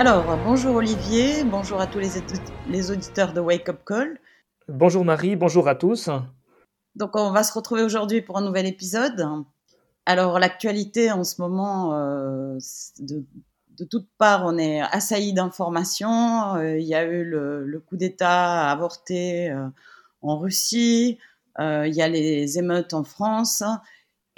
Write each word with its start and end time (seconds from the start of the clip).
Alors, 0.00 0.24
bonjour 0.46 0.76
Olivier, 0.76 1.44
bonjour 1.44 1.78
à 1.78 1.86
tous 1.86 1.98
les, 1.98 2.08
les 2.70 2.90
auditeurs 2.90 3.34
de 3.34 3.40
Wake 3.40 3.68
Up 3.68 3.80
Call. 3.84 4.18
Bonjour 4.66 5.04
Marie, 5.04 5.36
bonjour 5.36 5.68
à 5.68 5.74
tous. 5.74 6.08
Donc, 6.94 7.16
on 7.16 7.32
va 7.32 7.42
se 7.42 7.52
retrouver 7.52 7.82
aujourd'hui 7.82 8.22
pour 8.22 8.38
un 8.38 8.40
nouvel 8.40 8.64
épisode. 8.64 9.22
Alors, 10.06 10.38
l'actualité 10.38 11.12
en 11.12 11.22
ce 11.22 11.42
moment, 11.42 11.92
euh, 11.92 12.56
de, 13.00 13.26
de 13.76 13.84
toutes 13.84 14.08
parts, 14.16 14.44
on 14.46 14.56
est 14.56 14.80
assailli 14.80 15.34
d'informations. 15.34 16.54
Euh, 16.54 16.78
il 16.78 16.86
y 16.86 16.94
a 16.94 17.04
eu 17.04 17.22
le, 17.22 17.66
le 17.66 17.80
coup 17.80 17.98
d'État 17.98 18.70
avorté 18.70 19.50
euh, 19.50 19.66
en 20.22 20.38
Russie, 20.38 21.18
il 21.58 21.92
y 21.94 22.00
a 22.00 22.08
les 22.08 22.58
émeutes 22.58 22.94
en 22.94 23.04
France. 23.04 23.62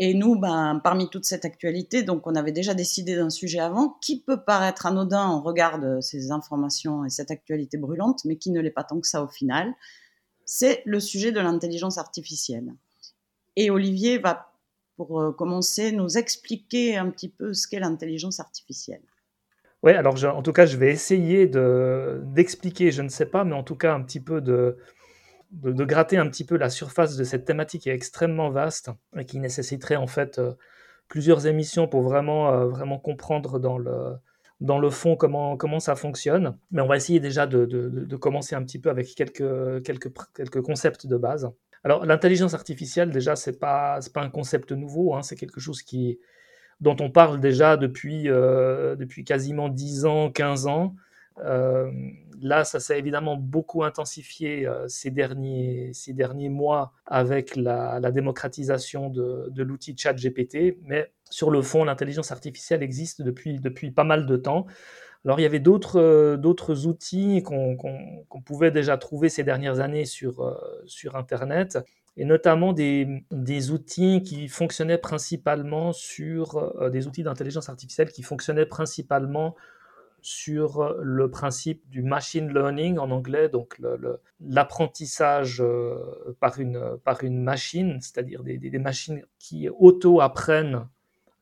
Et 0.05 0.15
nous, 0.15 0.35
ben, 0.37 0.81
parmi 0.83 1.09
toute 1.09 1.25
cette 1.25 1.45
actualité, 1.45 2.03
donc 2.03 2.27
on 2.27 2.35
avait 2.35 2.51
déjà 2.51 2.75
décidé 2.75 3.15
d'un 3.15 3.31
sujet 3.31 3.61
avant 3.61 3.99
qui 4.03 4.21
peut 4.21 4.43
paraître 4.43 4.85
anodin 4.85 5.25
en 5.25 5.41
regard 5.41 5.79
de 5.79 6.01
ces 6.01 6.33
informations 6.33 7.05
et 7.05 7.09
cette 7.09 7.31
actualité 7.31 7.79
brûlante, 7.79 8.25
mais 8.25 8.35
qui 8.35 8.51
ne 8.51 8.61
l'est 8.61 8.73
pas 8.73 8.83
tant 8.83 8.99
que 8.99 9.07
ça 9.07 9.23
au 9.23 9.29
final. 9.29 9.73
C'est 10.45 10.83
le 10.87 10.99
sujet 10.99 11.31
de 11.31 11.39
l'intelligence 11.39 11.99
artificielle. 11.99 12.75
Et 13.55 13.71
Olivier 13.71 14.19
va, 14.19 14.53
pour 14.97 15.21
euh, 15.21 15.31
commencer, 15.31 15.93
nous 15.93 16.19
expliquer 16.19 16.97
un 16.97 17.09
petit 17.09 17.29
peu 17.29 17.55
ce 17.55 17.69
qu'est 17.69 17.79
l'intelligence 17.79 18.41
artificielle. 18.41 19.03
Oui, 19.85 19.93
alors 19.93 20.17
en 20.25 20.43
tout 20.43 20.53
cas, 20.53 20.67
je 20.67 20.79
vais 20.79 20.91
essayer 20.91 21.47
de 21.47 22.23
d'expliquer, 22.25 22.91
je 22.91 23.03
ne 23.03 23.09
sais 23.09 23.27
pas, 23.27 23.45
mais 23.45 23.55
en 23.55 23.63
tout 23.63 23.77
cas 23.77 23.95
un 23.95 24.03
petit 24.03 24.21
peu 24.21 24.41
de, 24.41 24.79
de, 25.53 25.85
gratter 25.85 26.17
un 26.17 26.29
petit 26.29 26.45
peu 26.45 26.57
la 26.57 26.71
surface 26.71 27.17
de 27.17 27.25
cette 27.25 27.45
thématique 27.45 27.83
qui 27.83 27.91
est 27.91 27.95
extrêmement 27.95 28.51
vaste 28.51 28.91
et 29.17 29.25
qui 29.25 29.39
nécessiterait 29.39 29.97
en 29.97 30.07
fait 30.07 30.39
euh, 30.39 30.53
plusieurs 31.09 31.47
émissions 31.47 31.87
pour 31.89 32.03
vraiment, 32.03 32.53
euh, 32.53 32.67
vraiment 32.67 32.99
comprendre 32.99 33.59
dans 33.59 33.79
le, 33.79 34.15
dans 34.61 34.79
le 34.79 34.91
fond 34.91 35.17
comment, 35.17 35.57
comment 35.57 35.81
ça 35.81 35.95
fonctionne. 35.95 36.57
Mais 36.71 36.81
on 36.81 36.87
va 36.87 36.97
essayer 36.97 37.21
déjà 37.21 37.47
de, 37.47 37.67
de- 37.67 37.89
de- 37.91 38.17
commencer 38.17 38.55
un 38.55 38.63
petit 38.65 38.79
peu 38.79 38.89
avec 38.91 39.15
quelques, 39.15 39.83
quelques, 39.85 40.13
quelques 40.35 40.63
concepts 40.63 41.07
de 41.07 41.17
base. 41.17 41.51
Alors, 41.85 42.07
l'intelligence 42.07 42.55
artificielle, 42.55 43.11
déjà, 43.11 43.37
c'est 43.37 43.59
pas, 43.59 44.01
c'est 44.01 44.13
pas 44.13 44.23
un 44.23 44.31
concept 44.31 44.73
nouveau, 44.73 45.15
hein, 45.15 45.23
c'est 45.23 45.37
quelque 45.37 45.61
chose 45.61 45.83
qui, 45.83 46.19
dont 46.81 46.97
on 47.01 47.11
parle 47.11 47.41
déjà 47.41 47.77
depuis, 47.77 48.29
euh, 48.29 48.95
depuis 48.97 49.25
quasiment 49.25 49.69
10 49.69 50.07
ans, 50.07 50.31
15 50.31 50.67
ans. 50.67 50.95
Euh, 51.39 51.91
là, 52.41 52.65
ça 52.65 52.81
s'est 52.81 52.99
évidemment 52.99 53.37
beaucoup 53.37 53.85
intensifié 53.85 54.67
euh, 54.67 54.87
ces, 54.89 55.11
derniers, 55.11 55.93
mois 56.49 56.93
avec 57.07 57.57
la, 57.57 58.01
démocratisation 58.11 59.09
de, 59.09 59.63
l'outil 59.63 59.97
ChatGPT, 59.97 60.79
mais 60.83 61.11
sur 61.31 61.51
le 61.51 61.63
fond, 61.63 61.85
l'intelligence 61.85 62.33
artificielle 62.33 62.83
existe 62.83 63.23
depuis, 63.23 63.91
pas 63.91 64.05
mal 64.05 64.27
de 64.27 64.37
temps. 64.37 64.67
Alors, 65.25 65.39
il 65.39 65.45
y 65.45 65.47
avait 65.47 65.61
d'autres 65.61 66.01
euh, 66.01 66.87
outils 66.87 67.43
qu'on 67.43 68.43
pouvait 68.45 68.73
déjà 68.73 68.97
trouver 68.99 69.29
ces 69.29 69.45
dernières 69.45 69.81
années 69.81 70.05
sur, 70.05 70.57
Internet, 71.15 71.79
et 72.17 72.25
notamment 72.25 72.73
des, 72.73 73.71
outils 73.71 74.23
qui 74.23 74.49
fonctionnaient 74.49 74.99
principalement 74.99 75.93
sur 75.93 76.91
des 76.91 77.07
outils 77.07 77.23
d'intelligence 77.23 77.69
artificielle 77.69 78.11
qui 78.11 78.23
fonctionnaient 78.23 78.67
principalement 78.67 79.55
sur 80.23 80.95
le 81.03 81.31
principe 81.31 81.83
du 81.89 82.03
machine 82.03 82.53
learning 82.55 82.97
en 82.99 83.11
anglais, 83.11 83.49
donc 83.49 83.81
l'apprentissage 84.41 85.61
euh, 85.61 85.97
par, 86.39 86.61
une, 86.61 86.81
par 87.05 87.25
une 87.25 87.43
machine, 87.43 87.99
c'est-à-dire 88.01 88.45
des, 88.45 88.57
des- 88.57 88.79
machines 88.79 89.23
qui 89.41 89.69
auto-apprennent 89.69 90.87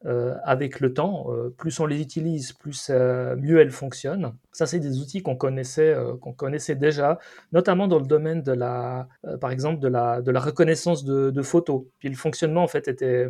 euh, 0.06 0.34
avec 0.44 0.80
le 0.80 0.94
temps. 0.94 1.26
Euh, 1.28 1.50
plus 1.50 1.78
on 1.78 1.84
les 1.84 2.00
utilise, 2.00 2.54
plus 2.54 2.90
mieux 2.90 3.60
elles 3.60 3.70
fonctionnent. 3.70 4.34
Ça, 4.52 4.64
c'est 4.64 4.80
des 4.80 4.98
outils 4.98 5.22
qu'on 5.22 5.36
connaissait, 5.36 5.94
qu'on 6.22 6.32
connaissait 6.32 6.74
déjà, 6.74 7.18
notamment 7.52 7.86
dans 7.86 7.98
le 7.98 8.06
domaine 8.06 8.42
de 8.42 8.52
la, 8.52 9.08
par 9.42 9.50
exemple, 9.50 9.78
de 9.78 9.88
la, 9.88 10.22
de 10.22 10.30
la 10.30 10.40
reconnaissance 10.40 11.04
de, 11.04 11.30
de 11.30 11.42
photos. 11.42 11.82
Puis 11.98 12.08
le 12.08 12.16
fonctionnement, 12.16 12.62
en 12.62 12.68
fait, 12.68 12.88
était, 12.88 13.28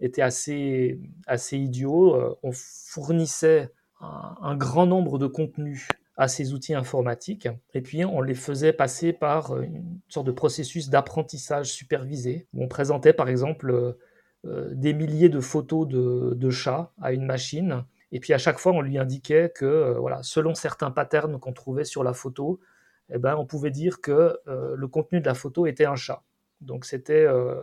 était 0.00 0.22
assez, 0.22 0.98
assez 1.26 1.58
idiot. 1.58 2.38
On 2.42 2.52
fournissait 2.52 3.70
un, 4.00 4.56
grand 4.56 4.86
nombre 4.86 5.18
de 5.18 5.26
contenus 5.26 5.88
à 6.16 6.28
ces 6.28 6.52
outils 6.54 6.74
informatiques, 6.74 7.48
et 7.74 7.82
puis 7.82 8.04
on 8.04 8.20
les 8.20 8.34
faisait 8.34 8.72
passer 8.72 9.12
par 9.12 9.60
une 9.60 10.00
sorte 10.08 10.26
de 10.26 10.32
processus 10.32 10.88
d'apprentissage 10.88 11.72
supervisé, 11.72 12.46
où 12.54 12.64
on 12.64 12.68
présentait 12.68 13.12
par 13.12 13.28
exemple 13.28 13.70
euh, 13.70 13.98
euh, 14.46 14.70
des 14.72 14.94
milliers 14.94 15.28
de 15.28 15.40
photos 15.40 15.86
de, 15.86 16.50
chats 16.50 16.92
à 17.02 17.12
une 17.12 17.26
machine, 17.26 17.84
et 18.12 18.20
puis 18.20 18.32
à 18.32 18.38
chaque 18.38 18.58
fois 18.58 18.72
on 18.72 18.80
lui 18.80 18.98
indiquait 18.98 19.52
que 19.54 19.64
euh, 19.64 19.98
voilà, 19.98 20.22
selon 20.22 20.54
certains 20.54 20.90
patterns 20.90 21.38
qu'on 21.38 21.52
trouvait 21.52 21.84
sur 21.84 22.02
la 22.02 22.14
photo, 22.14 22.60
eh 23.10 23.18
ben, 23.18 23.36
on 23.36 23.46
pouvait 23.46 23.70
dire 23.70 24.00
que 24.00 24.38
euh, 24.48 24.74
le 24.76 24.88
contenu 24.88 25.20
de 25.20 25.26
la 25.26 25.34
photo 25.34 25.66
était 25.66 25.84
un 25.84 25.96
chat. 25.96 26.22
Donc 26.60 26.84
c'était 26.84 27.24
euh, 27.24 27.60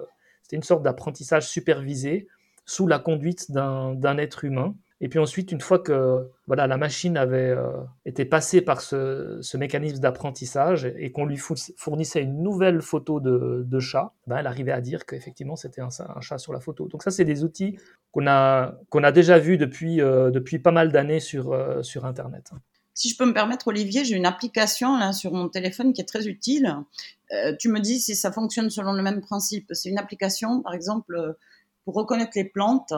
une 0.51 0.63
sorte 0.63 0.83
d'apprentissage 0.83 1.47
supervisé 1.47 2.27
sous 2.65 2.87
la 2.87 2.99
conduite 2.99 3.51
d'un 3.51 4.17
être 4.17 4.45
humain. 4.45 4.75
Et 5.03 5.09
puis 5.09 5.19
ensuite, 5.19 5.51
une 5.51 5.59
fois 5.59 5.79
que 5.79 6.29
voilà, 6.47 6.65
la 6.65 6.77
machine 6.77 7.17
avait 7.17 7.49
euh, 7.49 7.81
été 8.05 8.23
passée 8.23 8.61
par 8.61 8.79
ce, 8.79 9.57
mécanisme 9.57 9.99
d'apprentissage 9.99 10.85
et 10.97 11.11
qu'on 11.11 11.25
lui 11.25 11.35
four- 11.35 11.57
fournissait 11.75 12.21
une 12.21 12.41
nouvelle 12.41 12.81
photo 12.81 13.19
de, 13.19 13.79
chat, 13.81 14.13
ben, 14.27 14.37
elle 14.37 14.47
arrivait 14.47 14.71
à 14.71 14.79
dire 14.79 15.05
qu'effectivement 15.05 15.57
c'était 15.57 15.81
un, 15.81 15.89
chat 16.21 16.37
sur 16.37 16.53
la 16.53 16.61
photo. 16.61 16.87
Donc 16.87 17.03
ça, 17.03 17.11
c'est 17.11 17.25
des 17.25 17.43
outils 17.43 17.77
qu'on 18.13 18.27
a, 18.27 18.75
qu'on 18.87 19.03
a 19.03 19.11
déjà 19.11 19.39
vus 19.39 19.57
depuis, 19.57 19.99
euh, 19.99 20.31
depuis 20.31 20.57
pas 20.57 20.71
mal 20.71 20.93
d'années 20.93 21.19
sur, 21.19 21.51
euh, 21.51 21.83
sur 21.83 22.05
Internet. 22.05 22.51
Si 22.93 23.09
je 23.09 23.17
peux 23.17 23.25
me 23.25 23.33
permettre, 23.33 23.67
Olivier, 23.67 24.05
j'ai 24.05 24.15
une 24.15 24.25
application 24.25 24.97
là 24.97 25.11
sur 25.11 25.33
mon 25.33 25.49
téléphone 25.49 25.91
qui 25.91 25.99
est 25.99 26.05
très 26.05 26.27
utile. 26.27 26.77
Tu 27.59 27.67
me 27.67 27.81
dis 27.81 27.99
si 27.99 28.15
ça 28.15 28.31
fonctionne 28.31 28.69
selon 28.69 28.93
le 28.93 29.01
même 29.01 29.19
principe. 29.19 29.71
C'est 29.73 29.89
une 29.89 29.97
application, 29.97 30.61
par 30.61 30.75
exemple, 30.75 31.35
pour 31.83 31.95
reconnaître 31.95 32.33
les 32.35 32.45
plantes. 32.45 32.93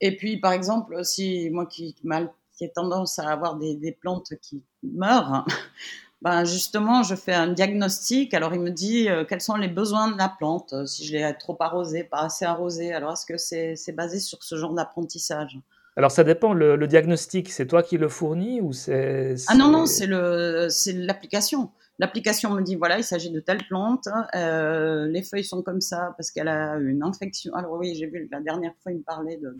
Et 0.00 0.16
puis, 0.16 0.38
par 0.38 0.52
exemple, 0.52 1.04
si 1.04 1.50
moi 1.50 1.66
qui, 1.66 1.94
mal, 2.04 2.32
qui 2.56 2.64
ai 2.64 2.70
tendance 2.72 3.18
à 3.18 3.28
avoir 3.28 3.56
des, 3.56 3.74
des 3.76 3.92
plantes 3.92 4.32
qui 4.40 4.62
meurent, 4.82 5.44
ben 6.22 6.44
justement, 6.44 7.02
je 7.02 7.14
fais 7.14 7.34
un 7.34 7.48
diagnostic. 7.48 8.34
Alors, 8.34 8.54
il 8.54 8.60
me 8.60 8.70
dit 8.70 9.08
euh, 9.08 9.24
quels 9.24 9.40
sont 9.40 9.56
les 9.56 9.68
besoins 9.68 10.10
de 10.10 10.18
la 10.18 10.28
plante, 10.28 10.72
euh, 10.72 10.86
si 10.86 11.04
je 11.06 11.12
l'ai 11.12 11.34
trop 11.38 11.56
arrosée, 11.60 12.04
pas 12.04 12.20
assez 12.22 12.44
arrosée. 12.44 12.92
Alors, 12.92 13.12
est-ce 13.12 13.26
que 13.26 13.36
c'est 13.38 13.92
basé 13.92 14.20
sur 14.20 14.42
ce 14.42 14.56
genre 14.56 14.74
d'apprentissage? 14.74 15.58
Alors 15.96 16.12
ça 16.12 16.22
dépend, 16.24 16.54
le, 16.54 16.76
le 16.76 16.86
diagnostic, 16.86 17.50
c'est 17.50 17.66
toi 17.66 17.82
qui 17.82 17.98
le 17.98 18.08
fournis 18.08 18.60
ou 18.60 18.72
c'est... 18.72 19.34
Ah 19.48 19.54
non, 19.56 19.70
non, 19.70 19.86
c'est- 19.86 19.98
c'est 19.98 20.06
le, 20.06 20.68
c'est 20.70 20.92
l'application. 20.92 21.72
L'application 21.98 22.50
me 22.52 22.62
dit 22.62 22.76
voilà, 22.76 22.96
il 22.96 23.04
s'agit 23.04 23.30
de 23.30 23.40
telle 23.40 23.66
plante, 23.66 24.08
euh, 24.34 25.06
les 25.08 25.22
feuilles 25.22 25.44
sont 25.44 25.62
comme 25.62 25.80
ça 25.82 26.14
parce 26.16 26.30
qu'elle 26.30 26.48
a 26.48 26.76
une 26.76 27.02
infection. 27.02 27.52
Alors 27.54 27.72
oui, 27.72 27.94
j'ai 27.96 28.06
vu 28.06 28.28
la 28.30 28.40
dernière 28.40 28.72
fois, 28.82 28.92
il 28.92 28.98
me 28.98 29.02
parlait 29.02 29.36
de- 29.36 29.54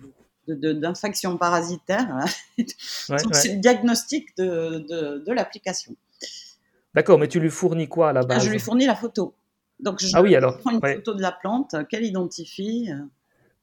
d'infection 0.49 1.37
parasitaire. 1.37 2.09
Ouais, 2.59 2.65
Donc 3.23 3.33
ouais. 3.33 3.35
c'est 3.35 3.55
le 3.55 3.61
diagnostic 3.61 4.37
de, 4.37 4.79
de, 5.25 5.33
l'application. 5.33 5.95
D'accord, 6.95 7.19
mais 7.19 7.29
tu 7.29 7.39
lui 7.41 7.51
fournis 7.51 7.89
quoi 7.89 8.11
à 8.11 8.13
la 8.13 8.21
Ah, 8.21 8.27
base 8.27 8.45
je 8.45 8.51
lui 8.51 8.59
fournis 8.59 8.87
la 8.87 8.97
photo. 8.97 9.35
Donc 9.79 10.01
je 10.01 10.09
Ah 10.15 10.23
oui, 10.23 10.35
alors, 10.37 10.59
prends 10.59 10.71
une 10.73 10.81
ouais. 10.83 10.97
photo 10.97 11.15
de 11.15 11.23
la 11.23 11.33
plante 11.33 11.75
qu'elle 11.89 12.05
identifie. 12.05 12.91
euh, 12.93 12.97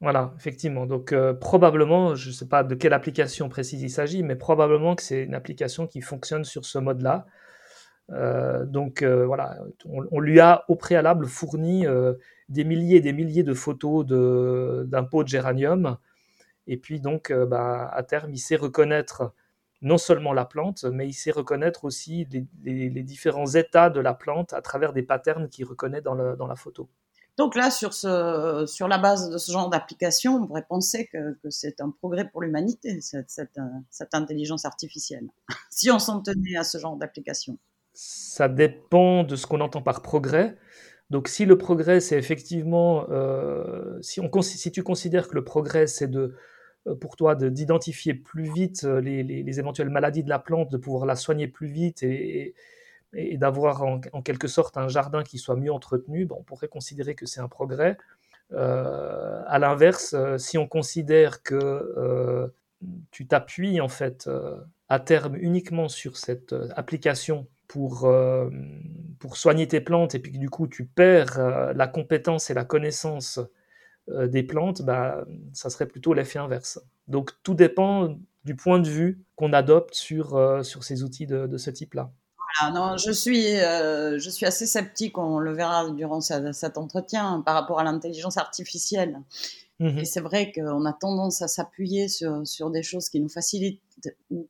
Voilà, 0.01 0.33
effectivement. 0.38 0.85
Donc 0.85 1.12
euh, 1.12 1.33
probablement, 1.33 2.15
je 2.15 2.29
ne 2.29 2.33
sais 2.33 2.47
pas 2.47 2.63
de 2.63 2.74
quelle 2.74 2.94
application 2.94 3.50
précise 3.50 3.81
il 3.81 3.89
s'agit, 3.89 4.23
mais 4.23 4.35
probablement 4.35 4.95
que 4.95 5.03
c'est 5.03 5.23
une 5.23 5.35
application 5.35 5.88
qui 5.88 6.01
fonctionne 6.01 6.44
sur 6.45 6.65
ce 6.65 6.80
mode-là. 6.80 7.25
Euh, 8.12 8.65
donc 8.65 9.01
euh, 9.01 9.25
voilà, 9.25 9.57
on, 9.85 10.06
on 10.12 10.19
lui 10.21 10.39
a 10.39 10.63
au 10.69 10.75
préalable 10.75 11.25
fourni 11.27 11.85
des 12.50 12.63
milliers 12.63 12.97
et 12.97 13.01
des 13.01 13.12
milliers 13.13 13.44
de 13.44 13.53
photos 13.53 14.06
de- 14.06 14.85
d'un 14.88 15.03
pot 15.03 15.23
de 15.23 15.27
géranium. 15.27 15.97
Et 16.68 16.78
puis 16.78 17.00
donc, 17.00 17.31
euh, 17.31 17.46
bah, 17.46 17.90
à 17.94 18.04
terme, 18.04 18.31
il 18.34 18.40
sait 18.40 18.56
reconnaître 18.56 19.34
non 19.81 19.98
seulement 19.98 20.34
la 20.34 20.46
plante, 20.46 20.86
mais 20.86 21.08
il 21.08 21.14
sait 21.14 21.31
reconnaître 21.31 21.86
aussi 21.86 22.25
les, 22.31 22.46
les- 22.64 22.90
les 22.90 23.04
différents 23.04 23.46
états 23.48 23.90
de 23.90 24.00
la 24.00 24.14
plante 24.14 24.54
à 24.54 24.62
travers 24.62 24.92
des 24.94 25.04
patterns 25.04 25.50
qu'il 25.50 25.66
reconnaît 25.66 26.02
dans, 26.02 26.16
le- 26.16 26.36
dans 26.36 26.48
la 26.48 26.56
photo. 26.56 26.90
Donc 27.38 27.56
là, 27.56 27.69
sur, 27.69 27.94
ce, 27.94 28.66
sur 28.68 28.88
la 28.88 28.98
base 28.98 29.30
de 29.30 29.38
ce 29.38 29.52
genre 29.52 29.69
d'application, 29.69 30.38
on 30.38 30.48
pourrait 30.48 30.66
penser 30.68 31.08
que, 31.14 31.34
que 31.44 31.52
c'est 31.52 31.80
un 31.81 31.92
progrès 31.92 32.28
pour 32.28 32.42
l'humanité, 32.42 33.00
cette, 33.02 33.30
cette, 33.30 33.60
cette 33.92 34.16
intelligence 34.16 34.66
artificielle, 34.66 35.28
si 35.69 35.92
on 35.92 36.00
s'en 36.00 36.22
tenait 36.22 36.58
à 36.58 36.64
ce 36.64 36.80
genre 36.80 36.98
d'application. 36.98 37.60
Ça 37.94 38.48
dépend 38.50 39.24
de 39.24 39.36
ce 39.36 39.46
qu'on 39.46 39.62
entend 39.62 39.84
par 39.84 40.02
progrès. 40.02 40.58
Donc 41.12 41.28
si 41.28 41.46
le 41.46 41.58
progrès, 41.58 42.00
c'est 42.00 42.18
effectivement, 42.18 43.06
euh, 43.12 43.98
si, 44.02 44.19
on, 44.19 44.30
cons- 44.30 44.42
si 44.42 44.72
tu 44.72 44.81
considères 44.81 45.28
que 45.28 45.36
le 45.36 45.44
progrès, 45.44 45.86
c'est 45.88 46.08
de, 46.08 46.36
pour 46.95 47.16
toi 47.16 47.36
de- 47.36 47.50
d'identifier 47.50 48.13
plus 48.13 48.51
vite 48.54 48.84
euh, 48.86 49.01
les, 49.01 49.24
les- 49.24 49.44
les 49.44 49.60
éventuelles 49.60 49.89
maladies 49.89 50.24
de 50.24 50.30
la 50.30 50.39
plante, 50.39 50.72
de 50.72 50.78
pouvoir 50.78 51.06
la 51.06 51.16
soigner 51.16 51.48
plus 51.48 51.68
vite 51.68 52.04
et, 52.04 52.54
et- 53.13 53.38
d'avoir 53.38 53.84
en, 53.84 54.01
en 54.13 54.22
quelque 54.22 54.48
sorte 54.48 54.78
un 54.78 54.88
jardin 54.88 55.24
qui 55.24 55.38
soit 55.39 55.56
mieux 55.56 55.72
entretenu, 55.74 56.28
on 56.31 56.44
pourrait 56.44 56.68
considérer 56.68 57.16
que 57.16 57.25
c'est 57.25 57.42
un 57.42 57.48
progrès. 57.50 57.98
Euh, 58.54 59.44
à 59.48 59.60
l'inverse, 59.60 60.13
euh, 60.13 60.38
si 60.38 60.57
on 60.57 60.68
considère 60.68 61.44
que 61.44 61.56
euh, 61.56 62.48
tu 63.12 63.28
t'appuies 63.28 63.81
en 63.81 63.90
fait 63.90 64.28
euh, 64.28 64.56
à 64.90 65.00
terme 65.00 65.36
uniquement 65.38 65.90
sur 65.90 66.18
cette 66.18 66.54
euh, 66.54 66.69
application 66.75 67.48
pour, 67.68 68.06
euh, 68.06 68.50
pour 69.19 69.38
soigner 69.38 69.68
tes 69.68 69.81
plantes 69.81 70.16
et 70.16 70.19
puis 70.19 70.31
que 70.31 70.38
du 70.38 70.50
coup 70.50 70.68
tu 70.68 70.86
perds 70.86 71.40
euh, 71.40 71.74
la 71.74 71.88
compétence 71.88 72.50
et 72.50 72.54
la 72.54 72.63
connaissance 72.66 73.40
des 74.07 74.44
plantes, 74.44 74.81
bah, 74.81 75.25
ça 75.54 75.69
serait 75.69 75.88
plutôt 75.88 76.13
l'effet 76.13 76.39
inverse. 76.39 76.80
Donc 77.07 77.31
tout 77.44 77.54
dépend 77.54 78.15
du 78.45 78.56
point 78.56 78.80
de 78.80 78.88
vue 78.88 79.25
qu'on 79.36 79.54
adopte 79.54 79.94
sur, 79.94 80.63
sur 80.63 80.83
ces 80.83 81.04
outils 81.04 81.27
de, 81.27 81.57
ce 81.57 81.69
type-là. 81.69 82.12
Voilà, 82.59 82.74
non, 82.74 82.98
je 82.98 83.12
suis, 83.12 83.44
je 83.44 84.30
suis 84.30 84.45
assez 84.45 84.65
sceptique, 84.65 85.18
on 85.18 85.39
le 85.39 85.54
verra 85.54 85.89
durant 85.92 86.21
cet 86.21 86.77
entretien, 86.77 87.42
par 87.45 87.56
rapport 87.56 87.80
à 87.80 87.83
l'intelligence 87.83 88.38
artificielle. 88.38 89.19
Mmh 89.80 90.00
et 90.00 90.06
c'est 90.06 90.21
vrai 90.21 90.51
qu'on 90.51 90.86
a 90.86 90.94
tendance 90.94 91.44
à 91.44 91.48
s'appuyer 91.48 92.07
sur, 92.07 92.48
sur 92.48 92.71
des 92.71 92.81
choses 92.81 93.09
qui 93.09 93.19
nous 93.19 93.30
facilitent, 93.30 93.81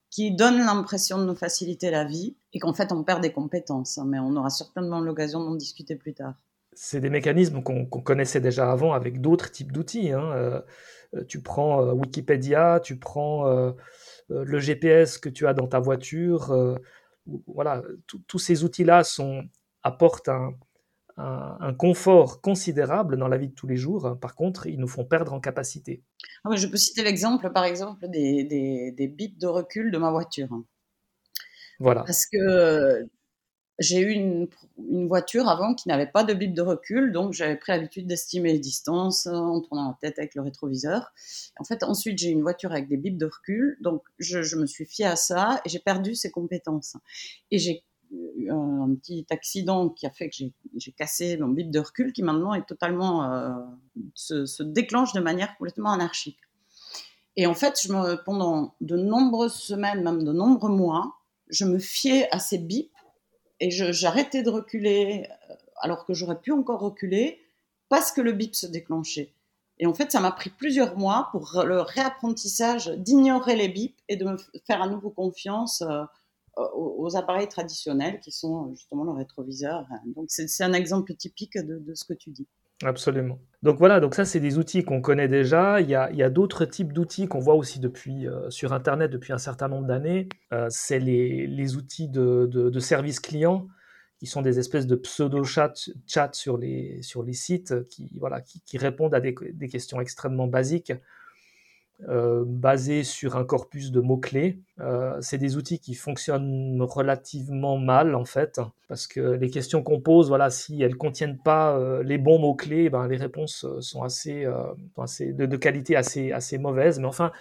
qui 0.09 0.31
donnent 0.31 0.59
l'impression 0.59 1.18
de 1.18 1.25
nous 1.25 1.36
faciliter 1.36 1.92
la 1.92 2.06
vie, 2.06 2.36
et 2.54 2.59
qu'en 2.59 2.74
fait 2.74 2.92
on 2.94 3.04
perd 3.04 3.21
des 3.21 3.33
compétences. 3.33 4.00
Mais 4.06 4.19
on 4.19 4.36
aura 4.36 4.50
certainement 4.50 5.01
l'occasion 5.01 5.44
d'en 5.44 5.56
discuter 5.56 5.95
plus 5.95 6.13
tard. 6.13 6.36
C'est 6.79 7.01
des 7.01 7.09
mécanismes 7.09 7.63
qu'on 7.63 7.88
connaissait 7.88 8.39
déjà 8.39 8.71
avant 8.71 8.94
avec 8.94 9.19
d'autres 9.19 9.50
types 9.50 9.71
d'outils. 9.71 10.12
Hein. 10.12 10.62
Euh, 11.15 11.24
tu 11.27 11.41
prends 11.41 11.83
euh, 11.83 11.91
Wikipédia, 11.91 12.79
tu 12.83 13.00
prends 13.00 13.47
euh, 13.47 13.71
le 14.29 14.59
GPS 14.59 15.18
que 15.18 15.27
tu 15.27 15.47
as 15.47 15.56
dans 15.56 15.65
ta 15.65 15.79
voiture. 15.79 16.56
voilà, 17.47 17.81
tous 18.27 18.38
ces 18.38 18.63
outils-là 18.63 19.01
apportent 19.81 20.29
un, 20.29 20.53
un, 21.18 21.74
confort 21.74 22.41
considérable 22.41 23.18
dans 23.18 23.27
la 23.27 23.38
vie 23.38 23.50
de 23.50 23.56
tous 23.56 23.68
les 23.68 23.77
jours. 23.77 24.15
Par 24.21 24.35
contre, 24.35 24.68
ils 24.68 24.80
nous 24.80 24.88
font 24.88 25.03
perdre 25.03 25.33
en 25.33 25.39
capacité. 25.39 26.03
Ah 26.44 26.56
je 26.56 26.68
peux 26.68 26.77
citer 26.77 27.03
l'exemple, 27.03 27.51
par 27.51 27.65
exemple, 27.65 28.07
des, 28.07 28.44
des, 28.91 29.07
bips 29.07 29.39
de 29.39 29.47
recul 29.47 29.89
de 29.89 29.97
ma 29.97 30.12
voiture. 30.12 30.50
Voilà. 31.80 32.03
Parce 32.03 32.27
que 32.27 33.07
j'ai 33.79 34.00
eu 34.00 34.09
une, 34.09 34.47
voiture 35.07 35.47
avant 35.47 35.74
qui 35.74 35.88
n'avait 35.88 36.07
pas 36.07 36.24
de 36.24 36.33
bip 36.33 36.53
de 36.53 36.62
recul, 36.62 37.12
donc 37.12 37.33
j'avais 37.33 37.56
pris 37.56 37.71
l'habitude 37.71 38.07
d'estimer 38.07 38.53
les 38.53 38.59
distances 38.59 39.27
en 39.27 39.62
tournant 39.62 39.89
la 39.89 39.97
tête 40.00 40.19
avec 40.19 40.35
le 40.35 40.41
rétroviseur. 40.41 41.12
En 41.59 41.63
fait, 41.63 41.83
ensuite, 41.83 42.18
j'ai 42.18 42.29
eu 42.29 42.33
une 42.33 42.41
voiture 42.41 42.71
avec 42.71 42.88
des 42.88 42.97
bips 42.97 43.18
de 43.18 43.25
recul, 43.25 43.77
donc 43.81 44.03
je, 44.19 44.56
me 44.56 44.65
suis 44.65 44.85
fié 44.85 45.06
à 45.06 45.15
ça 45.15 45.62
et 45.65 45.69
j'ai 45.69 45.79
perdu 45.79 46.15
ces 46.15 46.31
compétences. 46.31 46.95
Et 47.51 47.59
j'ai 47.59 47.83
un, 48.50 48.95
petit 49.01 49.25
accident 49.29 49.89
qui 49.89 50.06
a 50.06 50.09
fait 50.09 50.30
que 50.30 50.35
j'ai 50.75 50.91
cassé 50.91 51.38
mon 51.38 51.50
bip 51.50 51.69
de 51.69 51.80
recul 51.80 52.13
qui 52.13 52.23
maintenant 52.23 52.53
est 52.53 52.65
totalement 52.65 53.31
euh, 53.31 53.53
se, 54.13 54.63
déclenche 54.63 55.13
de 55.13 55.19
manière 55.19 55.56
complètement 55.57 55.91
anarchique. 55.91 56.39
Et 57.35 57.45
en 57.45 57.53
fait, 57.53 57.75
pendant 58.25 58.75
de 58.81 58.95
nombreuses 58.95 59.53
semaines, 59.53 60.03
même 60.03 60.23
de 60.23 60.33
nombreux 60.33 60.71
mois, 60.71 61.18
je 61.50 61.65
me 61.65 61.80
fiais 61.80 62.27
à 62.31 62.39
ces 62.39 62.57
bips 62.57 62.91
et 63.59 63.71
j'arrêtais 63.71 64.44
de 64.44 64.50
reculer 64.50 65.27
euh, 65.50 65.54
alors 65.81 66.06
que 66.06 66.13
j'aurais 66.13 66.39
pu 66.39 66.51
encore 66.51 66.80
reculer 66.80 67.39
parce 67.89 68.12
que 68.12 68.21
le 68.21 68.33
bip 68.33 68.56
se 68.56 68.68
déclenchait. 68.68 69.33
Et 69.80 69.86
en 69.86 69.94
fait, 69.94 70.12
ça 70.12 70.19
m'a 70.19 70.31
pris 70.31 70.50
plusieurs 70.50 70.98
mois 70.98 71.30
pour 71.31 71.63
le 71.63 71.81
réapprentissage 71.81 72.88
d'ignorer 72.98 73.56
les 73.56 73.68
bips 73.68 74.00
et 74.09 74.15
de 74.15 74.25
me 74.25 74.38
faire 74.65 74.81
à 74.81 74.88
nouveau 74.88 75.12
confiance 75.12 75.83
euh, 75.83 76.04
aux, 76.74 77.15
appareils 77.15 77.48
traditionnels 77.48 78.19
qui 78.19 78.31
sont 78.31 78.74
justement 78.75 79.04
le 79.04 79.12
rétroviseur. 79.12 79.86
Donc 80.15 80.25
c'est 80.30 80.63
un 80.63 80.74
exemple 80.74 81.15
typique 81.15 81.57
de, 81.57 81.94
ce 81.94 82.04
que 82.04 82.13
tu 82.13 82.31
dis. 82.31 82.48
Absolument. 82.83 83.39
Donc 83.63 83.79
voilà, 83.79 84.00
donc 84.00 84.13
ça 84.13 84.24
c'est 84.24 84.39
des 84.39 84.59
outils 84.59 84.83
qu'on 84.83 85.01
connaît 85.01 85.27
déjà. 85.27 85.81
Il 85.81 85.89
y 85.89 85.95
a, 85.95 86.29
d'autres 86.29 86.65
types 86.65 86.94
d'outils 86.94 87.27
qu'on 87.27 87.39
voit 87.39 87.56
aussi 87.56 87.79
depuis 87.79 88.27
euh, 88.27 88.50
sur 88.51 88.71
Internet 88.71 89.09
depuis 89.12 89.33
un 89.33 89.39
certain 89.39 89.68
nombre 89.68 89.88
d'années. 89.88 90.29
Euh, 90.53 90.68
c'est 90.69 91.00
les, 91.00 91.75
outils 91.75 92.07
de, 92.07 92.79
service 92.79 93.19
client 93.19 93.68
qui 94.19 94.27
sont 94.27 94.41
des 94.41 94.59
espèces 94.59 94.85
de 94.85 94.95
pseudo-chats 94.95 95.74
chat 96.06 96.33
sur, 96.33 96.57
les, 96.57 97.01
sites 97.33 97.88
qui, 97.88 98.12
voilà, 98.19 98.41
qui, 98.41 98.77
répondent 98.77 99.15
à 99.15 99.19
des, 99.19 99.33
questions 99.69 100.00
extrêmement 100.00 100.47
basiques 100.47 100.94
euh, 102.07 102.44
basés 102.45 103.03
sur 103.03 103.38
un 103.38 103.44
corpus 103.44 103.91
de 103.91 103.99
mots-clés. 103.99 104.59
Euh, 104.79 105.17
c'est 105.19 105.39
des 105.39 105.57
outils 105.57 105.79
qui 105.79 105.95
fonctionnent 105.95 106.79
relativement 106.83 107.79
mal 107.79 108.13
en 108.13 108.23
fait, 108.23 108.61
parce 108.88 109.07
que 109.07 109.19
les 109.19 109.49
questions 109.49 109.81
qu'on 109.81 109.99
pose, 109.99 110.27
voilà, 110.27 110.51
si 110.51 110.79
elles 110.83 110.95
contiennent 110.95 111.39
pas 111.39 111.75
euh, 111.75 112.03
les 112.03 112.19
bons 112.19 112.38
mots-clés, 112.38 112.91
ben, 112.91 113.07
les 113.07 113.17
réponses 113.17 113.65
sont 113.79 114.03
assez, 114.03 114.45
de, 114.45 115.57
qualité 115.57 115.95
assez, 115.95 116.31
assez 116.31 116.59
mauvaise. 116.59 116.99
Mais 116.99 117.07
enfin, 117.07 117.31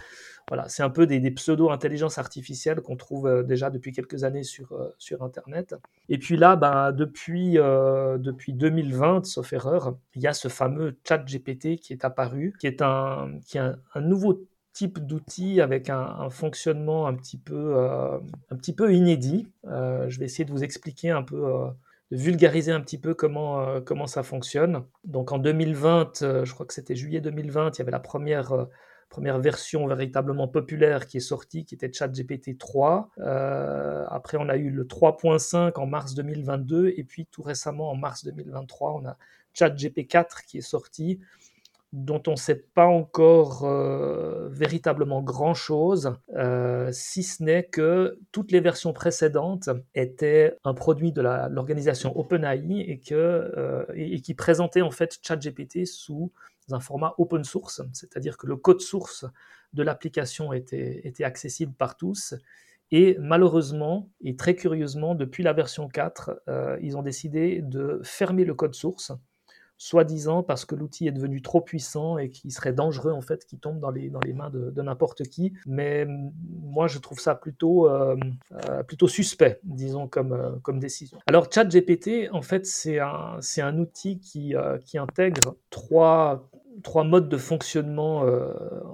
voilà, 0.49 0.69
c'est 0.69 0.83
un 0.83 0.91
peu 0.91 1.07
des, 1.07 1.31
pseudo-intelligences 1.31 2.19
artificielles 2.19 2.81
qu'on 2.81 2.97
trouve 2.97 3.43
déjà 3.45 3.71
depuis 3.71 3.93
quelques 3.93 4.23
années 4.25 4.45
sur, 4.45 4.77
sur 4.99 5.23
Internet. 5.23 5.75
Et 6.09 6.19
puis 6.19 6.37
là, 6.37 6.55
ben, 6.55 6.93
depuis, 6.93 7.55
depuis 7.55 8.53
2020, 8.53 9.25
sauf 9.27 9.53
erreur, 9.53 9.97
il 10.15 10.23
y 10.23 10.27
a 10.27 10.33
ce 10.33 10.49
fameux 10.49 10.97
chat 11.07 11.19
GPT 11.19 11.77
qui 11.81 11.93
est 11.93 12.05
apparu, 12.05 12.55
qui 12.61 12.69
est 12.69 12.81
un, 12.81 13.39
qui 13.45 13.59
un, 13.59 13.77
nouveau 14.01 14.47
type 14.73 15.05
d'outil 15.05 15.61
avec 15.61 15.91
un, 15.91 16.31
fonctionnement 16.31 17.09
un 17.09 17.15
petit 17.15 17.39
peu, 17.39 17.77
un 18.51 18.57
petit 18.57 18.73
peu 18.73 18.95
inédit. 18.95 19.49
je 19.65 20.19
vais 20.19 20.27
essayer 20.27 20.45
de 20.45 20.53
vous 20.53 20.63
expliquer 20.63 21.11
un 21.11 21.23
peu 21.23 21.43
de 22.13 22.17
vulgariser 22.17 22.71
un 22.71 22.81
petit 22.81 22.99
peu 22.99 23.15
comment, 23.15 23.81
comment 23.81 24.07
ça 24.07 24.23
fonctionne. 24.23 24.85
Donc 25.05 25.33
en 25.33 25.39
2020, 25.39 26.45
je 26.45 26.53
crois 26.53 26.67
que 26.67 26.75
c'était 26.75 26.95
juillet 26.95 27.21
2020, 27.21 27.77
il 27.77 27.79
y 27.79 27.83
avait 27.83 27.91
la 27.91 27.99
première 27.99 28.69
première 29.17 29.39
version 29.39 29.87
véritablement 29.87 30.47
populaire 30.47 31.07
qui 31.07 31.17
est 31.17 31.21
sortie, 31.21 31.65
qui 31.65 31.75
était 31.75 31.91
ChatGPT 31.91 32.59
3. 32.59 33.09
Euh, 33.17 34.05
après, 34.11 34.37
on 34.39 34.47
a 34.51 34.59
eu 34.59 34.69
le 34.69 34.85
3.5 34.85 35.81
en 35.81 35.87
mars 35.87 36.15
2022, 36.15 36.93
et 36.95 37.03
puis 37.03 37.25
tout 37.25 37.41
récemment, 37.43 37.91
en 37.91 37.97
mars 37.97 38.27
2023, 38.27 38.93
on 38.93 39.07
a 39.07 39.17
ChatGPT 39.55 40.07
4 40.07 40.45
qui 40.45 40.59
est 40.59 40.61
sorti, 40.61 41.19
dont 41.95 42.23
on 42.27 42.33
ne 42.33 42.37
sait 42.37 42.67
pas 42.75 42.85
encore 42.85 43.65
euh, 43.65 44.51
véritablement 44.51 45.23
grand-chose, 45.23 46.13
euh, 46.35 46.91
si 46.93 47.23
ce 47.23 47.43
n'est 47.43 47.65
que 47.65 48.19
toutes 48.33 48.53
les 48.53 48.61
versions 48.61 48.93
précédentes 48.93 49.71
étaient 49.95 50.59
un 50.65 50.75
produit 50.75 51.13
de 51.13 51.23
l'organisation 51.23 52.15
OpenAI 52.19 52.81
et, 52.81 52.99
que, 52.99 53.87
et, 53.95 54.21
qui 54.21 54.35
présentaient 54.35 54.83
en 54.83 54.91
fait 54.91 55.19
ChatGPT 55.23 55.87
sous 55.87 56.33
un 56.73 56.81
format 56.81 57.15
open 57.19 57.45
source, 57.45 57.83
c'est-à-dire 57.93 58.37
que 58.37 58.47
le 58.47 58.57
code 58.57 58.81
source 58.81 59.25
de 59.73 59.83
l'application 59.83 60.53
était, 60.53 61.07
était 61.07 61.25
accessible 61.25 61.73
par 61.75 61.97
tous. 61.97 62.35
Et 62.93 63.17
malheureusement, 63.21 64.11
et 64.21 64.37
très 64.37 64.55
curieusement, 64.55 65.15
depuis 65.15 65.43
la 65.43 65.53
version 65.53 65.89
4, 65.89 66.43
euh, 66.49 66.79
ils 66.81 66.97
ont 66.97 67.03
décidé 67.03 67.61
de 67.63 68.01
fermer 68.05 68.45
le 68.45 68.55
code 68.55 68.75
source 68.75 69.13
soi-disant 69.79 70.43
parce 70.43 70.65
que 70.65 70.75
l'outil 70.75 71.07
est 71.07 71.13
devenu 71.13 71.43
trop 71.43 71.61
puissant 71.61 72.17
et 72.17 72.31
qu'il 72.31 72.51
serait 72.51 72.73
dangereux 72.73 73.13
en 73.13 73.21
fait 73.21 73.45
qu'il 73.45 73.59
tombe 73.59 73.79
dans 73.79 73.91
les, 73.91 74.09
dans 74.09 74.21
les 74.21 74.33
mains 74.33 74.49
de, 74.49 74.81
n'importe 74.81 75.25
qui. 75.25 75.53
Mais 75.67 76.07
moi 76.63 76.87
je 76.87 76.99
trouve 76.99 77.21
ça 77.21 77.35
plutôt, 77.35 77.87
euh, 77.87 78.17
euh, 78.71 78.83
plutôt 78.85 79.09
suspect, 79.09 79.61
disons, 79.65 80.09
comme, 80.09 80.61
comme 80.63 80.79
décision. 80.79 81.19
Alors 81.27 81.53
ChatGPT, 81.53 82.31
en 82.33 82.41
fait, 82.41 82.65
c'est 82.65 83.01
un, 83.01 83.39
un 83.59 83.79
outil 83.79 84.19
qui, 84.19 84.55
qui 84.85 84.97
intègre 84.97 85.57
trois, 85.69 86.49
trois 86.83 87.05
modes 87.05 87.29
de 87.29 87.37
fonctionnement 87.37 88.23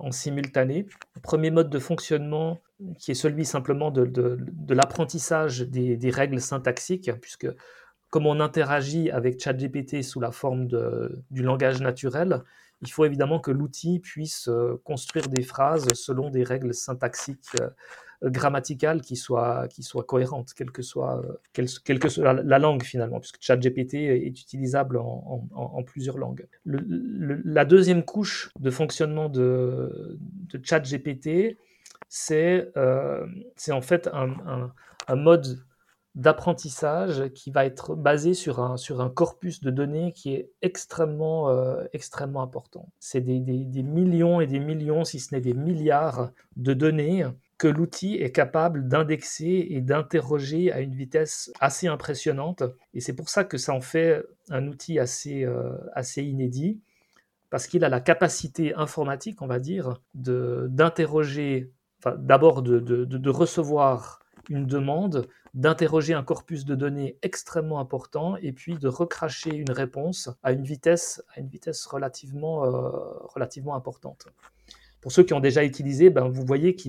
en 0.01 0.11
simultané. 0.12 0.87
Premier 1.23 1.51
mode 1.51 1.71
de 1.71 1.79
fonctionnement 1.79 2.61
qui 2.99 3.12
est 3.12 3.15
celui 3.15 3.45
simplement 3.45 3.91
de, 3.91 4.39
l'apprentissage 4.69 5.61
des, 5.61 6.11
règles 6.11 6.41
syntaxiques, 6.41 7.11
puisque 7.21 7.49
comme 8.11 8.27
on 8.27 8.41
interagit 8.41 9.11
avec 9.11 9.43
ChatGPT 9.43 10.03
sous 10.03 10.21
la 10.21 10.31
forme 10.31 10.69
du 11.31 11.43
langage 11.43 11.81
naturel, 11.81 12.43
il 12.83 12.91
faut 12.91 13.05
évidemment 13.05 13.39
que 13.39 13.51
l'outil 13.51 14.01
puisse 14.01 14.49
euh, 14.49 14.81
construire 14.85 15.29
des 15.29 15.43
phrases 15.43 15.87
selon 15.95 16.31
des 16.31 16.43
règles 16.43 16.75
syntaxiques 16.75 17.55
euh, 18.23 18.31
grammaticales 18.31 19.00
qui 19.02 19.17
soient, 19.17 19.69
qui 19.69 19.83
soient 19.83 20.05
cohérentes, 20.05 20.55
quelle 20.55 20.71
que 20.71 20.83
soit, 20.83 21.23
euh, 21.25 21.35
quelle, 21.52 21.99
que 21.99 22.09
soit 22.09 22.33
la, 22.33 22.59
langue 22.59 22.83
finalement, 22.83 23.21
puisque 23.21 23.41
ChatGPT 23.41 23.95
est 23.95 24.41
utilisable 24.41 24.99
en, 24.99 25.49
en, 25.55 25.83
plusieurs 25.83 26.19
langues. 26.19 26.47
la 26.64 27.64
deuxième 27.64 28.05
couche 28.05 28.50
de 28.59 28.71
fonctionnement 28.71 29.29
de, 29.29 30.19
de 30.21 30.61
ChatGPT, 30.62 31.57
c'est 32.09 32.69
c'est 33.57 33.73
en 33.73 33.81
fait 33.81 34.09
un, 34.12 34.31
un, 34.47 34.73
un 35.09 35.17
mode 35.17 35.62
d'apprentissage 36.14 37.33
qui 37.33 37.50
va 37.50 37.64
être 37.64 37.95
basé 37.95 38.35
sur 38.35 38.61
un, 38.61 38.76
sur 38.76 39.00
un 39.00 39.09
corpus 39.09 39.61
de 39.61 39.71
données 39.71 40.12
qui 40.12 40.35
est 40.35 40.50
extrêmement, 40.61 41.49
euh, 41.49 41.85
extrêmement 41.95 42.43
important. 42.43 42.88
C'est 42.99 43.23
des, 43.23 43.41
des, 43.41 43.83
millions 43.83 44.41
et 44.41 44.47
des 44.47 44.59
millions, 44.59 45.05
si 45.05 45.21
ce 45.21 45.35
n'est 45.35 45.41
des 45.41 45.55
milliards 45.55 46.31
de 46.57 46.75
données 46.75 47.25
que 47.62 47.69
l'outil 47.69 48.16
est 48.16 48.33
capable 48.33 48.88
d'indexer 48.88 49.69
et 49.71 49.81
d'interroger 49.81 50.73
à 50.73 50.81
une 50.81 50.97
vitesse 50.97 51.52
assez 51.61 51.87
impressionnante. 51.87 52.64
Et 52.92 52.99
c'est 52.99 53.12
pour 53.12 53.28
ça 53.28 53.45
que 53.45 53.57
ça 53.57 53.73
en 53.73 53.81
fait 53.81 54.21
un 54.50 54.66
outil 54.66 54.99
assez, 54.99 55.45
euh, 55.45 55.78
assez 55.95 56.25
inédit, 56.25 56.81
parce 57.50 57.69
qu'il 57.69 57.85
a 57.85 57.88
la 57.88 58.00
capacité 58.00 58.75
informatique, 58.75 59.42
on 59.42 59.47
va 59.47 59.61
dire, 59.61 60.00
d'interroger 60.12 61.71
d'abord 62.16 62.62
de, 62.62 63.31
recevoir 63.31 64.19
une 64.49 64.66
demande, 64.66 65.28
d'interroger 65.54 66.14
un 66.14 66.25
corpus 66.25 66.64
de 66.64 66.75
données 66.75 67.16
extrêmement 67.23 67.78
important 67.78 68.35
et 68.38 68.50
puis 68.50 68.76
de 68.76 68.88
recracher 68.88 69.54
une 69.54 69.71
réponse 69.71 70.31
à 70.42 70.50
une 70.50 70.64
vitesse, 70.64 71.23
à 71.37 71.38
une 71.38 71.49
vitesse 71.49 71.87
relativement, 71.87 72.64
euh, 72.64 72.90
relativement 73.23 73.76
importante. 73.76 74.26
Pour 75.00 75.12
ceux 75.12 75.23
qui 75.23 75.33
ont 75.33 75.38
déjà 75.38 75.62
utilisé, 75.62 76.11
ben, 76.11 76.28
vous 76.28 76.45
voyez 76.45 76.75
que 76.75 76.88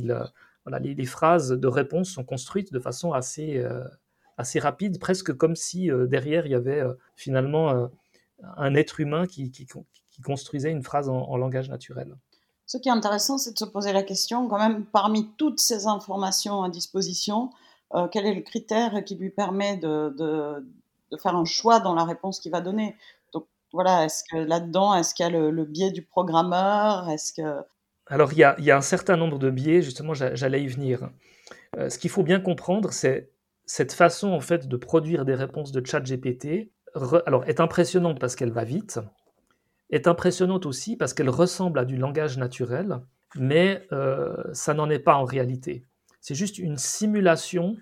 voilà, 0.65 0.79
les, 0.79 1.05
phrases 1.05 1.49
de 1.49 1.67
réponse 1.67 2.09
sont 2.09 2.23
construites 2.23 2.71
de 2.71 2.79
façon 2.79 3.11
assez, 3.11 3.57
euh, 3.57 3.83
assez 4.37 4.59
rapide, 4.59 4.99
presque 4.99 5.33
comme 5.33 5.55
si 5.55 5.91
euh, 5.91 6.07
derrière 6.07 6.45
il 6.45 6.51
y 6.51 6.55
avait 6.55 6.83
finalement 7.15 7.89
un 8.57 8.75
être 8.75 8.99
humain 8.99 9.25
qui, 9.25 9.51
qui, 9.51 9.67
construisait 10.23 10.71
une 10.71 10.83
phrase 10.83 11.09
en 11.09 11.37
langage 11.37 11.69
naturel. 11.69 12.15
Ce 12.65 12.77
qui 12.77 12.89
est 12.89 12.91
intéressant, 12.91 13.37
c'est 13.37 13.51
de 13.51 13.57
se 13.57 13.65
poser 13.65 13.93
la 13.93 14.03
question, 14.03 14.47
quand 14.47 14.57
même, 14.57 14.85
parmi 14.85 15.29
toutes 15.37 15.59
ces 15.59 15.85
informations 15.85 16.63
à 16.63 16.69
disposition, 16.69 17.51
euh, 17.93 18.07
quel 18.07 18.25
est 18.25 18.33
le 18.33 18.41
critère 18.41 19.03
qui 19.03 19.15
lui 19.15 19.29
permet 19.29 19.77
de, 19.77 20.09
de, 20.17 21.17
faire 21.17 21.35
un 21.35 21.45
choix 21.45 21.79
dans 21.79 21.93
la 21.93 22.05
réponse 22.05 22.39
qu'il 22.39 22.51
va 22.51 22.61
donner? 22.61 22.95
Donc 23.33 23.45
voilà, 23.71 24.05
est-ce 24.05 24.23
que 24.23 24.37
là-dedans, 24.37 24.95
est-ce 24.95 25.13
qu'il 25.13 25.23
y 25.23 25.27
a 25.27 25.29
le, 25.29 25.65
biais 25.65 25.91
du 25.91 26.03
programmeur? 26.03 27.09
Est-ce 27.09 27.33
que 27.33 27.61
alors, 28.07 28.33
il 28.33 28.39
y, 28.39 28.43
a, 28.43 28.77
un 28.77 28.81
certain 28.81 29.15
nombre 29.15 29.39
de 29.39 29.49
biais, 29.49 29.81
justement, 29.81 30.13
j'allais 30.13 30.61
y 30.61 30.67
venir. 30.67 31.09
Euh, 31.77 31.89
ce 31.89 31.97
qu'il 31.97 32.09
faut 32.09 32.23
bien 32.23 32.39
comprendre, 32.39 32.91
c'est 32.91 33.31
cette 33.65 33.93
façon, 33.93 34.29
en 34.29 34.41
fait, 34.41 34.67
de 34.67 34.77
produire 34.77 35.23
des 35.23 35.35
réponses 35.35 35.71
de 35.71 35.85
chat 35.85 36.01
GPT, 36.01 36.69
alors, 37.25 37.45
est 37.45 37.59
impressionnante 37.59 38.19
parce 38.19 38.35
qu'elle 38.35 38.51
va 38.51 38.65
vite, 38.65 38.99
est 39.89 40.07
impressionnante 40.07 40.65
aussi 40.65 40.95
parce 40.95 41.13
qu'elle 41.13 41.29
ressemble 41.29 41.79
à 41.79 41.85
du 41.85 41.97
langage 41.97 42.37
naturel, 42.37 42.99
mais 43.35 43.87
euh, 43.91 44.35
ça 44.53 44.73
n'en 44.73 44.89
est 44.89 44.99
pas 44.99 45.15
en 45.15 45.23
réalité. 45.23 45.85
C'est 46.19 46.35
juste 46.35 46.57
une 46.57 46.77
simulation 46.77 47.77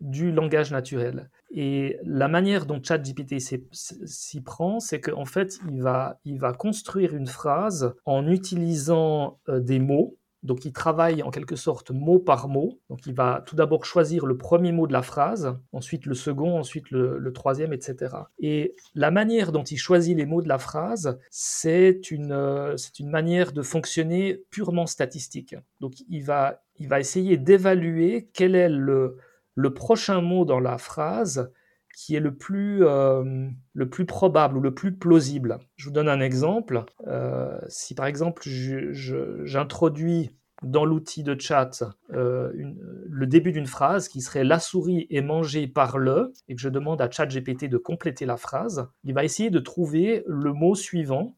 du 0.00 0.32
langage 0.32 0.70
naturel. 0.70 1.30
Et 1.50 1.98
la 2.04 2.28
manière 2.28 2.66
dont 2.66 2.80
ChatGPT 2.82 3.40
s'y 3.40 4.40
prend, 4.42 4.80
c'est 4.80 5.00
qu'en 5.00 5.24
fait, 5.24 5.58
il 5.70 5.82
va, 5.82 6.20
il 6.24 6.38
va 6.38 6.52
construire 6.52 7.14
une 7.14 7.26
phrase 7.26 7.94
en 8.04 8.28
utilisant 8.28 9.40
euh, 9.48 9.60
des 9.60 9.78
mots 9.78 10.18
donc 10.42 10.64
il 10.64 10.72
travaille 10.72 11.22
en 11.22 11.30
quelque 11.30 11.56
sorte 11.56 11.90
mot 11.90 12.18
par 12.18 12.48
mot. 12.48 12.78
Donc 12.88 13.06
il 13.06 13.14
va 13.14 13.42
tout 13.46 13.56
d'abord 13.56 13.84
choisir 13.84 14.24
le 14.26 14.36
premier 14.36 14.72
mot 14.72 14.86
de 14.86 14.92
la 14.92 15.02
phrase, 15.02 15.56
ensuite 15.72 16.06
le 16.06 16.14
second, 16.14 16.58
ensuite 16.58 16.90
le, 16.90 17.32
troisième, 17.32 17.72
etc. 17.72 18.14
Et 18.38 18.74
la 18.94 19.10
manière 19.10 19.52
dont 19.52 19.64
il 19.64 19.76
choisit 19.76 20.16
les 20.16 20.26
mots 20.26 20.42
de 20.42 20.48
la 20.48 20.58
phrase, 20.58 21.18
c'est 21.30 22.10
une, 22.10 22.32
euh, 22.32 22.76
c'est 22.76 22.98
une 23.00 23.10
manière 23.10 23.52
de 23.52 23.62
fonctionner 23.62 24.42
purement 24.50 24.86
statistique. 24.86 25.56
Donc 25.80 25.94
il 26.08 26.24
va, 26.24 26.62
il 26.76 26.88
va 26.88 27.00
essayer 27.00 27.36
d'évaluer 27.36 28.30
quel 28.32 28.54
est 28.54 28.68
le, 28.68 29.16
le 29.58 29.74
prochain 29.74 30.20
mot 30.20 30.44
dans 30.44 30.60
la 30.60 30.78
phrase 30.78 31.50
qui 31.92 32.14
est 32.14 32.20
le 32.20 32.36
plus, 32.36 32.86
euh, 32.86 33.48
le 33.74 33.90
plus 33.90 34.06
probable 34.06 34.56
ou 34.56 34.60
le 34.60 34.72
plus 34.72 34.94
plausible. 34.94 35.58
Je 35.74 35.86
vous 35.86 35.90
donne 35.90 36.08
un 36.08 36.20
exemple. 36.20 36.84
Euh, 37.08 37.58
si 37.66 37.96
par 37.96 38.06
exemple 38.06 38.42
j'introduis 38.44 40.30
dans 40.62 40.84
l'outil 40.84 41.24
de 41.24 41.36
chat 41.40 41.82
euh, 42.12 42.52
le 42.54 43.26
début 43.26 43.50
d'une 43.50 43.66
phrase 43.66 44.06
qui 44.06 44.20
serait 44.20 44.44
la 44.44 44.60
souris 44.60 45.08
est 45.10 45.22
mangée 45.22 45.66
par 45.66 45.98
le 45.98 46.32
et 46.46 46.54
que 46.54 46.60
je 46.60 46.68
demande 46.68 47.02
à 47.02 47.10
ChatGPT 47.10 47.68
de 47.68 47.78
compléter 47.78 48.26
la 48.26 48.36
phrase, 48.36 48.88
il 49.02 49.12
va 49.12 49.24
essayer 49.24 49.50
de 49.50 49.58
trouver 49.58 50.22
le 50.28 50.52
mot 50.52 50.76
suivant 50.76 51.36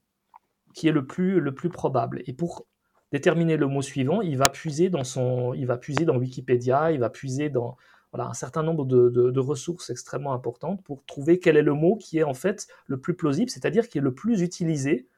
qui 0.74 0.88
est 0.88 0.92
le 0.92 1.06
plus, 1.06 1.40
le 1.40 1.54
plus 1.54 1.70
probable. 1.70 2.22
Et 2.26 2.34
pour 2.34 2.66
déterminer 3.12 3.56
le 3.56 3.66
mot 3.66 3.80
suivant, 3.80 4.20
il 4.20 4.36
va 4.36 4.50
puiser 4.50 4.90
dans 4.90 5.04
son, 5.04 5.54
il 5.54 5.66
va 5.66 5.78
puiser 5.78 6.04
dans 6.04 6.18
Wikipédia, 6.18 6.92
il 6.92 7.00
va 7.00 7.08
puiser 7.08 7.48
dans 7.48 7.78
voilà, 8.12 8.28
un 8.28 8.34
certain 8.34 8.62
nombre 8.62 8.84
de, 8.84 9.40
ressources 9.40 9.90
extrêmement 9.90 10.32
importantes 10.32 10.82
pour 10.82 11.04
trouver 11.04 11.38
quel 11.38 11.56
est 11.56 11.62
le 11.62 11.74
mot 11.74 11.96
qui 11.96 12.18
est 12.18 12.24
en 12.24 12.34
fait 12.34 12.66
le 12.86 13.00
plus 13.00 13.14
plausible, 13.14 13.50
c'est-à-dire 13.50 13.88
qui 13.88 13.98
est 13.98 14.02
le 14.02 14.14
plus 14.14 14.42
utilisé 14.42 15.08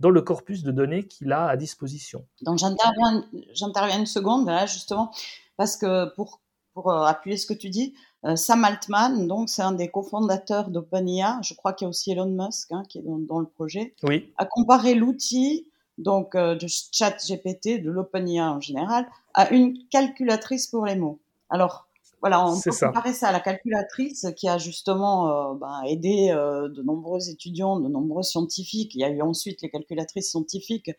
dans 0.00 0.10
le 0.10 0.20
corpus 0.22 0.62
de 0.64 0.72
données 0.72 1.06
qu'il 1.06 1.32
a 1.32 1.46
à 1.46 1.56
disposition. 1.56 2.26
Donc 2.42 2.58
j'interviens 2.58 3.98
une 3.98 4.06
seconde 4.06 4.46
là 4.46 4.66
justement 4.66 5.12
parce 5.56 5.76
que 5.76 6.12
pour, 6.14 6.40
pour 6.72 6.90
euh, 6.90 7.04
appuyer 7.04 7.36
ce 7.36 7.46
que 7.46 7.54
tu 7.54 7.70
dis, 7.70 7.94
euh, 8.24 8.36
Sam 8.36 8.64
Altman, 8.64 9.28
donc 9.28 9.48
c'est 9.48 9.62
un 9.62 9.72
des 9.72 9.88
cofondateurs 9.88 10.70
d'OpenIA, 10.70 11.38
je 11.42 11.54
crois 11.54 11.72
qu'il 11.72 11.84
y 11.84 11.86
a 11.86 11.90
aussi 11.90 12.10
Elon 12.10 12.26
Musk 12.26 12.72
hein, 12.72 12.82
qui 12.88 12.98
est 12.98 13.04
dans, 13.04 13.38
le 13.38 13.46
projet, 13.46 13.94
oui. 14.02 14.32
a 14.36 14.44
comparé 14.46 14.94
l'outil 14.94 15.68
donc 15.98 16.34
euh, 16.34 16.56
de 16.56 16.66
chat 16.68 17.16
GPT, 17.24 17.80
de 17.80 17.90
l'OpenIA 17.90 18.52
en 18.52 18.60
général, 18.60 19.06
à 19.32 19.50
une 19.50 19.78
calculatrice 19.90 20.66
pour 20.66 20.86
les 20.86 20.96
mots. 20.96 21.20
Alors 21.50 21.86
voilà, 22.24 22.48
on 22.48 22.58
peut 22.58 22.70
comparer 22.70 23.12
ça 23.12 23.28
à 23.28 23.32
la 23.32 23.40
calculatrice 23.40 24.28
qui 24.34 24.48
a 24.48 24.56
justement 24.56 25.28
euh, 25.28 25.54
ben, 25.56 25.82
aidé 25.84 26.30
euh, 26.30 26.70
de 26.70 26.82
nombreux 26.82 27.28
étudiants, 27.28 27.78
de 27.78 27.86
nombreux 27.86 28.22
scientifiques. 28.22 28.94
Il 28.94 29.02
y 29.02 29.04
a 29.04 29.10
eu 29.10 29.20
ensuite 29.20 29.60
les 29.60 29.68
calculatrices 29.68 30.30
scientifiques 30.30 30.90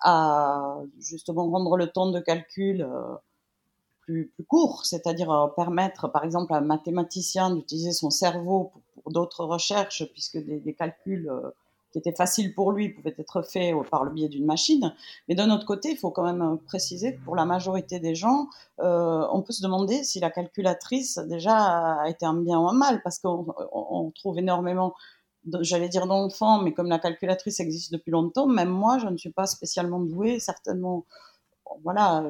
à, 0.00 0.76
justement 1.00 1.50
rendre 1.50 1.76
le 1.76 1.88
temps 1.88 2.12
de 2.12 2.20
calcul 2.20 2.82
euh, 2.82 3.16
plus, 4.02 4.32
court, 4.46 4.86
c'est-à-dire 4.86 5.52
permettre 5.56 6.06
par 6.06 6.22
exemple 6.22 6.54
à 6.54 6.58
un 6.58 6.60
mathématicien 6.60 7.52
d'utiliser 7.52 7.90
son 7.90 8.10
cerveau 8.10 8.70
pour, 9.02 9.10
d'autres 9.10 9.44
recherches, 9.44 10.04
puisque 10.12 10.38
des 10.38 10.74
calculs 10.74 11.28
était 11.98 12.12
facile 12.12 12.54
pour 12.54 12.72
lui 12.72 12.90
pouvait 12.90 13.14
être 13.18 13.42
fait 13.42 13.74
par 13.90 14.04
le 14.04 14.10
biais 14.10 14.28
d'une 14.28 14.46
machine. 14.46 14.94
Mais 15.28 15.34
d'un 15.34 15.50
autre 15.50 15.66
côté, 15.66 15.90
il 15.90 15.96
faut 15.96 16.10
quand 16.10 16.24
même 16.24 16.58
préciser 16.66 17.16
que 17.16 17.24
pour 17.24 17.36
la 17.36 17.44
majorité 17.44 18.00
des 18.00 18.14
gens, 18.14 18.48
euh, 18.80 19.26
on 19.32 19.42
peut 19.42 19.52
se 19.52 19.62
demander 19.62 20.04
si 20.04 20.20
la 20.20 20.30
calculatrice 20.30 21.18
déjà 21.18 21.56
a 22.02 22.08
été 22.08 22.24
un 22.24 22.34
bien 22.34 22.58
ou 22.58 22.68
un 22.68 22.72
mal, 22.72 23.02
parce 23.02 23.18
qu'on 23.18 24.12
trouve 24.14 24.38
énormément 24.38 24.94
j'allais 25.60 25.88
dire 25.88 26.06
d'enfants, 26.06 26.60
mais 26.62 26.72
comme 26.72 26.88
la 26.88 26.98
calculatrice 26.98 27.60
existe 27.60 27.92
depuis 27.92 28.10
longtemps, 28.10 28.46
même 28.46 28.68
moi, 28.68 28.98
je 28.98 29.06
ne 29.06 29.16
suis 29.16 29.30
pas 29.30 29.46
spécialement 29.46 30.00
douée, 30.00 30.40
certainement 30.40 31.04
voilà, 31.82 32.24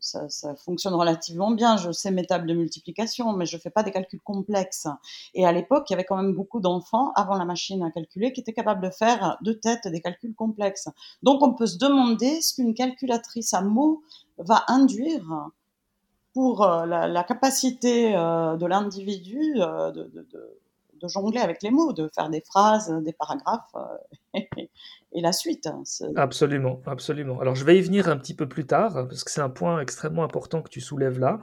ça, 0.00 0.28
fonctionne 0.56 0.94
relativement 0.94 1.50
bien. 1.50 1.76
Je 1.76 1.90
sais 1.92 2.10
mes 2.10 2.24
tables 2.24 2.46
de 2.46 2.54
multiplication, 2.54 3.32
mais 3.32 3.46
je 3.46 3.58
fais 3.58 3.70
pas 3.70 3.82
des 3.82 3.90
calculs 3.90 4.20
complexes. 4.20 4.88
Et 5.34 5.46
à 5.46 5.52
l'époque, 5.52 5.88
il 5.88 5.92
y 5.92 5.94
avait 5.94 6.04
quand 6.04 6.16
même 6.16 6.34
beaucoup 6.34 6.60
d'enfants, 6.60 7.12
avant 7.14 7.36
la 7.36 7.44
machine 7.44 7.82
à 7.82 7.90
calculer, 7.90 8.32
qui 8.32 8.40
étaient 8.40 8.52
capables 8.52 8.82
de 8.82 8.90
faire 8.90 9.38
de 9.42 9.52
tête 9.52 9.88
des 9.88 10.00
calculs 10.00 10.34
complexes. 10.34 10.88
Donc, 11.22 11.42
on 11.42 11.54
peut 11.54 11.66
se 11.66 11.78
demander 11.78 12.40
ce 12.40 12.54
qu'une 12.54 12.74
calculatrice 12.74 13.54
à 13.54 13.62
mots 13.62 14.02
va 14.38 14.64
induire 14.68 15.50
pour 16.32 16.64
euh, 16.64 16.84
la, 16.84 17.24
capacité 17.24 18.14
euh, 18.14 18.56
de 18.56 18.66
l'individu 18.66 19.40
euh, 19.56 19.90
de 19.90 20.10
jongler 21.08 21.40
avec 21.40 21.62
les 21.62 21.70
mots, 21.70 21.92
de 21.92 22.08
faire 22.14 22.30
des 22.30 22.42
phrases, 22.42 22.92
des 23.02 23.12
paragraphes 23.12 23.74
euh, 24.34 24.40
et 25.12 25.20
la 25.20 25.32
suite. 25.32 25.66
Hein, 25.66 25.82
absolument, 26.16 26.80
absolument. 26.86 27.40
Alors 27.40 27.54
je 27.54 27.64
vais 27.64 27.78
y 27.78 27.82
venir 27.82 28.08
un 28.08 28.16
petit 28.16 28.34
peu 28.34 28.48
plus 28.48 28.66
tard, 28.66 29.06
parce 29.08 29.24
que 29.24 29.30
c'est 29.30 29.40
un 29.40 29.50
point 29.50 29.80
extrêmement 29.80 30.24
important 30.24 30.62
que 30.62 30.70
tu 30.70 30.80
soulèves 30.80 31.18
là. 31.18 31.40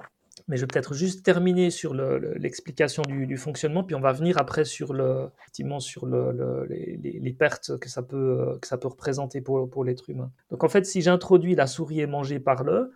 Mais 0.48 0.58
je 0.58 0.62
vais 0.62 0.68
peut-être 0.68 0.94
juste 0.94 1.24
terminer 1.24 1.70
sur 1.70 1.94
l'explication 1.94 3.04
du, 3.04 3.38
fonctionnement, 3.38 3.84
puis 3.84 3.96
on 3.96 4.02
va 4.02 4.12
venir 4.12 4.38
après 4.40 4.66
sur, 4.66 4.92
le, 4.92 5.30
effectivement 5.40 5.80
sur 5.80 6.06
le, 6.06 6.66
les, 6.68 7.34
pertes 7.34 7.78
que 7.78 7.88
ça 7.88 8.02
peut, 8.02 8.58
que 8.62 8.68
ça 8.68 8.78
peut 8.78 8.90
représenter 8.90 9.40
pour, 9.40 9.70
pour 9.70 9.86
l'être 9.86 10.10
humain. 10.10 10.32
Donc 10.52 10.64
en 10.66 10.70
fait, 10.70 10.86
si 10.86 11.02
j'introduis 11.02 11.56
la 11.56 11.68
souris 11.68 12.02
est 12.02 12.08
mangée 12.08 12.40
par 12.40 12.64
le, 12.64 12.92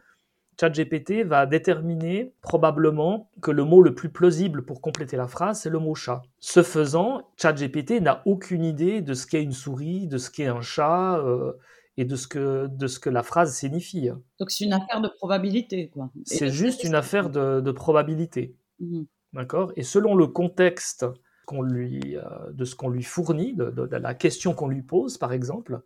ChatGPT 0.59 1.23
va 1.23 1.45
déterminer 1.45 2.33
probablement 2.41 3.29
que 3.41 3.51
le 3.51 3.63
mot 3.63 3.81
le 3.81 3.93
plus 3.93 4.09
plausible 4.09 4.65
pour 4.65 4.81
compléter 4.81 5.15
la 5.15 5.27
phrase, 5.27 5.61
c'est 5.61 5.69
le 5.69 5.79
mot 5.79 5.93
chat. 5.93 6.23
Ce 6.39 6.63
faisant, 6.63 7.29
ChatGPT 7.37 8.01
n'a 8.01 8.23
aucune 8.25 8.63
idée 8.63 9.01
de 9.01 9.13
ce 9.13 9.27
qu'est 9.27 9.43
une 9.43 9.51
souris, 9.51 10.07
de 10.07 10.17
ce 10.17 10.31
qu'est 10.31 10.47
un 10.47 10.61
chat 10.61 11.19
euh, 11.19 11.53
et 11.97 12.05
de 12.05 12.15
ce, 12.15 12.27
que, 12.27 12.67
de 12.67 12.87
ce 12.87 12.99
que 12.99 13.09
la 13.09 13.21
phrase 13.21 13.53
signifie. 13.53 14.09
Donc 14.39 14.49
c'est 14.49 14.65
une 14.65 14.73
affaire 14.73 15.01
de 15.01 15.09
probabilité, 15.09 15.89
quoi. 15.89 16.09
C'est 16.25 16.49
juste 16.49 16.83
une 16.83 16.95
affaire 16.95 17.29
de, 17.29 17.71
probabilité. 17.71 18.55
Mhm. 18.79 19.05
D'accord? 19.33 19.71
Et 19.75 19.83
selon 19.83 20.15
le 20.15 20.25
contexte 20.25 21.05
qu'on 21.45 21.61
lui, 21.61 22.17
euh, 22.17 22.23
de 22.51 22.65
ce 22.65 22.75
qu'on 22.75 22.89
lui 22.89 23.03
fournit, 23.03 23.53
de, 23.53 23.71
la 23.91 24.13
question 24.15 24.53
qu'on 24.53 24.67
lui 24.67 24.81
pose, 24.81 25.17
par 25.17 25.33
exemple, 25.33 25.81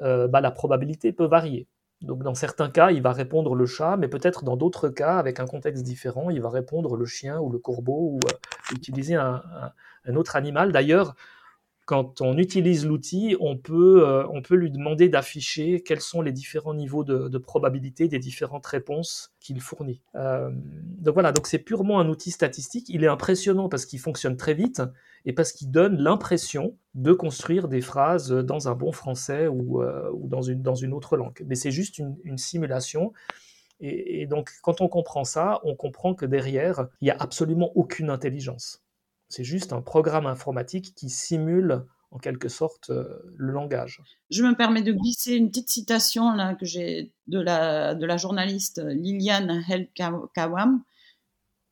euh, 0.00 0.28
bah, 0.28 0.40
la 0.40 0.50
probabilité 0.50 1.12
peut 1.12 1.26
varier. 1.26 1.66
Donc 2.02 2.22
dans 2.22 2.34
certains 2.34 2.68
cas, 2.68 2.90
il 2.90 3.02
va 3.02 3.12
répondre 3.12 3.54
le 3.54 3.66
chat, 3.66 3.96
mais 3.96 4.08
peut-être 4.08 4.44
dans 4.44 4.56
d'autres 4.56 4.88
cas, 4.88 5.16
avec 5.16 5.40
un 5.40 5.46
contexte 5.46 5.82
différent, 5.82 6.28
il 6.30 6.40
va 6.40 6.50
répondre 6.50 6.96
le 6.96 7.06
chien 7.06 7.40
ou 7.40 7.50
le 7.50 7.58
corbeau 7.58 8.12
ou 8.12 8.20
euh, 8.26 8.74
utiliser 8.74 9.14
un, 9.14 9.42
autre 10.14 10.36
animal. 10.36 10.72
D'ailleurs, 10.72 11.14
quand 11.86 12.20
on 12.20 12.36
utilise 12.36 12.84
l'outil, 12.84 13.36
on 13.40 13.56
peut, 13.56 14.06
euh, 14.06 14.26
on 14.32 14.42
peut 14.42 14.56
lui 14.56 14.70
demander 14.70 15.08
d'afficher 15.08 15.82
quels 15.82 16.00
sont 16.00 16.20
les 16.20 16.32
différents 16.32 16.74
niveaux 16.74 17.04
de, 17.04 17.38
probabilité 17.38 18.08
des 18.08 18.18
différentes 18.18 18.66
réponses 18.66 19.32
qu'il 19.40 19.60
fournit. 19.60 20.02
Euh, 20.16 20.50
donc 20.52 21.14
voilà, 21.14 21.32
donc 21.32 21.46
c'est 21.46 21.58
purement 21.58 21.98
un 21.98 22.08
outil 22.08 22.30
statistique. 22.30 22.88
Il 22.88 23.04
est 23.04 23.08
impressionnant 23.08 23.68
parce 23.68 23.86
qu'il 23.86 24.00
fonctionne 24.00 24.36
très 24.36 24.54
vite 24.54 24.82
et 25.26 25.32
parce 25.32 25.52
qu'il 25.52 25.70
donne 25.70 25.98
l'impression 25.98 26.78
de 26.94 27.12
construire 27.12 27.66
des 27.68 27.80
phrases 27.80 28.30
dans 28.30 28.68
un 28.68 28.74
bon 28.74 28.92
français 28.92 29.48
ou, 29.48 29.82
euh, 29.82 30.10
dans, 30.24 30.40
une, 30.40 30.62
dans 30.62 30.76
une 30.76 30.94
autre 30.94 31.16
langue. 31.16 31.44
Mais 31.46 31.56
c'est 31.56 31.72
juste 31.72 31.98
une, 31.98 32.38
simulation 32.38 33.12
Et, 33.80 34.26
donc, 34.26 34.52
quand 34.62 34.80
on 34.80 34.88
comprend 34.88 35.24
ça, 35.24 35.60
on 35.64 35.74
comprend 35.74 36.14
que 36.14 36.24
derrière, 36.24 36.86
il 37.00 37.06
n'y 37.06 37.10
a 37.10 37.16
absolument 37.18 37.72
aucune 37.74 38.08
intelligence. 38.08 38.84
C'est 39.28 39.44
juste 39.44 39.72
un 39.72 39.82
programme 39.82 40.26
informatique 40.26 40.94
qui 40.94 41.10
simule 41.10 41.84
en 42.12 42.18
quelque 42.18 42.48
sorte 42.48 42.90
euh, 42.90 43.18
le 43.36 43.50
langage. 43.50 44.00
Je 44.30 44.44
me 44.44 44.54
permets 44.54 44.82
de 44.82 44.92
glisser 44.92 45.34
une 45.34 45.48
petite 45.48 45.68
citation 45.68 46.32
là 46.32 46.54
que 46.54 46.64
j'ai 46.64 47.12
de 47.26 47.40
la, 47.40 47.96
de 47.96 48.06
la 48.06 48.16
journaliste 48.16 48.80
Liliane 48.80 49.64
Helkawam 49.68 50.84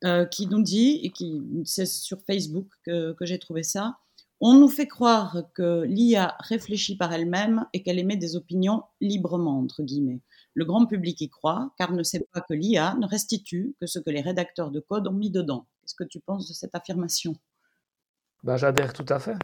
euh, 0.05 0.25
qui 0.25 0.45
nous 0.45 0.61
dit, 0.61 0.99
et 1.01 1.09
qui 1.09 1.41
c'est 1.65 1.87
sur 1.87 2.21
Facebook 2.21 2.67
que, 2.83 3.15
j'ai 3.21 3.39
trouvé 3.39 3.63
ça, 3.63 3.97
on 4.39 4.53
nous 4.53 4.67
fait 4.67 4.85
croire 4.87 5.45
que 5.55 5.83
l'IA 5.83 6.35
réfléchit 6.41 6.95
par 6.95 7.11
elle-même 7.11 7.65
et 7.73 7.81
qu'elle 7.81 7.97
émet 7.97 8.17
des 8.17 8.35
opinions 8.35 8.83
librement, 9.01 9.59
entre 9.59 9.81
guillemets. 9.81 10.21
Le 10.53 10.63
grand 10.63 10.85
public 10.85 11.19
y 11.21 11.29
croit, 11.29 11.71
car 11.77 11.91
ne 11.91 12.03
sait 12.03 12.27
pas 12.31 12.41
que 12.41 12.53
l'IA 12.53 12.95
ne 12.95 13.07
restitue 13.07 13.75
que 13.79 13.87
ce 13.87 13.97
que 13.97 14.11
les 14.11 14.21
rédacteurs 14.21 14.69
de 14.69 14.79
code 14.79 15.07
ont 15.07 15.13
mis 15.13 15.31
dedans. 15.31 15.65
Qu'est-ce 15.81 15.95
que 15.95 16.03
tu 16.03 16.19
penses 16.19 16.47
de 16.47 16.53
cette 16.53 16.75
affirmation? 16.75 17.35
Ben, 18.43 18.57
J'adhère 18.57 18.93
tout 18.93 19.05
à 19.09 19.17
fait. 19.17 19.37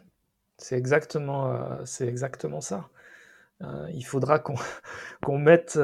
C'est 0.60 0.78
exactement, 0.78 1.54
euh, 1.54 1.86
exactement 2.02 2.62
ça. 2.62 2.88
Euh, 3.64 3.90
il 3.94 4.06
faudra 4.06 4.38
qu'on 4.38 4.58
mette 5.40 5.80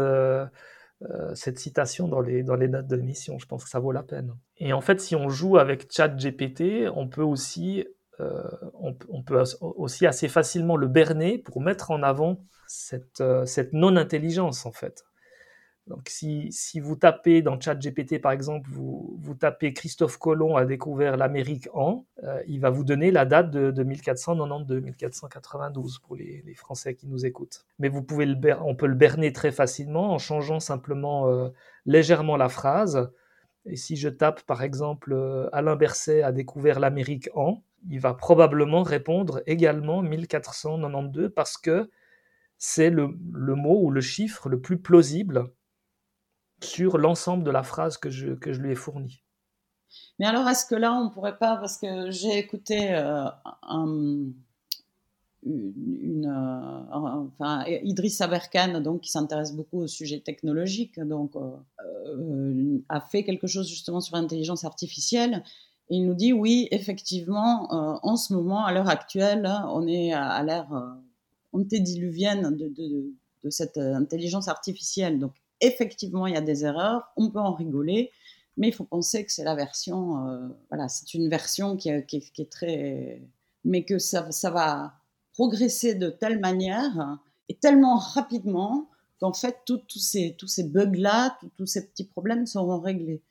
euh, 1.04 1.34
cette 1.36 1.60
citation 1.60 2.08
dans 2.08 2.22
les, 2.22 2.44
dans 2.44 2.56
les 2.56 2.68
notes 2.68 2.88
de 2.88 2.96
l'émission. 2.96 3.38
Je 3.40 3.46
pense 3.46 3.64
que 3.64 3.70
ça 3.70 3.80
vaut 3.80 3.92
la 3.92 4.04
peine. 4.04 4.34
Et 4.58 4.74
en 4.74 4.82
fait, 4.82 5.00
si 5.00 5.16
on 5.16 5.30
joue 5.30 5.58
avec 5.58 5.92
ChatGPT, 5.92 6.90
on 6.94 7.08
peut 7.08 7.24
aussi 7.24 7.86
on, 8.20 9.22
peut 9.22 9.44
aussi 9.62 10.08
assez 10.08 10.28
facilement 10.28 10.76
le 10.76 10.88
berner 10.88 11.38
pour 11.38 11.62
mettre 11.62 11.92
en 11.92 12.02
avant 12.02 12.40
cette, 12.66 13.24
cette 13.46 13.74
non-intelligence 13.74 14.66
en 14.66 14.72
fait. 14.72 15.07
Donc, 15.88 16.10
si, 16.10 16.80
vous 16.82 16.98
tapez 16.98 17.42
dans 17.42 17.60
ChatGPT, 17.60 18.20
par 18.20 18.34
exemple, 18.34 18.70
vous, 18.72 19.36
tapez 19.40 19.72
Christophe 19.72 20.18
Colomb 20.18 20.58
a 20.58 20.66
découvert 20.66 21.16
l'Amérique 21.16 21.70
en, 21.74 22.06
euh, 22.24 22.42
il 22.46 22.60
va 22.60 22.70
vous 22.70 22.84
donner 22.84 23.10
la 23.10 23.26
date 23.26 23.52
de, 23.52 23.72
de 23.72 23.84
1492, 23.84 24.82
1492 24.84 26.00
pour 26.00 26.18
les, 26.18 26.44
Français 26.56 26.96
qui 26.96 27.08
nous 27.08 27.26
écoutent. 27.26 27.66
Mais 27.80 27.88
vous 27.88 28.04
pouvez 28.04 28.28
on 28.66 28.76
peut 28.76 28.88
le 28.88 28.96
berner 28.96 29.32
très 29.32 29.52
facilement 29.52 30.14
en 30.14 30.18
changeant 30.18 30.60
simplement 30.60 31.30
euh, 31.30 31.50
légèrement 31.86 32.36
la 32.36 32.50
phrase. 32.50 33.10
Et 33.66 33.76
si 33.76 33.96
je 33.96 34.10
tape, 34.10 34.42
par 34.42 34.64
exemple, 34.64 35.14
euh, 35.14 35.48
Alain 35.54 35.76
Berset 35.78 36.22
a 36.22 36.34
découvert 36.34 36.80
l'Amérique 36.80 37.30
en, 37.34 37.64
il 37.90 38.00
va 38.00 38.14
probablement 38.14 38.84
répondre 38.84 39.42
également 39.46 40.02
1492 40.02 41.32
parce 41.34 41.58
que 41.58 41.90
c'est 42.58 42.90
le 42.90 43.08
mot 43.08 43.84
ou 43.84 43.92
le 43.92 44.02
chiffre 44.02 44.50
le 44.50 44.60
plus 44.60 44.80
plausible 44.80 45.52
sur 46.62 46.98
l'ensemble 46.98 47.44
de 47.44 47.52
la 47.52 47.64
phrase 47.64 47.98
que 47.98 48.10
je, 48.10 48.34
que 48.34 48.54
je 48.54 48.60
lui 48.60 48.72
ai 48.72 48.76
fournie. 48.76 49.22
Mais 50.20 50.26
alors, 50.26 50.48
est-ce 50.48 50.66
que 50.66 50.76
là, 50.76 50.94
on 50.94 51.06
ne 51.06 51.10
pourrait 51.10 51.38
pas, 51.38 51.58
parce 51.58 51.78
que 51.78 52.10
j'ai 52.12 52.38
écouté 52.38 52.94
euh, 52.94 53.26
une, 55.44 56.26
euh, 56.26 57.28
enfin, 57.30 57.64
Idriss 57.84 58.20
Aberkan, 58.22 58.82
donc, 58.82 59.02
qui 59.02 59.12
s'intéresse 59.12 59.56
beaucoup 59.56 59.80
au 59.80 59.88
sujet 59.88 60.20
technologique, 60.20 61.00
donc, 61.00 61.36
euh, 61.36 62.80
a 62.90 63.00
fait 63.00 63.24
quelque 63.24 63.48
chose 63.48 63.70
justement 63.70 64.02
sur 64.02 64.16
l'intelligence 64.16 64.64
artificielle. 64.64 65.44
Il 65.90 66.06
nous 66.06 66.16
dit, 66.16 66.34
oui, 66.34 66.68
effectivement, 66.72 67.72
en 67.72 68.18
ce 68.18 68.34
moment, 68.34 68.66
à 68.66 68.74
l'heure 68.74 68.90
actuelle, 68.90 69.50
on 69.70 69.88
est 69.88 70.12
à, 70.12 70.44
l'ère 70.44 70.68
antédiluvienne 71.54 72.58
de, 72.58 72.68
de, 72.68 73.14
de, 73.44 73.50
cette 73.50 73.78
intelligence 73.78 74.50
artificielle. 74.50 75.18
Donc, 75.18 75.32
effectivement, 75.62 76.28
il 76.28 76.34
y 76.34 76.38
a 76.38 76.42
des 76.42 76.66
erreurs, 76.66 77.12
on 77.18 77.30
peut 77.30 77.40
en 77.40 77.54
rigoler, 77.54 78.12
mais 78.58 78.70
il 78.70 78.74
faut 78.74 78.86
penser 78.86 79.26
que 79.26 79.32
c'est 79.32 79.44
la 79.44 79.56
version, 79.56 80.28
euh, 80.28 80.48
voilà, 80.70 80.88
c'est 80.88 81.14
une 81.14 81.30
version 81.30 81.78
qui, 81.78 81.90
est 81.90 82.52
très, 82.52 83.22
mais 83.64 83.84
que 83.84 84.00
ça, 84.00 84.32
ça 84.32 84.50
va 84.50 84.94
progresser 85.34 85.96
de 85.96 86.10
telle 86.10 86.40
manière 86.40 87.20
et 87.50 87.56
tellement 87.56 87.98
rapidement 87.98 88.90
qu'en 89.20 89.34
fait, 89.34 89.58
tous 89.66 89.82
ces, 90.00 90.36
tous 90.38 90.48
ces 90.48 90.64
bugs-là, 90.64 91.38
tous 91.58 91.66
ces 91.66 91.88
petits 91.88 92.06
problèmes 92.06 92.46
seront 92.46 92.80
réglés. 92.80 93.22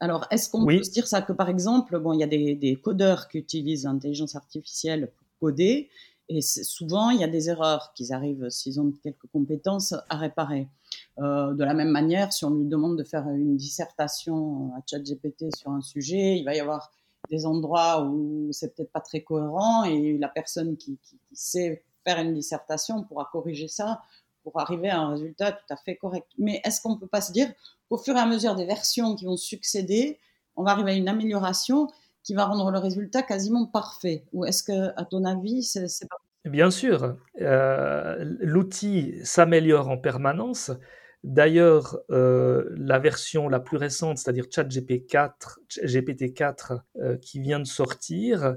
Alors, 0.00 0.26
est-ce 0.30 0.50
qu'on 0.50 0.66
peut 0.66 0.82
se 0.82 0.90
dire 0.90 1.06
ça 1.06 1.22
que, 1.22 1.32
par 1.32 1.48
exemple, 1.48 1.98
bon, 1.98 2.12
il 2.12 2.20
y 2.20 2.22
a 2.22 2.26
des, 2.26 2.54
des 2.54 2.76
codeurs 2.76 3.28
qui 3.28 3.38
utilisent 3.38 3.84
l'intelligence 3.84 4.36
artificielle 4.36 5.10
pour 5.16 5.48
coder, 5.48 5.88
et 6.28 6.40
souvent, 6.42 7.10
il 7.10 7.20
y 7.20 7.24
a 7.24 7.28
des 7.28 7.50
erreurs 7.50 7.92
qu'ils 7.94 8.12
arrivent, 8.12 8.48
s'ils 8.50 8.80
ont 8.80 8.92
quelques 9.02 9.26
compétences, 9.32 9.94
à 10.08 10.16
réparer. 10.16 10.68
Euh, 11.18 11.54
de 11.54 11.64
la 11.64 11.72
même 11.72 11.90
manière, 11.90 12.32
si 12.32 12.44
on 12.44 12.50
lui 12.50 12.64
demande 12.66 12.98
de 12.98 13.04
faire 13.04 13.28
une 13.28 13.56
dissertation 13.56 14.72
à 14.74 14.80
ChatGPT 14.84 15.54
sur 15.56 15.70
un 15.70 15.80
sujet, 15.80 16.36
il 16.36 16.44
va 16.44 16.54
y 16.54 16.60
avoir 16.60 16.90
des 17.30 17.46
endroits 17.46 18.02
où 18.02 18.48
c'est 18.52 18.74
peut-être 18.74 18.92
pas 18.92 19.00
très 19.00 19.22
cohérent 19.22 19.84
et 19.84 20.18
la 20.18 20.28
personne 20.28 20.76
qui, 20.76 20.98
sait 21.32 21.84
faire 22.04 22.18
une 22.20 22.34
dissertation 22.34 23.02
pourra 23.02 23.28
corriger 23.30 23.68
ça 23.68 24.00
pour 24.42 24.58
arriver 24.60 24.88
à 24.88 25.00
un 25.00 25.10
résultat 25.10 25.52
tout 25.52 25.64
à 25.70 25.76
fait 25.76 25.96
correct. 25.96 26.28
Mais 26.38 26.60
est-ce 26.64 26.80
qu'on 26.80 26.94
ne 26.94 27.00
peut 27.00 27.08
pas 27.08 27.20
se 27.20 27.32
dire 27.32 27.52
qu'au 27.88 27.98
fur 27.98 28.16
et 28.16 28.20
à 28.20 28.26
mesure 28.26 28.54
des 28.54 28.64
versions 28.64 29.16
qui 29.16 29.24
vont 29.24 29.36
succéder, 29.36 30.18
on 30.54 30.62
va 30.62 30.70
arriver 30.70 30.92
à 30.92 30.94
une 30.94 31.08
amélioration 31.08 31.88
qui 32.26 32.34
va 32.34 32.44
rendre 32.44 32.72
le 32.72 32.78
résultat 32.78 33.22
quasiment 33.22 33.66
parfait 33.66 34.24
Ou 34.32 34.44
est-ce 34.44 34.64
que, 34.64 34.92
à 34.96 35.04
ton 35.04 35.24
avis, 35.24 35.62
c'est 35.62 36.08
pas 36.08 36.16
Bien 36.44 36.70
sûr, 36.70 37.16
euh, 37.40 38.16
l'outil 38.40 39.14
s'améliore 39.24 39.88
en 39.88 39.96
permanence. 39.96 40.72
D'ailleurs, 41.22 41.98
euh, 42.10 42.64
la 42.76 42.98
version 42.98 43.48
la 43.48 43.58
plus 43.60 43.76
récente, 43.76 44.18
c'est-à-dire 44.18 44.44
ChatGPT4, 44.44 45.58
GPT-4 45.84 46.80
euh, 46.96 47.16
qui 47.16 47.40
vient 47.40 47.58
de 47.60 47.66
sortir, 47.66 48.56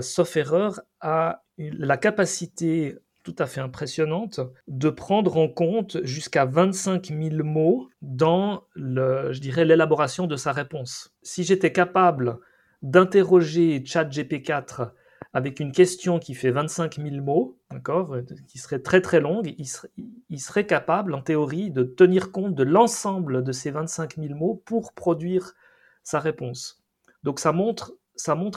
sauf 0.00 0.36
erreur, 0.36 0.80
a 1.00 1.42
la 1.58 1.96
capacité 1.96 2.96
tout 3.22 3.36
à 3.38 3.46
fait 3.46 3.60
impressionnante 3.60 4.40
de 4.66 4.88
prendre 4.88 5.36
en 5.36 5.48
compte 5.48 5.98
jusqu'à 6.04 6.46
25 6.46 7.08
000 7.08 7.44
mots 7.44 7.88
dans, 8.00 8.64
le, 8.74 9.32
je 9.32 9.40
dirais, 9.40 9.66
l'élaboration 9.66 10.26
de 10.26 10.36
sa 10.36 10.52
réponse. 10.52 11.14
Si 11.22 11.44
j'étais 11.44 11.72
capable 11.72 12.38
d'interroger 12.82 13.80
ChatGPT4 13.80 14.90
avec 15.32 15.60
une 15.60 15.72
question 15.72 16.18
qui 16.18 16.34
fait 16.34 16.50
25 16.50 16.96
000 16.96 17.22
mots, 17.22 17.58
d'accord, 17.70 18.14
euh, 18.14 18.22
qui 18.48 18.58
serait 18.58 18.80
très 18.80 19.00
très 19.00 19.20
longue, 19.20 19.54
il 20.28 20.40
serait, 20.40 20.66
capable, 20.66 21.14
en 21.14 21.22
théorie, 21.22 21.70
de 21.70 21.84
tenir 21.84 22.32
compte 22.32 22.54
de 22.54 22.64
l'ensemble 22.64 23.44
de 23.44 23.52
ces 23.52 23.70
25 23.70 24.16
000 24.16 24.34
mots 24.34 24.62
pour 24.64 24.92
produire 24.92 25.54
sa 26.02 26.18
réponse. 26.18 26.82
Donc 27.22 27.38
ça 27.38 27.52
montre, 27.52 27.94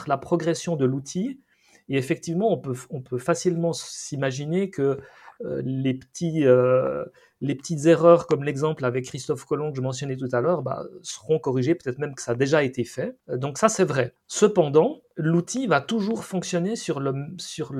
la 0.08 0.18
progression 0.18 0.74
de 0.74 0.84
l'outil, 0.84 1.40
et 1.88 1.96
effectivement, 1.96 2.50
on 2.50 3.02
peut, 3.02 3.18
facilement 3.18 3.72
s'imaginer 3.72 4.70
que 4.70 4.98
les, 5.40 5.94
petits, 5.94 6.46
euh, 6.46 7.04
les 7.40 7.54
petites 7.54 7.86
erreurs, 7.86 8.26
comme 8.26 8.44
l'exemple 8.44 8.84
avec 8.84 9.06
Christophe 9.06 9.44
Colomb 9.44 9.70
que 9.70 9.76
je 9.76 9.82
mentionnais 9.82 10.16
tout 10.16 10.28
à 10.32 10.40
l'heure, 10.40 10.62
bah, 10.62 10.84
seront 11.02 11.38
corrigées, 11.38 11.74
peut-être 11.74 11.98
même 11.98 12.14
que 12.14 12.22
ça 12.22 12.32
a 12.32 12.34
déjà 12.34 12.62
été 12.62 12.84
fait. 12.84 13.16
Euh, 13.28 13.36
donc 13.36 13.58
ça, 13.58 13.68
c'est 13.68 13.84
vrai. 13.84 14.14
Cependant, 14.26 15.00
l'outil 15.16 15.66
va 15.66 15.80
toujours 15.80 16.24
fonctionner 16.24 16.76
sur, 16.76 17.00
le, 17.00 17.14
sur, 17.38 17.72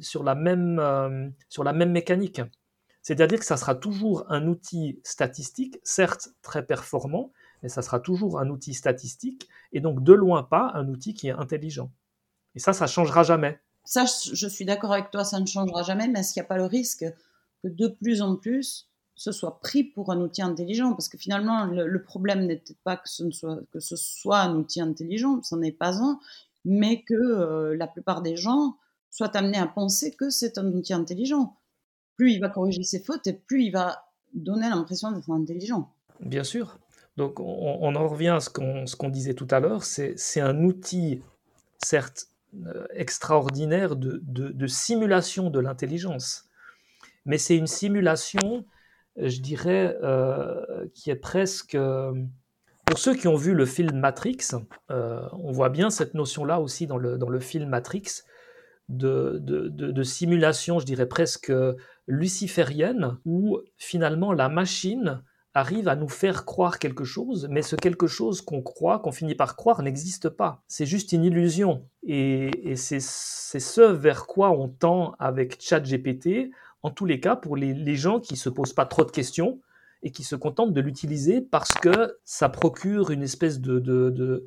sur, 0.00 0.22
la, 0.22 0.34
même, 0.34 1.32
sur 1.48 1.64
la 1.64 1.72
même 1.72 1.92
mécanique. 1.92 2.40
C'est-à-dire 3.02 3.38
que 3.38 3.44
ça 3.44 3.56
sera 3.56 3.76
toujours 3.76 4.24
un 4.28 4.48
outil 4.48 5.00
statistique, 5.04 5.78
certes 5.84 6.30
très 6.42 6.66
performant, 6.66 7.32
mais 7.62 7.68
ça 7.68 7.82
sera 7.82 8.00
toujours 8.00 8.40
un 8.40 8.48
outil 8.48 8.74
statistique, 8.74 9.48
et 9.72 9.80
donc 9.80 10.02
de 10.02 10.12
loin 10.12 10.42
pas 10.42 10.72
un 10.74 10.88
outil 10.88 11.14
qui 11.14 11.28
est 11.28 11.32
intelligent. 11.32 11.92
Et 12.56 12.58
ça, 12.58 12.72
ça 12.72 12.86
changera 12.86 13.22
jamais 13.22 13.60
ça, 13.86 14.04
je 14.04 14.46
suis 14.48 14.64
d'accord 14.64 14.92
avec 14.92 15.10
toi, 15.10 15.24
ça 15.24 15.40
ne 15.40 15.46
changera 15.46 15.82
jamais, 15.82 16.08
mais 16.08 16.20
est-ce 16.20 16.32
qu'il 16.32 16.42
n'y 16.42 16.46
a 16.46 16.48
pas 16.48 16.56
le 16.56 16.66
risque 16.66 17.06
que 17.62 17.68
de 17.68 17.86
plus 17.86 18.20
en 18.20 18.36
plus, 18.36 18.88
ce 19.14 19.32
soit 19.32 19.60
pris 19.60 19.84
pour 19.84 20.10
un 20.12 20.20
outil 20.20 20.42
intelligent? 20.42 20.92
Parce 20.92 21.08
que 21.08 21.16
finalement, 21.16 21.66
le, 21.66 22.02
problème 22.02 22.46
n'est 22.46 22.56
peut-être 22.56 22.82
pas 22.82 22.96
que 22.96 23.08
ce, 23.08 23.30
soit, 23.96 24.38
un 24.38 24.56
outil 24.56 24.80
intelligent, 24.80 25.40
ce 25.42 25.54
n'est 25.54 25.72
pas 25.72 25.96
un, 26.02 26.18
mais 26.64 27.02
que 27.02 27.14
euh, 27.14 27.76
la 27.76 27.86
plupart 27.86 28.22
des 28.22 28.36
gens 28.36 28.76
soient 29.10 29.34
amenés 29.36 29.58
à 29.58 29.66
penser 29.66 30.10
que 30.10 30.30
c'est 30.30 30.58
un 30.58 30.66
outil 30.66 30.92
intelligent. 30.92 31.56
Plus 32.16 32.32
il 32.32 32.40
va 32.40 32.48
corriger 32.48 32.82
ses 32.82 33.00
fautes 33.00 33.26
et 33.28 33.34
plus 33.34 33.64
il 33.64 33.70
va 33.70 34.04
donner 34.34 34.68
l'impression 34.68 35.12
d'être 35.12 35.30
intelligent. 35.30 35.92
Bien 36.20 36.44
sûr. 36.44 36.78
Donc 37.16 37.40
on, 37.40 37.94
en 37.94 38.08
revient 38.08 38.28
à 38.36 38.40
ce 38.40 38.50
qu'on 38.50 39.08
disait 39.08 39.32
tout 39.34 39.48
à 39.50 39.60
l'heure, 39.60 39.84
c'est 39.84 40.40
un 40.40 40.64
outil, 40.64 41.22
certes 41.82 42.26
extraordinaire 42.94 43.96
de, 43.96 44.66
simulation 44.66 45.50
de 45.50 45.60
l'intelligence. 45.60 46.44
Mais 47.24 47.38
c'est 47.38 47.56
une 47.56 47.66
simulation, 47.66 48.64
euh, 49.18 49.28
je 49.28 49.40
dirais, 49.40 49.96
euh, 50.02 50.86
qui 50.94 51.10
est 51.10 51.16
presque... 51.16 51.76
Pour 52.84 53.00
ceux 53.00 53.16
qui 53.16 53.26
ont 53.26 53.34
vu 53.34 53.52
le 53.52 53.66
film 53.66 53.98
Matrix, 53.98 54.38
on 54.88 55.50
voit 55.50 55.70
bien 55.70 55.90
cette 55.90 56.14
notion-là 56.14 56.60
aussi 56.60 56.86
dans 56.86 56.98
le, 56.98 57.18
dans 57.18 57.28
le 57.28 57.40
film 57.40 57.68
Matrix, 57.68 58.22
de, 58.88 59.38
de, 59.40 60.02
simulation, 60.04 60.78
je 60.78 60.86
dirais 60.86 61.06
presque 61.06 61.52
luciférienne, 62.06 63.18
où 63.24 63.58
finalement 63.76 64.32
la 64.32 64.48
machine 64.48 65.22
arrive 65.56 65.88
à 65.88 65.96
nous 65.96 66.08
faire 66.08 66.44
croire 66.44 66.78
quelque 66.78 67.04
chose, 67.04 67.48
mais 67.50 67.62
ce 67.62 67.76
quelque 67.76 68.06
chose 68.06 68.42
qu'on 68.42 68.60
croit, 68.60 68.98
qu'on 68.98 69.10
finit 69.10 69.34
par 69.34 69.56
croire, 69.56 69.82
n'existe 69.82 70.28
pas. 70.28 70.62
C'est 70.68 70.84
juste 70.84 71.12
une 71.12 71.24
illusion. 71.24 71.82
Et, 72.02 72.50
c'est 72.76 73.00
ce 73.00 73.80
vers 73.80 74.26
quoi 74.26 74.50
on 74.50 74.68
tend 74.68 75.14
avec 75.18 75.56
ChatGPT, 75.58 76.50
en 76.82 76.90
tous 76.90 77.06
les 77.06 77.20
cas, 77.20 77.36
pour 77.36 77.56
les, 77.56 77.96
gens 77.96 78.20
qui 78.20 78.34
ne 78.34 78.38
se 78.38 78.50
posent 78.50 78.74
pas 78.74 78.84
trop 78.84 79.04
de 79.04 79.10
questions 79.10 79.60
et 80.02 80.10
qui 80.10 80.24
se 80.24 80.36
contentent 80.36 80.74
de 80.74 80.80
l'utiliser 80.82 81.40
parce 81.40 81.72
que 81.72 82.18
ça 82.24 82.50
procure 82.50 83.10
une 83.10 83.22
espèce 83.22 83.58
de, 83.58 83.78
de, 83.78 84.44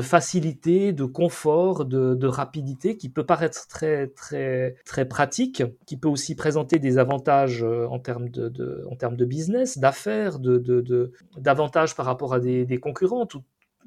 facilité, 0.00 0.92
de 0.92 1.04
confort, 1.04 1.84
de, 1.84 2.26
rapidité 2.26 2.96
qui 2.96 3.08
peut 3.08 3.24
paraître 3.24 3.66
très, 3.68 4.08
très, 4.08 4.76
très 4.84 5.06
pratique, 5.06 5.62
qui 5.86 5.96
peut 5.96 6.08
aussi 6.08 6.34
présenter 6.34 6.78
des 6.78 6.98
avantages 6.98 7.62
euh, 7.62 7.86
en 7.88 7.98
termes 7.98 8.28
de, 8.28 8.84
en 8.90 8.96
termes 8.96 9.16
de 9.16 9.24
business, 9.24 9.78
d'affaires, 9.78 10.38
d'avantages 10.38 11.94
par 11.94 12.06
rapport 12.06 12.34
à 12.34 12.40
des, 12.40 12.78
concurrents, 12.78 13.26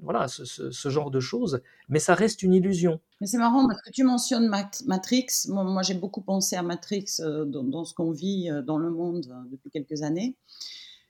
voilà, 0.02 0.28
ce, 0.28 0.90
genre 0.90 1.12
de 1.12 1.20
choses, 1.20 1.62
mais 1.90 2.00
ça 2.00 2.14
reste 2.14 2.44
une 2.44 2.54
illusion. 2.54 3.00
Mais 3.20 3.28
c'est 3.28 3.38
marrant 3.38 3.68
parce 3.68 3.82
que 3.82 3.92
tu 3.92 4.04
mentionnes 4.04 4.50
Matrix. 4.86 5.28
Moi, 5.50 5.82
j'ai 5.84 5.94
beaucoup 5.94 6.22
pensé 6.22 6.56
à 6.56 6.64
Matrix 6.64 7.06
euh, 7.20 7.46
dans 7.46 7.84
ce 7.84 7.94
qu'on 7.94 8.12
vit 8.12 8.50
euh, 8.50 8.62
dans 8.62 8.78
le 8.78 8.90
monde 8.90 9.28
depuis 9.52 9.70
quelques 9.70 10.02
années. 10.02 10.36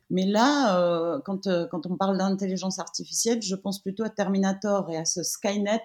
Mais 0.10 0.26
là, 0.26 0.80
euh, 0.80 1.20
quand, 1.22 1.48
euh, 1.48 1.68
quand 1.68 1.86
on 1.86 1.96
parle 1.96 2.18
d'intelligence 2.18 2.80
artificielle, 2.80 3.42
je 3.42 3.56
pense 3.56 3.80
plutôt 3.82 4.04
à 4.04 4.10
Terminator 4.10 4.90
et 4.90 4.98
à 4.98 5.06
ce 5.06 5.22
Skynet, 5.22 5.84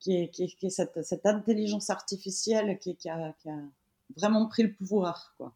qui 0.00 0.16
est, 0.16 0.28
qui 0.30 0.44
est, 0.44 0.70
cette, 0.70 1.02
cette, 1.04 1.26
intelligence 1.26 1.90
artificielle 1.90 2.78
qui, 2.78 2.96
qui, 2.96 3.08
a, 3.08 3.32
qui, 3.38 3.50
a, 3.50 3.58
vraiment 4.16 4.46
pris 4.46 4.62
le 4.62 4.72
pouvoir. 4.72 5.34
Quoi. 5.36 5.54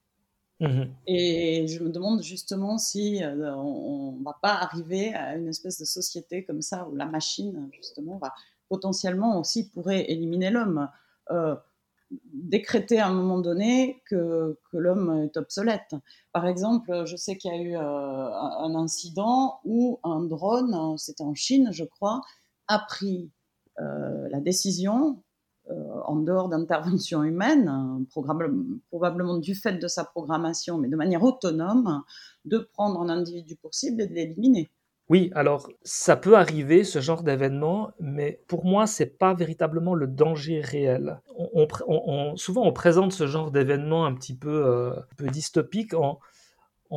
Mmh 0.60 0.86
et 1.06 1.68
je 1.68 1.84
me 1.84 1.88
demande 1.88 2.20
justement 2.20 2.78
si 2.78 3.22
euh, 3.22 3.54
on 3.54 4.16
ne 4.18 4.24
va 4.24 4.36
pas 4.42 4.54
arriver 4.54 5.14
à 5.14 5.36
une 5.36 5.46
espèce 5.46 5.78
de 5.78 5.84
société 5.84 6.44
comme 6.44 6.62
ça 6.62 6.88
où 6.88 6.96
la 6.96 7.06
machine, 7.06 7.70
justement, 7.72 8.18
va 8.18 8.34
potentiellement 8.68 9.38
aussi 9.38 9.70
pourrait 9.70 10.10
éliminer 10.10 10.50
l'homme 10.50 10.88
décréter 12.10 12.98
à 12.98 13.08
un 13.08 13.12
moment 13.12 13.38
donné 13.38 14.02
que, 14.06 14.58
que 14.70 14.76
l'homme 14.76 15.24
est 15.24 15.36
obsolète. 15.36 15.94
Par 16.32 16.46
exemple, 16.46 17.04
je 17.06 17.16
sais 17.16 17.36
qu'il 17.36 17.52
y 17.52 17.54
a 17.54 17.60
eu 17.60 17.76
euh, 17.76 17.80
un 17.80 18.74
incident 18.74 19.60
où 19.64 20.00
un 20.04 20.22
drone, 20.22 20.96
c'était 20.98 21.22
en 21.22 21.34
Chine, 21.34 21.68
je 21.72 21.84
crois, 21.84 22.22
a 22.66 22.78
pris 22.78 23.30
euh, 23.80 24.28
la 24.30 24.40
décision, 24.40 25.22
euh, 25.70 26.00
en 26.06 26.16
dehors 26.16 26.48
d'intervention 26.48 27.22
humaine, 27.24 28.06
probablement 28.10 29.36
du 29.36 29.54
fait 29.54 29.74
de 29.74 29.88
sa 29.88 30.04
programmation, 30.04 30.78
mais 30.78 30.88
de 30.88 30.96
manière 30.96 31.22
autonome, 31.22 32.02
de 32.46 32.58
prendre 32.58 33.00
un 33.02 33.10
individu 33.10 33.56
pour 33.56 33.74
cible 33.74 34.00
et 34.02 34.06
de 34.06 34.14
l'éliminer. 34.14 34.70
Oui, 35.10 35.30
alors 35.34 35.70
ça 35.84 36.16
peut 36.16 36.36
arriver 36.36 36.84
ce 36.84 37.00
genre 37.00 37.22
d'événement, 37.22 37.92
mais 37.98 38.42
pour 38.46 38.66
moi 38.66 38.86
c'est 38.86 39.18
pas 39.18 39.32
véritablement 39.32 39.94
le 39.94 40.06
danger 40.06 40.60
réel. 40.60 41.20
On, 41.54 42.36
souvent 42.36 42.66
on 42.66 42.72
présente 42.74 43.12
ce 43.12 43.26
genre 43.26 43.50
d'événement 43.50 44.04
un 44.04 44.14
petit 44.14 44.36
peu, 44.36 44.66
euh, 44.66 44.94
peu 45.16 45.26
dystopique 45.28 45.94
en, 45.94 46.20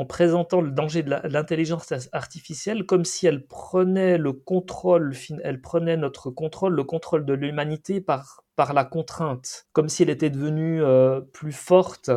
présentant 0.10 0.60
le 0.60 0.72
danger 0.72 1.04
de 1.04 1.16
l'intelligence 1.24 1.94
artificielle 2.12 2.86
comme 2.86 3.06
si 3.06 3.28
elle 3.28 3.46
prenait 3.48 4.18
le 4.18 4.34
contrôle, 4.34 5.14
elle 5.44 5.62
prenait 5.62 5.96
notre 5.96 6.32
contrôle, 6.32 6.74
le 6.76 6.84
contrôle 6.84 7.26
de 7.26 7.34
l'humanité 7.34 8.02
par, 8.02 8.44
par 8.58 8.74
la 8.74 8.84
contrainte, 8.84 9.68
comme 9.72 9.88
si 9.88 10.04
elle 10.04 10.10
était 10.10 10.30
devenue 10.30 10.84
euh, 10.84 11.22
plus 11.22 11.54
forte 11.54 12.12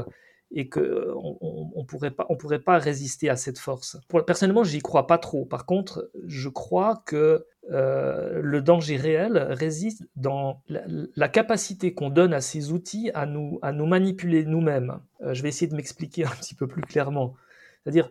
et 0.56 0.68
qu'on 0.68 1.72
ne 1.76 1.82
pourrait, 1.82 2.12
pas, 2.12 2.26
on 2.28 2.36
pourrait 2.36 2.60
pas 2.60 2.78
résister 2.78 3.28
à 3.28 3.34
cette 3.34 3.58
force. 3.58 3.98
Pour, 4.08 4.24
personnellement, 4.24 4.62
j'y 4.62 4.78
crois 4.78 5.08
pas 5.08 5.18
trop. 5.18 5.44
Par 5.44 5.66
contre, 5.66 6.10
je 6.26 6.48
crois 6.48 7.02
que 7.04 7.44
euh, 7.72 8.40
le 8.40 8.62
danger 8.62 8.96
réel 8.96 9.36
réside 9.50 10.08
dans 10.14 10.62
la, 10.68 11.28
capacité 11.28 11.92
qu'on 11.92 12.08
donne 12.08 12.32
à 12.32 12.40
ces 12.40 12.70
outils 12.70 13.10
à 13.14 13.26
nous, 13.26 13.58
à 13.62 13.72
nous 13.72 13.86
manipuler 13.86 14.44
nous-mêmes. 14.44 15.00
Euh, 15.22 15.34
je 15.34 15.42
vais 15.42 15.48
essayer 15.48 15.66
de 15.66 15.74
m'expliquer 15.74 16.24
un 16.24 16.30
petit 16.30 16.54
peu 16.54 16.68
plus 16.68 16.82
clairement. 16.82 17.34
C'est-à-dire, 17.82 18.08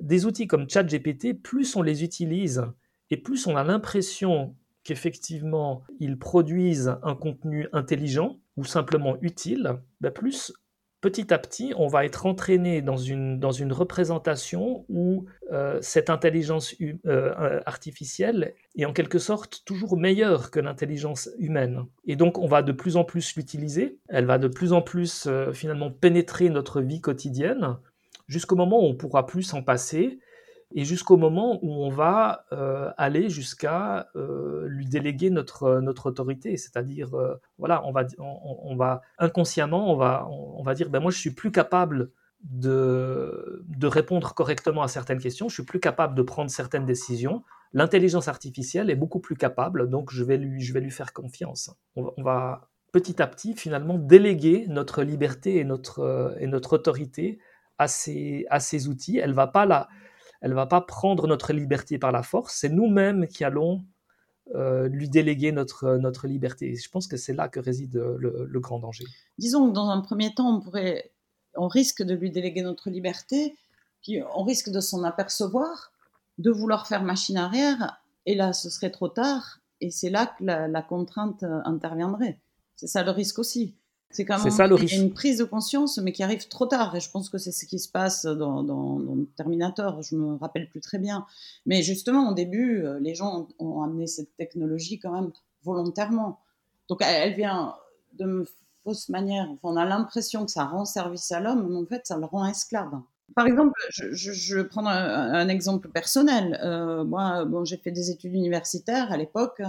des 0.00 0.24
outils 0.24 0.46
comme 0.46 0.70
ChatGPT, 0.70 1.34
plus 1.34 1.76
on 1.76 1.82
les 1.82 2.04
utilise 2.04 2.64
et 3.10 3.18
plus 3.18 3.46
on 3.46 3.56
a 3.56 3.64
l'impression 3.64 4.54
qu'effectivement 4.82 5.82
ils 6.00 6.18
produisent 6.18 6.96
un 7.02 7.14
contenu 7.14 7.68
intelligent 7.74 8.38
ou 8.56 8.64
simplement 8.64 9.18
utile, 9.20 9.76
ben 10.00 10.10
plus 10.10 10.52
petit 11.02 11.34
à 11.34 11.38
petit, 11.38 11.74
on 11.76 11.88
va 11.88 12.06
être 12.06 12.24
entraîné 12.26 12.80
dans 12.80 12.96
une, 12.96 13.38
dans 13.38 13.50
une 13.50 13.72
représentation 13.72 14.86
où 14.88 15.26
euh, 15.50 15.78
cette 15.82 16.08
intelligence 16.08 16.74
euh, 17.06 17.60
artificielle 17.66 18.54
est 18.78 18.84
en 18.84 18.92
quelque 18.92 19.18
sorte 19.18 19.62
toujours 19.66 19.98
meilleure 19.98 20.52
que 20.52 20.60
l'intelligence 20.60 21.28
humaine. 21.38 21.84
Et 22.06 22.14
donc, 22.14 22.38
on 22.38 22.46
va 22.46 22.62
de 22.62 22.72
plus 22.72 22.96
en 22.96 23.04
plus 23.04 23.34
l'utiliser, 23.34 23.98
elle 24.08 24.26
va 24.26 24.38
de 24.38 24.48
plus 24.48 24.72
en 24.72 24.80
plus 24.80 25.26
euh, 25.26 25.52
finalement 25.52 25.90
pénétrer 25.90 26.48
notre 26.48 26.80
vie 26.80 27.00
quotidienne, 27.00 27.76
jusqu'au 28.28 28.56
moment 28.56 28.80
où 28.80 28.86
on 28.86 28.94
pourra 28.94 29.26
plus 29.26 29.42
s'en 29.42 29.62
passer, 29.62 30.20
et 30.74 30.84
jusqu'au 30.84 31.16
moment 31.16 31.58
où 31.62 31.70
on 31.72 31.90
va 31.90 32.46
euh, 32.52 32.90
aller 32.96 33.28
jusqu'à 33.28 34.08
euh, 34.16 34.66
lui 34.68 34.86
déléguer 34.86 35.30
notre, 35.30 35.80
notre 35.80 36.06
autorité. 36.06 36.56
C'est-à-dire, 36.56 37.14
euh, 37.14 37.34
voilà, 37.58 37.84
on 37.86 37.92
va, 37.92 38.06
on, 38.18 38.76
va 38.76 39.02
inconsciemment, 39.18 39.92
on 39.92 39.96
va, 39.96 40.26
on, 40.28 40.62
va 40.62 40.74
dire, 40.74 40.90
ben 40.90 41.00
moi 41.00 41.10
je 41.10 41.18
suis 41.18 41.32
plus 41.32 41.52
capable 41.52 42.10
de, 42.42 43.64
de 43.68 43.86
répondre 43.86 44.34
correctement 44.34 44.82
à 44.82 44.88
certaines 44.88 45.20
questions, 45.20 45.48
je 45.48 45.54
suis 45.54 45.64
plus 45.64 45.80
capable 45.80 46.14
de 46.14 46.22
prendre 46.22 46.50
certaines 46.50 46.86
décisions. 46.86 47.44
L'intelligence 47.72 48.28
artificielle 48.28 48.90
est 48.90 48.96
beaucoup 48.96 49.20
plus 49.20 49.36
capable, 49.36 49.88
donc 49.88 50.10
je 50.12 50.24
vais 50.24 50.36
lui, 50.36 50.60
je 50.60 50.72
vais 50.72 50.80
lui 50.80 50.90
faire 50.90 51.12
confiance. 51.12 51.70
On, 51.96 52.12
on 52.16 52.22
va 52.22 52.68
petit 52.92 53.22
à 53.22 53.26
petit 53.26 53.54
finalement 53.54 53.98
déléguer 53.98 54.66
notre 54.68 55.02
liberté 55.02 55.56
et 55.56 55.64
notre, 55.64 56.36
et 56.38 56.46
notre 56.46 56.74
autorité 56.74 57.38
à 57.78 57.88
ces, 57.88 58.46
à 58.50 58.60
ces 58.60 58.88
outils. 58.88 59.18
Elle 59.18 59.32
va 59.32 59.46
pas 59.46 59.66
la 59.66 59.88
elle 60.42 60.54
va 60.54 60.66
pas 60.66 60.80
prendre 60.80 61.26
notre 61.26 61.52
liberté 61.52 61.98
par 61.98 62.12
la 62.12 62.22
force, 62.22 62.56
c'est 62.56 62.68
nous-mêmes 62.68 63.26
qui 63.28 63.44
allons 63.44 63.84
euh, 64.54 64.88
lui 64.88 65.08
déléguer 65.08 65.52
notre, 65.52 65.96
notre 65.96 66.26
liberté. 66.26 66.74
je 66.74 66.90
pense 66.90 67.06
que 67.06 67.16
c'est 67.16 67.32
là 67.32 67.48
que 67.48 67.60
réside 67.60 67.94
le, 67.94 68.60
grand 68.60 68.80
danger. 68.80 69.04
Disons 69.38 69.68
que 69.68 69.72
dans 69.72 69.88
un 69.88 70.00
premier 70.00 70.34
temps, 70.34 70.56
on, 70.56 70.60
pourrait, 70.60 71.12
on 71.54 71.68
risque 71.68 72.02
de 72.02 72.14
lui 72.14 72.30
déléguer 72.30 72.62
notre 72.62 72.90
liberté, 72.90 73.56
puis 74.02 74.20
on 74.34 74.42
risque 74.42 74.70
de 74.70 74.80
s'en 74.80 75.04
apercevoir, 75.04 75.92
de 76.38 76.50
vouloir 76.50 76.88
faire 76.88 77.04
machine 77.04 77.36
arrière, 77.36 78.02
et 78.26 78.34
là, 78.34 78.52
ce 78.52 78.68
serait 78.68 78.90
trop 78.90 79.08
tard, 79.08 79.60
et 79.80 79.90
c'est 79.90 80.10
là 80.10 80.26
que 80.26 80.44
la 80.44 80.82
contrainte 80.82 81.44
interviendrait. 81.64 82.40
C'est 82.74 82.88
ça 82.88 83.04
le 83.04 83.12
risque 83.12 83.38
aussi. 83.38 83.76
C'est 84.12 84.26
quand 84.26 84.42
même 84.42 84.76
une 84.92 85.12
prise 85.12 85.38
de 85.38 85.44
conscience, 85.44 85.98
mais 85.98 86.12
qui 86.12 86.22
arrive 86.22 86.46
trop 86.48 86.66
tard. 86.66 86.94
Et 86.94 87.00
je 87.00 87.10
pense 87.10 87.30
que 87.30 87.38
c'est 87.38 87.50
ce 87.50 87.64
qui 87.64 87.78
se 87.78 87.88
passe 87.88 88.26
dans, 88.26 88.62
dans, 88.62 89.00
Terminator. 89.36 90.02
Je 90.02 90.16
me 90.16 90.36
rappelle 90.36 90.68
plus 90.68 90.80
très 90.80 90.98
bien. 90.98 91.26
Mais 91.64 91.82
justement, 91.82 92.30
au 92.30 92.34
début, 92.34 92.84
euh, 92.84 93.00
les 93.00 93.14
gens 93.14 93.48
ont, 93.58 93.82
amené 93.82 94.06
cette 94.06 94.36
technologie 94.36 94.98
quand 94.98 95.12
même 95.12 95.32
volontairement. 95.64 96.40
Donc, 96.88 97.00
elle, 97.02 97.34
vient 97.34 97.74
de 98.18 98.46
fausse 98.84 99.08
manière. 99.08 99.48
on 99.62 99.76
a 99.76 99.86
l'impression 99.86 100.44
que 100.44 100.50
ça 100.50 100.64
rend 100.64 100.84
service 100.84 101.32
à 101.32 101.40
l'homme, 101.40 101.66
mais 101.70 101.76
en 101.76 101.86
fait, 101.86 102.06
ça 102.06 102.18
le 102.18 102.26
rend 102.26 102.44
esclave. 102.46 103.00
Par 103.34 103.46
exemple, 103.46 103.80
je, 103.88 104.12
je, 104.12 104.56
vais 104.56 104.64
prendre 104.64 104.90
un, 104.90 105.48
exemple 105.48 105.88
personnel. 105.88 106.60
Euh, 106.62 107.02
moi, 107.02 107.46
bon, 107.46 107.64
j'ai 107.64 107.78
fait 107.78 107.92
des 107.92 108.10
études 108.10 108.34
universitaires 108.34 109.10
à 109.10 109.16
l'époque. 109.16 109.62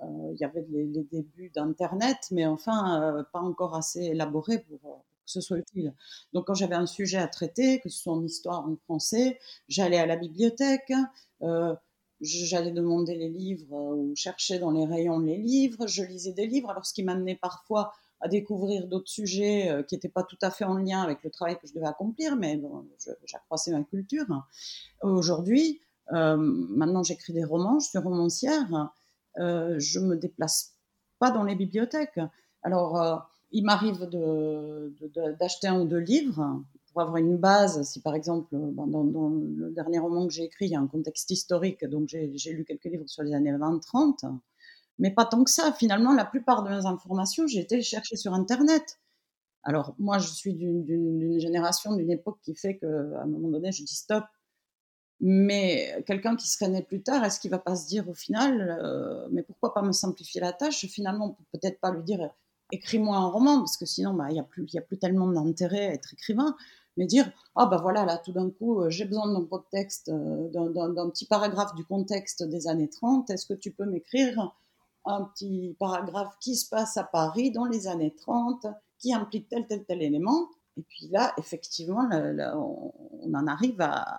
Euh, 0.00 0.32
il 0.32 0.40
y 0.40 0.44
avait 0.44 0.66
les, 0.70 1.04
débuts 1.04 1.50
d'Internet, 1.54 2.28
mais 2.30 2.46
enfin, 2.46 3.02
euh, 3.02 3.22
pas 3.32 3.40
encore 3.40 3.76
assez 3.76 4.00
élaboré 4.00 4.58
pour, 4.58 4.78
euh, 4.90 4.96
que 4.96 5.30
ce 5.30 5.40
soit 5.40 5.58
utile. 5.58 5.94
Donc, 6.32 6.46
quand 6.46 6.54
j'avais 6.54 6.74
un 6.74 6.86
sujet 6.86 7.18
à 7.18 7.28
traiter, 7.28 7.80
que 7.80 7.88
ce 7.88 8.02
soit 8.02 8.14
en 8.14 8.24
histoire 8.24 8.66
en 8.66 8.76
français, 8.84 9.38
j'allais 9.68 9.98
à 9.98 10.06
la 10.06 10.16
bibliothèque, 10.16 10.92
j'allais 12.20 12.70
demander 12.70 13.16
les 13.16 13.28
livres 13.28 13.72
ou 13.72 14.14
chercher 14.16 14.58
dans 14.58 14.70
les 14.70 14.84
rayons 14.84 15.18
les 15.18 15.36
livres, 15.36 15.86
je 15.86 16.04
lisais 16.04 16.32
des 16.32 16.46
livres, 16.46 16.70
alors 16.70 16.86
ce 16.86 16.94
qui 16.94 17.02
m'amenait 17.02 17.34
parfois 17.34 17.92
à 18.20 18.28
découvrir 18.28 18.86
d'autres 18.86 19.10
sujets 19.10 19.84
qui 19.88 19.96
n'étaient 19.96 20.08
pas 20.08 20.22
tout 20.22 20.38
à 20.40 20.52
fait 20.52 20.64
en 20.64 20.76
lien 20.76 21.02
avec 21.02 21.24
le 21.24 21.30
travail 21.30 21.58
que 21.58 21.66
je 21.66 21.74
devais 21.74 21.86
accomplir, 21.86 22.36
mais 22.36 22.60
j'accroissais 23.26 23.72
ma 23.72 23.82
culture. 23.82 24.26
Aujourd'hui, 25.02 25.80
maintenant 26.10 27.02
j'écris 27.02 27.32
des 27.32 27.44
romans, 27.44 27.80
je 27.80 27.88
suis 27.88 27.98
romancière, 27.98 28.92
je 29.36 29.98
me 29.98 30.16
déplace 30.16 30.76
pas 31.18 31.30
dans 31.30 31.44
les 31.44 31.54
bibliothèques. 31.54 32.18
Alors, 32.62 33.00
euh, 33.00 33.16
il 33.52 33.64
m'arrive 33.64 34.08
d'acheter 35.38 35.68
un 35.68 35.80
ou 35.80 35.84
deux 35.84 35.98
livres 35.98 36.62
pour 36.90 37.02
avoir 37.02 37.16
une 37.18 37.36
base. 37.36 37.82
Si 37.82 38.00
par 38.00 38.14
exemple, 38.14 38.48
ben, 38.52 38.86
dans, 38.86 39.04
le 39.04 39.70
dernier 39.70 39.98
roman 39.98 40.26
que 40.26 40.32
j'ai 40.32 40.44
écrit, 40.44 40.66
il 40.66 40.72
y 40.72 40.74
a 40.74 40.80
un 40.80 40.86
contexte 40.86 41.30
historique, 41.30 41.84
donc 41.84 42.08
j'ai 42.08 42.52
lu 42.52 42.64
quelques 42.64 42.86
livres 42.86 43.06
sur 43.06 43.22
les 43.22 43.34
années 43.34 43.52
20-30, 43.52 44.26
mais 44.98 45.10
pas 45.12 45.24
tant 45.24 45.44
que 45.44 45.50
ça. 45.50 45.72
Finalement, 45.72 46.12
la 46.12 46.24
plupart 46.24 46.62
de 46.62 46.70
mes 46.70 46.86
informations, 46.86 47.46
j'ai 47.46 47.60
été 47.60 47.82
chercher 47.82 48.16
sur 48.16 48.34
Internet. 48.34 48.98
Alors, 49.64 49.94
moi, 49.98 50.18
je 50.18 50.28
suis 50.28 50.54
d'une 50.54 51.38
génération, 51.38 51.94
d'une 51.94 52.10
époque 52.10 52.38
qui 52.42 52.54
fait 52.56 52.78
qu'à 52.78 52.86
un 53.22 53.26
moment 53.26 53.48
donné, 53.48 53.70
je 53.70 53.84
dis 53.84 53.94
stop, 53.94 54.24
Mais 55.24 56.02
quelqu'un 56.04 56.34
qui 56.34 56.48
serait 56.48 56.68
né 56.68 56.82
plus 56.82 57.00
tard, 57.00 57.24
est-ce 57.24 57.38
qu'il 57.38 57.52
va 57.52 57.60
pas 57.60 57.76
se 57.76 57.86
dire 57.86 58.08
au 58.08 58.14
final, 58.14 58.76
euh, 58.82 59.28
mais 59.30 59.44
pourquoi 59.44 59.72
pas 59.72 59.82
me 59.82 59.92
simplifier 59.92 60.40
la 60.40 60.52
tâche? 60.52 60.84
Finalement, 60.86 61.26
on 61.26 61.30
peut 61.30 61.44
peut-être 61.52 61.80
pas 61.80 61.92
lui 61.92 62.02
dire 62.02 62.28
écris-moi 62.72 63.16
un 63.16 63.28
roman, 63.28 63.58
parce 63.58 63.76
que 63.76 63.86
sinon, 63.86 64.14
bah, 64.14 64.26
il 64.30 64.32
n'y 64.32 64.40
a, 64.40 64.42
plus, 64.42 64.66
plus 64.66 64.98
tellement 64.98 65.28
d'intérêt 65.28 65.86
à 65.86 65.92
être 65.92 66.12
écrivain. 66.12 66.56
Mais 66.96 67.06
dire, 67.06 67.30
ah 67.54 67.66
bah 67.66 67.78
voilà, 67.80 68.04
là, 68.04 68.18
tout 68.18 68.32
d'un 68.32 68.50
coup, 68.50 68.80
euh, 68.80 68.90
j'ai 68.90 69.04
besoin 69.04 69.32
d'un 69.32 69.46
contexte, 69.46 70.08
euh, 70.08 70.48
d'un 70.50 71.08
petit 71.08 71.24
paragraphe 71.24 71.74
du 71.76 71.84
contexte 71.84 72.42
des 72.42 72.66
années 72.66 72.90
30. 72.90 73.30
Est-ce 73.30 73.46
que 73.46 73.54
tu 73.54 73.70
peux 73.70 73.86
m'écrire 73.86 74.52
un 75.04 75.22
petit 75.22 75.76
paragraphe 75.78 76.34
qui 76.40 76.56
se 76.56 76.68
passe 76.68 76.96
à 76.96 77.04
Paris 77.04 77.52
dans 77.52 77.64
les 77.64 77.86
années 77.86 78.14
30, 78.14 78.66
qui 78.98 79.14
implique 79.14 79.48
tel, 79.48 79.68
tel, 79.68 79.84
tel 79.84 80.02
élément? 80.02 80.48
Et 80.76 80.82
puis 80.82 81.08
là, 81.12 81.32
effectivement, 81.38 82.08
on 82.10 83.34
en 83.34 83.46
arrive 83.46 83.80
à, 83.80 84.18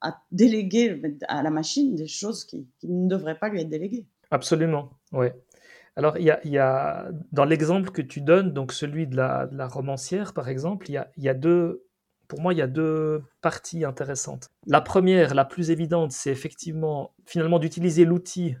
à 0.00 0.22
déléguer 0.30 1.00
à 1.28 1.42
la 1.42 1.50
machine 1.50 1.94
des 1.94 2.06
choses 2.06 2.44
qui, 2.44 2.66
ne 2.84 3.08
devraient 3.08 3.38
pas 3.38 3.48
lui 3.48 3.60
être 3.60 3.68
déléguées. 3.68 4.06
Absolument, 4.30 4.90
oui. 5.12 5.28
Alors, 5.96 6.16
il 6.16 6.24
y, 6.44 6.58
a, 6.58 7.08
dans 7.32 7.44
l'exemple 7.44 7.90
que 7.90 8.02
tu 8.02 8.20
donnes, 8.20 8.52
donc 8.52 8.72
celui 8.72 9.08
de 9.08 9.16
la, 9.16 9.48
romancière, 9.66 10.32
par 10.32 10.48
exemple, 10.48 10.88
il 10.88 10.92
y 10.92 10.96
a, 10.96 11.10
y 11.16 11.28
a, 11.28 11.34
deux, 11.34 11.84
pour 12.28 12.40
moi, 12.40 12.54
il 12.54 12.58
y 12.58 12.62
a 12.62 12.68
deux 12.68 13.24
parties 13.40 13.84
intéressantes. 13.84 14.48
La 14.66 14.80
première, 14.80 15.34
la 15.34 15.44
plus 15.44 15.72
évidente, 15.72 16.12
c'est 16.12 16.30
effectivement, 16.30 17.14
finalement, 17.26 17.58
d'utiliser 17.58 18.04
l'outil 18.04 18.56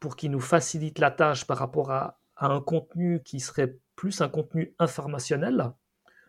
pour 0.00 0.16
qu'il 0.16 0.32
nous 0.32 0.40
facilite 0.40 0.98
la 0.98 1.12
tâche 1.12 1.46
par 1.46 1.58
rapport 1.58 1.92
à, 1.92 2.18
à, 2.36 2.48
un 2.48 2.60
contenu 2.60 3.22
qui 3.24 3.38
serait 3.38 3.78
plus 3.94 4.20
un 4.20 4.28
contenu 4.28 4.74
informationnel 4.80 5.70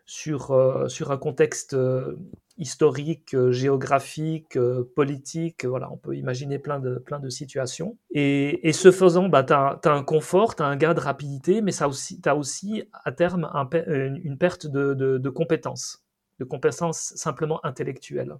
sur, 0.06 0.52
euh, 0.52 0.88
sur 0.88 1.10
un 1.10 1.18
contexte 1.18 1.74
euh, 1.74 2.16
historique, 2.58 3.34
euh, 3.34 3.52
géographique, 3.52 4.56
euh, 4.56 4.90
politique. 4.94 5.64
Voilà, 5.64 5.90
on 5.92 5.96
peut 5.96 6.16
imaginer 6.16 6.58
plein 6.58 6.80
de, 6.80 6.96
plein 6.96 7.18
de 7.18 7.28
situations. 7.28 7.98
Et, 8.10 8.72
ce 8.72 8.90
faisant, 8.90 9.28
bah, 9.28 9.42
tu 9.42 9.52
as, 9.52 9.80
un 9.84 10.02
confort, 10.02 10.54
tu 10.54 10.62
as 10.62 10.66
un 10.66 10.76
gain 10.76 10.94
de 10.94 11.00
rapidité, 11.00 11.60
mais 11.60 11.72
tu 11.72 12.28
as 12.28 12.36
aussi 12.36 12.84
à 13.04 13.12
terme 13.12 13.50
une 13.86 14.38
perte 14.38 14.66
de, 14.66 15.28
compétences, 15.28 16.04
de 16.38 16.44
compétences 16.44 17.12
simplement 17.16 17.64
intellectuelles. 17.64 18.36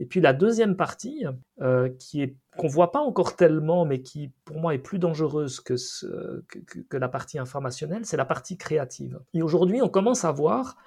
Et 0.00 0.06
puis 0.06 0.20
la 0.22 0.32
deuxième 0.32 0.76
partie, 0.76 1.26
euh, 1.60 1.90
qui 1.98 2.22
est 2.22 2.34
qu'on 2.56 2.68
voit 2.68 2.90
pas 2.90 3.00
encore 3.00 3.36
tellement, 3.36 3.84
mais 3.84 4.00
qui 4.00 4.32
pour 4.46 4.58
moi 4.58 4.74
est 4.74 4.78
plus 4.78 4.98
dangereuse 4.98 5.60
que, 5.60 5.74
que 6.88 6.96
la 6.96 7.08
partie 7.08 7.38
informationnelle, 7.38 8.06
c'est 8.06 8.16
la 8.16 8.24
partie 8.24 8.56
créative. 8.56 9.20
Et 9.34 9.42
aujourd'hui, 9.42 9.82
on 9.82 9.90
commence 9.90 10.24
à 10.24 10.32
voir 10.32 10.78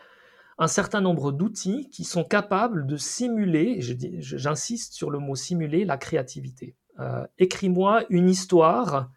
un 0.58 0.68
certain 0.68 1.02
nombre 1.02 1.32
d'outils 1.32 1.90
qui 1.90 2.04
sont 2.04 2.24
capables 2.24 2.86
de 2.86 2.98
simuler, 2.98 3.80
j'insiste 3.82 4.94
sur 4.94 5.10
le 5.10 5.20
mot 5.20 5.36
simuler, 5.36 5.86
la 5.86 5.98
créativité. 5.98 6.76
Euh, 7.00 7.26
écris-moi 7.40 8.04
une 8.10 8.30
histoire 8.30 9.10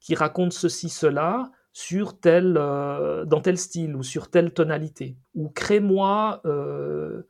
qui 0.00 0.14
raconte 0.14 0.52
ceci, 0.52 0.88
cela, 0.88 1.50
sur 1.72 2.18
tel, 2.18 2.56
euh, 2.56 3.24
dans 3.24 3.40
tel 3.40 3.56
style 3.58 3.94
ou 3.94 4.02
sur 4.02 4.30
telle 4.30 4.52
tonalité. 4.52 5.16
Ou 5.34 5.48
crée-moi, 5.48 6.40
euh, 6.44 7.22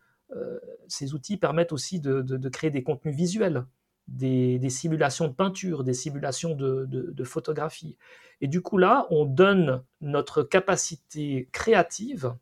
ces 0.89 1.13
outils 1.13 1.37
permettent 1.37 1.73
aussi 1.73 2.01
de, 2.01 2.49
créer 2.49 2.71
des 2.71 2.83
contenus 2.83 3.15
visuels, 3.15 3.67
des, 4.09 4.71
simulations 4.71 5.29
de 5.29 5.33
peinture, 5.33 5.85
des 5.85 5.95
simulations 5.95 6.55
de, 6.55 6.87
de, 6.89 7.25
photographie. 7.25 7.97
Et 8.41 8.49
du 8.49 8.63
coup 8.63 8.79
là, 8.79 9.07
on 9.11 9.25
donne 9.27 9.83
notre 10.01 10.43
capacité 10.43 11.49
créative 11.53 12.35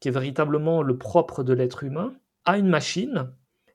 qui 0.00 0.08
est 0.08 0.12
véritablement 0.12 0.82
le 0.82 0.98
propre 0.98 1.44
de 1.44 1.52
l'être 1.52 1.84
humain, 1.84 2.14
à 2.44 2.58
une 2.58 2.68
machine 2.68 3.30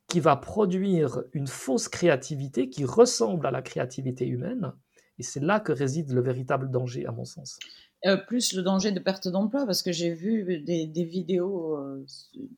qui 0.08 0.20
va 0.20 0.36
produire 0.36 1.24
une 1.34 1.48
fausse 1.48 1.88
créativité 1.88 2.70
qui 2.70 2.86
ressemble 2.86 3.46
à 3.48 3.52
la 3.52 3.62
créativité 3.62 4.28
humaine. 4.28 4.74
Et 5.18 5.24
c'est 5.24 5.40
là 5.40 5.60
que 5.60 5.72
réside 5.72 6.12
le 6.12 6.22
véritable 6.22 6.70
danger, 6.70 7.06
à 7.06 7.12
mon 7.12 7.26
sens. 7.26 7.58
Euh, 8.06 8.18
plus 8.18 8.54
le 8.54 8.62
danger 8.62 8.92
de 8.92 9.00
perte 9.00 9.28
d'emploi, 9.28 9.66
parce 9.66 9.82
que 9.82 9.92
j'ai 9.92 10.14
vu 10.14 10.62
des, 10.62 11.06
vidéos 11.06 11.78
euh, 11.78 12.06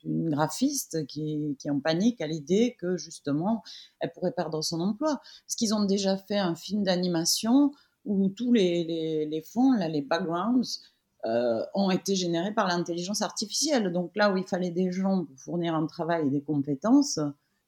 d'une 0.03 0.29
graphiste 0.29 1.05
qui, 1.05 1.55
qui, 1.59 1.67
est 1.67 1.71
en 1.71 1.79
panique 1.79 2.19
à 2.19 2.27
l'idée 2.27 2.75
que 2.79 2.97
justement, 2.97 3.63
elle 3.99 4.11
pourrait 4.11 4.33
perdre 4.33 4.61
son 4.61 4.81
emploi. 4.81 5.21
Parce 5.45 5.55
qu'ils 5.55 5.73
ont 5.73 5.85
déjà 5.85 6.17
fait 6.17 6.37
un 6.37 6.55
film 6.55 6.83
d'animation 6.83 7.71
où 8.03 8.29
tous 8.29 8.51
les, 8.51 8.83
les, 8.83 9.25
les 9.25 9.41
fonds, 9.41 9.71
là, 9.73 9.87
les 9.87 10.01
backgrounds, 10.01 10.81
euh, 11.25 11.65
ont 11.73 11.89
été 11.89 12.15
générés 12.15 12.53
par 12.53 12.67
l'intelligence 12.67 13.21
artificielle. 13.21 13.91
Donc 13.91 14.11
là 14.15 14.31
où 14.31 14.37
il 14.37 14.45
fallait 14.45 14.69
des 14.69 14.91
gens 14.91 15.25
pour 15.25 15.39
fournir 15.39 15.73
un 15.75 15.87
travail 15.87 16.27
et 16.27 16.29
des 16.29 16.41
compétences, 16.41 17.19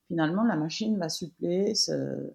finalement 0.07 0.43
la 0.43 0.55
machine 0.55 0.97
va 0.97 1.09
suppléer 1.09 1.73
ce, 1.73 2.31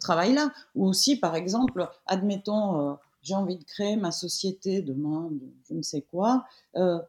travail-là. 0.00 0.52
Ou 0.74 0.86
aussi, 0.86 1.16
par 1.16 1.34
exemple, 1.34 1.88
admettons, 2.06 2.80
euh, 2.80 2.94
j'ai 3.22 3.34
envie 3.34 3.56
de 3.56 3.64
créer 3.64 3.96
ma 3.96 4.10
société 4.10 4.82
demain, 4.82 5.28
de 5.30 5.50
je 5.68 5.74
ne 5.74 5.82
sais 5.82 6.02
quoi, 6.02 6.44
euh, 6.76 7.00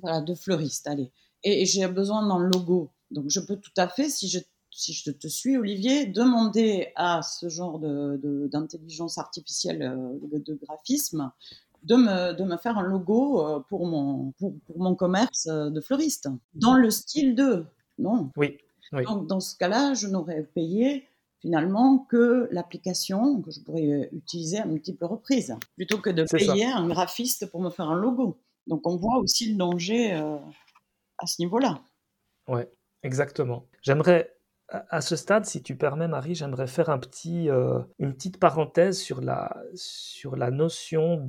voilà, 0.00 0.20
de 0.20 0.34
fleuriste, 0.34 0.86
allez. 0.88 1.12
Et, 1.44 1.64
j'ai 1.64 1.86
besoin 1.86 2.26
d'un 2.26 2.38
logo. 2.38 2.90
Donc 3.10 3.26
je 3.28 3.40
peux 3.40 3.56
tout 3.56 3.72
à 3.76 3.88
fait, 3.88 4.08
si 4.08 4.28
je 4.28 4.40
si 4.74 4.92
je 4.94 5.10
te 5.10 5.28
suis, 5.28 5.56
Olivier, 5.56 6.06
demander 6.06 6.92
à 6.96 7.20
ce 7.22 7.48
genre 7.48 7.78
d'intelligence 7.78 9.16
de, 9.16 9.20
artificielle 9.20 10.18
de, 10.22 10.54
graphisme 10.54 11.30
de 11.82 11.96
me, 11.96 12.32
de 12.32 12.44
me 12.44 12.56
faire 12.56 12.78
un 12.78 12.82
logo 12.82 13.46
euh, 13.46 13.60
pour 13.68 13.86
mon, 13.86 14.32
pour, 14.32 14.52
mon 14.76 14.94
commerce 14.94 15.46
euh, 15.48 15.70
de 15.70 15.80
fleuriste, 15.80 16.28
dans 16.54 16.74
le 16.74 16.90
style 16.90 17.34
de. 17.34 17.64
Non. 17.98 18.30
Oui. 18.36 18.58
Donc, 18.92 19.26
dans 19.26 19.40
ce 19.40 19.56
cas-là, 19.56 19.94
je 19.94 20.06
n'aurais 20.06 20.42
payé 20.42 21.08
finalement 21.40 21.98
que 21.98 22.48
l'application 22.52 23.40
que 23.40 23.50
je 23.50 23.60
pourrais 23.60 24.10
utiliser 24.12 24.58
à 24.58 24.66
multiples 24.66 25.04
reprises, 25.06 25.56
plutôt 25.76 25.98
que 25.98 26.10
de 26.10 26.24
payer 26.24 26.66
un 26.66 26.86
graphiste 26.88 27.50
pour 27.50 27.60
me 27.60 27.70
faire 27.70 27.88
un 27.88 27.96
logo. 27.96 28.38
Donc, 28.66 28.86
on 28.86 28.96
voit 28.96 29.18
aussi 29.18 29.50
le 29.50 29.56
danger 29.56 30.14
euh, 30.14 30.36
à 31.18 31.26
ce 31.26 31.40
niveau-là. 31.40 31.80
Ouais, 32.48 32.70
exactement. 33.02 33.66
J'aimerais 33.82 34.32
à 34.88 35.00
ce 35.00 35.16
stade, 35.16 35.44
si 35.44 35.62
tu 35.62 35.76
permets, 35.76 36.08
Marie, 36.08 36.34
j'aimerais 36.34 36.66
faire 36.66 36.88
un 36.88 36.98
petit, 36.98 37.50
euh, 37.50 37.80
une 37.98 38.14
petite 38.14 38.38
parenthèse 38.38 38.98
sur 38.98 39.20
la, 39.20 39.54
sur 39.74 40.36
la 40.36 40.50
notion 40.50 41.26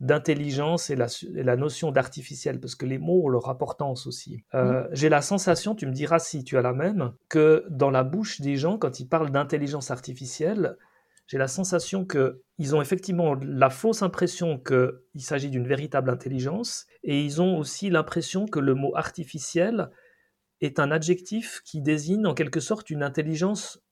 d'intelligence 0.00 0.90
et 0.90 0.96
la, 0.96 1.06
la, 1.32 1.56
notion 1.56 1.92
d'artificiel, 1.92 2.60
parce 2.60 2.74
que 2.74 2.86
les 2.86 2.98
mots 2.98 3.24
ont 3.24 3.28
leur 3.28 3.48
importance 3.48 4.06
aussi. 4.06 4.44
Euh, 4.54 4.86
j'ai 4.92 5.08
la 5.08 5.22
sensation, 5.22 5.74
tu 5.74 5.86
me 5.86 5.92
diras 5.92 6.18
si 6.18 6.42
tu 6.42 6.58
as 6.58 6.62
la 6.62 6.72
même, 6.72 7.12
que 7.28 7.64
dans 7.70 7.90
la 7.90 8.02
bouche 8.02 8.40
des 8.40 8.56
gens, 8.56 8.76
quand 8.76 8.98
ils 8.98 9.08
parlent 9.08 9.30
d'intelligence 9.30 9.90
artificielle, 9.90 10.76
j'ai 11.26 11.38
la 11.38 11.48
sensation 11.48 12.04
qu'ils 12.04 12.74
ont 12.74 12.82
effectivement 12.82 13.34
la 13.34 13.70
fausse 13.70 14.02
impression 14.02 14.58
qu'il 14.58 15.22
s'agit 15.22 15.48
d'une 15.48 15.66
véritable 15.66 16.10
intelligence, 16.10 16.86
et 17.02 17.22
ils 17.22 17.40
ont 17.40 17.56
aussi 17.58 17.88
l'impression 17.88 18.46
que 18.46 18.58
le 18.58 18.74
mot 18.74 18.94
artificiel 18.96 19.90
est 20.64 20.78
un 20.78 20.90
adjectif 20.90 21.62
qui 21.64 21.80
désigne 21.80 22.26
en 22.26 22.34
quelque 22.34 22.60
sorte 22.60 22.90
une 22.90 23.02
intelligence 23.02 23.82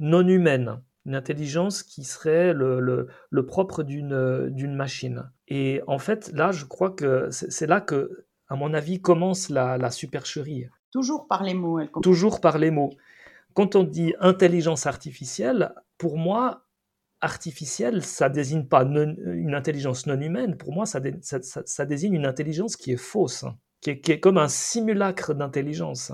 non 0.00 0.26
humaine, 0.26 0.80
une 1.06 1.14
intelligence 1.14 1.82
qui 1.82 2.04
serait 2.04 2.52
le, 2.52 3.08
le, 3.30 3.46
propre 3.46 3.82
d'une 3.82 4.74
machine. 4.74 5.30
Et 5.48 5.80
en 5.86 5.98
fait, 5.98 6.30
là, 6.34 6.52
je 6.52 6.64
crois 6.64 6.90
que 6.90 7.28
c'est 7.30 7.66
là 7.66 7.80
que, 7.80 8.26
à 8.48 8.56
mon 8.56 8.74
avis, 8.74 9.00
commence 9.00 9.48
la, 9.48 9.90
supercherie. 9.90 10.66
Toujours 10.92 11.26
par 11.26 11.42
les 11.42 11.54
mots. 11.54 11.80
Elle 11.80 11.90
Toujours 12.02 12.40
par 12.40 12.58
les 12.58 12.70
mots. 12.70 12.90
Quand 13.54 13.74
on 13.74 13.82
dit 13.82 14.14
intelligence 14.20 14.86
artificielle, 14.86 15.74
pour 15.96 16.16
moi, 16.16 16.66
artificielle, 17.20 18.04
ça 18.04 18.28
désigne 18.28 18.64
pas 18.64 18.82
une 18.82 19.54
intelligence 19.54 20.06
non 20.06 20.20
humaine. 20.20 20.56
Pour 20.56 20.72
moi, 20.72 20.86
ça, 20.86 21.00
ça, 21.22 21.40
ça 21.42 21.86
désigne 21.86 22.14
une 22.14 22.26
intelligence 22.26 22.76
qui 22.76 22.92
est 22.92 22.96
fausse 22.96 23.44
qui 23.80 23.90
est, 23.90 24.20
comme 24.20 24.38
un 24.38 24.48
simulacre 24.48 25.34
d'intelligence. 25.34 26.12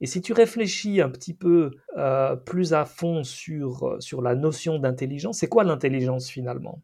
Et 0.00 0.06
si 0.06 0.20
tu 0.20 0.32
réfléchis 0.32 1.00
un 1.00 1.08
petit 1.08 1.34
peu 1.34 1.70
euh, 1.96 2.36
plus 2.36 2.74
à 2.74 2.84
fond 2.84 3.24
sur, 3.24 3.96
sur 4.00 4.22
la 4.22 4.34
notion 4.34 4.78
d'intelligence, 4.78 5.38
c'est 5.38 5.48
quoi 5.48 5.64
l'intelligence 5.64 6.28
finalement? 6.28 6.82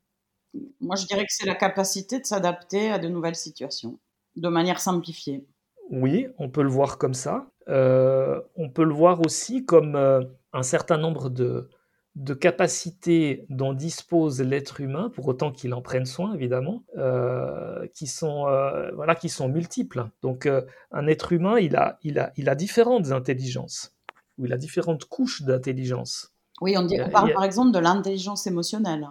Moi, 0.80 0.96
je 0.96 1.06
dirais 1.06 1.22
que 1.22 1.32
c'est 1.32 1.46
la 1.46 1.54
capacité 1.54 2.20
de 2.20 2.26
s'adapter 2.26 2.90
à 2.90 2.98
de 2.98 3.08
nouvelles 3.08 3.36
situations, 3.36 3.98
de 4.36 4.48
manière 4.48 4.80
simplifiée. 4.80 5.46
Oui, 5.90 6.26
on 6.38 6.48
peut 6.48 6.62
le 6.62 6.68
voir 6.68 6.98
comme 6.98 7.14
ça. 7.14 7.50
Euh, 7.68 8.40
on 8.56 8.70
peut 8.70 8.84
le 8.84 8.94
voir 8.94 9.20
aussi 9.24 9.64
comme 9.64 9.96
euh, 9.96 10.22
un 10.52 10.62
certain 10.62 10.98
nombre 10.98 11.30
de, 11.30 11.68
de 12.14 12.34
capacités 12.34 13.46
dont 13.48 13.72
dispose 13.72 14.40
l'être 14.42 14.80
humain, 14.80 15.10
pour 15.14 15.26
autant 15.28 15.50
qu'il 15.50 15.72
en 15.72 15.80
prenne 15.80 16.04
soin 16.04 16.34
évidemment, 16.34 16.84
euh, 16.98 17.86
qui, 17.94 18.06
sont, 18.06 18.46
euh, 18.48 18.90
voilà, 18.94 19.14
qui 19.14 19.28
sont 19.28 19.48
multiples. 19.48 20.08
Donc 20.20 20.46
euh, 20.46 20.62
un 20.90 21.06
être 21.06 21.32
humain, 21.32 21.58
il 21.58 21.74
a, 21.76 21.98
il, 22.02 22.18
a, 22.18 22.32
il 22.36 22.48
a 22.50 22.54
différentes 22.54 23.12
intelligences, 23.12 23.94
ou 24.36 24.44
il 24.44 24.52
a 24.52 24.58
différentes 24.58 25.06
couches 25.06 25.42
d'intelligence. 25.42 26.34
Oui, 26.60 26.76
on, 26.76 26.82
dit, 26.82 26.98
parle 27.10 27.32
par 27.32 27.44
exemple 27.44 27.72
de 27.72 27.78
l'intelligence 27.78 28.46
émotionnelle. 28.46 29.08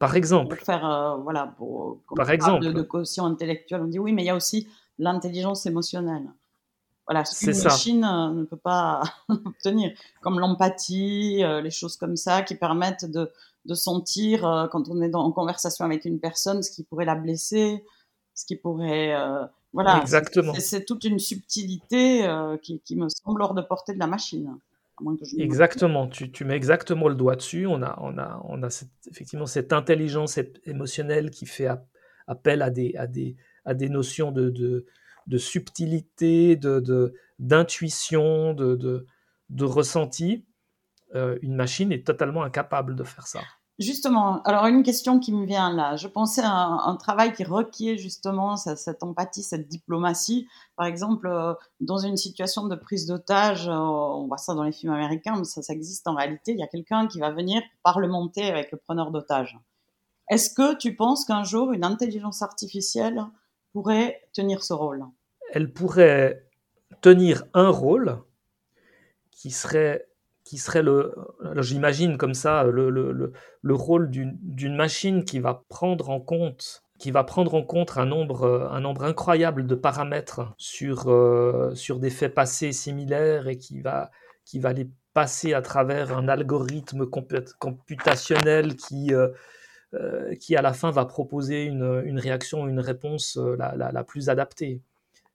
Par 0.00 0.16
exemple. 0.16 0.56
Pour 0.56 0.66
faire, 0.66 1.18
voilà, 1.22 1.54
pour, 1.56 2.02
par 2.16 2.30
exemple. 2.30 2.64
De, 2.64 2.72
de 2.72 2.82
quotient 2.82 3.26
intellectuel, 3.26 3.80
on 3.82 3.86
dit 3.86 4.00
oui, 4.00 4.12
mais 4.12 4.22
il 4.22 4.26
y 4.26 4.30
a 4.30 4.36
aussi 4.36 4.68
l'intelligence 4.98 5.66
émotionnelle. 5.66 6.28
Voilà, 7.06 7.24
ce 7.24 7.44
qu'une 7.44 7.62
machine 7.62 8.00
ne 8.00 8.44
peut 8.44 8.56
pas 8.56 9.02
obtenir, 9.28 9.92
comme 10.22 10.40
l'empathie, 10.40 11.42
les 11.62 11.70
choses 11.70 11.96
comme 11.96 12.16
ça 12.16 12.42
qui 12.42 12.54
permettent 12.54 13.04
de, 13.04 13.30
de 13.66 13.74
sentir 13.74 14.68
quand 14.72 14.88
on 14.88 15.02
est 15.02 15.10
dans, 15.10 15.22
en 15.22 15.32
conversation 15.32 15.84
avec 15.84 16.06
une 16.06 16.18
personne 16.18 16.62
ce 16.62 16.70
qui 16.70 16.82
pourrait 16.82 17.04
la 17.04 17.14
blesser, 17.14 17.84
ce 18.34 18.46
qui 18.46 18.56
pourrait 18.56 19.14
voilà, 19.74 20.00
exactement. 20.00 20.54
C'est 20.54 20.84
toute 20.84 21.04
une 21.04 21.18
subtilité 21.18 22.26
qui, 22.62 22.80
qui, 22.80 22.96
me 22.96 23.08
semble 23.08 23.42
hors 23.42 23.54
de 23.54 23.60
portée 23.60 23.92
de 23.92 23.98
la 23.98 24.06
machine. 24.06 24.56
Exactement, 25.38 26.06
tu, 26.06 26.30
tu, 26.30 26.44
mets 26.44 26.54
exactement 26.54 27.08
le 27.08 27.16
doigt 27.16 27.34
dessus. 27.34 27.66
On 27.66 27.82
a, 27.82 27.98
on 28.00 28.16
a, 28.16 28.40
on 28.44 28.62
a 28.62 28.68
effectivement 29.10 29.46
cette 29.46 29.72
intelligence 29.72 30.38
émotionnelle 30.64 31.30
qui 31.30 31.46
fait 31.46 31.68
appel 32.26 32.62
à 32.62 32.70
des, 32.70 32.94
à 32.96 33.06
des, 33.06 33.36
à 33.64 33.74
des 33.74 33.88
notions 33.88 34.30
de, 34.30 34.50
de, 34.50 34.86
de 35.26 35.38
subtilité, 35.38 36.58
d'intuition, 37.38 38.54
de, 38.54 38.76
de, 38.76 39.06
de, 39.50 39.64
ressenti. 39.64 40.44
Euh, 41.14 41.38
une 41.42 41.54
machine 41.54 41.92
est 41.92 42.06
totalement 42.06 42.42
incapable 42.42 42.96
de 42.96 43.04
faire 43.04 43.26
ça. 43.26 43.40
Justement, 43.80 44.40
alors 44.42 44.66
une 44.66 44.84
question 44.84 45.18
qui 45.18 45.32
me 45.32 45.46
vient 45.46 45.74
là. 45.74 45.96
Je 45.96 46.06
pensais 46.06 46.42
à 46.44 46.52
un, 46.52 46.94
travail 46.94 47.32
qui 47.32 47.42
requiert 47.42 47.98
justement 47.98 48.56
cette, 48.56 49.02
empathie, 49.02 49.42
cette 49.42 49.68
diplomatie. 49.68 50.46
Par 50.76 50.86
exemple, 50.86 51.26
euh, 51.26 51.54
dans 51.80 51.98
une 51.98 52.16
situation 52.16 52.68
de 52.68 52.76
prise 52.76 53.06
d'otage, 53.06 53.66
euh, 53.66 53.72
on 53.72 54.28
voit 54.28 54.38
ça 54.38 54.54
dans 54.54 54.62
les 54.62 54.70
films 54.70 54.92
américains, 54.92 55.34
mais 55.36 55.44
ça, 55.44 55.60
ça 55.60 55.72
existe 55.72 56.06
en 56.06 56.14
réalité. 56.14 56.52
Il 56.52 56.60
y 56.60 56.62
a 56.62 56.68
quelqu'un 56.68 57.08
qui 57.08 57.18
va 57.18 57.32
venir 57.32 57.62
parlementer 57.82 58.48
avec 58.48 58.70
le 58.70 58.78
preneur 58.78 59.10
d'otage. 59.10 59.58
Est-ce 60.30 60.50
que 60.50 60.76
tu 60.76 60.94
penses 60.94 61.24
qu'un 61.24 61.42
jour 61.42 61.72
une 61.72 61.84
intelligence 61.84 62.42
artificielle 62.42 63.26
pourrait 63.74 64.22
tenir 64.32 64.64
ce 64.64 64.72
rôle. 64.72 65.04
Elle 65.52 65.70
pourrait 65.72 66.46
tenir 67.02 67.44
un 67.52 67.68
rôle 67.68 68.18
qui 69.30 69.50
serait 69.50 70.06
qui 70.44 70.58
serait 70.58 70.82
le, 70.82 71.14
j'imagine 71.56 72.18
comme 72.18 72.34
ça, 72.34 72.64
le, 72.64 72.90
le, 72.90 73.32
le 73.62 73.74
rôle 73.74 74.10
d'une 74.10 74.76
machine 74.76 75.24
qui 75.24 75.40
va 75.40 75.64
prendre 75.68 76.10
en 76.10 76.20
compte 76.20 76.84
qui 76.98 77.10
va 77.10 77.24
prendre 77.24 77.54
en 77.54 77.62
compte 77.62 77.96
un 77.96 78.06
nombre, 78.06 78.68
un 78.70 78.80
nombre 78.80 79.04
incroyable 79.04 79.66
de 79.66 79.74
paramètres 79.74 80.54
sur, 80.56 81.08
euh, 81.08 81.74
sur 81.74 81.98
des 81.98 82.10
faits 82.10 82.34
passés 82.34 82.72
similaires 82.72 83.48
et 83.48 83.58
qui 83.58 83.80
va, 83.80 84.10
qui 84.44 84.60
va 84.60 84.72
les 84.72 84.88
passer 85.12 85.54
à 85.54 85.62
travers 85.62 86.16
un 86.16 86.28
algorithme 86.28 87.06
computationnel 87.06 88.76
qui, 88.76 89.12
euh, 89.12 89.28
euh, 89.94 90.34
qui 90.34 90.56
à 90.56 90.62
la 90.62 90.72
fin 90.72 90.90
va 90.90 91.04
proposer 91.04 91.64
une, 91.64 92.18
réaction, 92.18 92.66
une 92.66 92.80
réponse 92.80 93.36
la, 93.36 93.74
la, 93.76 94.04
plus 94.04 94.28
adaptée. 94.28 94.80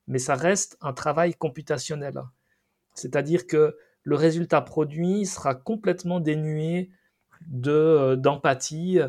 Mais 0.08 0.20
ça 0.20 0.36
reste 0.36 0.78
un 0.82 0.94
travail 0.94 1.34
computationnel. 1.34 2.22
C'est-à-dire 2.94 3.48
que 3.48 3.78
le 4.04 4.16
résultat 4.16 4.62
produit 4.62 5.26
sera 5.26 5.56
complètement 5.56 6.20
dénué 6.20 6.90
de 7.48 8.16
d'empathie, 8.16 9.00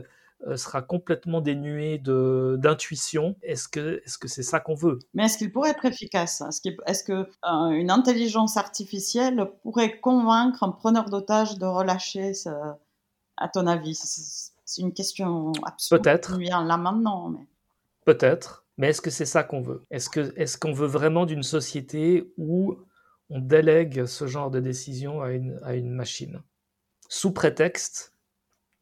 euh, 0.47 0.57
sera 0.57 0.81
complètement 0.81 1.43
dénué 1.43 1.99
d'intuition. 1.99 3.37
Est-ce 3.43 3.69
que 3.69 4.01
c'est 4.27 4.43
ça 4.43 4.59
qu'on 4.59 4.75
veut? 4.75 4.99
Mais 5.13 5.25
est-ce 5.25 5.37
qu'il 5.37 5.53
pourrait 5.53 5.71
être 5.71 5.85
efficace? 5.85 6.43
Est-ce 6.87 7.05
que 7.05 7.13
euh, 7.13 7.69
une 7.71 7.91
intelligence 7.91 8.57
artificielle 8.57 9.51
pourrait 9.63 10.01
convaincre 10.01 10.63
un 10.63 10.71
preneur 10.71 11.11
d'otage 11.11 11.59
de 11.59 11.67
relâcher 11.67 12.33
À 13.37 13.49
ton 13.49 13.67
avis, 13.67 13.95
c'est 14.71 14.83
une 14.83 14.93
question 14.93 15.53
absolue. 15.65 16.01
Peut-être. 16.01 16.39
Là 16.39 16.77
maintenant, 16.77 17.31
mais 17.31 17.47
peut-être. 18.05 18.65
Mais 18.79 18.91
est-ce 18.91 19.01
que 19.01 19.11
c'est 19.11 19.27
ça 19.27 19.43
qu'on 19.43 19.61
veut? 19.61 19.85
Est-ce 19.91 20.09
que 20.09 20.33
est-ce 20.37 20.57
qu'on 20.57 20.73
veut 20.73 20.87
vraiment 20.87 21.27
d'une 21.27 21.43
société 21.43 22.33
où 22.39 22.77
on 23.31 23.41
délègue 23.41 24.07
ce 24.07 24.29
genre 24.29 24.51
de 24.51 24.61
décision 24.61 25.23
à 25.23 25.33
une, 25.33 25.61
à 25.65 25.75
une 25.75 25.91
machine, 25.91 26.43
sous 27.09 27.33
prétexte, 27.33 28.15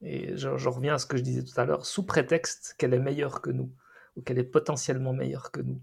et 0.03 0.37
je, 0.37 0.68
reviens 0.68 0.94
à 0.94 0.98
ce 0.98 1.07
que 1.07 1.16
je 1.16 1.22
disais 1.22 1.42
tout 1.42 1.59
à 1.59 1.64
l'heure, 1.64 1.87
sous 1.87 2.05
prétexte 2.05 2.74
qu'elle 2.79 2.94
est 2.94 2.98
meilleure 2.98 3.40
que 3.40 3.51
nous, 3.51 3.72
ou 4.14 4.22
qu'elle 4.22 4.38
est 4.38 4.44
potentiellement 4.44 5.12
meilleure 5.14 5.51
que 5.51 5.61
nous. 5.61 5.81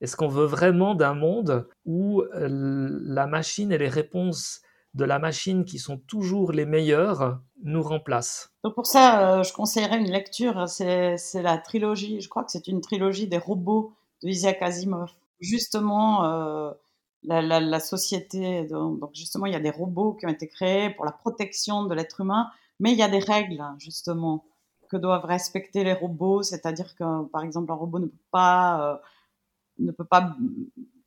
Est-ce 0.00 0.16
qu'on 0.16 0.28
veut 0.28 0.44
vraiment 0.44 0.94
d'un 0.94 1.14
monde 1.14 1.68
où 1.86 2.20
euh, 2.20 2.48
la 3.02 3.26
machine 3.26 3.72
et 3.72 3.78
les 3.78 3.88
réponses 3.88 4.60
de 4.96 5.04
la 5.04 5.18
machine 5.18 5.64
qui 5.64 5.78
sont 5.78 5.98
toujours 5.98 6.52
les 6.52 6.64
meilleures 6.64 7.38
nous 7.62 7.82
remplacent 7.82 8.50
Donc 8.64 8.74
pour 8.74 8.86
ça, 8.86 9.38
euh, 9.38 9.42
je 9.42 9.52
conseillerais 9.52 9.98
une 9.98 10.10
lecture, 10.10 10.68
c'est 10.68 11.16
la 11.34 11.58
trilogie, 11.58 12.20
je 12.20 12.28
crois 12.28 12.44
que 12.44 12.50
c'est 12.50 12.66
une 12.66 12.80
trilogie 12.80 13.26
des 13.26 13.38
robots 13.38 13.92
de 14.22 14.28
Isaac 14.28 14.62
Asimov. 14.62 15.10
Justement, 15.38 16.24
euh, 16.24 16.70
la, 17.24 17.80
société. 17.80 18.64
Donc, 18.64 19.10
justement, 19.14 19.46
il 19.46 19.52
y 19.52 19.56
a 19.56 19.60
des 19.60 19.70
robots 19.70 20.14
qui 20.14 20.26
ont 20.26 20.30
été 20.30 20.48
créés 20.48 20.90
pour 20.90 21.04
la 21.04 21.12
protection 21.12 21.84
de 21.84 21.94
l'être 21.94 22.20
humain, 22.20 22.50
mais 22.80 22.92
il 22.92 22.98
y 22.98 23.02
a 23.02 23.08
des 23.08 23.18
règles, 23.18 23.62
justement, 23.78 24.44
que 24.88 24.96
doivent 24.96 25.24
respecter 25.24 25.84
les 25.84 25.92
robots. 25.92 26.42
C'est-à-dire 26.42 26.94
que, 26.94 27.24
par 27.24 27.42
exemple, 27.42 27.70
un 27.70 27.74
robot 27.74 27.98
ne 27.98 28.06
peut 28.06 28.16
pas, 28.30 28.92
euh, 28.92 28.96
ne 29.78 29.92
peut 29.92 30.04
pas 30.04 30.34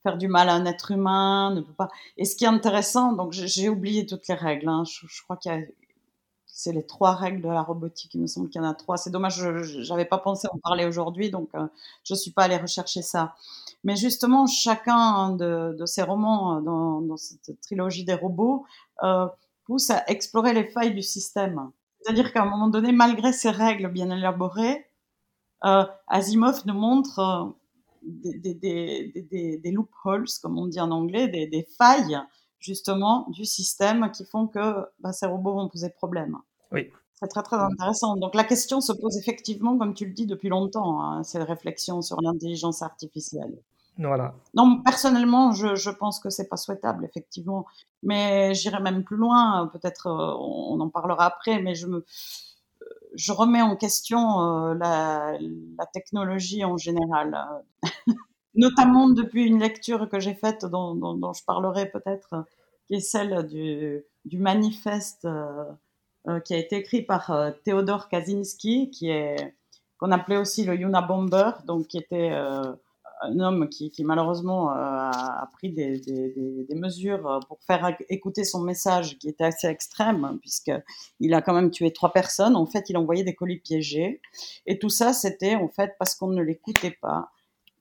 faire 0.03 0.17
du 0.17 0.27
mal 0.27 0.49
à 0.49 0.53
un 0.53 0.65
être 0.65 0.91
humain, 0.91 1.53
ne 1.53 1.61
peut 1.61 1.73
pas. 1.73 1.89
Et 2.17 2.25
ce 2.25 2.35
qui 2.35 2.45
est 2.45 2.49
intéressant, 2.49 3.13
donc 3.13 3.33
j'ai 3.33 3.69
oublié 3.69 4.05
toutes 4.05 4.27
les 4.27 4.35
règles. 4.35 4.69
Hein. 4.69 4.83
Je, 4.85 5.23
crois 5.23 5.37
qu'il 5.37 5.51
y 5.51 5.55
a 5.55 5.59
c'est 6.59 6.73
les 6.73 6.85
trois 6.85 7.15
règles 7.15 7.41
de 7.41 7.47
la 7.47 7.61
robotique. 7.61 8.13
Il 8.15 8.21
me 8.21 8.27
semble 8.27 8.49
qu'il 8.49 8.61
y 8.61 8.65
en 8.65 8.67
a 8.67 8.73
trois. 8.73 8.97
C'est 8.97 9.11
dommage, 9.11 9.37
je 9.37 9.89
n'avais 9.89 10.03
pas 10.03 10.17
pensé 10.17 10.49
en 10.51 10.57
parler 10.57 10.83
aujourd'hui, 10.83 11.31
donc 11.31 11.47
euh, 11.55 11.65
je 12.03 12.13
suis 12.13 12.31
pas 12.31 12.43
allée 12.43 12.57
rechercher 12.57 13.01
ça. 13.01 13.35
Mais 13.85 13.95
justement, 13.95 14.45
chacun 14.45 15.29
de, 15.31 15.73
ces 15.85 16.01
romans 16.01 16.57
euh, 16.57 17.01
dans, 17.01 17.15
cette 17.15 17.61
trilogie 17.61 18.03
des 18.03 18.13
robots 18.13 18.65
euh, 19.03 19.27
pousse 19.63 19.89
à 19.89 20.03
explorer 20.07 20.51
les 20.51 20.65
failles 20.65 20.93
du 20.93 21.01
système. 21.01 21.71
C'est-à-dire 22.01 22.33
qu'à 22.33 22.41
un 22.41 22.49
moment 22.49 22.67
donné, 22.67 22.91
malgré 22.91 23.31
ces 23.31 23.51
règles 23.51 23.87
bien 23.87 24.09
élaborées, 24.11 24.85
Asimov 26.07 26.63
nous 26.65 26.73
montre 26.73 27.53
des, 28.03 29.59
des, 29.63 29.71
loopholes, 29.71 30.25
comme 30.41 30.57
on 30.57 30.67
dit 30.67 30.79
en 30.79 30.91
anglais, 30.91 31.27
des, 31.27 31.67
failles 31.77 32.19
justement 32.59 33.27
du 33.29 33.45
système 33.45 34.11
qui 34.11 34.25
font 34.25 34.47
que 34.47 34.85
bah, 34.99 35.13
ces 35.13 35.25
robots 35.25 35.53
vont 35.53 35.69
poser 35.69 35.89
problème. 35.89 36.37
Oui. 36.71 36.89
C'est 37.15 37.27
très 37.27 37.43
très 37.43 37.57
intéressant. 37.57 38.15
Donc 38.15 38.33
la 38.35 38.43
question 38.43 38.79
se 38.79 38.93
pose 38.93 39.17
effectivement, 39.17 39.77
comme 39.77 39.93
tu 39.93 40.05
le 40.05 40.13
dis 40.13 40.25
depuis 40.25 40.49
longtemps, 40.49 41.01
hein, 41.01 41.23
cette 41.23 41.43
réflexion 41.43 42.01
sur 42.01 42.21
l'intelligence 42.21 42.81
artificielle. 42.81 43.59
Voilà. 43.97 44.33
Non, 44.53 44.81
personnellement, 44.81 45.51
je, 45.51 45.75
je 45.75 45.89
pense 45.89 46.19
que 46.21 46.29
c'est 46.29 46.47
pas 46.47 46.55
souhaitable, 46.55 47.03
effectivement. 47.03 47.65
Mais 48.01 48.53
j'irai 48.53 48.79
même 48.81 49.03
plus 49.03 49.17
loin. 49.17 49.69
Peut-être 49.73 50.07
euh, 50.07 50.33
on, 50.39 50.79
en 50.79 50.89
parlera 50.89 51.25
après, 51.25 51.61
mais 51.61 51.75
je 51.75 51.87
me, 51.87 52.05
je 53.19 53.31
remets 53.31 53.61
en 53.61 53.75
question 53.75 54.41
euh, 54.41 54.73
la, 54.75 55.37
technologie 55.93 56.63
en 56.63 56.77
général, 56.77 57.37
notamment 58.55 59.09
depuis 59.09 59.45
une 59.45 59.59
lecture 59.59 60.09
que 60.09 60.19
j'ai 60.19 60.33
faite, 60.33 60.65
dont, 60.65 61.33
je 61.33 61.43
parlerai 61.43 61.89
peut-être, 61.89 62.45
qui 62.87 62.95
est 62.95 62.99
celle 63.01 63.45
du, 63.45 64.03
manifeste. 64.37 65.25
Euh, 65.25 65.65
euh, 66.27 66.41
qui 66.41 66.53
a 66.53 66.57
été 66.57 66.75
écrit 66.75 67.01
par 67.01 67.31
euh, 67.31 67.51
Théodore 67.63 68.09
Kaczynski, 68.09 68.91
qui 68.91 69.09
est 69.09 69.55
qu'on 69.97 70.11
appelait 70.11 70.37
aussi 70.37 70.65
le 70.65 70.75
Yuna 70.75 71.01
Bomber, 71.01 71.51
donc 71.65 71.87
qui 71.87 71.97
était 71.97 72.31
euh, 72.33 72.73
un 73.21 73.39
homme 73.39 73.69
qui, 73.69 73.91
qui 73.91 74.03
malheureusement 74.03 74.69
a, 74.69 75.49
pris 75.53 75.71
des, 75.71 75.99
des, 75.99 76.65
des, 76.67 76.75
mesures 76.75 77.39
pour 77.47 77.59
faire 77.63 77.97
écouter 78.09 78.43
son 78.43 78.61
message 78.61 79.17
qui 79.17 79.27
était 79.29 79.43
assez 79.43 79.67
extrême, 79.67 80.37
puisqu'il 80.41 81.33
a 81.33 81.41
quand 81.41 81.53
même 81.53 81.71
tué 81.71 81.91
trois 81.91 82.13
personnes. 82.13 82.55
En 82.55 82.65
fait, 82.65 82.89
il 82.89 82.97
envoyait 82.97 83.23
des 83.23 83.35
colis 83.35 83.59
piégés. 83.59 84.21
Et 84.65 84.79
tout 84.79 84.89
ça, 84.89 85.13
c'était 85.13 85.55
en 85.55 85.67
fait 85.67 85.95
parce 85.99 86.15
qu'on 86.15 86.29
ne 86.29 86.41
l'écoutait 86.41 86.97
pas. 87.01 87.31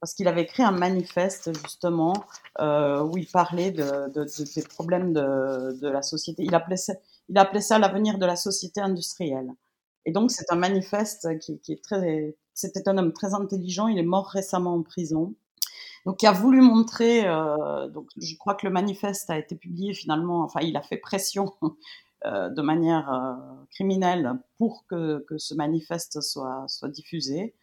Parce 0.01 0.15
qu'il 0.15 0.29
avait 0.29 0.43
écrit 0.43 0.63
un 0.63 0.71
manifeste 0.71 1.53
justement 1.65 2.15
euh, 2.61 3.03
où 3.03 3.17
il 3.17 3.27
parlait 3.27 3.73
de, 3.73 4.09
de, 4.13 4.25
de, 4.25 4.55
des 4.55 4.63
problèmes 4.63 5.13
de, 5.13 5.77
de 5.81 5.89
la 5.89 6.03
société. 6.03 6.45
Il 6.45 6.55
appelait 6.55 6.77
ça, 6.77 6.95
il 7.29 7.37
appelait 7.37 7.61
ça 7.61 7.79
l'avenir 7.79 8.19
de 8.19 8.27
la 8.27 8.37
société 8.37 8.81
industrielle. 8.81 9.53
Et 10.05 10.13
donc, 10.13 10.31
c'est 10.31 10.51
un 10.51 10.57
manifeste 10.57 11.39
qui, 11.41 11.59
qui 11.61 11.73
est 11.73 11.85
très. 11.85 12.37
C'était 12.59 12.89
un 12.89 12.99
homme 12.99 13.13
très 13.13 13.35
intelligent. 13.35 13.87
Il 13.87 13.99
est 13.99 14.03
mort 14.03 14.27
récemment 14.27 14.75
en 14.75 14.83
prison. 14.83 15.37
Donc, 16.07 16.21
il 16.23 16.27
a 16.27 16.33
voulu 16.33 16.61
montrer. 16.61 17.25
Euh, 17.25 17.87
donc, 17.89 18.09
je 18.17 18.37
crois 18.37 18.57
que 18.57 18.67
le 18.67 18.73
manifeste 18.73 19.31
a 19.31 19.39
été 19.39 19.55
publié 19.55 19.95
finalement. 19.95 20.43
Enfin, 20.43 20.59
il 20.63 20.77
a 20.77 20.83
fait 20.83 20.97
pression 20.97 21.53
euh, 22.27 22.49
de 22.49 22.61
manière 22.61 23.13
euh, 23.13 23.65
criminelle 23.71 24.33
pour 24.57 24.87
que, 24.89 25.25
que, 25.29 25.39
ce 25.39 25.55
manifeste 25.55 26.21
soit, 26.21 26.65
soit 26.67 26.89
diffusé 26.89 27.55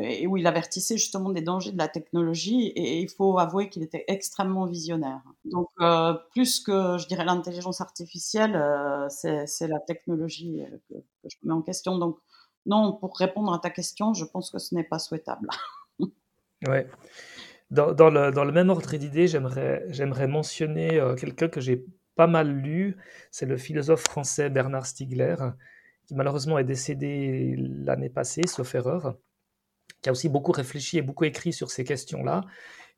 et 0.00 0.28
où 0.28 0.36
il 0.36 0.46
avertissait 0.46 0.96
justement 0.96 1.30
des 1.30 1.42
dangers 1.42 1.72
de 1.72 1.78
la 1.78 1.88
technologie 1.88 2.68
et, 2.68 3.00
il 3.00 3.10
faut 3.10 3.38
avouer 3.40 3.68
qu'il 3.68 3.82
était 3.82 4.04
extrêmement 4.06 4.66
visionnaire. 4.66 5.20
Donc 5.44 5.68
plus 6.30 6.60
que 6.60 6.96
je 6.96 7.08
dirais 7.08 7.24
l'intelligence 7.24 7.80
artificielle, 7.80 8.54
euh, 8.54 9.08
c'est 9.08 9.66
la 9.66 9.80
technologie 9.80 10.62
que, 10.88 10.94
que, 10.94 11.28
je 11.28 11.36
mets 11.42 11.52
en 11.52 11.60
question. 11.60 11.98
Donc 11.98 12.18
non, 12.66 12.92
pour 12.92 13.16
répondre 13.16 13.52
à 13.52 13.58
ta 13.58 13.70
question, 13.70 14.14
je 14.14 14.24
pense 14.24 14.50
que 14.50 14.58
ce 14.58 14.74
n'est 14.74 14.84
pas 14.84 14.98
souhaitable. 14.98 15.48
ouais. 16.66 16.88
Dans, 17.70 18.10
le, 18.10 18.52
même 18.52 18.70
ordre 18.70 18.96
d'idées, 18.96 19.26
j'aimerais 19.26 20.28
mentionner 20.28 21.00
euh, 21.00 21.14
quelqu'un 21.14 21.48
que 21.48 21.60
j'ai 21.60 21.84
pas 22.14 22.26
mal 22.26 22.48
lu, 22.48 22.96
c'est 23.30 23.46
le 23.46 23.56
philosophe 23.56 24.02
français 24.02 24.48
Bernard 24.48 24.86
Stiegler, 24.86 25.36
qui 26.06 26.14
malheureusement 26.14 26.58
est 26.58 26.64
décédé 26.64 27.56
l'année 27.58 28.10
passée, 28.10 28.46
sauf 28.46 28.74
erreur, 28.74 29.16
qui 30.02 30.08
a 30.08 30.12
aussi 30.12 30.28
beaucoup 30.28 30.52
réfléchi 30.52 30.98
et 30.98 31.02
beaucoup 31.02 31.24
écrit 31.24 31.52
sur 31.52 31.70
ces 31.70 31.84
questions-là. 31.84 32.42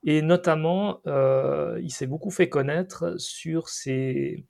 Et 0.05 0.21
notamment, 0.21 1.01
euh, 1.07 1.81
il 1.83 1.91
s'est 1.91 2.07
beaucoup 2.07 2.31
fait 2.31 2.49
connaître 2.49 3.15
sur 3.19 3.69
ses, 3.71 4.45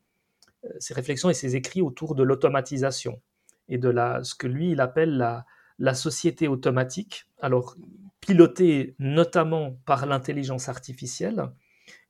ses, 0.81 0.95
réflexions 0.95 1.31
et 1.31 1.35
ses 1.35 1.55
écrits 1.55 1.83
autour 1.83 2.14
de 2.14 2.25
l'automatisation 2.25 3.23
et 3.69 3.79
de 3.79 3.89
la, 3.89 4.23
ce 4.23 4.35
que 4.35 4.47
lui, 4.47 4.73
il 4.73 4.81
appelle 4.81 5.17
la, 5.17 5.45
la 5.79 5.95
société 5.95 6.49
automatique. 6.49 7.27
Alors, 7.41 7.77
pilotée 8.21 8.95
notamment 8.99 9.77
par 9.85 10.07
l'intelligence 10.07 10.69
artificielle. 10.69 11.51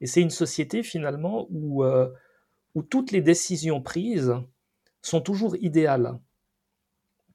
Et 0.00 0.06
c'est 0.06 0.22
une 0.22 0.30
société 0.30 0.82
finalement 0.82 1.46
où, 1.50 1.84
euh, 1.84 2.08
où 2.74 2.82
toutes 2.82 3.10
les 3.10 3.20
décisions 3.20 3.82
prises 3.82 4.34
sont 5.02 5.20
toujours 5.20 5.56
idéales. 5.56 6.18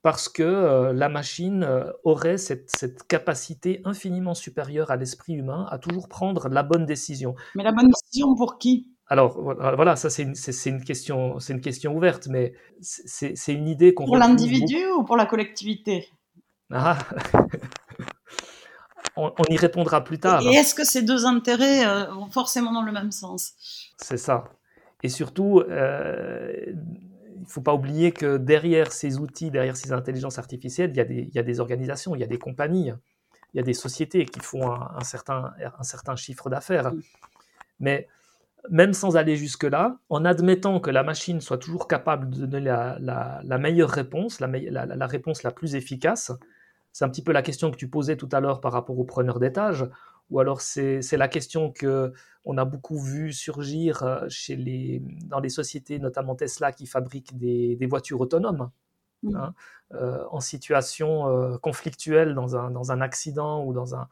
Parce 0.01 0.30
que 0.30 0.41
euh, 0.41 0.93
la 0.93 1.09
machine 1.09 1.63
euh, 1.63 1.91
aurait 2.03 2.39
cette, 2.39 2.72
cette, 2.72 3.03
capacité 3.03 3.82
infiniment 3.86 4.34
supérieure 4.34 4.89
à 4.89 4.95
l'esprit 4.95 5.34
humain 5.34 5.67
à 5.69 5.78
toujours 5.78 6.09
prendre 6.09 6.49
la 6.49 6.63
bonne 6.63 6.88
décision. 6.88 7.36
Mais 7.53 7.63
la 7.63 7.72
bonne 7.72 7.89
décision 7.89 8.34
pour 8.36 8.57
qui? 8.57 8.90
Alors 9.12 9.41
voilà, 9.41 9.97
ça 9.97 10.09
c'est 10.09 10.24
une, 10.24 10.36
une, 10.66 10.84
question, 10.86 11.38
c'est 11.39 11.51
une 11.51 11.59
question 11.59 11.93
ouverte, 11.93 12.28
mais 12.30 12.53
c'est 12.80 13.53
une 13.53 13.68
idée 13.68 13.93
qu'on 13.93 14.05
pour 14.05 14.16
l'individu 14.16 14.78
ou 14.97 15.03
pour 15.03 15.18
la 15.18 15.26
collectivité? 15.26 16.07
Ah. 16.72 16.97
on, 19.18 19.34
y 19.49 19.57
répondra 19.57 20.01
plus 20.01 20.18
tard. 20.18 20.41
Et 20.43 20.53
est-ce 20.53 20.74
que 20.74 20.86
ces 20.86 21.01
deux 21.01 21.26
intérêts 21.26 21.86
euh, 21.86 22.05
vont 22.14 22.32
forcément 22.32 22.72
dans 22.72 22.84
le 22.84 22.93
même 22.93 23.12
sens? 23.12 23.51
C'est 23.97 24.16
ça. 24.16 24.45
Et 25.03 25.09
surtout, 25.09 25.59
euh, 25.59 26.53
il 27.36 27.41
ne 27.41 27.45
faut 27.47 27.59
pas 27.59 27.74
oublier 27.74 28.14
que 28.14 28.38
derrière 28.38 28.93
ces 28.93 29.18
outils, 29.20 29.51
derrière 29.51 29.76
ces 29.76 29.91
intelligences 29.91 30.39
artificielles, 30.39 30.91
il 30.91 30.97
y 30.97 31.01
a 31.01 31.05
des, 31.05 31.28
il 31.28 31.36
y 31.36 31.39
a 31.39 31.43
des 31.43 31.59
organisations, 31.59 32.16
il 32.16 32.22
y 32.22 32.24
a 32.24 32.28
des 32.28 32.39
compagnies, 32.39 32.93
il 33.53 33.57
y 33.57 33.59
a 33.59 33.64
des 33.64 33.74
sociétés 33.74 34.24
qui 34.24 34.39
font 34.39 34.72
un, 34.72 35.03
certain, 35.03 35.51
un 35.78 35.84
certain 35.84 36.16
chiffre 36.16 36.49
d'affaires. 36.49 36.93
Mais 37.82 38.07
même 38.70 38.93
sans 38.93 39.18
aller 39.18 39.36
jusque-là, 39.36 39.97
en 40.09 40.26
admettant 40.26 40.80
que 40.80 40.91
la 40.91 41.03
machine 41.03 41.41
soit 41.41 41.57
toujours 41.57 41.88
capable 41.88 42.30
de 42.30 42.45
donner 42.45 42.70
la, 42.70 42.97
la, 43.43 43.57
meilleure 43.57 43.89
réponse, 43.89 44.39
la, 44.39 44.47
la, 44.47 45.07
réponse 45.07 45.43
la 45.43 45.51
plus 45.51 45.76
efficace, 45.76 46.32
c'est 46.91 47.05
un 47.05 47.09
petit 47.09 47.24
peu 47.24 47.32
la 47.32 47.41
question 47.41 47.72
que 47.72 47.78
tu 47.78 47.89
posais 47.89 48.18
tout 48.18 48.30
à 48.32 48.39
l'heure 48.39 48.62
par 48.62 48.72
rapport 48.74 48.99
aux 48.99 49.05
preneurs 49.05 49.39
d'étage, 49.39 49.86
ou 50.30 50.39
alors 50.39 50.62
c'est 50.62 51.01
la 51.18 51.28
question 51.28 51.72
que 51.72 52.14
on 52.45 52.57
a 52.57 52.66
beaucoup 52.66 52.99
vu 52.99 53.34
surgir 53.34 54.03
euh, 54.03 54.26
chez 54.28 54.55
les, 54.55 55.03
dans 55.26 55.39
les 55.39 55.49
sociétés, 55.49 55.99
notamment 55.99 56.36
Tesla, 56.36 56.72
qui 56.72 56.88
fabriquent 56.88 57.38
des, 57.38 57.76
des 57.76 57.86
voitures 57.86 58.20
autonomes. 58.20 58.72
Hein, 59.36 59.53
euh, 59.93 60.24
en 60.32 60.39
situation 60.39 61.28
euh, 61.28 61.57
conflictuelle 61.59 62.34
dans 62.34 62.55
un, 62.55 62.72
dans 62.72 62.91
un, 62.91 63.01
accident 63.01 63.64
ou 63.64 63.72
dans 63.72 63.93
un, 63.93 64.07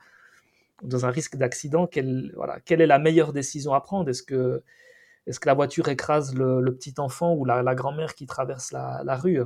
dans 0.82 1.06
un 1.06 1.12
risque 1.12 1.36
d'accident, 1.36 1.88
quelle, 1.88 2.32
voilà, 2.36 2.60
quelle 2.62 2.82
est 2.82 2.88
la 2.88 3.00
meilleure 3.00 3.34
décision 3.34 3.74
à 3.74 3.82
prendre? 3.82 4.10
Est-ce 4.10 4.24
que 4.24 4.64
est-ce 5.28 5.40
que 5.40 5.48
la 5.48 5.54
voiture 5.54 5.90
écrase 5.90 6.34
le, 6.34 6.74
petit 6.74 6.96
enfant 6.98 7.36
ou 7.36 7.46
la, 7.46 7.76
grand-mère 7.76 8.16
qui 8.16 8.26
traverse 8.26 8.72
la, 8.72 9.16
rue? 9.16 9.40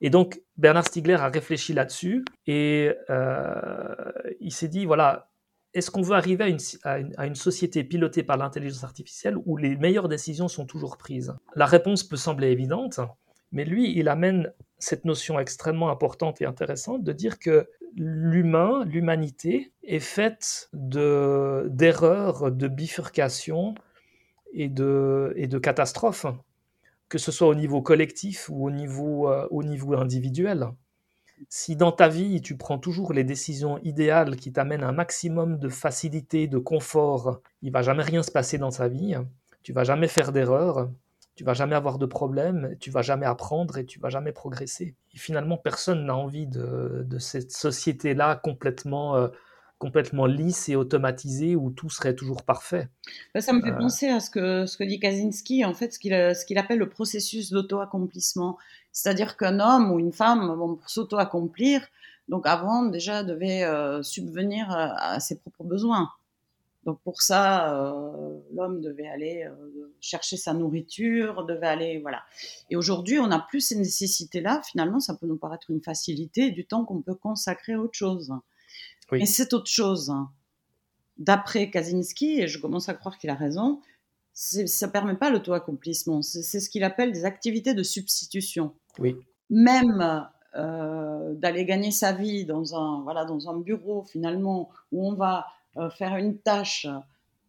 Et 0.00 0.10
donc, 0.10 0.42
Bernard 0.56 0.86
Stiegler 0.86 1.14
a 1.14 1.28
réfléchi 1.28 1.72
là-dessus 1.72 2.24
et 2.48 2.92
euh, 3.10 3.94
il 4.40 4.52
s'est 4.52 4.66
dit, 4.66 4.86
voilà, 4.86 5.30
est-ce 5.72 5.92
qu'on 5.92 6.02
veut 6.02 6.16
arriver 6.16 6.42
à 6.42 6.48
une, 6.48 6.58
à 7.16 7.26
une, 7.26 7.36
société 7.36 7.84
pilotée 7.84 8.24
par 8.24 8.38
l'intelligence 8.38 8.82
artificielle 8.82 9.36
où 9.44 9.56
les 9.56 9.76
meilleures 9.76 10.08
décisions 10.08 10.48
sont 10.48 10.66
toujours 10.66 10.96
prises? 10.96 11.32
La 11.54 11.66
réponse 11.66 12.02
peut 12.02 12.16
sembler 12.16 12.48
évidente, 12.48 12.98
mais 13.52 13.64
lui, 13.64 13.96
il 13.96 14.08
amène 14.08 14.52
cette 14.78 15.04
notion 15.04 15.38
extrêmement 15.38 15.90
importante 15.90 16.40
et 16.40 16.46
intéressante 16.46 17.04
de 17.04 17.12
dire 17.12 17.38
que 17.38 17.68
l'humain, 17.96 18.84
l'humanité, 18.84 19.72
est 19.82 20.00
faite 20.00 20.68
d'erreurs, 20.72 22.50
de 22.52 22.68
bifurcations, 22.68 23.74
et 24.52 24.68
de, 24.68 25.32
et 25.36 25.46
de 25.46 25.58
catastrophes, 25.58 26.26
que 27.08 27.18
ce 27.18 27.32
soit 27.32 27.48
au 27.48 27.54
niveau 27.54 27.82
collectif 27.82 28.48
ou 28.50 28.66
au 28.66 28.70
niveau, 28.70 29.28
euh, 29.30 29.46
au 29.50 29.62
niveau 29.62 29.94
individuel. 29.94 30.68
Si 31.48 31.74
dans 31.74 31.92
ta 31.92 32.08
vie, 32.08 32.42
tu 32.42 32.56
prends 32.56 32.78
toujours 32.78 33.12
les 33.12 33.24
décisions 33.24 33.78
idéales 33.78 34.36
qui 34.36 34.52
t'amènent 34.52 34.84
un 34.84 34.92
maximum 34.92 35.58
de 35.58 35.68
facilité, 35.68 36.48
de 36.48 36.58
confort, 36.58 37.40
il 37.62 37.72
va 37.72 37.82
jamais 37.82 38.02
rien 38.02 38.22
se 38.22 38.30
passer 38.30 38.58
dans 38.58 38.70
ta 38.70 38.88
vie, 38.88 39.16
tu 39.62 39.72
vas 39.72 39.84
jamais 39.84 40.08
faire 40.08 40.32
d'erreurs, 40.32 40.90
tu 41.40 41.44
vas 41.44 41.54
jamais 41.54 41.74
avoir 41.74 41.96
de 41.96 42.04
problèmes, 42.04 42.76
tu 42.80 42.90
vas 42.90 43.00
jamais 43.00 43.24
apprendre 43.24 43.78
et 43.78 43.86
tu 43.86 43.98
vas 43.98 44.10
jamais 44.10 44.30
progresser. 44.30 44.94
Et 45.14 45.18
finalement, 45.18 45.56
personne 45.56 46.04
n'a 46.04 46.14
envie 46.14 46.46
de, 46.46 47.02
de 47.08 47.18
cette 47.18 47.50
société-là 47.50 48.36
complètement... 48.36 49.16
Euh, 49.16 49.28
complètement 49.78 50.26
lisse 50.26 50.68
et 50.68 50.76
automatisé 50.76 51.56
où 51.56 51.70
tout 51.70 51.88
serait 51.88 52.14
toujours 52.14 52.42
parfait. 52.42 52.90
Bah, 53.34 53.40
ça 53.40 53.54
me 53.54 53.62
fait 53.62 53.70
euh. 53.70 53.78
penser 53.78 54.08
à 54.08 54.20
ce 54.20 54.28
que, 54.28 54.66
ce 54.66 54.76
que 54.76 54.84
dit 54.84 55.00
Kaczynski, 55.00 55.64
en 55.64 55.72
fait, 55.72 55.94
ce 55.94 55.98
qu'il 55.98 56.12
ce 56.12 56.44
qu'il 56.44 56.58
appelle 56.58 56.78
le 56.78 56.90
processus 56.90 57.50
d'auto-accomplissement. 57.50 58.58
C'est-à-dire 58.92 59.38
qu'un 59.38 59.58
homme 59.58 59.90
ou 59.90 59.98
une 59.98 60.12
femme, 60.12 60.54
bon, 60.54 60.74
pour 60.74 60.90
s'auto-accomplir, 60.90 61.80
donc 62.28 62.46
avant 62.46 62.84
déjà 62.84 63.24
devait 63.24 63.64
euh, 63.64 64.02
subvenir 64.02 64.66
à, 64.70 65.18
ses 65.18 65.38
propres 65.38 65.64
besoins. 65.64 66.10
Donc 66.84 67.00
pour 67.02 67.20
ça, 67.20 67.74
euh, 67.74 68.38
l'homme 68.54 68.80
devait 68.80 69.08
aller 69.08 69.46
chercher 70.00 70.36
sa 70.36 70.54
nourriture, 70.54 71.44
devait 71.44 71.66
aller 71.66 71.98
voilà. 71.98 72.22
Et 72.70 72.76
aujourd'hui, 72.76 73.18
on 73.18 73.26
n'a 73.26 73.38
plus 73.38 73.60
ces 73.60 73.76
nécessités-là. 73.76 74.62
Finalement, 74.64 74.98
ça 74.98 75.14
peut 75.14 75.26
nous 75.26 75.36
paraître 75.36 75.70
une 75.70 75.82
facilité 75.82 76.50
du 76.50 76.64
temps 76.64 76.84
qu'on 76.84 77.02
peut 77.02 77.14
consacrer 77.14 77.74
à 77.74 77.80
autre 77.80 77.94
chose. 77.94 78.32
Mais 79.12 79.26
c'est 79.26 79.52
autre 79.52 79.70
chose. 79.70 80.10
Hein. 80.10 80.30
D'après 81.18 81.70
Kaczynski, 81.70 82.40
et 82.40 82.48
je 82.48 82.58
commence 82.58 82.88
à 82.88 82.94
croire 82.94 83.18
qu'il 83.18 83.30
a 83.30 83.34
raison, 83.34 83.80
ça 84.32 84.86
ne 84.86 84.90
permet 84.90 85.16
pas 85.16 85.30
l'auto-accomplissement. 85.30 86.22
C'est 86.22 86.60
ce 86.60 86.70
qu'il 86.70 86.84
appelle 86.84 87.12
des 87.12 87.24
activités 87.24 87.74
de 87.74 87.82
substitution. 87.82 88.74
Oui. 88.98 89.16
Même 89.50 90.26
euh, 90.56 91.34
d'aller 91.34 91.64
gagner 91.64 91.90
sa 91.90 92.12
vie 92.12 92.44
dans 92.44 92.74
un, 92.74 93.02
voilà, 93.02 93.24
dans 93.24 93.50
un 93.50 93.58
bureau, 93.58 94.04
finalement, 94.04 94.70
où 94.92 95.06
on 95.06 95.14
va 95.14 95.40
euh, 95.40 95.42
faire 95.96 96.16
une 96.16 96.38
tâche 96.38 96.86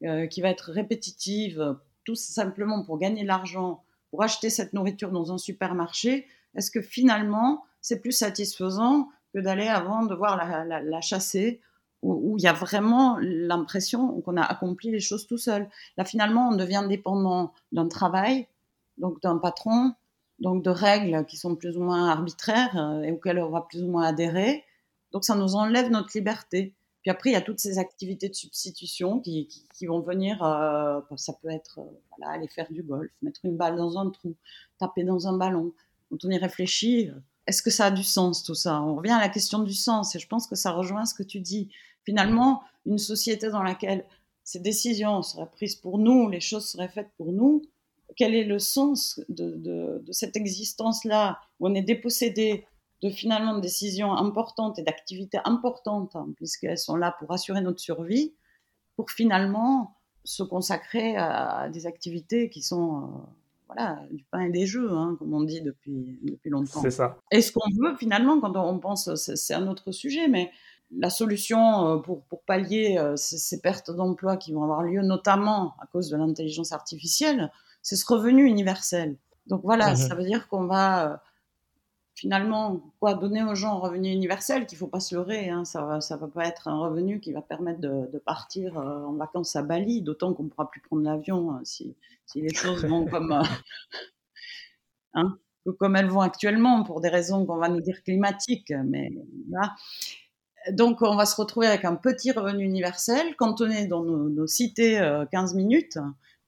euh, 0.03 0.25
qui 0.25 0.41
va 0.41 0.49
être 0.49 0.71
répétitive, 0.71 1.77
tout 2.05 2.15
simplement 2.15 2.83
pour 2.83 2.97
gagner 2.97 3.21
de 3.21 3.27
l'argent, 3.27 3.83
pour 4.09 4.23
acheter 4.23 4.49
cette 4.49 4.73
nourriture 4.73 5.11
dans 5.11 5.31
un 5.31 5.37
supermarché, 5.37 6.25
est-ce 6.55 6.71
que 6.71 6.81
finalement, 6.81 7.63
c'est 7.81 7.99
plus 7.99 8.11
satisfaisant 8.11 9.09
que 9.31 9.39
d'aller 9.39 9.67
avant 9.67 10.07
devoir 10.07 10.37
la, 10.37 10.81
la, 10.81 11.01
chasser, 11.01 11.61
où, 12.01 12.35
il 12.39 12.43
y 12.43 12.47
a 12.47 12.53
vraiment 12.53 13.19
l'impression 13.21 14.19
qu'on 14.21 14.37
a 14.37 14.41
accompli 14.41 14.89
les 14.89 14.99
choses 14.99 15.27
tout 15.27 15.37
seul? 15.37 15.69
Là, 15.97 16.03
finalement, 16.03 16.49
on 16.49 16.55
devient 16.55 16.85
dépendant 16.89 17.53
d'un 17.71 17.87
travail, 17.87 18.47
donc 18.97 19.21
d'un 19.21 19.37
patron, 19.37 19.93
donc 20.39 20.63
de 20.63 20.71
règles 20.71 21.25
qui 21.27 21.37
sont 21.37 21.55
plus 21.55 21.77
ou 21.77 21.83
moins 21.83 22.09
arbitraires 22.09 22.75
euh, 22.75 23.03
et 23.03 23.11
auxquelles 23.11 23.39
on 23.39 23.51
va 23.51 23.61
plus 23.61 23.83
ou 23.83 23.87
moins 23.87 24.05
adhérer. 24.05 24.63
Donc 25.11 25.23
ça 25.25 25.35
nous 25.35 25.55
enlève 25.55 25.91
notre 25.91 26.09
liberté. 26.15 26.73
Puis 27.01 27.09
après, 27.09 27.31
il 27.31 27.33
y 27.33 27.37
a 27.37 27.41
toutes 27.41 27.59
ces 27.59 27.79
activités 27.79 28.29
de 28.29 28.35
substitution 28.35 29.19
qui, 29.19 29.47
vont 29.87 30.01
venir. 30.01 30.43
Euh, 30.43 31.01
ça 31.15 31.33
peut 31.41 31.49
être 31.49 31.79
euh, 31.79 32.25
aller 32.25 32.47
faire 32.47 32.71
du 32.71 32.83
golf, 32.83 33.09
mettre 33.21 33.41
une 33.43 33.57
balle 33.57 33.75
dans 33.75 33.97
un 33.97 34.09
trou, 34.09 34.35
taper 34.79 35.03
dans 35.03 35.27
un 35.27 35.37
ballon. 35.37 35.73
Quand 36.09 36.25
on 36.25 36.29
y 36.29 36.37
réfléchit, 36.37 37.09
est-ce 37.47 37.63
que 37.63 37.71
ça 37.71 37.85
a 37.85 37.91
du 37.91 38.03
sens 38.03 38.43
tout 38.43 38.55
ça? 38.55 38.81
On 38.81 38.95
revient 38.95 39.11
à 39.11 39.19
la 39.19 39.29
question 39.29 39.59
du 39.59 39.73
sens 39.73 40.15
et 40.15 40.19
je 40.19 40.27
pense 40.27 40.47
que 40.47 40.55
ça 40.55 40.71
rejoint 40.71 41.05
ce 41.05 41.15
que 41.15 41.23
tu 41.23 41.39
dis. 41.39 41.69
Finalement, 42.03 42.61
une 42.85 42.97
société 42.97 43.49
dans 43.49 43.63
laquelle 43.63 44.05
ces 44.43 44.59
décisions 44.59 45.21
seraient 45.23 45.49
prises 45.49 45.75
pour 45.75 45.97
nous, 45.97 46.29
les 46.29 46.41
choses 46.41 46.67
seraient 46.67 46.89
faites 46.89 47.09
pour 47.17 47.31
nous, 47.31 47.63
quel 48.15 48.35
est 48.35 48.43
le 48.43 48.59
sens 48.59 49.21
de, 49.29 50.03
cette 50.11 50.35
existence-là? 50.35 51.39
Où 51.59 51.67
on 51.67 51.75
est 51.75 51.81
dépossédé 51.81 52.65
de 53.01 53.09
finalement 53.09 53.55
de 53.55 53.61
décisions 53.61 54.13
importantes 54.13 54.77
et 54.79 54.83
d'activités 54.83 55.39
importantes, 55.43 56.15
hein, 56.15 56.27
puisqu'elles 56.35 56.77
sont 56.77 56.95
là 56.95 57.15
pour 57.19 57.31
assurer 57.31 57.61
notre 57.61 57.79
survie, 57.79 58.33
pour 58.95 59.09
finalement 59.09 59.95
se 60.23 60.43
consacrer 60.43 61.15
à, 61.17 61.69
des 61.69 61.87
activités 61.87 62.49
qui 62.49 62.61
sont 62.61 62.97
euh, 62.97 63.07
voilà, 63.67 63.99
du 64.11 64.23
pain 64.25 64.41
et 64.41 64.51
des 64.51 64.67
jeux, 64.67 64.91
hein, 64.91 65.15
comme 65.17 65.33
on 65.33 65.41
dit 65.41 65.61
depuis, 65.61 66.19
depuis 66.21 66.51
longtemps. 66.51 66.81
C'est 66.81 66.91
ça. 66.91 67.17
Et 67.31 67.41
ce 67.41 67.51
qu'on 67.51 67.69
veut 67.81 67.95
finalement, 67.97 68.39
quand 68.39 68.55
on 68.55 68.79
pense, 68.79 69.13
c'est 69.15 69.53
un 69.53 69.67
autre 69.67 69.91
sujet, 69.91 70.27
mais 70.27 70.51
la 70.95 71.09
solution 71.09 71.87
euh, 71.87 71.97
pour, 71.97 72.23
pour 72.25 72.43
pallier 72.43 72.97
euh, 72.99 73.15
ces, 73.15 73.61
pertes 73.61 73.89
d'emplois 73.89 74.37
qui 74.37 74.53
vont 74.53 74.63
avoir 74.63 74.83
lieu, 74.83 75.01
notamment 75.01 75.75
à 75.79 75.87
cause 75.87 76.09
de 76.09 76.17
l'intelligence 76.17 76.71
artificielle, 76.71 77.51
c'est 77.81 77.95
ce 77.95 78.05
revenu 78.05 78.45
universel. 78.45 79.17
Donc 79.47 79.61
voilà, 79.63 79.91
mhm. 79.91 79.95
ça 79.95 80.13
veut 80.13 80.25
dire 80.25 80.47
qu'on 80.49 80.65
va, 80.65 81.23
finalement, 82.15 82.81
quoi, 82.99 83.13
donner 83.13 83.43
aux 83.43 83.55
gens 83.55 83.75
un 83.75 83.79
revenu 83.79 84.11
universel, 84.11 84.65
qu'il 84.65 84.75
ne 84.75 84.79
faut 84.79 84.87
pas 84.87 84.99
se 84.99 85.15
leurrer, 85.15 85.49
hein, 85.49 85.65
ça 85.65 85.81
ne 85.81 86.15
va 86.17 86.27
pas 86.27 86.45
être 86.45 86.67
un 86.67 86.79
revenu 86.79 87.19
qui 87.19 87.31
va 87.31 87.41
permettre 87.41 87.79
de, 87.79 88.17
partir 88.25 88.77
euh, 88.77 89.05
en 89.05 89.13
vacances 89.13 89.55
à 89.55 89.63
Bali, 89.63 90.01
d'autant 90.01 90.33
qu'on 90.33 90.43
ne 90.43 90.49
pourra 90.49 90.69
plus 90.69 90.81
prendre 90.81 91.03
l'avion 91.03 91.51
hein, 91.51 91.61
si, 91.63 91.95
les 92.35 92.53
choses 92.53 92.85
vont 92.85 93.05
comme, 93.05 93.31
euh, 93.31 93.43
hein, 95.13 95.37
comme 95.79 95.95
elles 95.95 96.09
vont 96.09 96.21
actuellement, 96.21 96.83
pour 96.83 97.01
des 97.01 97.09
raisons 97.09 97.45
qu'on 97.45 97.57
va 97.57 97.69
nous 97.69 97.81
dire 97.81 98.03
climatiques. 98.03 98.73
Mais. 98.85 99.11
Donc, 100.69 101.01
on 101.01 101.15
va 101.15 101.25
se 101.25 101.35
retrouver 101.35 101.65
avec 101.65 101.85
un 101.85 101.95
petit 101.95 102.31
revenu 102.31 102.63
universel, 102.63 103.35
cantonné 103.35 103.87
dans 103.87 104.03
nos, 104.03 104.29
nos 104.29 104.45
cités 104.45 105.01
15 105.31 105.53
euh, 105.53 105.57
minutes, 105.57 105.97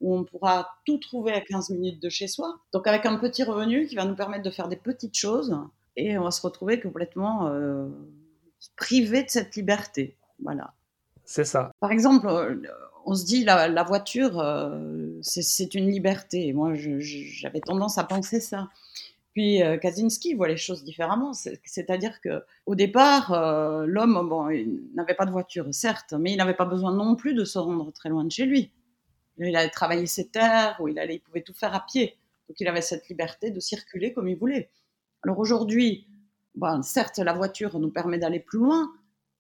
où 0.03 0.15
on 0.15 0.23
pourra 0.25 0.75
tout 0.85 0.97
trouver 0.97 1.31
à 1.31 1.41
15 1.41 1.71
minutes 1.71 2.03
de 2.03 2.09
chez 2.09 2.27
soi. 2.27 2.59
Donc 2.73 2.85
avec 2.87 3.05
un 3.05 3.17
petit 3.17 3.43
revenu 3.43 3.87
qui 3.87 3.95
va 3.95 4.05
nous 4.05 4.15
permettre 4.15 4.43
de 4.43 4.51
faire 4.51 4.67
des 4.67 4.75
petites 4.75 5.15
choses 5.17 5.57
et 5.95 6.17
on 6.17 6.25
va 6.25 6.31
se 6.31 6.41
retrouver 6.41 6.79
complètement 6.79 7.47
euh, 7.47 7.87
privé 8.75 9.23
de 9.23 9.29
cette 9.29 9.55
liberté. 9.55 10.17
Voilà. 10.43 10.73
C'est 11.23 11.45
ça. 11.45 11.71
Par 11.79 11.91
exemple, 11.91 12.27
euh, 12.27 12.55
on 13.05 13.15
se 13.15 13.25
dit 13.25 13.45
la, 13.45 13.69
la 13.69 13.83
voiture, 13.83 14.39
euh, 14.39 15.17
c'est 15.21 15.73
une 15.73 15.89
liberté. 15.89 16.51
Moi, 16.51 16.73
j'avais 16.75 17.61
tendance 17.61 17.97
à 17.97 18.03
penser 18.03 18.41
ça. 18.41 18.69
Puis 19.33 19.61
Kaczynski 19.81 20.35
voit 20.35 20.47
les 20.47 20.57
choses 20.57 20.83
différemment, 20.83 21.33
c'est-à-dire 21.33 22.21
que 22.21 22.43
au 22.67 22.75
départ, 22.75 23.31
l'homme, 23.87 24.29
bon, 24.29 24.47
n'avait 24.93 25.15
pas 25.15 25.25
de 25.25 25.31
voiture, 25.31 25.65
certes, 25.71 26.13
mais 26.13 26.33
il 26.33 26.37
n'avait 26.37 26.53
pas 26.53 26.65
besoin 26.65 26.93
non 26.93 27.15
plus 27.15 27.33
de 27.33 27.43
se 27.43 27.57
rendre 27.57 27.91
très 27.91 28.09
loin 28.09 28.25
de 28.25 28.31
chez 28.31 28.45
lui. 28.45 28.69
Il 29.37 29.55
allait 29.55 29.69
travailler 29.69 30.05
ses 30.05 30.27
terres, 30.27 30.77
ou 30.79 30.87
il, 30.87 30.99
allait, 30.99 31.15
il 31.15 31.19
pouvait 31.19 31.41
tout 31.41 31.53
faire 31.53 31.73
à 31.73 31.85
pied. 31.85 32.17
Donc 32.47 32.59
il 32.59 32.67
avait 32.67 32.81
cette 32.81 33.07
liberté 33.09 33.51
de 33.51 33.59
circuler 33.59 34.13
comme 34.13 34.27
il 34.27 34.37
voulait. 34.37 34.69
Alors 35.23 35.39
aujourd'hui, 35.39 36.07
certes, 36.81 37.19
la 37.19 37.33
voiture 37.33 37.79
nous 37.79 37.89
permet 37.89 38.17
d'aller 38.17 38.39
plus 38.39 38.59
loin, 38.59 38.91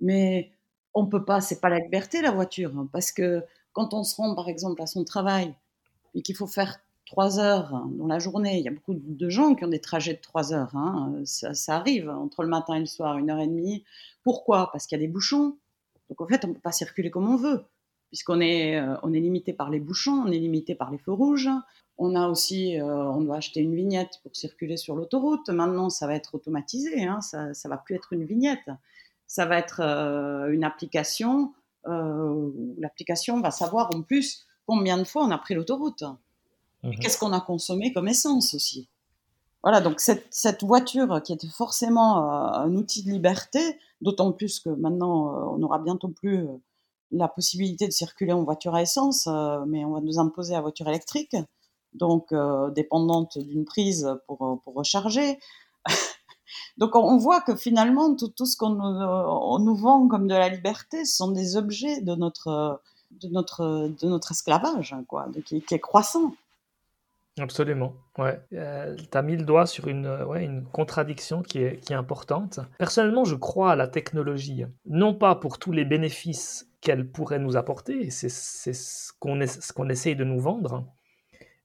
mais 0.01 0.51
on 0.93 1.05
peut 1.05 1.25
pas, 1.25 1.41
c'est 1.41 1.59
pas 1.59 1.69
la 1.69 1.79
liberté 1.79 2.21
la 2.21 2.31
voiture, 2.31 2.87
parce 2.91 3.11
que 3.11 3.43
quand 3.73 3.93
on 3.93 4.03
se 4.03 4.15
rend 4.15 4.35
par 4.35 4.49
exemple 4.49 4.81
à 4.81 4.85
son 4.85 5.03
travail 5.03 5.53
et 6.13 6.21
qu'il 6.21 6.35
faut 6.35 6.47
faire 6.47 6.79
trois 7.05 7.39
heures 7.39 7.85
dans 7.91 8.07
la 8.07 8.19
journée, 8.19 8.59
il 8.59 8.63
y 8.63 8.67
a 8.67 8.71
beaucoup 8.71 8.93
de 8.95 9.29
gens 9.29 9.55
qui 9.55 9.65
ont 9.65 9.69
des 9.69 9.81
trajets 9.81 10.13
de 10.13 10.21
trois 10.21 10.53
heures, 10.53 10.75
hein, 10.75 11.13
ça, 11.25 11.75
arrive 11.75 12.09
entre 12.09 12.43
le 12.43 12.49
matin 12.49 12.75
et 12.75 12.79
le 12.79 12.85
soir, 12.85 13.17
une 13.17 13.29
heure 13.29 13.39
et 13.39 13.47
demie. 13.47 13.83
Pourquoi? 14.23 14.71
Parce 14.71 14.87
qu'il 14.87 14.97
y 14.97 15.01
a 15.01 15.05
des 15.05 15.11
bouchons. 15.11 15.57
Donc 16.09 16.21
en 16.21 16.27
fait, 16.27 16.45
on 16.45 16.53
peut 16.53 16.59
pas 16.59 16.71
circuler 16.71 17.09
comme 17.09 17.29
on 17.29 17.35
veut 17.35 17.65
puisqu'on 18.13 18.41
est, 18.41 18.79
euh, 18.79 18.95
on 19.01 19.11
est 19.11 19.19
limité 19.19 19.53
par 19.53 19.71
les 19.71 19.79
bouchons, 19.79 20.21
on 20.27 20.31
est 20.31 20.37
limité 20.37 20.75
par 20.75 20.91
les 20.91 20.99
feux 20.99 21.11
rouges. 21.11 21.49
On 21.97 22.13
a 22.13 22.27
aussi, 22.27 22.79
euh, 22.79 22.85
on 22.85 23.21
doit 23.21 23.37
acheter 23.37 23.59
une 23.59 23.73
vignette 23.73 24.19
pour 24.21 24.35
circuler 24.35 24.77
sur 24.77 24.95
l'autoroute. 24.95 25.49
Maintenant, 25.49 25.89
ça 25.89 26.05
va 26.05 26.13
être 26.13 26.35
automatisé, 26.35 27.05
hein, 27.05 27.21
ça, 27.21 27.47
ne 27.47 27.69
va 27.69 27.77
plus 27.77 27.95
être 27.95 28.13
une 28.13 28.23
vignette. 28.23 28.69
Ça 29.25 29.47
va 29.47 29.57
être 29.57 29.81
euh, 29.81 30.51
une 30.51 30.63
application. 30.63 31.53
L'application 31.85 33.41
va 33.41 33.49
savoir 33.49 33.89
en 33.95 34.03
plus 34.03 34.45
combien 34.67 34.99
de 34.99 35.05
fois 35.05 35.25
on 35.25 35.31
a 35.31 35.37
pris 35.39 35.55
l'autoroute. 35.55 36.03
Mhm. 36.83 36.93
Qu'est-ce 36.99 37.17
qu'on 37.17 37.33
a 37.33 37.41
consommé 37.41 37.93
comme 37.93 38.07
essence 38.07 38.53
aussi. 38.53 38.89
Voilà, 39.63 39.81
donc 39.81 40.01
cette, 40.01 40.27
cette, 40.29 40.63
voiture 40.63 41.19
qui 41.23 41.33
était 41.33 41.47
forcément 41.47 42.29
un 42.29 42.75
outil 42.75 43.03
de 43.03 43.09
liberté, 43.09 43.79
d'autant 44.01 44.31
plus 44.33 44.59
que 44.59 44.69
maintenant 44.69 45.53
on 45.53 45.57
n'aura 45.57 45.79
bientôt 45.79 46.09
plus 46.09 46.47
la 47.13 47.27
possibilité 47.27 47.87
de 47.87 47.93
circuler 47.93 48.33
en 48.33 48.43
voiture 48.43 48.75
à 48.75 48.81
essence, 48.81 49.27
euh, 49.27 49.63
mais 49.67 49.85
on 49.85 49.91
va 49.91 50.01
nous 50.01 50.19
imposer 50.19 50.53
la 50.53 50.61
voiture 50.61 50.87
électrique, 50.87 51.35
donc 51.93 52.31
euh, 52.31 52.71
dépendante 52.71 53.37
d'une 53.37 53.65
prise 53.65 54.09
pour, 54.27 54.41
euh, 54.43 54.55
recharger. 54.65 55.39
donc 56.77 56.95
on, 56.95 57.17
voit 57.17 57.41
que 57.41 57.55
finalement, 57.55 58.15
tout, 58.15 58.45
ce 58.45 58.57
qu'on 58.57 59.59
nous, 59.59 59.75
vend 59.75 60.07
comme 60.07 60.27
de 60.27 60.33
la 60.33 60.49
liberté, 60.49 61.05
ce 61.05 61.15
sont 61.15 61.31
des 61.31 61.55
objets 61.55 62.01
de 62.01 62.15
notre, 62.15 62.81
de 63.11 63.27
notre, 63.29 63.91
de 64.01 64.07
notre 64.07 64.31
esclavage, 64.31 64.95
quoi, 65.07 65.27
qui, 65.45 65.63
est 65.69 65.79
croissant. 65.79 66.33
Absolument, 67.39 67.93
ouais. 68.19 68.39
tu 68.51 69.17
as 69.17 69.21
mis 69.23 69.35
le 69.35 69.43
doigt 69.43 69.65
sur 69.65 69.87
une, 69.87 70.07
ouais, 70.07 70.43
une 70.45 70.65
contradiction 70.65 71.41
qui 71.41 71.59
est, 71.59 71.79
qui 71.79 71.93
est 71.93 71.95
importante. 71.95 72.59
Personnellement, 72.77 73.23
je 73.23 73.35
crois 73.35 73.71
à 73.71 73.75
la 73.75 73.87
technologie, 73.87 74.65
non 74.85 75.15
pas 75.15 75.33
pour 75.33 75.57
tous 75.57 75.71
les 75.71 75.83
bénéfices 75.83 76.69
qu'elle 76.83 77.09
pourrait 77.09 77.39
nous 77.39 77.55
apporter, 77.55 78.09
c'est 78.09 78.29
ce 78.29 79.11
qu'on 79.19 79.39
qu'on 79.75 79.89
essaye 79.89 80.15
de 80.15 80.23
nous 80.23 80.39
vendre, 80.39 80.85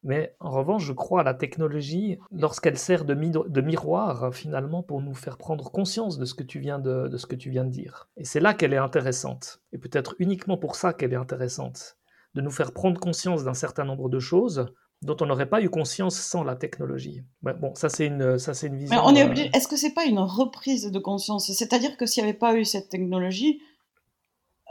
mais 0.05 0.37
en 0.39 0.51
revanche, 0.51 0.85
je 0.85 0.93
crois 0.93 1.23
à 1.23 1.25
la 1.25 1.35
technologie 1.35 2.19
lorsqu'elle 2.31 2.79
sert 2.79 3.05
de, 3.05 3.14
de, 3.14 3.61
miroir 3.61 4.33
finalement 4.33 4.83
pour 4.83 5.03
nous 5.03 5.14
faire 5.14 5.37
prendre 5.37 5.73
conscience 5.73 6.19
de 6.19 6.25
ce 6.25 6.35
que 6.35 6.45
tu 6.45 6.61
viens 6.61 6.79
de, 6.79 7.09
de 7.09 7.16
ce 7.16 7.27
que 7.27 7.35
tu 7.35 7.51
viens 7.51 7.64
de 7.64 7.71
dire. 7.71 8.09
Et 8.16 8.25
c'est 8.25 8.39
là 8.39 8.55
qu'elle 8.55 8.73
est 8.73 8.79
intéressante, 8.79 9.61
et 9.73 9.79
peut-être 9.79 10.14
uniquement 10.21 10.57
pour 10.57 10.77
ça 10.77 10.93
qu'elle 10.93 11.12
est 11.12 11.16
intéressante, 11.16 11.99
de 12.35 12.41
nous 12.41 12.53
faire 12.53 12.73
prendre 12.73 13.01
conscience 13.01 13.43
d'un 13.43 13.55
certain 13.55 13.85
nombre 13.85 14.09
de 14.09 14.21
choses 14.21 14.66
dont 15.03 15.16
on 15.21 15.27
n'aurait 15.27 15.49
pas 15.49 15.62
eu 15.62 15.71
conscience 15.71 16.16
sans 16.16 16.43
la 16.43 16.57
technologie. 16.57 17.23
bon, 17.43 17.75
ça 17.75 17.89
c'est 17.89 18.07
une, 18.07 18.39
ça 18.39 18.55
c'est 18.55 18.69
une 18.69 18.77
vision. 18.77 18.97
Mais 18.97 19.03
on 19.05 19.14
est 19.14 19.23
euh, 19.23 19.27
obligé. 19.27 19.51
Est-ce 19.55 19.69
que 19.69 19.77
c'est 19.77 19.95
pas 19.95 20.05
une 20.05 20.19
reprise 20.19 20.91
de 20.91 20.99
conscience? 20.99 21.53
C'est-à-dire 21.53 21.97
que 21.97 22.07
s'il 22.07 22.25
n'y 22.25 22.31
avait 22.31 22.39
pas 22.39 22.57
eu 22.57 22.64
cette 22.64 22.89
technologie, 22.89 23.61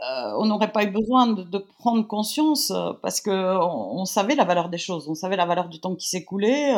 euh, 0.04 0.32
on 0.38 0.46
n'aurait 0.46 0.72
pas 0.72 0.84
eu 0.84 0.92
besoin 0.92 1.28
de, 1.28 1.58
prendre 1.80 2.06
conscience 2.06 2.70
euh, 2.72 2.94
parce 3.02 3.20
que 3.20 3.32
on, 3.32 4.06
savait 4.06 4.36
la 4.36 4.46
valeur 4.46 4.70
des 4.70 4.78
choses, 4.78 5.10
on 5.10 5.16
savait 5.16 5.38
la 5.38 5.46
valeur 5.48 5.70
du 5.70 5.80
temps 5.80 5.96
qui 5.96 6.08
s'écoulait, 6.08 6.74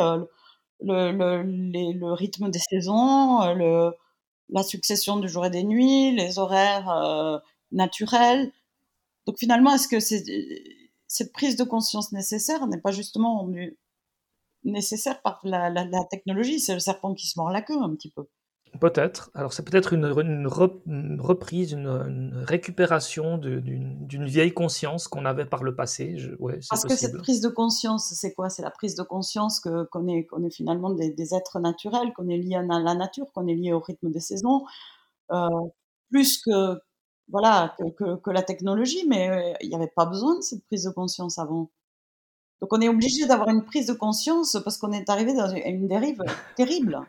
le, 0.82 1.12
le, 1.12 2.12
rythme 2.12 2.50
des 2.50 2.58
saisons, 2.58 3.40
la 4.48 4.62
succession 4.62 5.18
du 5.18 5.28
jour 5.28 5.44
et 5.44 5.50
des 5.50 5.64
nuits, 5.64 6.12
les 6.16 6.38
horaires 6.38 7.42
naturels. 7.72 8.52
Donc 9.26 9.38
finalement, 9.38 9.74
est-ce 9.74 9.88
que 9.88 10.00
cette 10.00 11.32
prise 11.32 11.56
de 11.56 11.64
conscience 11.64 12.12
nécessaire 12.12 12.66
n'est 12.66 12.80
pas 12.80 12.92
justement 12.92 13.48
nécessaire 14.64 15.20
par 15.20 15.40
la, 15.44 16.04
technologie? 16.10 16.58
C'est 16.58 16.74
le 16.74 16.80
serpent 16.80 17.14
qui 17.14 17.26
se 17.26 17.38
mord 17.38 17.50
la 17.50 17.60
queue 17.60 17.80
un 17.80 17.94
petit 17.94 18.10
peu. 18.10 18.26
Peut-être. 18.78 19.30
Alors 19.34 19.52
c'est 19.52 19.64
peut-être 19.64 19.92
une, 19.92 20.06
reprise, 20.06 21.72
une, 21.72 22.44
récupération 22.46 23.36
d'une 23.36 24.24
vieille 24.24 24.54
conscience 24.54 25.08
qu'on 25.08 25.24
avait 25.24 25.44
par 25.44 25.64
le 25.64 25.74
passé. 25.74 26.16
Parce 26.68 26.84
que 26.84 26.94
cette 26.94 27.18
prise 27.18 27.40
de 27.40 27.48
conscience, 27.48 28.12
c'est 28.14 28.32
quoi? 28.32 28.48
C'est 28.48 28.62
la 28.62 28.70
prise 28.70 28.94
de 28.94 29.02
conscience 29.02 29.60
que 29.60 29.84
qu'on 29.84 30.06
est, 30.06 30.28
est, 30.44 30.50
finalement 30.50 30.90
des, 30.90 31.34
êtres 31.34 31.58
naturels, 31.58 32.12
qu'on 32.14 32.28
est 32.28 32.38
lié 32.38 32.56
à 32.56 32.62
la 32.62 32.94
nature, 32.94 33.26
qu'on 33.32 33.46
est 33.48 33.54
lié 33.54 33.72
au 33.72 33.80
rythme 33.80 34.10
des 34.10 34.20
saisons, 34.20 34.64
euh, 35.32 35.48
plus 36.10 36.40
que, 36.40 36.78
voilà, 37.28 37.76
que, 37.98 38.30
la 38.30 38.42
technologie, 38.42 39.04
mais 39.08 39.30
euh, 39.30 39.52
il 39.60 39.68
n'y 39.68 39.74
avait 39.74 39.92
pas 39.94 40.06
besoin 40.06 40.36
de 40.36 40.42
cette 40.42 40.64
prise 40.66 40.84
de 40.84 40.90
conscience 40.90 41.38
avant. 41.38 41.70
Donc 42.60 42.72
on 42.72 42.80
est 42.80 42.88
obligé 42.88 43.26
d'avoir 43.26 43.48
une 43.48 43.64
prise 43.64 43.86
de 43.86 43.94
conscience 43.94 44.56
parce 44.62 44.76
qu'on 44.76 44.92
est 44.92 45.08
arrivé 45.08 45.34
dans 45.34 45.48
une 45.48 45.88
dérive 45.88 46.22
terrible. 46.56 47.00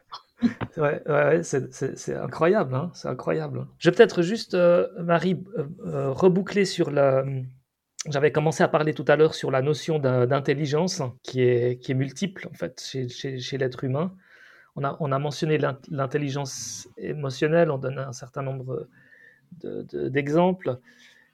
Ouais, 0.77 1.01
ouais 1.07 1.41
c'est 1.43 2.15
incroyable, 2.15 2.75
hein, 2.75 2.91
c'est 2.93 3.07
incroyable. 3.07 3.67
Je 3.77 3.89
vais 3.89 3.95
peut-être 3.95 4.21
juste, 4.21 4.53
euh, 4.53 4.87
Marie, 5.01 5.43
euh, 5.85 6.11
reboucler 6.11 6.65
sur 6.65 6.91
la. 6.91 7.23
J'avais 8.09 8.31
commencé 8.31 8.63
à 8.63 8.67
parler 8.67 8.93
tout 8.93 9.05
à 9.07 9.15
l'heure 9.15 9.35
sur 9.35 9.51
la 9.51 9.61
notion 9.61 9.99
d'intelligence 9.99 11.03
qui 11.21 11.41
est, 11.41 11.93
multiple 11.93 12.47
en 12.51 12.53
fait 12.53 12.81
chez, 12.81 13.57
l'être 13.59 13.83
humain. 13.83 14.15
On 14.75 14.83
a, 14.83 14.97
on 14.99 15.11
a 15.11 15.19
mentionné 15.19 15.59
l'intelligence 15.59 16.89
émotionnelle, 16.97 17.69
on 17.69 17.77
donne 17.77 17.99
un 17.99 18.13
certain 18.13 18.41
nombre 18.41 18.87
d'exemples. 19.61 20.79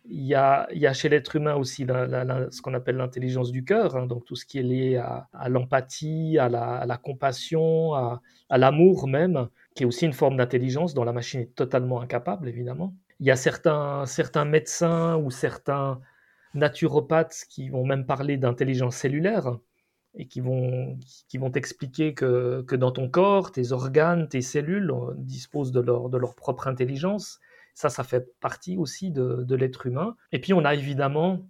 Il, 0.10 0.26
y 0.26 0.36
a, 0.36 0.68
y 0.74 0.88
a 0.88 0.94
chez 0.94 1.10
l'être 1.10 1.36
humain 1.36 1.56
aussi 1.56 1.86
ce 1.86 2.62
qu'on 2.62 2.74
appelle 2.74 2.98
l'intelligence 2.98 3.52
du 3.52 3.64
cœur, 3.64 3.96
hein, 3.96 4.06
donc 4.06 4.26
tout 4.26 4.36
ce 4.36 4.46
qui 4.46 4.60
est 4.60 4.64
lié 4.64 4.98
à, 4.98 5.50
l'empathie, 5.50 6.38
à, 6.38 6.50
la, 6.50 6.98
compassion, 6.98 7.94
à, 7.94 8.22
l'amour 8.50 9.08
même, 9.08 9.48
qui 9.76 9.84
est 9.84 9.86
aussi 9.86 10.06
une 10.06 10.14
forme 10.14 10.38
d'intelligence 10.38 10.94
dont 10.94 11.04
la 11.04 11.14
machine 11.14 11.42
est 11.42 11.56
totalement 11.56 12.02
incapable, 12.02 12.48
évidemment. 12.48 12.94
Il 13.20 13.26
y 13.26 13.32
a 13.32 13.36
certains, 13.36 14.06
certains 14.06 14.46
médecins 14.46 15.18
ou 15.18 15.32
certains 15.32 16.00
naturopathes 16.54 17.46
qui 17.50 17.70
vont 17.70 17.86
même 17.86 18.06
parler 18.06 18.38
d'intelligence 18.38 18.96
cellulaire 18.96 19.58
et 20.16 20.28
qui 20.28 20.40
vont, 20.40 20.98
qui 21.28 21.38
vont 21.38 21.52
t'expliquer 21.52 22.14
que, 22.14 22.64
que, 22.68 22.76
dans 22.76 22.92
ton 22.92 23.10
corps, 23.10 23.52
tes 23.52 23.72
organes, 23.72 24.28
tes 24.28 24.42
cellules 24.42 24.92
disposent 25.18 25.72
de 25.72 25.80
leur, 25.80 26.10
de 26.10 26.18
leur 26.18 26.36
propre 26.36 26.68
intelligence 26.68 27.40
ça, 27.78 27.90
ça 27.90 28.04
fait 28.04 28.34
partie 28.40 28.76
aussi 28.76 29.12
de, 29.12 29.56
l'être 29.56 29.86
humain. 29.86 30.16
Et 30.32 30.42
puis 30.42 30.52
on 30.52 30.66
a 30.66 30.74
évidemment 30.74 31.48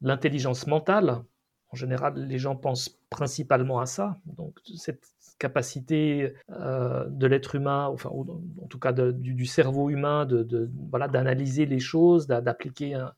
l'intelligence 0.00 0.66
mentale. 0.66 1.22
En 1.70 1.76
général, 1.76 2.14
les 2.16 2.38
gens 2.38 2.56
pensent 2.56 2.98
principalement 3.10 3.78
à 3.78 3.84
ça. 3.84 4.18
Donc 4.24 4.58
cette 4.74 5.04
capacité 5.38 6.32
euh, 6.48 7.04
de 7.10 7.26
l'être 7.26 7.56
humain, 7.56 7.88
enfin 7.92 8.08
en 8.08 8.66
tout 8.68 8.78
cas 8.78 8.92
du, 8.92 9.44
cerveau 9.44 9.90
humain, 9.90 10.24
de, 10.24 10.70
voilà 10.88 11.08
d'analyser 11.08 11.66
les 11.66 11.80
choses, 11.80 12.26
d'appliquer 12.26 12.94
un, 12.94 13.12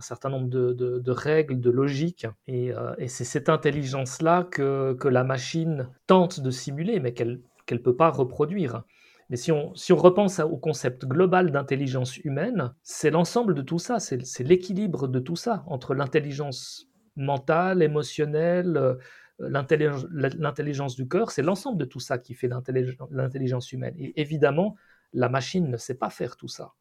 certain 0.00 0.30
nombre 0.30 0.48
de, 0.48 1.10
règles, 1.12 1.60
de 1.60 1.70
logique. 1.70 2.26
Et, 2.48 2.72
euh, 2.72 2.92
et 2.98 3.06
c'est 3.06 3.22
cette 3.22 3.48
intelligence-là 3.48 4.42
que, 4.50 4.94
que, 4.94 5.06
la 5.06 5.22
machine 5.22 5.88
tente 6.08 6.40
de 6.40 6.50
simuler, 6.50 6.98
mais 6.98 7.14
qu'elle 7.14 7.40
qu'elle 7.66 7.82
peut 7.82 7.96
pas 7.96 8.10
reproduire. 8.10 8.82
Mais 9.30 9.36
si 9.36 9.52
on, 9.52 9.74
si 9.74 9.92
on 9.92 9.96
repense 9.96 10.38
au 10.40 10.56
concept 10.56 11.06
global 11.06 11.50
d'intelligence 11.50 12.18
humaine, 12.18 12.74
c'est 12.82 13.10
l'ensemble 13.10 13.54
de 13.54 13.62
tout 13.62 13.78
ça, 13.78 13.98
c'est 13.98 14.40
l'équilibre 14.40 15.08
de 15.08 15.18
tout 15.18 15.36
ça, 15.36 15.64
entre 15.66 15.94
l'intelligence 15.94 16.88
mentale, 17.16 17.82
émotionnelle, 17.82 18.76
euh, 18.76 18.94
l'intelligence 19.38 20.94
du 20.94 21.08
cœur, 21.08 21.30
c'est 21.30 21.42
l'ensemble 21.42 21.78
de 21.78 21.84
tout 21.84 22.00
ça 22.00 22.18
qui 22.18 22.34
fait 22.34 22.48
l'intelligence 22.48 23.72
humaine. 23.72 23.94
Et 23.98 24.20
évidemment, 24.20 24.76
la 25.12 25.28
machine 25.28 25.70
ne 25.70 25.76
sait 25.76 25.96
pas 25.96 26.10
faire 26.10 26.36
tout 26.36 26.48
ça. 26.48 26.74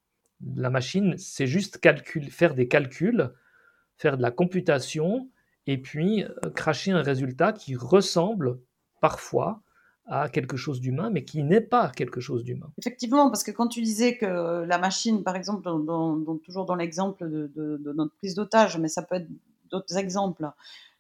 La 0.56 0.70
machine, 0.70 1.16
c'est 1.18 1.48
juste 1.48 1.80
faire 2.30 2.54
des 2.54 2.68
calculs, 2.68 3.32
faire 3.98 4.18
de 4.18 4.22
la 4.22 4.32
computation, 4.32 5.30
et 5.66 5.78
puis 5.78 6.24
euh, 6.24 6.50
cracher 6.56 6.92
un 6.92 7.02
résultat 7.02 7.54
qui 7.54 7.76
ressemble 7.76 8.60
parfois 9.02 9.62
à 10.06 10.28
quelque 10.30 10.58
chose 10.58 10.82
d'humain, 10.82 11.10
mais 11.10 11.24
qui 11.24 11.44
n'est 11.44 11.62
pas 11.62 11.90
quelque 11.90 12.20
chose 12.20 12.44
d'humain. 12.44 12.72
Effectivement, 12.78 13.30
parce 13.30 13.44
que 13.44 13.52
quand 13.52 13.68
tu 13.68 13.82
disais 13.82 14.18
que 14.18 14.64
la 14.66 14.78
machine, 14.78 15.24
par 15.24 15.36
exemple, 15.36 15.70
toujours 16.44 16.66
dans 16.66 16.76
l'exemple 16.76 17.30
de, 17.30 17.94
notre 17.96 18.14
prise 18.16 18.36
d'otage, 18.36 18.78
mais 18.78 18.90
ça 18.90 19.02
peut 19.02 19.16
être 19.16 19.28
d'autres 19.70 19.98
exemples, 19.98 20.50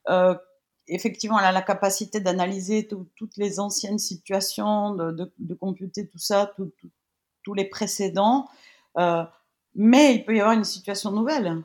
euh, 0.09 0.35
effectivement, 0.87 1.39
elle 1.39 1.45
a 1.45 1.51
la 1.51 1.61
capacité 1.61 2.21
d'analyser 2.21 2.87
toutes 2.87 3.37
les 3.37 3.59
anciennes 3.59 3.99
situations, 3.99 4.95
de, 4.95 5.53
computer 5.53 6.07
tout 6.07 6.19
ça, 6.19 6.53
tous 7.43 7.53
les 7.53 7.65
précédents, 7.65 8.47
euh, 8.97 9.23
mais 9.75 10.15
il 10.15 10.25
peut 10.25 10.35
y 10.35 10.39
avoir 10.39 10.55
une 10.55 10.63
situation 10.63 11.11
nouvelle 11.11 11.63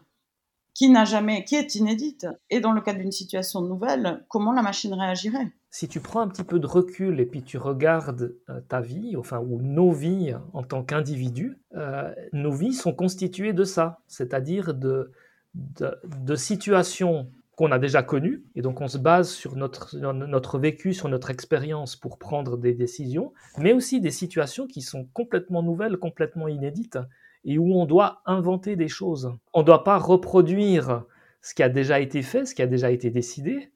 qui 0.75 0.89
n'a 0.89 1.05
jamais, 1.05 1.45
qui 1.45 1.57
est 1.57 1.75
inédite. 1.75 2.27
Et 2.51 2.61
dans 2.61 2.73
le 2.73 2.81
cas 2.81 2.95
d'une 2.95 3.13
situation 3.13 3.63
nouvelle, 3.63 4.25
comment 4.29 4.53
la 4.53 4.63
machine 4.63 4.95
réagirait? 4.95 5.53
Si 5.71 5.87
tu 5.87 6.01
prends 6.01 6.21
un 6.21 6.29
petit 6.29 6.45
peu 6.45 6.59
de 6.59 6.67
recul 6.67 7.21
et 7.21 7.27
puis 7.27 7.43
tu 7.43 7.59
regardes 7.59 8.35
euh, 8.49 8.61
ta 8.69 8.81
vie, 8.81 9.17
enfin 9.17 9.39
ou 9.39 9.61
nos 9.61 9.93
vies 9.93 10.35
en 10.55 10.63
tant 10.63 10.83
qu'individus, 10.83 11.59
euh, 11.77 12.13
nos 12.33 12.53
vies 12.53 12.73
sont 12.73 12.95
constituées 12.95 13.53
de 13.53 13.65
ça, 13.65 13.99
c'est-à-dire 14.07 14.73
de, 14.73 15.13
de, 15.55 16.35
situations 16.37 17.31
qu'on 17.57 17.71
a 17.71 17.79
déjà 17.79 18.03
connues, 18.03 18.45
et 18.55 18.63
donc 18.63 18.81
on 18.81 18.89
se 18.89 18.99
base 18.99 19.31
sur 19.31 19.57
notre, 19.57 19.97
notre 19.99 20.59
vécu, 20.59 20.95
sur 20.95 21.09
notre 21.09 21.31
expérience 21.31 21.97
pour 21.97 22.19
prendre 22.19 22.57
des 22.57 22.73
décisions, 22.73 23.33
mais 23.59 23.73
aussi 23.73 24.01
des 24.01 24.13
situations 24.13 24.67
qui 24.67 24.81
sont 24.81 25.07
complètement 25.13 25.63
nouvelles, 25.63 25.99
complètement 25.99 26.49
inédites 26.49 26.99
et 27.45 27.59
où 27.59 27.75
on 27.75 27.85
doit 27.85 28.23
inventer 28.27 28.77
des 28.77 28.89
choses. 28.89 29.33
On 29.53 29.61
ne 29.61 29.67
doit 29.67 29.85
pas 29.85 29.99
reproduire 29.99 31.05
ce 31.43 31.55
qui 31.55 31.63
a 31.63 31.69
déjà 31.69 32.01
été 32.01 32.23
fait, 32.23 32.47
ce 32.47 32.55
qui 32.55 32.63
a 32.63 32.67
déjà 32.67 32.91
été 32.91 33.11
décidé, 33.11 33.71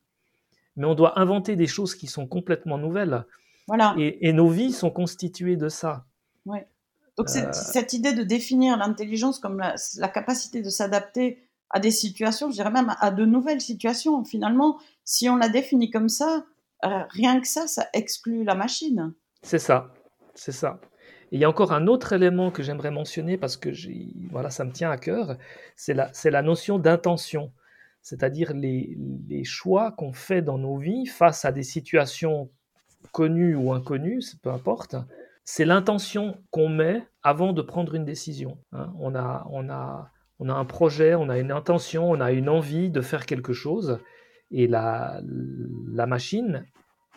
mais 0.76 0.86
on 0.86 0.94
doit 0.94 1.18
inventer 1.18 1.56
des 1.56 1.66
choses 1.66 1.94
qui 1.94 2.06
sont 2.06 2.26
complètement 2.26 2.78
nouvelles. 2.78 3.24
Voilà. 3.68 3.94
Et, 3.98 4.32
nos 4.32 4.48
vies 4.48 4.72
sont 4.72 4.90
constituées 4.90 5.56
de 5.56 5.68
ça. 5.68 6.04
Ouais. 6.46 6.66
Donc 7.16 7.28
euh, 7.36 7.52
cette 7.52 7.92
idée 7.92 8.12
de 8.12 8.22
définir 8.22 8.76
l'intelligence 8.76 9.38
comme 9.38 9.58
la, 9.58 10.08
capacité 10.08 10.62
de 10.62 10.70
s'adapter 10.70 11.46
à 11.70 11.78
des 11.78 11.90
situations, 11.90 12.50
je 12.50 12.54
dirais 12.54 12.70
même 12.70 12.94
à 13.00 13.10
de 13.10 13.24
nouvelles 13.24 13.60
situations. 13.60 14.24
Finalement, 14.24 14.78
si 15.04 15.28
on 15.28 15.36
la 15.36 15.48
définit 15.48 15.90
comme 15.90 16.08
ça, 16.08 16.44
euh, 16.84 17.02
rien 17.10 17.40
que 17.40 17.46
ça, 17.46 17.66
ça 17.66 17.88
exclut 17.92 18.44
la 18.44 18.54
machine. 18.54 19.14
C'est 19.42 19.58
ça, 19.58 19.92
c'est 20.34 20.52
ça 20.52 20.80
il 21.32 21.40
y 21.40 21.44
a 21.44 21.48
encore 21.48 21.72
un 21.72 21.86
autre 21.86 22.12
élément 22.12 22.50
que 22.50 22.62
j'aimerais 22.62 22.90
mentionner 22.90 23.38
parce 23.38 23.56
que 23.56 23.70
voilà, 24.30 24.50
ça 24.50 24.64
me 24.64 24.70
tient 24.70 24.90
à 24.90 24.98
cœur, 24.98 25.38
c'est 25.76 25.94
la, 25.94 26.12
la, 26.24 26.42
notion 26.42 26.78
d'intention, 26.78 27.50
c'est-à-dire 28.02 28.52
les, 28.52 29.44
choix 29.44 29.92
qu'on 29.92 30.12
fait 30.12 30.42
dans 30.42 30.58
nos 30.58 30.76
vies 30.76 31.06
face 31.06 31.44
à 31.44 31.52
des 31.52 31.62
situations 31.62 32.50
connues 33.12 33.56
ou 33.56 33.72
inconnues, 33.72 34.22
peu 34.42 34.50
importe. 34.50 34.96
C'est 35.44 35.64
l'intention 35.64 36.38
qu'on 36.50 36.68
met 36.68 37.04
avant 37.22 37.52
de 37.52 37.62
prendre 37.62 37.94
une 37.94 38.04
décision. 38.04 38.58
Hein. 38.72 38.92
On, 39.00 39.14
a, 39.14 39.46
on, 39.50 39.68
a, 39.68 40.10
on 40.38 40.48
a 40.48 40.54
un 40.54 40.64
projet, 40.64 41.14
on 41.14 41.28
a 41.28 41.38
une 41.38 41.50
intention, 41.50 42.10
on 42.10 42.20
a 42.20 42.32
une 42.32 42.48
envie 42.48 42.90
de 42.90 43.00
faire 43.00 43.26
quelque 43.26 43.52
chose, 43.52 43.98
et 44.50 44.66
la, 44.66 45.20
la 45.92 46.06
machine, 46.06 46.64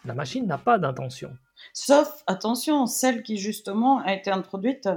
la 0.05 0.13
machine 0.13 0.47
n'a 0.47 0.57
pas 0.57 0.79
d'intention. 0.79 1.35
Sauf, 1.73 2.23
attention, 2.27 2.85
celle 2.85 3.23
qui 3.23 3.37
justement 3.37 3.99
a 3.99 4.13
été 4.13 4.31
introduite, 4.31 4.89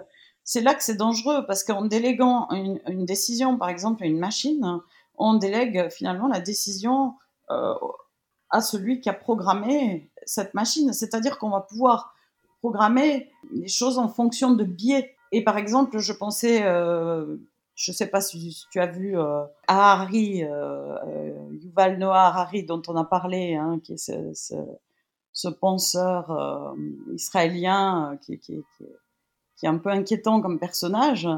c'est 0.45 0.61
là 0.63 0.75
que 0.75 0.83
c'est 0.83 0.97
dangereux 0.97 1.45
parce 1.47 1.63
qu'en 1.63 1.85
déléguant 1.85 2.49
une, 2.51 3.05
décision, 3.05 3.59
par 3.59 3.69
exemple, 3.69 4.03
à 4.03 4.07
une 4.07 4.19
machine, 4.19 4.81
on 5.19 5.35
délègue 5.35 5.89
finalement 5.91 6.29
la 6.29 6.41
décision 6.41 7.15
euh, 7.51 7.75
à 8.51 8.61
celui 8.61 9.01
qui 9.01 9.09
a 9.09 9.15
programmé 9.15 10.11
cette 10.25 10.55
machine. 10.55 10.93
C'est-à-dire 10.93 11.39
qu'on 11.39 11.51
va 11.51 11.61
pouvoir 11.61 12.15
programmer 12.61 13.31
les 13.53 13.69
choses 13.69 13.99
en 13.99 14.09
fonction 14.09 14.53
de 14.53 14.65
biais. 14.65 15.15
Et 15.33 15.45
par 15.45 15.59
exemple, 15.59 15.99
je 15.99 16.13
pensais, 16.13 16.63
euh, 16.63 17.37
je 17.75 17.93
ne 17.93 17.97
sais 17.97 18.07
pas 18.07 18.21
si 18.21 18.67
tu 18.71 18.81
as 18.81 18.87
vu 18.87 19.19
euh, 19.19 19.45
Yuval 21.53 21.99
Noah 21.99 22.27
Harari, 22.27 22.65
dont 22.65 22.83
on 22.89 22.97
a 22.97 23.05
parlé, 23.05 23.55
hein, 23.55 23.81
qui 23.83 23.93
est 23.95 24.35
ce, 25.33 25.49
penseur 25.49 26.31
euh, 26.31 26.75
israélien 27.15 28.13
euh, 28.13 28.17
qui, 28.17 28.65
est 29.63 29.69
un 29.69 29.79
peu 29.79 29.91
inquiétant 29.91 30.41
comme 30.41 30.59
personnage 30.59 31.29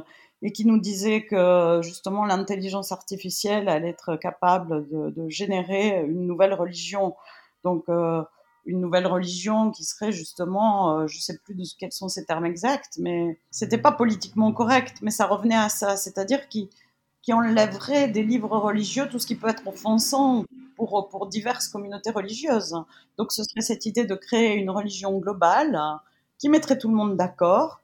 et 0.42 0.52
qui 0.52 0.64
nous 0.64 0.78
disait 0.78 1.24
que 1.26 1.80
justement 1.82 2.24
l'intelligence 2.24 2.92
artificielle 2.92 3.68
allait 3.68 3.90
être 3.90 4.16
capable 4.16 4.88
de, 4.88 5.28
générer 5.28 6.02
une 6.06 6.26
nouvelle 6.26 6.54
religion. 6.54 7.14
Donc 7.62 7.84
euh, 7.88 8.22
une 8.66 8.80
nouvelle 8.80 9.06
religion 9.06 9.70
qui 9.70 9.84
serait 9.84 10.12
justement, 10.12 11.06
je 11.06 11.18
sais 11.18 11.38
plus 11.38 11.54
de 11.54 11.64
quels 11.78 11.92
sont 11.92 12.08
ces 12.08 12.24
termes 12.24 12.46
exacts, 12.46 12.98
mais 12.98 13.38
c'était 13.50 13.78
pas 13.78 13.92
politiquement 13.92 14.52
correct, 14.52 14.98
mais 15.02 15.10
ça 15.10 15.26
revenait 15.26 15.56
à 15.56 15.68
ça, 15.68 15.96
c'est-à-dire 15.96 16.48
qui 16.48 16.70
qui 17.22 17.32
enlèverait 17.32 18.08
des 18.08 18.22
livres 18.22 18.56
religieux 18.56 19.08
tout 19.08 19.18
ce 19.18 19.26
qui 19.26 19.34
peut 19.34 19.48
être 19.48 19.66
offensant 19.66 20.44
pour, 20.76 21.08
pour 21.10 21.26
diverses 21.26 21.68
communautés 21.68 22.10
religieuses. 22.10 22.74
Donc 23.18 23.32
ce 23.32 23.44
serait 23.44 23.60
cette 23.60 23.86
idée 23.86 24.04
de 24.04 24.14
créer 24.14 24.54
une 24.54 24.70
religion 24.70 25.18
globale 25.18 25.78
qui 26.38 26.48
mettrait 26.48 26.78
tout 26.78 26.88
le 26.88 26.94
monde 26.94 27.16
d'accord, 27.16 27.82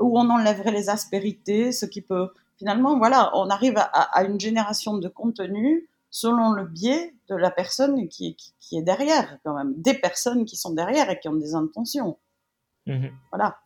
où 0.00 0.18
on 0.18 0.28
enlèverait 0.30 0.72
les 0.72 0.88
aspérités, 0.88 1.72
ce 1.72 1.86
qui 1.86 2.00
peut 2.00 2.28
finalement, 2.60 2.98
voilà, 2.98 3.30
on 3.34 3.48
arrive 3.48 3.76
à, 3.78 4.22
une 4.24 4.38
génération 4.38 4.98
de 4.98 5.08
contenu 5.08 5.88
selon 6.10 6.52
le 6.52 6.66
biais 6.66 7.14
de 7.28 7.34
la 7.34 7.50
personne 7.50 8.06
qui, 8.08 8.36
qui, 8.36 8.76
est 8.76 8.82
derrière, 8.82 9.38
quand 9.44 9.54
même, 9.54 9.72
des 9.76 9.94
personnes 9.94 10.44
qui 10.44 10.56
sont 10.56 10.74
derrière 10.74 11.08
et 11.08 11.18
qui 11.18 11.28
ont 11.28 11.36
des 11.36 11.54
intentions. 11.54 12.18
Mhm. 12.86 13.10
Voilà. 13.32 13.56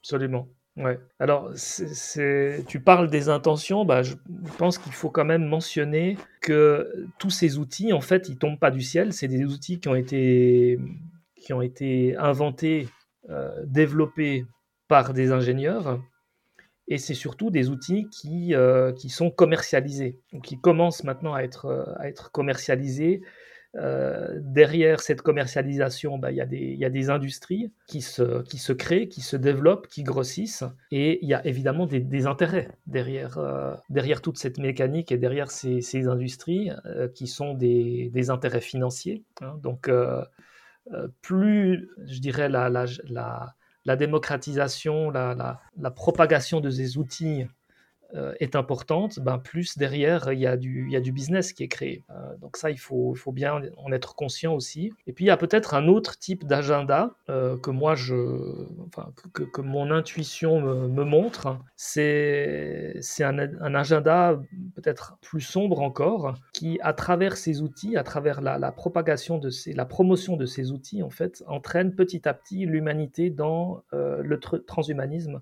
Absolument. 0.00 0.48
Ouais. 0.76 0.98
Alors, 1.18 1.50
tu 2.68 2.80
parles 2.80 3.10
des 3.10 3.28
intentions, 3.28 3.84
bah, 3.84 4.02
je 4.02 4.14
pense 4.56 4.78
qu'il 4.78 4.92
faut 4.92 5.10
quand 5.10 5.24
même 5.26 5.44
mentionner 5.44 6.16
que 6.40 7.06
tous 7.18 7.30
ces 7.30 7.58
outils, 7.58 7.92
en 7.92 8.00
fait, 8.00 8.30
ils 8.30 8.38
tombent 8.38 8.58
pas 8.58 8.70
du 8.70 8.80
ciel. 8.80 9.12
C'est 9.12 9.28
des 9.28 9.44
outils 9.44 9.78
qui 9.78 9.88
ont 9.88 9.94
été, 9.94 10.78
qui 11.34 11.52
ont 11.52 11.60
été 11.60 12.16
inventés, 12.16 12.88
euh, 13.28 13.50
développés 13.66 14.46
par 14.88 15.12
des 15.12 15.32
ingénieurs. 15.32 16.00
Et 16.88 16.98
c'est 16.98 17.14
surtout 17.14 17.50
des 17.50 17.68
outils 17.68 18.08
qui, 18.10 18.54
euh, 18.54 18.92
qui 18.92 19.10
sont 19.10 19.30
commercialisés, 19.30 20.18
qui 20.42 20.58
commencent 20.58 21.04
maintenant 21.04 21.34
à 21.34 21.42
être, 21.42 21.94
à 21.98 22.08
être 22.08 22.32
commercialisés 22.32 23.20
euh, 23.76 24.38
derrière 24.40 25.00
cette 25.00 25.20
commercialisation, 25.20 26.16
bah, 26.18 26.32
il 26.32 26.36
y, 26.36 26.76
y, 26.78 26.84
a 26.84 26.90
des 26.90 27.10
industries 27.10 27.70
qui 27.86 28.00
se, 28.00 28.42
qui 28.42 28.56
se 28.56 28.72
créent, 28.72 29.08
qui 29.08 29.20
se 29.20 29.36
développent, 29.36 29.88
qui 29.88 30.02
grossissent, 30.02 30.64
et 30.90 31.18
il 31.22 31.28
y 31.28 31.34
a 31.34 31.46
évidemment 31.46 31.86
des, 31.86 32.26
intérêts 32.26 32.70
derrière, 32.86 33.36
euh, 33.36 33.74
derrière 33.90 34.22
toute 34.22 34.38
cette 34.38 34.58
mécanique 34.58 35.12
et 35.12 35.18
derrière 35.18 35.50
ces, 35.50 36.08
industries 36.08 36.70
euh, 36.86 37.08
qui 37.08 37.26
sont 37.26 37.52
des, 37.54 38.10
des 38.12 38.30
intérêts 38.30 38.62
financiers. 38.62 39.22
Hein. 39.42 39.58
Donc, 39.62 39.90
plus, 41.20 41.90
je 42.06 42.20
dirais, 42.20 42.48
la, 42.48 42.70
la, 42.70 43.54
la 43.84 43.96
démocratisation, 43.96 45.10
la, 45.10 45.60
propagation 45.94 46.60
de 46.60 46.70
ces 46.70 46.98
outils 46.98 47.46
est 48.40 48.56
importante, 48.56 49.20
ben 49.20 49.38
plus 49.38 49.76
derrière 49.76 50.32
il 50.32 50.38
y, 50.38 50.46
a 50.46 50.56
du, 50.56 51.12
business 51.12 51.52
qui 51.52 51.62
est 51.62 51.68
créé. 51.68 52.04
Euh, 52.10 52.36
donc 52.38 52.56
ça, 52.56 52.70
il 52.70 52.78
faut, 52.78 53.14
bien 53.32 53.60
en 53.76 53.92
être 53.92 54.14
conscient 54.14 54.54
aussi. 54.54 54.92
Et 55.06 55.12
puis 55.12 55.26
il 55.26 55.28
y 55.28 55.30
a 55.30 55.36
peut-être 55.36 55.74
un 55.74 55.88
autre 55.88 56.18
type 56.18 56.46
d'agenda 56.46 57.10
euh, 57.28 57.56
que 57.58 57.70
moi, 57.70 57.94
je, 57.94 58.14
enfin, 58.86 59.12
que, 59.32 59.42
que 59.42 59.60
mon 59.60 59.90
intuition 59.90 60.60
me, 60.60 61.04
montre. 61.04 61.58
C'est, 61.76 62.96
c'est 63.00 63.24
un, 63.24 63.38
agenda 63.74 64.38
peut-être 64.74 65.18
plus 65.20 65.40
sombre 65.40 65.80
encore, 65.80 66.34
qui 66.52 66.78
à 66.82 66.92
travers 66.92 67.36
ces 67.36 67.62
outils, 67.62 67.96
à 67.96 68.02
travers 68.02 68.40
la 68.40 68.72
propagation 68.72 69.38
de 69.38 69.50
ces, 69.50 69.72
la 69.72 69.84
promotion 69.84 70.36
de 70.36 70.46
ces 70.46 70.72
outils, 70.72 71.02
en 71.02 71.10
fait, 71.10 71.44
entraîne 71.46 71.94
petit 71.94 72.28
à 72.28 72.34
petit 72.34 72.66
l'humanité 72.66 73.30
dans 73.30 73.82
le 73.92 74.38
transhumanisme 74.38 75.40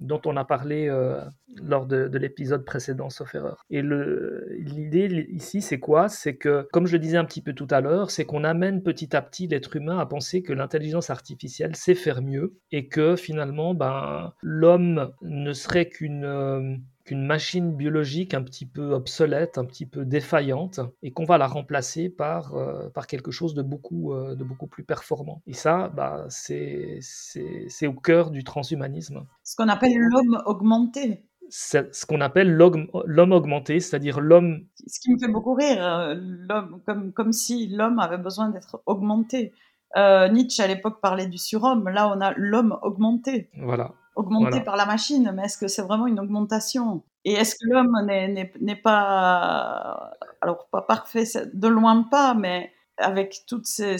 dont 0.00 0.20
on 0.26 0.36
a 0.36 0.44
parlé 0.44 0.88
euh, 0.88 1.20
lors 1.62 1.86
de, 1.86 2.10
l'épisode 2.18 2.64
précédent, 2.64 3.10
sauf 3.10 3.34
erreur. 3.34 3.64
Et 3.70 3.82
l'idée 3.82 5.26
ici, 5.30 5.62
c'est 5.62 5.78
quoi? 5.78 6.08
C'est 6.08 6.36
que, 6.36 6.68
comme 6.72 6.86
je 6.86 6.92
le 6.92 6.98
disais 6.98 7.16
un 7.16 7.24
petit 7.24 7.42
peu 7.42 7.52
tout 7.52 7.68
à 7.70 7.80
l'heure, 7.80 8.10
c'est 8.10 8.24
qu'on 8.24 8.44
amène 8.44 8.82
petit 8.82 9.16
à 9.16 9.22
petit 9.22 9.46
l'être 9.46 9.76
humain 9.76 9.98
à 9.98 10.06
penser 10.06 10.42
que 10.42 10.52
l'intelligence 10.52 11.10
artificielle 11.10 11.76
sait 11.76 11.94
faire 11.94 12.22
mieux 12.22 12.54
et 12.72 12.88
que 12.88 13.16
finalement, 13.16 13.74
ben, 13.74 14.32
l'homme 14.42 15.12
ne 15.22 15.52
serait 15.52 15.88
qu'une... 15.88 16.24
Euh, 16.24 16.76
qu'une 17.06 17.24
machine 17.24 17.74
biologique 17.74 18.34
un 18.34 18.42
petit 18.42 18.66
peu 18.66 18.92
obsolète, 18.92 19.58
un 19.58 19.64
petit 19.64 19.86
peu 19.86 20.04
défaillante, 20.04 20.80
et 21.02 21.12
qu'on 21.12 21.24
va 21.24 21.38
la 21.38 21.46
remplacer 21.46 22.10
par, 22.10 22.56
euh, 22.56 22.90
par 22.90 23.06
quelque 23.06 23.30
chose 23.30 23.54
de 23.54 23.62
beaucoup, 23.62 24.12
euh, 24.12 24.34
de 24.34 24.42
beaucoup 24.42 24.66
plus 24.66 24.82
performant. 24.82 25.40
Et 25.46 25.52
ça, 25.52 25.88
bah, 25.94 26.26
c'est 26.28 26.98
au 27.86 27.92
cœur 27.92 28.30
du 28.32 28.42
transhumanisme. 28.42 29.24
Ce 29.44 29.54
qu'on 29.54 29.68
appelle 29.68 29.96
l'homme 29.96 30.42
augmenté. 30.46 31.24
ce 31.48 32.06
qu'on 32.06 32.20
appelle 32.20 32.52
l'homme 32.52 33.32
augmenté, 33.32 33.78
c'est-à-dire 33.78 34.20
l'homme... 34.20 34.66
Ce 34.88 34.98
qui 34.98 35.12
me 35.12 35.18
fait 35.18 35.30
beaucoup 35.30 35.54
rire, 35.54 35.78
euh, 35.80 36.16
comme, 36.84 37.12
comme 37.12 37.32
si 37.32 37.68
l'homme 37.68 38.00
avait 38.00 38.18
besoin 38.18 38.48
d'être 38.50 38.82
augmenté. 38.84 39.52
Nietzsche 39.94 40.60
à 40.62 40.66
l'époque 40.66 41.00
parlait 41.00 41.28
du 41.28 41.38
surhomme, 41.38 41.88
là 41.88 42.12
on 42.14 42.20
a 42.20 42.34
l'homme 42.36 42.76
augmenté. 42.82 43.48
Voilà, 43.56 43.94
augmenté 44.16 44.60
par 44.62 44.76
la 44.76 44.86
machine, 44.86 45.32
mais 45.34 45.44
est-ce 45.44 45.58
que 45.58 45.68
c'est 45.68 45.82
vraiment 45.82 46.06
une 46.06 46.18
augmentation? 46.18 47.02
Et 47.24 47.32
est-ce 47.32 47.54
que 47.54 47.66
l'homme 47.68 47.96
n'est 48.06 48.76
pas, 48.76 50.12
alors 50.40 50.66
pas 50.68 50.82
parfait, 50.82 51.24
de 51.52 51.68
loin 51.68 52.02
pas, 52.04 52.34
mais 52.34 52.72
avec 52.98 53.42
toutes 53.46 53.66
ces, 53.66 53.98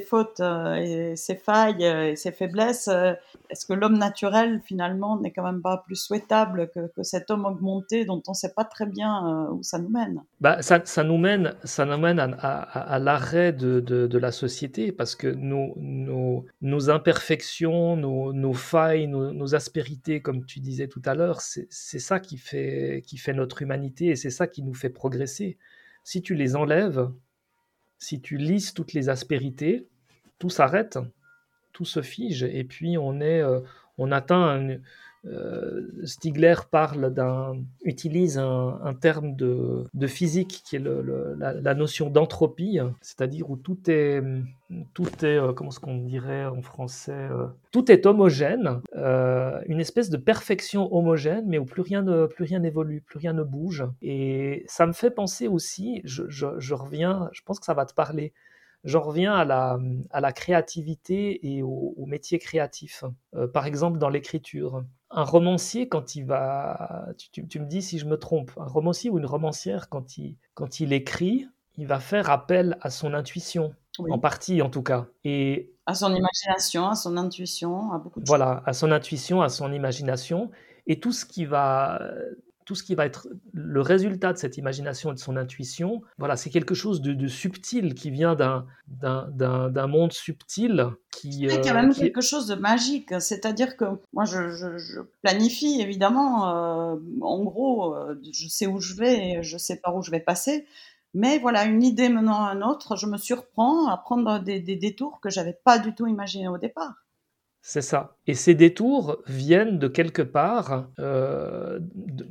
fautes 0.00 0.40
euh, 0.40 0.74
et 0.74 1.16
ces 1.16 1.36
failles 1.36 1.84
euh, 1.84 2.10
et 2.10 2.16
ces 2.16 2.32
faiblesses, 2.32 2.88
euh, 2.88 3.12
est-ce 3.50 3.66
que 3.66 3.72
l'homme 3.72 3.98
naturel, 3.98 4.60
finalement, 4.64 5.20
n'est 5.20 5.30
quand 5.30 5.44
même 5.44 5.62
pas 5.62 5.78
plus 5.78 5.96
souhaitable 5.96 6.70
que, 6.74 7.02
cet 7.02 7.30
homme 7.30 7.44
augmenté 7.44 8.04
dont 8.04 8.22
on 8.26 8.32
ne 8.32 8.36
sait 8.36 8.52
pas 8.54 8.64
très 8.64 8.86
bien 8.86 9.48
où 9.52 9.62
ça 9.62 9.78
nous 9.78 9.90
mène? 9.90 10.22
Bah, 10.40 10.62
ça, 10.62 11.04
nous 11.04 11.18
mène, 11.18 11.54
ça 11.64 11.84
nous 11.84 11.98
mène 11.98 12.18
à, 12.18 12.98
l'arrêt 12.98 13.52
de, 13.52 14.18
la 14.18 14.32
société 14.32 14.92
parce 14.92 15.14
que 15.14 15.28
nos, 15.28 16.90
imperfections, 16.90 17.96
nos, 17.96 18.52
failles, 18.54 19.06
nos, 19.06 19.54
aspérités, 19.54 20.22
comme 20.22 20.46
tu 20.46 20.60
disais 20.60 20.88
tout 20.88 21.02
à 21.04 21.14
l'heure, 21.14 21.40
c'est 21.40 21.98
ça 21.98 22.20
qui 22.20 22.38
fait 22.38 23.02
notre 23.34 23.62
humanité 23.62 24.06
et 24.06 24.16
c'est 24.16 24.30
ça 24.30 24.46
qui 24.46 24.62
nous 24.62 24.74
fait 24.74 24.90
progresser. 24.90 25.58
Si 26.04 26.22
tu 26.22 26.34
les 26.34 26.56
enlèves, 26.56 27.08
si 28.02 28.20
tu 28.20 28.36
lises 28.36 28.74
toutes 28.74 28.94
les 28.94 29.08
aspérités, 29.08 29.86
tout 30.40 30.50
s'arrête, 30.50 30.98
tout 31.72 31.84
se 31.84 32.02
fige, 32.02 32.42
et 32.42 32.64
puis 32.64 32.98
on 32.98 33.20
est, 33.20 33.40
euh, 33.40 33.60
on 33.96 34.10
atteint 34.10 34.42
un, 34.42 34.78
Stigler 36.04 36.56
parle 36.70 37.14
d'un, 37.14 37.54
utilise 37.84 38.38
un, 38.38 38.94
terme 39.00 39.36
de, 39.36 39.86
physique 40.06 40.62
qui 40.64 40.76
est 40.76 40.82
la, 41.38 41.74
notion 41.74 42.10
d'entropie, 42.10 42.80
c'est-à-dire 43.00 43.48
où 43.48 43.56
tout 43.56 43.78
est, 43.88 44.20
tout 44.94 45.24
est, 45.24 45.38
euh, 45.38 45.52
comment 45.52 45.70
ce 45.70 45.80
qu'on 45.80 45.98
dirait 45.98 46.46
en 46.46 46.62
français, 46.62 47.12
euh, 47.12 47.46
tout 47.70 47.90
est 47.90 48.06
homogène, 48.06 48.80
une 48.94 49.80
espèce 49.80 50.10
de 50.10 50.16
perfection 50.16 50.94
homogène, 50.94 51.44
mais 51.46 51.58
où 51.58 51.64
plus 51.64 51.82
rien 51.82 52.02
ne, 52.02 52.26
plus 52.26 52.44
rien 52.44 52.60
n'évolue, 52.60 53.00
plus 53.00 53.18
rien 53.18 53.32
ne 53.32 53.42
bouge. 53.42 53.84
Et 54.02 54.64
ça 54.66 54.86
me 54.86 54.92
fait 54.92 55.10
penser 55.10 55.48
aussi, 55.48 56.00
je, 56.04 56.74
reviens, 56.74 57.28
je 57.32 57.42
pense 57.42 57.60
que 57.60 57.66
ça 57.66 57.74
va 57.74 57.86
te 57.86 57.94
parler. 57.94 58.32
J'en 58.84 59.00
reviens 59.00 59.32
à 59.34 59.44
la, 59.44 59.78
à 60.10 60.20
la 60.20 60.32
créativité 60.32 61.54
et 61.54 61.62
au, 61.62 62.04
métier 62.06 62.40
créatif. 62.40 63.04
par 63.52 63.66
exemple, 63.66 63.98
dans 63.98 64.08
l'écriture 64.08 64.84
un 65.12 65.24
romancier, 65.24 65.88
quand 65.88 66.16
il 66.16 66.24
va, 66.24 67.06
tu, 67.32 67.60
me 67.60 67.66
dis 67.66 67.82
si 67.82 67.98
je 67.98 68.06
me 68.06 68.16
trompe, 68.16 68.50
un 68.56 68.66
romancier 68.66 69.10
ou 69.10 69.18
une 69.18 69.26
romancière, 69.26 69.88
quand 69.88 70.18
il, 70.18 70.36
quand 70.54 70.80
il 70.80 70.92
écrit, 70.92 71.46
il 71.76 71.86
va 71.86 72.00
faire 72.00 72.30
appel 72.30 72.76
à 72.80 72.90
son 72.90 73.14
intuition, 73.14 73.74
en 73.98 74.18
partie 74.18 74.62
en 74.62 74.70
tout 74.70 74.82
cas. 74.82 75.06
Et 75.24 75.72
à 75.86 75.94
son 75.94 76.14
imagination, 76.14 76.88
à 76.88 76.94
son 76.94 77.16
intuition, 77.16 77.92
à 77.92 77.98
beaucoup 77.98 78.20
de 78.20 78.26
Voilà, 78.26 78.62
à 78.66 78.72
son 78.72 78.90
intuition, 78.90 79.42
à 79.42 79.48
son 79.48 79.72
imagination. 79.72 80.50
Et 80.86 80.98
tout 80.98 81.12
ce 81.12 81.24
qui 81.24 81.44
va, 81.44 82.00
tout 82.64 82.74
ce 82.74 82.82
qui 82.82 82.94
va 82.94 83.06
être 83.06 83.28
le 83.52 83.80
résultat 83.80 84.32
de 84.32 84.38
cette 84.38 84.56
imagination 84.56 85.10
et 85.10 85.14
de 85.14 85.18
son 85.18 85.36
intuition, 85.36 86.02
voilà, 86.18 86.36
c'est 86.36 86.50
quelque 86.50 86.74
chose 86.74 87.00
de, 87.00 87.26
subtil 87.26 87.94
qui 87.94 88.10
vient 88.10 88.34
d'un 88.34 89.86
monde 89.86 90.12
subtil. 90.12 90.86
Qui, 91.10 91.28
il 91.28 91.64
y 91.64 91.68
a 91.68 91.74
même 91.74 91.94
quelque 91.94 92.20
chose 92.20 92.46
de 92.46 92.54
magique, 92.54 93.20
c'est-à-dire 93.20 93.76
que 93.76 93.84
moi 94.12 94.24
je, 94.24 95.00
planifie 95.22 95.80
évidemment, 95.80 96.48
euh, 96.48 96.96
en 97.20 97.42
gros, 97.44 97.94
euh, 97.94 98.20
je 98.32 98.48
sais 98.48 98.66
où 98.66 98.80
je 98.80 98.94
vais, 98.94 99.42
je 99.42 99.58
sais 99.58 99.76
par 99.76 99.94
où 99.94 100.02
je 100.02 100.10
vais 100.10 100.20
passer, 100.20 100.66
mais 101.14 101.38
voilà, 101.38 101.64
une 101.64 101.82
idée 101.82 102.08
menant 102.08 102.46
à 102.46 102.54
une 102.54 102.64
autre, 102.64 102.96
je 102.96 103.06
me 103.06 103.18
surprends 103.18 103.88
à 103.88 103.98
prendre 103.98 104.38
des, 104.38 104.60
des 104.60 104.76
détours 104.76 105.20
que 105.20 105.28
j'avais 105.28 105.58
pas 105.64 105.78
du 105.78 105.94
tout 105.94 106.06
imaginés 106.06 106.48
au 106.48 106.58
départ. 106.58 107.01
C'est 107.64 107.80
ça. 107.80 108.16
Et 108.26 108.34
ces 108.34 108.54
détours 108.54 109.22
viennent 109.28 109.78
de 109.78 109.86
quelque 109.86 110.22
part, 110.22 110.90
euh, 110.98 111.78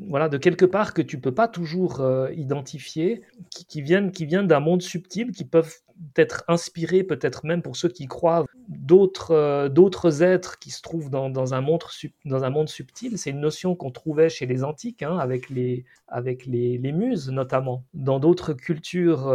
voilà, 0.10 0.28
de 0.28 0.38
quelque 0.38 0.66
part 0.66 0.94
que 0.94 1.02
tu 1.02 1.22
peux 1.22 1.34
pas 1.34 1.48
toujours 1.48 2.02
euh, 2.02 2.30
identifier, 2.34 3.22
qui, 3.50 3.82
viennent, 3.82 4.12
qui 4.12 4.26
viennent 4.26 4.48
d'un 4.48 4.60
monde 4.60 4.82
subtil, 4.82 5.32
qui 5.32 5.46
peuvent 5.46 5.74
être 6.16 6.44
inspirés, 6.48 7.04
peut-être 7.04 7.46
même 7.46 7.62
pour 7.62 7.76
ceux 7.76 7.90
qui 7.90 8.08
croient, 8.08 8.46
d'autres 8.68 9.32
euh, 9.32 9.70
d'autres 9.70 10.24
êtres 10.24 10.60
qui 10.60 10.72
se 10.72 10.82
trouvent 10.82 11.10
dans, 11.10 11.54
un, 11.54 11.62
monde 11.62 11.84
dans 12.26 12.44
un 12.44 12.50
monde 12.50 12.70
subtil. 12.70 13.18
C'est 13.18 13.30
une 13.30 13.42
notion 13.42 13.76
qu'on 13.76 13.92
trouvait 13.92 14.30
chez 14.30 14.46
les 14.46 14.64
antiques, 14.64 15.04
hein, 15.04 15.18
avec, 15.18 15.50
les, 15.50 15.86
avec 16.08 16.46
les, 16.46 16.80
muses 16.92 17.30
notamment. 17.30 17.84
Dans 17.94 18.20
d'autres 18.20 18.54
cultures, 18.54 19.28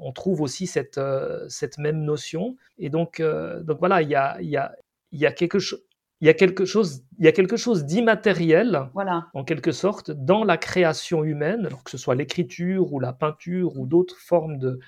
on 0.00 0.12
trouve 0.12 0.40
aussi 0.40 0.66
cette, 0.66 1.00
cette 1.48 1.78
même 1.78 2.02
notion. 2.02 2.56
Et 2.78 2.90
donc, 2.90 3.22
donc 3.22 3.78
voilà, 3.78 4.02
il 4.02 4.08
y 4.08 4.14
a, 4.14 4.40
y 4.42 4.56
a 4.56 4.72
y 5.12 5.26
a 5.26 5.32
quelque 5.32 5.58
chose 5.58 5.82
il 6.22 6.26
y 6.26 6.28
a 6.28 6.34
quelque 6.34 6.64
chose, 6.64 7.02
il 7.18 7.24
y 7.24 7.28
a 7.28 7.32
quelque 7.32 7.56
chose 7.56 7.84
d'immatériel, 7.84 8.88
voilà. 8.94 9.26
en 9.34 9.42
quelque 9.42 9.72
sorte, 9.72 10.12
dans 10.12 10.44
la 10.44 10.56
création 10.56 11.24
humaine, 11.24 11.66
alors 11.66 11.82
que 11.82 11.90
ce 11.90 11.98
soit 11.98 12.14
l'écriture 12.14 12.92
ou 12.92 13.00
la 13.00 13.12
peinture 13.12 13.76
ou 13.76 13.86
d'autres 13.86 14.16
formes 14.18 14.56
de, 14.56 14.78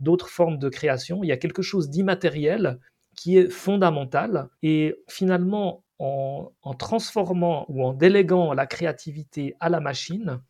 d'autres 0.00 0.28
formes 0.28 0.58
de 0.58 0.68
création. 0.68 1.22
Il 1.22 1.28
y 1.28 1.32
a 1.32 1.36
quelque 1.36 1.62
chose 1.62 1.90
d'immatériel 1.90 2.78
qui 3.16 3.36
est 3.36 3.50
fondamental. 3.50 4.48
Et 4.62 4.96
finalement, 5.08 5.84
en, 5.98 6.52
transformant 6.78 7.66
ou 7.68 7.84
en 7.84 7.92
déléguant 7.92 8.54
la 8.54 8.66
créativité 8.66 9.56
à 9.60 9.68
la 9.68 9.80
machine, 9.80 10.40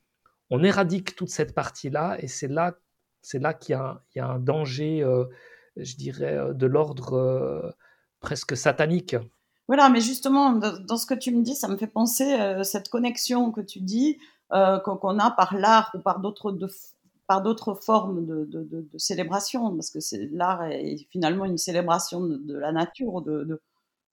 on 0.50 0.62
éradique 0.62 1.16
toute 1.16 1.30
cette 1.30 1.54
partie-là. 1.54 2.16
Et 2.20 2.28
c'est 2.28 2.48
là, 2.48 2.74
c'est 3.22 3.38
là 3.38 3.54
qu'il 3.54 3.74
y, 3.74 4.20
a 4.20 4.26
un, 4.26 4.38
danger, 4.38 5.02
euh, 5.02 5.24
je 5.76 5.96
dirais, 5.96 6.36
euh, 6.36 6.52
de 6.52 6.66
l'ordre. 6.66 7.14
Euh, 7.14 7.70
presque 8.20 8.56
satanique. 8.56 9.16
Voilà, 9.66 9.90
mais 9.90 10.00
justement, 10.00 10.52
dans 10.52 10.96
ce 10.96 11.06
que 11.06 11.14
tu 11.14 11.30
me 11.30 11.42
dis, 11.42 11.54
ça 11.54 11.68
me 11.68 11.76
fait 11.76 11.86
penser 11.86 12.34
euh, 12.40 12.62
cette 12.62 12.88
connexion 12.88 13.52
que 13.52 13.60
tu 13.60 13.80
dis, 13.80 14.18
qu'on 14.50 15.18
a 15.18 15.30
par 15.30 15.54
l'art 15.54 15.90
ou 15.92 15.98
par 15.98 16.20
d'autres 16.20 16.52
par 17.28 17.42
d'autres 17.42 17.74
formes 17.74 18.26
de, 18.26 18.44
de, 18.46 18.88
célébration, 18.96 19.76
parce 19.76 19.90
que 19.90 19.98
l'art 20.34 20.64
est 20.64 21.06
finalement 21.10 21.44
une 21.44 21.58
célébration 21.58 22.22
de, 22.22 22.54
la 22.54 22.72
nature 22.72 23.14
ou, 23.14 23.22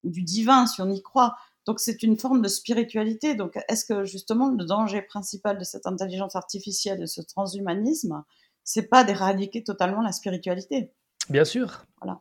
ou 0.04 0.10
du 0.10 0.22
divin, 0.22 0.66
si 0.66 0.82
on 0.82 0.90
y 0.90 1.02
croit. 1.02 1.34
Donc 1.64 1.80
c'est 1.80 2.02
une 2.02 2.18
forme 2.18 2.42
de 2.42 2.48
spiritualité. 2.48 3.34
Donc 3.34 3.58
est-ce 3.68 3.86
que 3.86 4.04
justement 4.04 4.50
le 4.50 4.64
danger 4.66 5.00
principal 5.00 5.58
de 5.58 5.64
cette 5.64 5.86
intelligence 5.86 6.36
artificielle, 6.36 7.00
de 7.00 7.06
ce 7.06 7.22
transhumanisme, 7.22 8.22
c'est 8.62 8.88
pas 8.88 9.02
d'éradiquer 9.02 9.64
totalement 9.64 10.02
la 10.02 10.12
spiritualité? 10.12 10.92
Bien 11.30 11.44
sûr. 11.44 11.86
Voilà. 12.02 12.20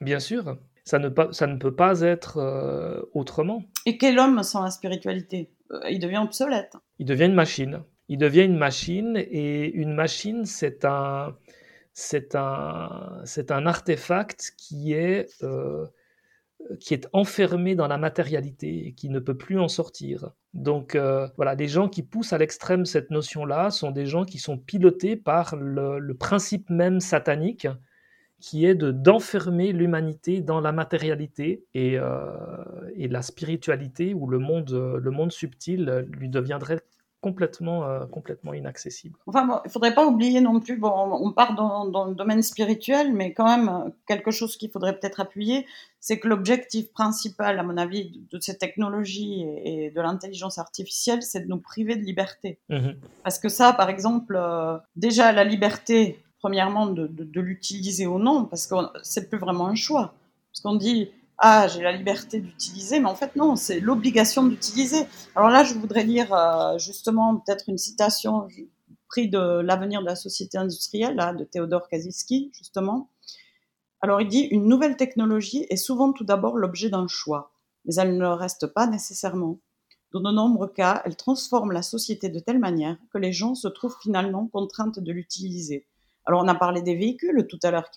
Bien 0.00 0.18
sûr. 0.18 0.58
Ça 0.84 0.98
ne, 0.98 1.08
ça 1.30 1.46
ne 1.46 1.56
peut 1.56 1.74
pas 1.74 2.00
être 2.00 2.38
euh, 2.38 3.00
autrement. 3.14 3.62
Et 3.86 3.96
quel 3.96 4.18
homme 4.18 4.42
sans 4.42 4.62
la 4.62 4.70
spiritualité? 4.70 5.52
Euh, 5.70 5.88
Il 5.88 6.00
devient 6.00 6.18
obsolète. 6.18 6.74
Il 6.98 7.06
devient 7.06 7.26
une 7.26 7.34
machine. 7.34 7.82
Il 8.08 8.18
devient 8.18 8.44
une 8.44 8.56
machine 8.56 9.16
et 9.16 9.72
une 9.72 9.94
machine, 9.94 10.44
c'est 10.44 10.84
un, 10.84 11.36
c'est 11.92 12.34
un, 12.34 13.20
c'est 13.24 13.50
un 13.50 13.66
artefact 13.66 14.54
qui 14.56 14.92
est, 14.92 15.28
euh, 15.42 15.86
qui 16.80 16.94
est 16.94 17.08
enfermé 17.12 17.74
dans 17.74 17.88
la 17.88 17.98
matérialité 17.98 18.86
et 18.88 18.92
qui 18.92 19.08
ne 19.08 19.18
peut 19.18 19.36
plus 19.36 19.58
en 19.58 19.68
sortir. 19.68 20.30
Donc 20.54 20.96
voilà, 21.36 21.56
des 21.56 21.68
gens 21.68 21.88
qui 21.88 22.02
poussent 22.02 22.32
à 22.32 22.38
l'extrême 22.38 22.86
cette 22.86 23.10
notion-là 23.10 23.70
sont 23.70 23.90
des 23.90 24.06
gens 24.06 24.24
qui 24.24 24.38
sont 24.38 24.56
pilotés 24.56 25.16
par 25.16 25.56
le, 25.56 25.98
le 25.98 26.14
principe 26.14 26.70
même 26.70 27.00
satanique 27.00 27.68
qui 28.40 28.66
est 28.66 28.74
de 28.74 28.90
d'enfermer 28.90 29.72
l'humanité 29.72 30.40
dans 30.40 30.60
la 30.60 30.72
matérialité 30.72 31.64
et, 31.74 31.98
euh, 31.98 32.20
et, 32.94 33.08
la 33.08 33.22
spiritualité 33.22 34.14
ou 34.14 34.26
le 34.26 34.38
monde, 34.38 34.70
le 34.70 35.10
monde 35.10 35.32
subtil 35.32 36.06
lui 36.10 36.28
deviendrait 36.28 36.80
complètement, 37.26 37.82
euh, 37.82 38.06
complètement 38.06 38.54
inaccessible. 38.54 39.18
Enfin, 39.26 39.60
il 39.64 39.66
ne 39.66 39.72
faudrait 39.72 39.96
pas 39.96 40.06
oublier 40.06 40.40
non 40.40 40.60
plus, 40.60 40.76
bon, 40.76 40.92
on 40.94 41.32
part 41.32 41.56
dans, 41.56 42.04
le 42.04 42.14
domaine 42.14 42.40
spirituel, 42.40 43.12
mais 43.12 43.32
quand 43.32 43.46
même, 43.46 43.90
quelque 44.06 44.30
chose 44.30 44.56
qu'il 44.56 44.70
faudrait 44.70 44.96
peut-être 44.96 45.18
appuyer, 45.18 45.66
c'est 45.98 46.20
que 46.20 46.28
l'objectif 46.28 46.92
principal, 46.92 47.58
à 47.58 47.64
mon 47.64 47.76
avis, 47.78 48.22
de, 48.30 48.38
ces 48.38 48.56
technologies 48.56 49.44
et, 49.64 49.90
de 49.90 50.00
l'intelligence 50.00 50.58
artificielle, 50.58 51.20
c'est 51.24 51.40
de 51.40 51.48
nous 51.48 51.58
priver 51.58 51.96
de 51.96 52.04
liberté. 52.04 52.60
Mmh 52.68 52.90
Parce 53.24 53.40
que 53.40 53.48
ça, 53.48 53.72
par 53.72 53.90
exemple, 53.90 54.36
euh, 54.36 54.78
déjà 54.94 55.32
la 55.32 55.42
liberté, 55.42 56.22
premièrement, 56.38 56.86
de, 56.86 57.08
de 57.08 57.40
l'utiliser 57.40 58.06
ou 58.06 58.20
non, 58.20 58.44
parce 58.44 58.68
que 58.68 58.76
c'est 59.02 59.28
plus 59.28 59.38
vraiment 59.38 59.66
un 59.66 59.74
choix. 59.74 60.14
Parce 60.52 60.60
qu'on 60.60 60.76
dit, 60.76 61.10
ah, 61.38 61.68
j'ai 61.68 61.82
la 61.82 61.92
liberté 61.92 62.40
d'utiliser, 62.40 62.98
mais 62.98 63.08
en 63.08 63.14
fait 63.14 63.36
non, 63.36 63.56
c'est 63.56 63.80
l'obligation 63.80 64.44
d'utiliser. 64.44 65.06
Alors 65.34 65.50
là, 65.50 65.64
je 65.64 65.74
voudrais 65.74 66.02
lire 66.02 66.32
euh, 66.32 66.78
justement 66.78 67.36
peut-être 67.36 67.68
une 67.68 67.76
citation 67.76 68.48
prise 69.08 69.30
de 69.30 69.60
l'avenir 69.60 70.00
de 70.00 70.06
la 70.06 70.16
société 70.16 70.56
industrielle 70.56 71.16
là, 71.16 71.34
de 71.34 71.44
Théodore 71.44 71.88
Kaczynski, 71.88 72.50
justement. 72.54 73.10
Alors 74.00 74.20
il 74.20 74.28
dit 74.28 74.42
une 74.50 74.66
nouvelle 74.66 74.96
technologie 74.96 75.66
est 75.68 75.76
souvent 75.76 76.12
tout 76.12 76.24
d'abord 76.24 76.56
l'objet 76.56 76.88
d'un 76.88 77.06
choix, 77.06 77.52
mais 77.84 77.94
elle 77.96 78.16
ne 78.16 78.26
reste 78.26 78.66
pas 78.68 78.86
nécessairement. 78.86 79.58
Dans 80.12 80.20
de 80.20 80.34
nombreux 80.34 80.68
cas, 80.68 81.02
elle 81.04 81.16
transforme 81.16 81.72
la 81.72 81.82
société 81.82 82.30
de 82.30 82.38
telle 82.38 82.58
manière 82.58 82.96
que 83.12 83.18
les 83.18 83.32
gens 83.32 83.54
se 83.54 83.68
trouvent 83.68 83.96
finalement 84.00 84.46
contraintes 84.46 84.98
de 84.98 85.12
l'utiliser. 85.12 85.86
Alors, 86.26 86.42
on 86.42 86.48
a 86.48 86.54
parlé 86.54 86.82
des 86.82 86.96
véhicules 86.96 87.46
tout 87.48 87.58
à 87.62 87.70
l'heure 87.70 87.88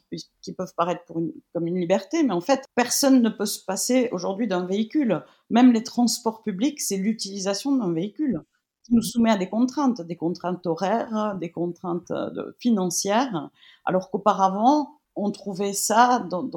qui, 0.42 0.54
peuvent 0.54 0.74
paraître 0.78 1.04
comme 1.08 1.68
une 1.68 1.80
liberté, 1.80 2.24
mais 2.24 2.34
en 2.34 2.42
fait, 2.42 2.66
personne 2.76 3.22
ne 3.22 3.30
peut 3.30 3.48
se 3.48 3.64
passer 3.64 4.10
aujourd'hui 4.12 4.48
d'un 4.48 4.66
véhicule. 4.66 5.24
Même 5.50 5.74
les 5.74 5.84
transports 5.84 6.44
publics, 6.44 6.80
c'est 6.80 6.98
l'utilisation 6.98 7.76
d'un 7.76 7.92
véhicule 7.92 8.44
qui 8.84 8.94
nous 8.94 9.02
soumet 9.02 9.32
à 9.32 9.38
des 9.38 9.50
contraintes, 9.50 10.02
des 10.02 10.16
contraintes 10.16 10.66
horaires, 10.68 11.36
des 11.40 11.52
contraintes 11.52 12.12
euh, 12.12 12.52
financières, 12.60 13.50
alors 13.86 14.10
qu'auparavant, 14.12 15.00
on 15.16 15.32
trouvait 15.32 15.74
ça 15.74 16.20
dans, 16.30 16.48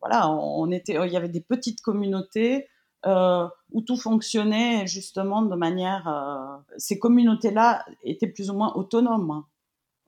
voilà, 0.00 0.30
on 0.30 0.70
était, 0.70 0.96
il 1.06 1.12
y 1.12 1.16
avait 1.16 1.28
des 1.28 1.40
petites 1.40 1.80
communautés 1.80 2.66
euh, 3.06 3.48
où 3.72 3.80
tout 3.80 3.96
fonctionnait 3.96 4.86
justement 4.86 5.42
de 5.42 5.56
manière. 5.56 6.06
Euh, 6.08 6.74
ces 6.76 6.98
communautés-là 6.98 7.84
étaient 8.04 8.26
plus 8.26 8.50
ou 8.50 8.54
moins 8.54 8.72
autonomes. 8.74 9.44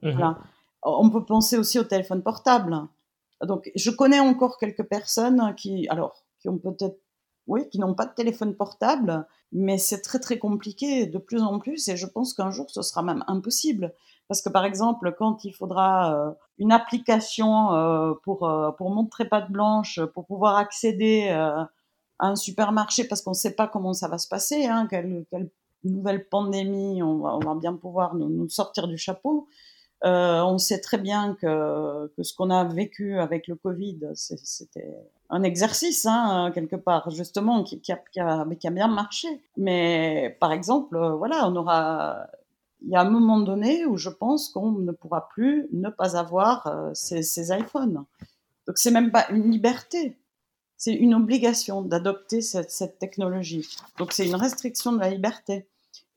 Mmh 0.03 0.35
On 0.83 1.09
peut 1.09 1.25
penser 1.25 1.57
aussi 1.57 1.79
au 1.79 1.83
téléphone 1.83 2.21
portable. 2.21 2.87
Donc, 3.41 3.71
je 3.75 3.91
connais 3.91 4.19
encore 4.19 4.57
quelques 4.57 4.83
personnes 4.83 5.53
qui, 5.55 5.87
alors, 5.89 6.23
qui 6.39 6.49
ont 6.49 6.57
peut-être, 6.57 6.99
oui, 7.47 7.67
qui 7.69 7.79
n'ont 7.79 7.93
pas 7.93 8.05
de 8.05 8.13
téléphone 8.13 8.55
portable, 8.55 9.25
mais 9.51 9.77
c'est 9.77 10.01
très 10.01 10.19
très 10.19 10.39
compliqué 10.39 11.05
de 11.05 11.17
plus 11.17 11.41
en 11.41 11.59
plus, 11.59 11.87
et 11.87 11.97
je 11.97 12.07
pense 12.07 12.33
qu'un 12.33 12.51
jour 12.51 12.69
ce 12.69 12.81
sera 12.81 13.03
même 13.03 13.23
impossible, 13.27 13.93
parce 14.27 14.41
que 14.41 14.49
par 14.49 14.65
exemple, 14.65 15.13
quand 15.17 15.43
il 15.45 15.53
faudra 15.53 16.15
euh, 16.15 16.31
une 16.57 16.71
application 16.71 17.73
euh, 17.73 18.13
pour 18.23 18.49
euh, 18.49 18.71
pour 18.71 18.89
montrer 18.89 19.25
patte 19.25 19.51
blanche, 19.51 19.99
pour 20.13 20.25
pouvoir 20.25 20.55
accéder 20.55 21.29
à 21.29 21.69
un 22.19 22.35
supermarché, 22.35 23.05
parce 23.05 23.21
qu'on 23.21 23.31
ne 23.31 23.35
sait 23.35 23.55
pas 23.55 23.67
comment 23.67 23.93
ça 23.93 24.07
va 24.07 24.17
se 24.17 24.27
passer, 24.27 24.65
hein, 24.65 24.87
quelle, 24.89 25.25
nouvelle 25.83 26.29
pandémie 26.29 27.03
on 27.03 27.19
va, 27.19 27.35
on 27.35 27.39
va 27.39 27.55
bien 27.55 27.73
pouvoir 27.73 28.15
nous 28.15 28.47
sortir 28.47 28.87
du 28.87 28.97
chapeau. 28.97 29.47
Euh, 30.05 30.41
on 30.41 30.57
sait 30.57 30.81
très 30.81 30.97
bien 30.97 31.35
que, 31.35 32.11
ce 32.21 32.33
qu'on 32.33 32.49
a 32.49 32.65
vécu 32.65 33.17
avec 33.19 33.47
le 33.47 33.55
Covid, 33.55 33.99
c'était 34.15 34.97
un 35.29 35.43
exercice, 35.43 36.05
hein, 36.05 36.51
quelque 36.53 36.75
part, 36.75 37.09
justement, 37.09 37.63
qui, 37.63 37.81
a, 38.19 38.45
bien 38.71 38.87
marché. 38.87 39.41
Mais 39.55 40.37
par 40.41 40.51
exemple, 40.51 40.97
euh, 40.97 41.15
voilà, 41.15 41.47
on 41.47 41.55
aura. 41.55 42.27
Il 42.85 42.89
y 42.89 42.97
a 42.97 43.01
un 43.01 43.09
moment 43.09 43.39
donné 43.39 43.85
où 43.85 43.95
je 43.95 44.09
pense 44.09 44.49
qu'on 44.49 44.71
ne 44.73 44.91
pourra 44.91 45.29
plus 45.29 45.69
ne 45.71 45.89
pas 45.89 46.17
avoir 46.17 46.67
euh, 46.67 46.91
ces, 46.93 47.53
iPhones. 47.53 48.03
Donc 48.67 48.77
c'est 48.77 48.91
même 48.91 49.09
pas 49.09 49.25
une 49.29 49.49
liberté, 49.49 50.17
c'est 50.75 50.93
une 50.93 51.13
obligation 51.13 51.81
d'adopter 51.81 52.41
cette 52.41 52.99
technologie. 52.99 53.65
Donc 53.97 54.11
c'est 54.11 54.25
une 54.25 54.35
restriction 54.35 54.91
de 54.91 54.99
la 54.99 55.09
liberté. 55.09 55.65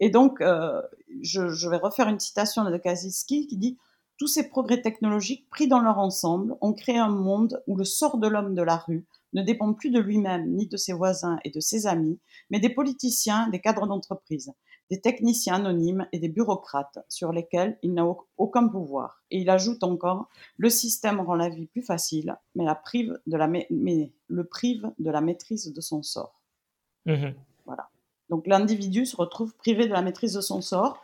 Et 0.01 0.11
donc, 0.11 0.41
euh, 0.41 0.83
je, 1.21 1.69
vais 1.69 1.77
refaire 1.77 2.09
une 2.09 2.21
citation 2.21 2.65
de 2.65 2.77
Kaczynski 2.77 3.47
qui 3.47 3.57
dit 3.57 3.79
Tous 4.19 4.27
ces 4.27 4.49
progrès 4.49 4.81
technologiques 4.81 5.49
pris 5.51 5.69
dans 5.69 5.81
leur 5.81 5.99
ensemble 5.99 6.57
ont 6.61 6.73
créé 6.73 6.99
un 6.99 7.09
monde 7.09 7.63
où 7.67 7.77
le 7.77 7.85
sort 7.85 8.19
de 8.19 8.29
l'homme 8.29 8.55
de 8.55 8.63
la 8.63 8.77
rue 8.77 9.07
ne 9.33 9.43
dépend 9.43 9.73
plus 9.75 9.91
de 9.91 10.01
lui-même 10.01 10.51
ni 10.51 10.67
de 10.67 10.77
ses 10.77 10.93
voisins 10.93 11.39
et 11.45 11.51
de 11.51 11.61
ses 11.61 11.87
amis, 11.87 12.19
mais 12.51 12.61
des 12.61 12.71
politiciens, 12.71 13.49
des 13.49 13.61
cadres 13.61 13.87
d'entreprise, 13.87 14.53
des 14.91 15.01
techniciens 15.01 15.57
anonymes 15.57 16.07
et 16.13 16.19
des 16.19 16.29
bureaucrates 16.29 16.99
sur 17.09 17.33
lesquels 17.33 17.79
il 17.83 17.93
n'a 17.95 18.07
aucun 18.39 18.69
pouvoir. 18.69 19.23
Et 19.31 19.39
il 19.39 19.51
ajoute 19.51 19.83
encore 19.83 20.29
Le 20.57 20.71
système 20.71 21.21
rend 21.21 21.35
la 21.35 21.49
vie 21.49 21.67
plus 21.67 21.83
facile, 21.83 22.37
mais, 22.55 22.65
la 22.65 22.75
prive 22.75 23.19
de 23.27 23.37
la 23.37 23.49
mais 23.49 24.13
le 24.29 24.45
prive 24.45 24.91
de 24.99 25.11
la 25.11 25.21
maîtrise 25.21 25.73
de 25.73 25.81
son 25.81 26.03
sort. 26.03 26.41
Mmh 27.05 27.33
voilà. 27.65 27.89
Donc 28.31 28.47
l'individu 28.47 29.07
se 29.07 29.17
retrouve 29.17 29.55
privé 29.55 29.87
de 29.87 29.93
la 29.93 30.03
maîtrise 30.03 30.35
de 30.35 30.41
son 30.41 30.61
sort. 30.61 31.03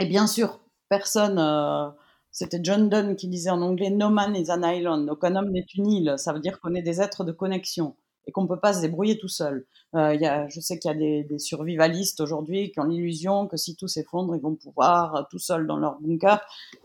Et 0.00 0.06
bien 0.06 0.26
sûr, 0.26 0.60
personne, 0.88 1.38
euh, 1.38 1.88
c'était 2.30 2.60
John 2.62 2.88
Donne 2.88 3.16
qui 3.16 3.28
disait 3.28 3.50
en 3.50 3.62
anglais 3.62 3.90
No 3.90 4.10
man 4.10 4.34
is 4.34 4.50
an 4.50 4.62
island, 4.62 5.08
aucun 5.10 5.36
homme 5.36 5.50
n'est 5.50 5.66
une 5.74 5.90
île. 5.90 6.14
Ça 6.16 6.32
veut 6.32 6.40
dire 6.40 6.60
qu'on 6.60 6.74
est 6.74 6.82
des 6.82 7.00
êtres 7.00 7.24
de 7.24 7.32
connexion 7.32 7.94
et 8.26 8.32
qu'on 8.32 8.42
ne 8.42 8.48
peut 8.48 8.58
pas 8.58 8.72
se 8.72 8.80
débrouiller 8.80 9.18
tout 9.18 9.28
seul. 9.28 9.66
Euh, 9.94 10.14
y 10.14 10.26
a, 10.26 10.48
je 10.48 10.60
sais 10.60 10.78
qu'il 10.78 10.90
y 10.90 10.94
a 10.94 11.24
des, 11.24 11.38
survivalistes 11.38 12.20
aujourd'hui 12.20 12.70
qui 12.70 12.80
ont 12.80 12.84
l'illusion 12.84 13.46
que 13.46 13.56
si 13.56 13.76
tout 13.76 13.88
s'effondre, 13.88 14.34
ils 14.36 14.42
vont 14.42 14.54
pouvoir 14.54 15.14
euh, 15.16 15.22
tout 15.30 15.38
seuls 15.38 15.66
dans 15.66 15.76
leur 15.76 16.00
bunker. 16.00 16.40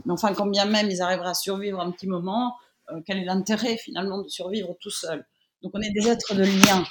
Mais 0.05 0.13
enfin, 0.13 0.33
combien 0.33 0.65
même 0.65 0.89
ils 0.89 1.01
arriveraient 1.01 1.29
à 1.29 1.35
survivre 1.35 1.79
un 1.79 1.91
petit 1.91 2.07
moment, 2.07 2.55
quel 3.05 3.17
est 3.17 3.25
l'intérêt 3.25 3.75
finalement 3.75 4.21
de 4.21 4.29
survivre 4.29 4.75
tout 4.79 4.89
seul? 4.89 5.25
Donc 5.61 5.73
on 5.75 5.81
est 5.81 5.91
des 5.91 6.07
êtres 6.07 6.35
de 6.35 6.43
lien. 6.43 6.83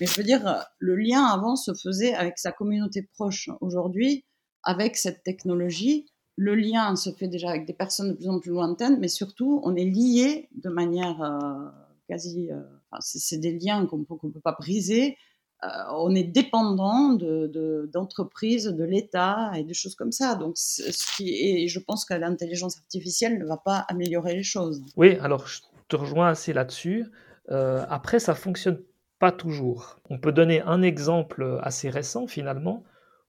Mais 0.00 0.06
je 0.06 0.16
veux 0.16 0.24
dire, 0.24 0.64
le 0.78 0.96
lien 0.96 1.24
avant 1.24 1.56
se 1.56 1.74
faisait 1.74 2.14
avec 2.14 2.38
sa 2.38 2.52
communauté 2.52 3.02
proche. 3.02 3.50
Aujourd'hui, 3.60 4.24
avec 4.62 4.96
cette 4.96 5.22
technologie, 5.22 6.06
le 6.38 6.54
lien 6.54 6.94
se 6.94 7.10
fait 7.10 7.26
déjà 7.26 7.50
avec 7.50 7.66
des 7.66 7.72
personnes 7.72 8.10
de 8.10 8.14
plus 8.14 8.28
en 8.28 8.38
plus 8.38 8.52
lointaines, 8.52 8.98
mais 9.00 9.08
surtout, 9.08 9.60
on 9.64 9.74
est 9.74 9.84
lié 9.84 10.48
de 10.54 10.68
manière 10.68 11.20
euh, 11.20 11.68
quasi. 12.08 12.50
Euh, 12.52 12.62
c'est 13.00 13.38
des 13.38 13.58
liens 13.58 13.84
qu'on 13.86 13.98
ne 13.98 14.32
peut 14.32 14.40
pas 14.40 14.52
briser. 14.52 15.16
Euh, 15.64 15.68
on 15.96 16.14
est 16.14 16.22
dépendant 16.22 17.14
d'entreprises, 17.14 18.66
de, 18.66 18.84
l'État 18.84 19.50
et 19.56 19.64
des 19.64 19.74
choses 19.74 19.96
comme 19.96 20.12
ça. 20.12 20.36
Donc, 20.36 20.56
ce 20.56 20.82
je 21.18 21.78
pense 21.80 22.04
que 22.04 22.14
l'intelligence 22.14 22.78
artificielle 22.78 23.40
ne 23.40 23.44
va 23.44 23.56
pas 23.56 23.84
améliorer 23.88 24.34
les 24.34 24.44
choses. 24.44 24.80
Oui, 24.96 25.16
alors 25.20 25.48
je 25.48 25.62
te 25.88 25.96
rejoins 25.96 26.28
assez 26.28 26.52
là-dessus. 26.52 27.04
après, 27.48 28.20
ça 28.20 28.36
fonctionne 28.36 28.80
pas 29.18 29.32
toujours. 29.32 30.00
On 30.10 30.18
peut 30.18 30.32
donner 30.32 30.62
un 30.62 30.82
exemple 30.82 31.58
assez 31.62 31.90
récent 31.90 32.26
finalement, 32.26 32.84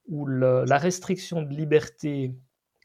où 0.07 0.25
la 0.25 0.77
restriction 0.77 1.41
de 1.41 1.53
liberté, 1.53 2.35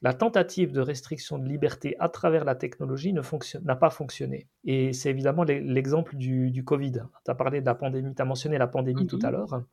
la 0.01 0.13
tentative 0.13 0.71
de 0.71 0.81
restriction 0.81 1.39
de 1.39 1.47
liberté 1.47 1.95
à 1.99 2.09
travers 2.09 2.45
la 2.45 2.55
technologie 2.55 3.13
n'a 3.13 3.75
pas 3.75 3.89
fonctionné. 3.89 4.47
Et 4.63 4.93
c'est 4.93 5.09
évidemment 5.09 5.43
l'exemple 5.43 6.15
du, 6.15 6.63
Covid. 6.63 7.03
Tu 7.25 7.31
as 7.31 7.35
parlé 7.35 7.61
de 7.61 7.65
la 7.65 7.75
pandémie, 7.75 8.13
tu 8.13 8.21
as 8.21 8.25
mentionné 8.25 8.57
la 8.57 8.67
pandémie 8.67 9.07
tout 9.07 9.19
à 9.23 9.29
mm-hmm. 9.29 9.31
l'heure. 9.31 9.63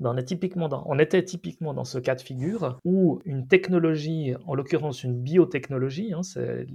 Ben, 0.00 0.10
on, 0.12 0.16
est 0.16 0.24
typiquement 0.24 0.68
on 0.86 0.98
était 0.98 1.24
typiquement 1.24 1.72
dans 1.72 1.84
ce 1.84 1.98
cas 1.98 2.14
de 2.14 2.20
figure 2.20 2.78
où 2.84 3.20
une 3.24 3.46
technologie, 3.46 4.34
en 4.46 4.54
l'occurrence 4.54 5.04
une 5.04 5.22
biotechnologie, 5.22 6.12
hein, 6.12 6.22
c'est 6.22 6.66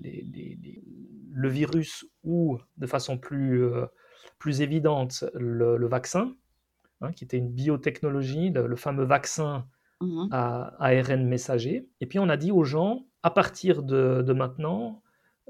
le 1.33 1.49
virus 1.49 2.05
ou 2.23 2.57
de 2.77 2.87
façon 2.87 3.17
plus, 3.17 3.63
euh, 3.63 3.85
plus 4.41 4.61
évidente 4.61 5.23
le, 5.35 5.87
vaccin, 5.87 6.35
hein, 6.99 7.11
qui 7.13 7.23
était 7.23 7.37
une 7.37 7.51
biotechnologie, 7.51 8.49
le, 8.49 8.75
fameux 8.75 9.05
vaccin 9.05 9.65
mmh 10.01 10.29
à 10.31 10.73
ARN 10.79 11.27
messager. 11.27 11.87
Et 12.01 12.07
puis 12.07 12.17
on 12.17 12.27
a 12.27 12.35
dit 12.35 12.51
aux 12.51 12.63
gens, 12.63 13.05
à 13.21 13.29
partir 13.29 13.83
de, 13.83 14.33
maintenant, 14.33 15.03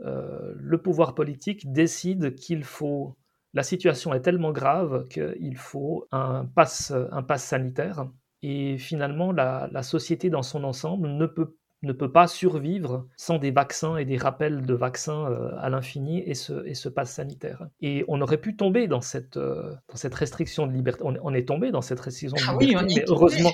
euh, 0.03 0.53
le 0.57 0.77
pouvoir 0.77 1.15
politique 1.15 1.71
décide 1.71 2.35
qu'il 2.35 2.65
faut... 2.65 3.15
La 3.53 3.63
situation 3.63 4.13
est 4.13 4.21
tellement 4.21 4.51
grave 4.51 5.07
qu'il 5.07 5.57
faut 5.57 6.07
un 6.11 6.45
pass, 6.45 6.91
un 6.91 7.23
pass 7.23 7.45
sanitaire. 7.45 8.09
Et 8.41 8.77
finalement, 8.77 9.31
la, 9.31 9.69
la 9.71 9.83
société 9.83 10.29
dans 10.29 10.41
son 10.41 10.63
ensemble 10.65 11.07
ne 11.07 11.25
peut 11.25 11.55
ne 11.83 11.93
peut 11.93 12.11
pas 12.11 12.27
survivre 12.27 13.07
sans 13.17 13.39
des 13.39 13.51
vaccins 13.51 13.97
et 13.97 14.05
des 14.05 14.17
rappels 14.17 14.65
de 14.65 14.73
vaccins 14.73 15.31
euh, 15.31 15.51
à 15.59 15.69
l'infini 15.69 16.19
et 16.19 16.35
ce, 16.35 16.65
et 16.65 16.75
ce 16.75 16.89
pass 16.89 17.11
sanitaire. 17.11 17.67
Et 17.81 18.05
on 18.07 18.21
aurait 18.21 18.37
pu 18.37 18.55
tomber 18.55 18.87
dans 18.87 19.01
cette, 19.01 19.37
euh, 19.37 19.73
dans 19.89 19.95
cette 19.95 20.13
restriction 20.13 20.67
de 20.67 20.73
liberté. 20.73 21.03
On, 21.03 21.33
est 21.33 21.47
tombé 21.47 21.71
dans 21.71 21.81
cette 21.81 21.99
restriction 21.99 22.35
de 22.35 22.41
ah 22.47 22.57
liberté, 22.59 22.95
mais 22.95 23.05
heureusement, 23.07 23.51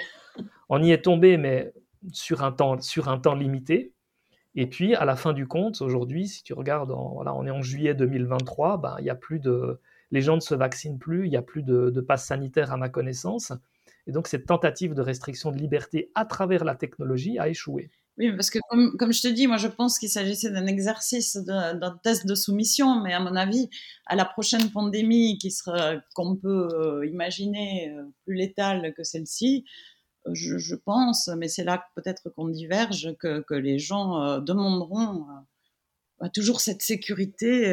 on 0.69 0.84
y 0.84 0.91
est 0.91 1.03
tombé, 1.03 1.38
mais 1.38 1.73
sur 2.11 2.43
un 2.43 2.51
temps, 2.51 2.82
sur 2.82 3.07
un 3.07 3.17
temps 3.17 3.36
limité. 3.36 3.93
Et 4.55 4.67
puis, 4.67 4.95
à 4.95 5.05
la 5.05 5.15
fin 5.15 5.34
du 5.34 5.47
compte, 5.47 5.82
aujourd'hui, 5.82 6.28
si 6.28 6.43
tu 6.43 6.53
regardes, 6.53 6.91
voilà, 7.13 7.34
on 7.34 7.45
est 7.45 7.51
en 7.51 7.61
juillet 7.61 7.93
2023, 7.93 8.78
ben, 8.78 8.95
il 8.99 9.05
y 9.05 9.09
a 9.09 9.15
plus 9.15 9.39
de, 9.39 9.80
les 10.11 10.21
gens 10.21 10.36
ne 10.36 10.41
se 10.41 10.55
vaccinent 10.55 10.99
plus, 10.99 11.28
il 11.28 11.30
n'y 11.30 11.38
a 11.38 11.41
plus 11.41 11.63
de, 11.63 11.91
de 11.91 12.01
passe 12.01 12.25
sanitaire 12.25 12.73
à 12.73 12.78
ma 12.78 12.89
connaissance. 12.89 13.53
Et 14.07 14.11
donc 14.11 14.28
cette 14.28 14.45
tentative 14.45 14.93
de 14.93 15.01
restriction 15.01 15.51
de 15.51 15.57
liberté 15.57 16.11
à 16.15 16.25
travers 16.25 16.63
la 16.63 16.75
technologie 16.75 17.38
a 17.39 17.49
échoué. 17.49 17.89
Oui, 18.18 18.32
parce 18.32 18.49
que 18.49 18.57
comme, 18.70 19.13
je 19.13 19.22
te 19.22 19.28
dis, 19.28 19.45
moi 19.45 19.57
je 19.57 19.68
pense 19.68 19.99
qu'il 19.99 20.09
s'agissait 20.09 20.49
d'un 20.49 20.65
exercice, 20.65 21.38
d'un 21.38 21.99
test 22.03 22.26
de 22.26 22.34
soumission, 22.34 22.99
mais 23.01 23.13
à 23.13 23.20
mon 23.20 23.36
avis, 23.36 23.70
à 24.07 24.15
la 24.15 24.26
prochaine 24.26 24.72
pandémie 24.72 25.38
qui 25.38 25.51
sera, 25.51 25.97
qu'on 26.15 26.36
peut 26.36 26.68
euh, 26.74 27.07
imaginer 27.07 27.91
euh, 27.91 28.03
plus 28.26 28.34
létale 28.34 28.95
que 28.95 29.03
celle-ci, 29.03 29.65
euh, 30.26 30.32
je, 30.34 30.76
pense, 30.76 31.30
mais 31.38 31.47
c'est 31.47 31.63
là 31.63 31.86
peut-être 31.95 32.32
qu'on 32.32 32.47
diverge, 32.47 33.15
que, 33.20 33.53
les 33.53 33.78
gens 33.78 34.39
demanderont 34.39 35.28
bah, 36.20 36.30
toujours 36.30 36.59
cette 36.59 36.82
sécurité, 36.82 37.72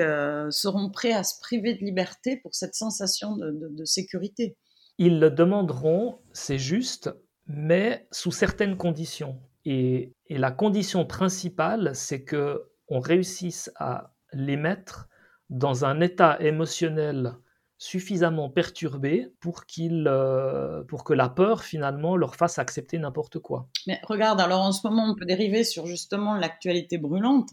seront 0.50 0.90
prêts 0.90 1.14
à 1.14 1.24
se 1.24 1.40
priver 1.40 1.72
de 1.74 1.82
liberté 1.82 2.36
pour 2.36 2.54
cette 2.54 2.74
sensation 2.74 3.36
de 3.36 3.84
sécurité. 3.86 4.58
Ils 4.98 5.18
le 5.18 5.30
demanderont, 5.30 6.18
c'est 6.34 6.58
juste, 6.58 7.10
mais 7.46 8.06
sous 8.12 8.30
certaines 8.30 8.76
conditions. 8.76 9.40
Et, 9.64 10.12
la 10.30 10.50
condition 10.50 11.04
principale, 11.04 11.92
c'est 11.94 12.24
que 12.24 12.64
on 12.88 13.00
réussisse 13.00 13.70
à 13.76 14.14
les 14.32 14.56
mettre 14.56 15.08
dans 15.48 15.84
un 15.84 16.00
état 16.00 16.38
émotionnel 16.40 17.34
suffisamment 17.78 18.50
perturbé 18.50 19.32
pour, 19.40 19.66
qu'ils, 19.66 20.06
euh, 20.06 20.82
pour 20.84 21.04
que 21.04 21.12
la 21.12 21.28
peur 21.28 21.62
finalement 21.62 22.16
leur 22.16 22.36
fasse 22.36 22.58
accepter 22.58 22.98
n'importe 22.98 23.38
quoi. 23.38 23.68
Mais 23.86 24.00
regarde, 24.04 24.40
alors 24.40 24.62
en 24.62 24.72
ce 24.72 24.86
moment 24.86 25.06
on 25.10 25.14
peut 25.14 25.26
dériver 25.26 25.64
sur 25.64 25.86
justement 25.86 26.34
l'actualité 26.34 26.98
brûlante. 26.98 27.52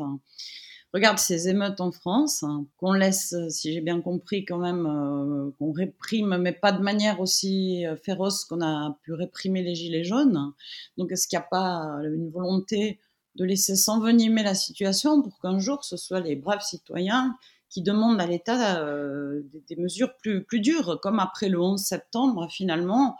Regarde 0.93 1.19
ces 1.19 1.47
émeutes 1.47 1.79
en 1.79 1.93
France, 1.93 2.43
hein, 2.43 2.65
qu'on 2.77 2.91
laisse, 2.91 3.33
si 3.47 3.71
j'ai 3.71 3.79
bien 3.79 4.01
compris, 4.01 4.43
quand 4.43 4.57
même, 4.57 4.85
euh, 4.85 5.49
qu'on 5.57 5.71
réprime, 5.71 6.37
mais 6.37 6.51
pas 6.51 6.73
de 6.73 6.81
manière 6.81 7.21
aussi 7.21 7.85
euh, 7.85 7.95
féroce 7.95 8.43
qu'on 8.43 8.61
a 8.61 8.97
pu 9.03 9.13
réprimer 9.13 9.63
les 9.63 9.73
Gilets 9.73 10.03
jaunes. 10.03 10.51
Donc, 10.97 11.13
est-ce 11.13 11.29
qu'il 11.29 11.39
n'y 11.39 11.43
a 11.43 11.47
pas 11.49 11.77
une 12.03 12.29
volonté 12.29 12.99
de 13.35 13.45
laisser 13.45 13.77
s'envenimer 13.77 14.43
la 14.43 14.53
situation 14.53 15.21
pour 15.21 15.39
qu'un 15.39 15.59
jour 15.59 15.85
ce 15.85 15.95
soit 15.95 16.19
les 16.19 16.35
braves 16.35 16.61
citoyens 16.61 17.37
qui 17.69 17.81
demandent 17.81 18.19
à 18.19 18.27
l'État 18.27 18.81
euh, 18.83 19.43
des, 19.69 19.77
mesures 19.77 20.13
plus 20.17 20.59
dures, 20.59 20.99
comme 21.01 21.19
après 21.19 21.47
le 21.47 21.61
11 21.61 21.79
septembre, 21.79 22.49
finalement, 22.51 23.15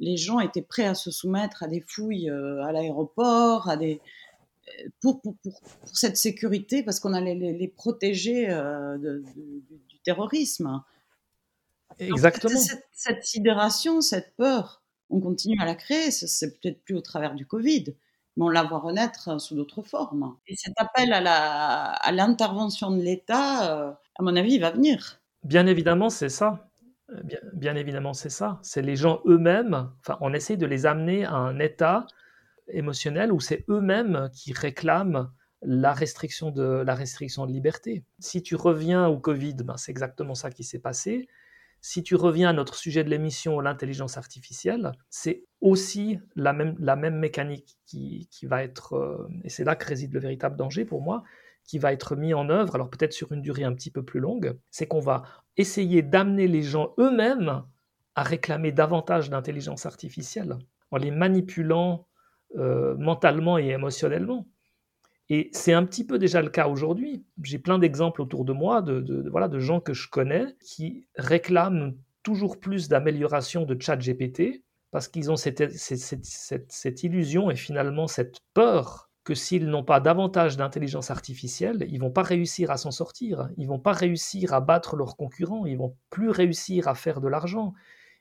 les 0.00 0.18
gens 0.18 0.38
étaient 0.38 0.60
prêts 0.60 0.84
à 0.84 0.94
se 0.94 1.10
soumettre 1.10 1.62
à 1.62 1.66
des 1.66 1.80
fouilles 1.80 2.28
à 2.28 2.70
l'aéroport, 2.72 3.70
à 3.70 3.78
des, 3.78 4.02
pour, 5.00 5.20
pour, 5.20 5.36
pour, 5.42 5.60
cette 5.92 6.16
sécurité, 6.16 6.82
parce 6.82 7.00
qu'on 7.00 7.14
allait 7.14 7.34
les, 7.34 7.52
les 7.52 7.68
protéger 7.68 8.50
euh, 8.50 8.98
de, 8.98 9.22
du 9.88 9.98
terrorisme. 10.00 10.82
Exactement. 11.98 12.58
cette, 12.58 12.86
cette, 12.92 13.24
sidération, 13.24 14.00
cette 14.00 14.34
peur, 14.36 14.82
on 15.10 15.20
continue 15.20 15.58
à 15.60 15.64
la 15.64 15.74
créer. 15.74 16.10
C'est 16.10 16.60
peut-être 16.60 16.82
plus 16.82 16.94
au 16.94 17.00
travers 17.00 17.34
du 17.34 17.46
Covid, 17.46 17.96
mais 18.36 18.44
on 18.44 18.48
la 18.48 18.62
voit 18.62 18.78
renaître 18.78 19.40
sous 19.40 19.56
d'autres 19.56 19.82
formes. 19.82 20.36
Et 20.46 20.56
cet 20.56 20.74
appel 20.76 21.12
à 21.12 22.10
l'intervention 22.12 22.90
à 22.90 22.96
de 22.96 23.02
l'État, 23.02 23.72
euh, 23.72 23.92
à 24.18 24.22
mon 24.22 24.36
avis, 24.36 24.54
il 24.54 24.60
va 24.60 24.70
venir. 24.70 25.20
Bien 25.44 25.66
évidemment, 25.66 26.10
c'est 26.10 26.28
ça. 26.28 26.68
Bien, 27.24 27.38
bien 27.54 27.74
évidemment, 27.74 28.12
c'est 28.12 28.30
ça. 28.30 28.58
C'est 28.62 28.82
les 28.82 28.96
gens 28.96 29.20
eux-mêmes. 29.26 29.90
Enfin, 30.00 30.18
on 30.20 30.34
essaie 30.34 30.56
de 30.56 30.66
les 30.66 30.84
amener 30.84 31.24
à 31.24 31.34
un 31.34 31.58
état 31.58 32.06
émotionnel 32.70 33.32
où 33.32 33.40
c'est 33.40 33.64
eux-mêmes 33.68 34.30
qui 34.32 34.52
réclament 34.52 35.30
la 35.62 35.92
restriction 35.92 36.50
de 36.50 36.62
la 36.62 36.94
restriction 36.94 37.46
de 37.46 37.52
liberté? 37.52 38.04
Si 38.18 38.42
tu 38.42 38.54
reviens 38.54 39.06
au 39.08 39.18
Covid, 39.18 39.54
ben 39.64 39.76
c'est 39.76 39.90
exactement 39.90 40.34
ça 40.34 40.50
qui 40.50 40.64
s'est 40.64 40.78
passé. 40.78 41.28
Si 41.80 42.02
tu 42.02 42.16
reviens 42.16 42.50
à 42.50 42.52
notre 42.52 42.74
sujet 42.74 43.04
de 43.04 43.10
l'émission, 43.10 43.60
l'intelligence 43.60 44.16
artificielle, 44.16 44.92
c'est 45.10 45.44
aussi 45.60 46.18
la 46.34 46.52
même, 46.52 46.74
la 46.80 46.96
même 46.96 47.18
mécanique 47.18 47.78
qui, 47.86 48.28
qui 48.32 48.46
va 48.46 48.64
être, 48.64 48.94
euh, 48.94 49.28
et 49.44 49.48
c'est 49.48 49.64
là 49.64 49.76
que 49.76 49.86
réside 49.86 50.12
le 50.12 50.20
véritable 50.20 50.56
danger 50.56 50.84
pour 50.84 51.02
moi, 51.02 51.22
qui 51.64 51.78
va 51.78 51.92
être 51.92 52.16
mis 52.16 52.34
en 52.34 52.48
œuvre, 52.48 52.74
alors 52.74 52.90
peut-être 52.90 53.12
sur 53.12 53.30
une 53.32 53.42
durée 53.42 53.62
un 53.62 53.74
petit 53.74 53.90
peu 53.90 54.02
plus 54.02 54.20
longue, 54.20 54.58
c'est 54.70 54.86
qu'on 54.86 55.00
va 55.00 55.22
essayer 55.56 56.02
d'amener 56.02 56.48
les 56.48 56.62
gens 56.62 56.94
eux-mêmes 56.98 57.62
à 58.14 58.22
réclamer 58.22 58.72
davantage 58.72 59.30
d'intelligence 59.30 59.86
artificielle 59.86 60.58
en 60.90 60.96
les 60.96 61.10
manipulant 61.10 62.08
euh, 62.56 62.96
mentalement 62.96 63.58
et 63.58 63.68
émotionnellement. 63.68 64.46
Et 65.30 65.50
c'est 65.52 65.74
un 65.74 65.84
petit 65.84 66.06
peu 66.06 66.18
déjà 66.18 66.40
le 66.40 66.48
cas 66.48 66.68
aujourd'hui. 66.68 67.24
J'ai 67.42 67.58
plein 67.58 67.78
d'exemples 67.78 68.22
autour 68.22 68.44
de 68.44 68.52
moi 68.52 68.80
de, 68.80 69.28
voilà, 69.30 69.48
de 69.48 69.58
gens 69.58 69.80
que 69.80 69.92
je 69.92 70.08
connais 70.08 70.56
qui 70.60 71.06
réclament 71.16 71.94
toujours 72.22 72.58
plus 72.58 72.88
d'amélioration 72.88 73.64
de 73.64 73.80
chat 73.80 73.96
GPT 73.96 74.62
parce 74.90 75.08
qu'ils 75.08 75.30
ont 75.30 75.36
cette, 75.36 75.76
cette, 75.76 76.72
cette, 76.72 77.02
illusion 77.02 77.50
et 77.50 77.56
finalement 77.56 78.06
cette 78.06 78.38
peur 78.54 79.10
que 79.22 79.34
s'ils 79.34 79.66
n'ont 79.66 79.84
pas 79.84 80.00
davantage 80.00 80.56
d'intelligence 80.56 81.10
artificielle, 81.10 81.86
ils 81.90 82.00
vont 82.00 82.10
pas 82.10 82.22
réussir 82.22 82.70
à 82.70 82.78
s'en 82.78 82.90
sortir, 82.90 83.50
ils 83.58 83.68
vont 83.68 83.78
pas 83.78 83.92
réussir 83.92 84.54
à 84.54 84.62
battre 84.62 84.96
leurs 84.96 85.18
concurrents, 85.18 85.66
ils 85.66 85.76
vont 85.76 85.94
plus 86.08 86.30
réussir 86.30 86.88
à 86.88 86.94
faire 86.94 87.20
de 87.20 87.28
l'argent, 87.28 87.74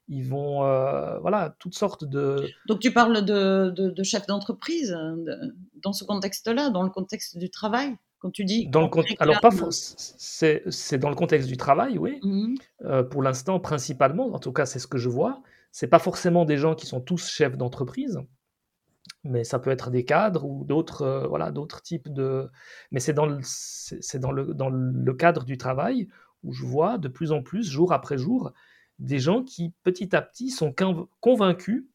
ils 0.07 0.23
vont, 0.23 0.63
euh, 0.63 1.19
voilà, 1.19 1.55
toutes 1.59 1.75
sortes 1.75 2.05
de... 2.05 2.47
Donc 2.67 2.79
tu 2.79 2.91
parles 2.91 3.25
de, 3.25 3.69
de, 3.69 4.03
chef 4.03 4.25
d'entreprise 4.25 4.93
hein, 4.93 5.17
dans 5.83 5.93
ce 5.93 6.03
contexte-là, 6.03 6.69
dans 6.69 6.83
le 6.83 6.89
contexte 6.89 7.37
du 7.37 7.49
travail? 7.49 7.95
Quand 8.19 8.31
tu 8.31 8.45
dis 8.45 8.67
dans 8.67 8.81
le 8.81 8.89
alors 9.19 9.39
pas 9.41 9.51
c'est 9.69 10.63
c'est 10.71 10.97
dans 10.97 11.09
le 11.09 11.15
contexte 11.15 11.47
du 11.47 11.55
travail 11.55 11.99
oui. 11.99 12.19
Mmh 12.23 12.55
euh, 12.83 13.03
pour 13.03 13.21
l'instant 13.21 13.59
principalement 13.59 14.33
en 14.33 14.39
tout 14.39 14.51
cas 14.51 14.65
c'est 14.65 14.79
ce 14.79 14.87
que 14.87 14.97
je 14.97 15.07
vois. 15.07 15.43
C'est 15.71 15.87
pas 15.87 15.99
forcément 15.99 16.43
des 16.43 16.57
gens 16.57 16.73
qui 16.73 16.87
sont 16.87 16.99
tous 16.99 17.29
chefs 17.29 17.57
d'entreprise 17.57 18.19
mais 19.23 19.43
ça 19.43 19.59
peut 19.59 19.69
être 19.69 19.91
des 19.91 20.03
cadres 20.03 20.45
ou 20.45 20.63
d'autres 20.65 21.03
euh, 21.03 21.27
voilà 21.27 21.51
d'autres 21.51 21.83
types 21.83 22.11
de 22.11 22.49
mais 22.91 22.99
c'est 22.99 23.13
dans 23.13 23.27
le 23.27 23.39
c'est 23.43 24.19
dans 24.19 24.31
le 24.31 24.53
dans 24.53 24.69
le 24.69 25.13
cadre 25.13 25.43
du 25.43 25.57
travail 25.57 26.07
où 26.43 26.53
je 26.53 26.65
vois 26.65 26.97
de 26.97 27.07
plus 27.07 27.31
en 27.31 27.43
plus 27.43 27.69
jour 27.69 27.93
après 27.93 28.17
jour 28.17 28.51
des 28.99 29.19
gens 29.19 29.43
qui, 29.43 29.73
petit 29.83 30.15
à 30.15 30.21
petit, 30.21 30.49
sont 30.49 30.73
convaincus 31.19 31.85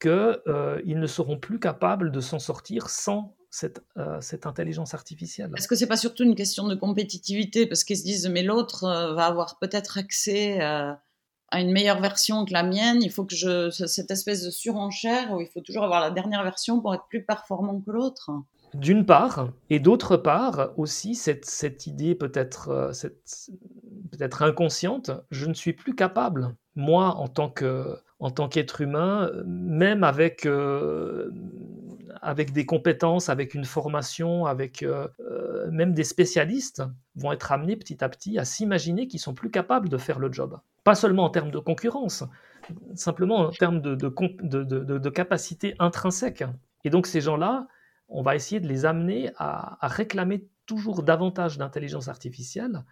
qu'ils 0.00 0.10
euh, 0.10 0.80
ne 0.84 1.06
seront 1.06 1.38
plus 1.38 1.58
capables 1.58 2.12
de 2.12 2.20
s'en 2.20 2.38
sortir 2.38 2.88
sans 2.88 3.34
cette, 3.50 3.82
euh, 3.96 4.20
cette 4.20 4.46
intelligence 4.46 4.94
artificielle. 4.94 5.50
Est-ce 5.56 5.68
que 5.68 5.74
c'est 5.74 5.86
pas 5.86 5.96
surtout 5.96 6.24
une 6.24 6.34
question 6.34 6.68
de 6.68 6.74
compétitivité? 6.74 7.66
Parce 7.66 7.82
qu'ils 7.82 7.98
se 7.98 8.04
disent 8.04 8.28
mais 8.28 8.42
l'autre 8.42 8.84
euh, 8.84 9.14
va 9.14 9.26
avoir 9.26 9.58
peut-être 9.58 9.98
accès 9.98 10.60
à 10.60 11.60
une 11.60 11.72
meilleure 11.72 12.00
version 12.00 12.44
que 12.44 12.52
la 12.52 12.62
mienne, 12.62 13.02
il 13.02 13.10
faut 13.10 13.24
que 13.24 13.34
je 13.34 13.70
cette 13.70 14.10
espèce 14.10 14.44
de 14.44 14.50
surenchère 14.50 15.32
où 15.32 15.40
il 15.40 15.48
faut 15.48 15.62
toujours 15.62 15.84
avoir 15.84 16.00
la 16.00 16.10
dernière 16.10 16.42
version 16.42 16.80
pour 16.80 16.94
être 16.94 17.06
plus 17.08 17.24
performant 17.24 17.80
que 17.80 17.90
l'autre. 17.90 18.30
D'une 18.74 19.06
part, 19.06 19.48
et 19.70 19.80
d'autre 19.80 20.16
part 20.16 20.72
aussi 20.76 21.14
cette, 21.14 21.46
cette 21.46 21.86
idée 21.86 22.14
peut-être 22.14 22.92
peut-être 24.10 24.42
inconsciente, 24.42 25.10
je 25.30 25.46
ne 25.46 25.54
suis 25.54 25.72
plus 25.72 25.94
capable, 25.94 26.54
moi, 26.76 27.14
en 27.16 27.28
tant 27.28 27.48
que 27.48 27.98
en 28.20 28.30
tant 28.30 28.48
qu'être 28.48 28.80
humain, 28.80 29.30
même 29.46 30.02
avec, 30.02 30.44
euh, 30.44 31.30
avec 32.20 32.52
des 32.52 32.66
compétences, 32.66 33.28
avec 33.28 33.54
une 33.54 33.64
formation, 33.64 34.44
avec 34.44 34.82
euh, 34.82 35.06
euh, 35.20 35.70
même 35.70 35.94
des 35.94 36.02
spécialistes, 36.02 36.82
vont 37.14 37.30
être 37.30 37.52
amenés 37.52 37.76
petit 37.76 38.02
à 38.02 38.08
petit 38.08 38.38
à 38.38 38.44
s'imaginer 38.44 39.06
qu'ils 39.06 39.20
sont 39.20 39.34
plus 39.34 39.50
capables 39.50 39.88
de 39.88 39.98
faire 39.98 40.18
le 40.18 40.32
job. 40.32 40.58
Pas 40.82 40.96
seulement 40.96 41.24
en 41.24 41.30
termes 41.30 41.52
de 41.52 41.60
concurrence, 41.60 42.24
simplement 42.94 43.36
en 43.36 43.50
termes 43.50 43.80
de, 43.80 43.94
de 43.94 45.10
capacité 45.10 45.76
intrinsèque. 45.78 46.44
Et 46.84 46.90
donc 46.90 47.06
ces 47.06 47.20
gens-là, 47.20 47.68
on 48.08 48.22
va 48.22 48.34
essayer 48.34 48.60
de 48.60 48.68
les 48.68 48.84
amener 48.84 49.30
à, 49.36 49.78
réclamer 49.82 50.48
toujours 50.66 51.02
davantage 51.02 51.58
d'intelligence 51.58 52.08
artificielle 52.08 52.84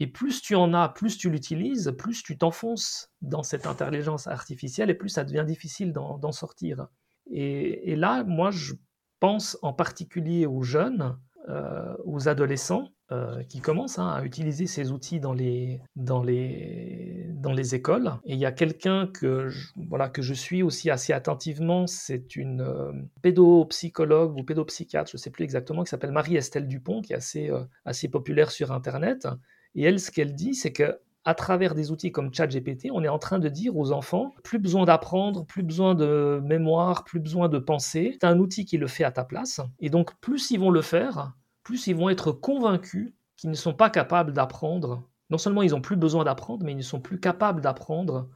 et 0.00 0.06
plus 0.06 0.40
tu 0.40 0.54
en 0.54 0.74
as, 0.74 0.88
plus 0.88 1.16
tu 1.16 1.30
l'utilises, 1.30 1.92
plus 1.98 2.22
tu 2.22 2.38
t'enfonces 2.38 3.10
dans 3.20 3.42
cette 3.42 3.66
intelligence 3.66 4.26
artificielle 4.26 4.90
et 4.90 4.94
plus 4.94 5.08
ça 5.08 5.24
devient 5.24 5.44
difficile 5.46 5.92
d'en 5.92 6.32
sortir. 6.32 6.86
Et, 7.30 7.96
là, 7.96 8.24
moi, 8.24 8.50
je 8.50 8.74
pense 9.20 9.58
en 9.62 9.72
particulier 9.72 10.46
aux 10.46 10.62
jeunes, 10.62 11.18
euh, 11.48 11.96
aux 12.04 12.28
adolescents 12.28 12.88
euh, 13.12 13.42
qui 13.44 13.60
commencent 13.60 13.98
hein, 13.98 14.08
à 14.08 14.24
utiliser 14.24 14.66
ces 14.66 14.92
outils 14.92 15.20
dans 15.20 15.32
les, 15.32 15.80
dans 15.96 16.22
les, 16.22 17.26
dans 17.34 17.52
les 17.52 17.74
écoles. 17.74 18.12
Et 18.24 18.34
il 18.34 18.38
y 18.38 18.46
a 18.46 18.52
quelqu'un 18.52 19.06
que, 19.06 19.48
je, 19.48 19.68
voilà, 19.88 20.08
que 20.08 20.22
je 20.22 20.34
suis 20.34 20.62
aussi 20.62 20.90
assez 20.90 21.12
attentivement, 21.12 21.86
c'est 21.86 22.36
une 22.36 22.60
euh, 22.60 22.92
pédopsychologue 23.22 24.36
ou 24.38 24.42
pédopsychiatre, 24.42 25.10
je 25.10 25.16
ne 25.16 25.20
sais 25.20 25.30
plus 25.30 25.44
exactement, 25.44 25.84
qui 25.84 25.90
s'appelle 25.90 26.12
Marie-Estelle 26.12 26.68
Dupont, 26.68 27.00
qui 27.02 27.12
est 27.12 27.16
assez, 27.16 27.50
assez 27.84 28.08
populaire 28.08 28.50
sur 28.50 28.72
Internet 28.72 29.26
et 29.74 29.84
elle, 29.84 30.00
ce 30.00 30.10
qu'elle 30.10 30.34
dit, 30.34 30.54
c'est 30.54 30.72
que 30.72 30.98
à 31.24 31.34
travers 31.34 31.74
des 31.74 31.90
outils 31.90 32.10
comme 32.10 32.32
ChatGPT, 32.32 32.88
on 32.90 33.04
est 33.04 33.08
en 33.08 33.18
train 33.18 33.38
de 33.38 33.48
dire 33.48 33.76
aux 33.76 33.92
enfants 33.92 34.32
plus 34.42 34.58
besoin 34.58 34.86
d'apprendre, 34.86 35.44
plus 35.44 35.62
besoin 35.62 35.94
de 35.94 36.40
mémoire, 36.42 37.04
plus 37.04 37.20
besoin 37.20 37.50
de 37.50 37.58
penser. 37.58 38.16
C'est 38.20 38.26
un 38.26 38.38
outil 38.38 38.64
qui 38.64 38.78
le 38.78 38.86
fait 38.86 39.04
à 39.04 39.10
ta 39.10 39.24
place. 39.24 39.60
Et 39.78 39.90
donc, 39.90 40.18
plus 40.20 40.50
ils 40.50 40.58
vont 40.58 40.70
le 40.70 40.80
faire, 40.80 41.34
plus 41.68 41.86
ils 41.86 41.94
vont 41.94 42.08
être 42.08 42.32
convaincus 42.32 43.12
qu'ils 43.36 43.50
ne 43.50 43.54
sont 43.54 43.74
pas 43.74 43.90
capables 43.90 44.32
d'apprendre. 44.32 45.02
Non 45.28 45.36
seulement 45.36 45.60
ils 45.60 45.72
n'ont 45.72 45.82
plus 45.82 45.96
besoin 45.96 46.24
d'apprendre, 46.24 46.64
mais 46.64 46.72
ils 46.72 46.78
ne 46.78 46.82
sont 46.82 47.00
plus 47.00 47.20
capables 47.20 47.60
d'apprendre 47.60 48.28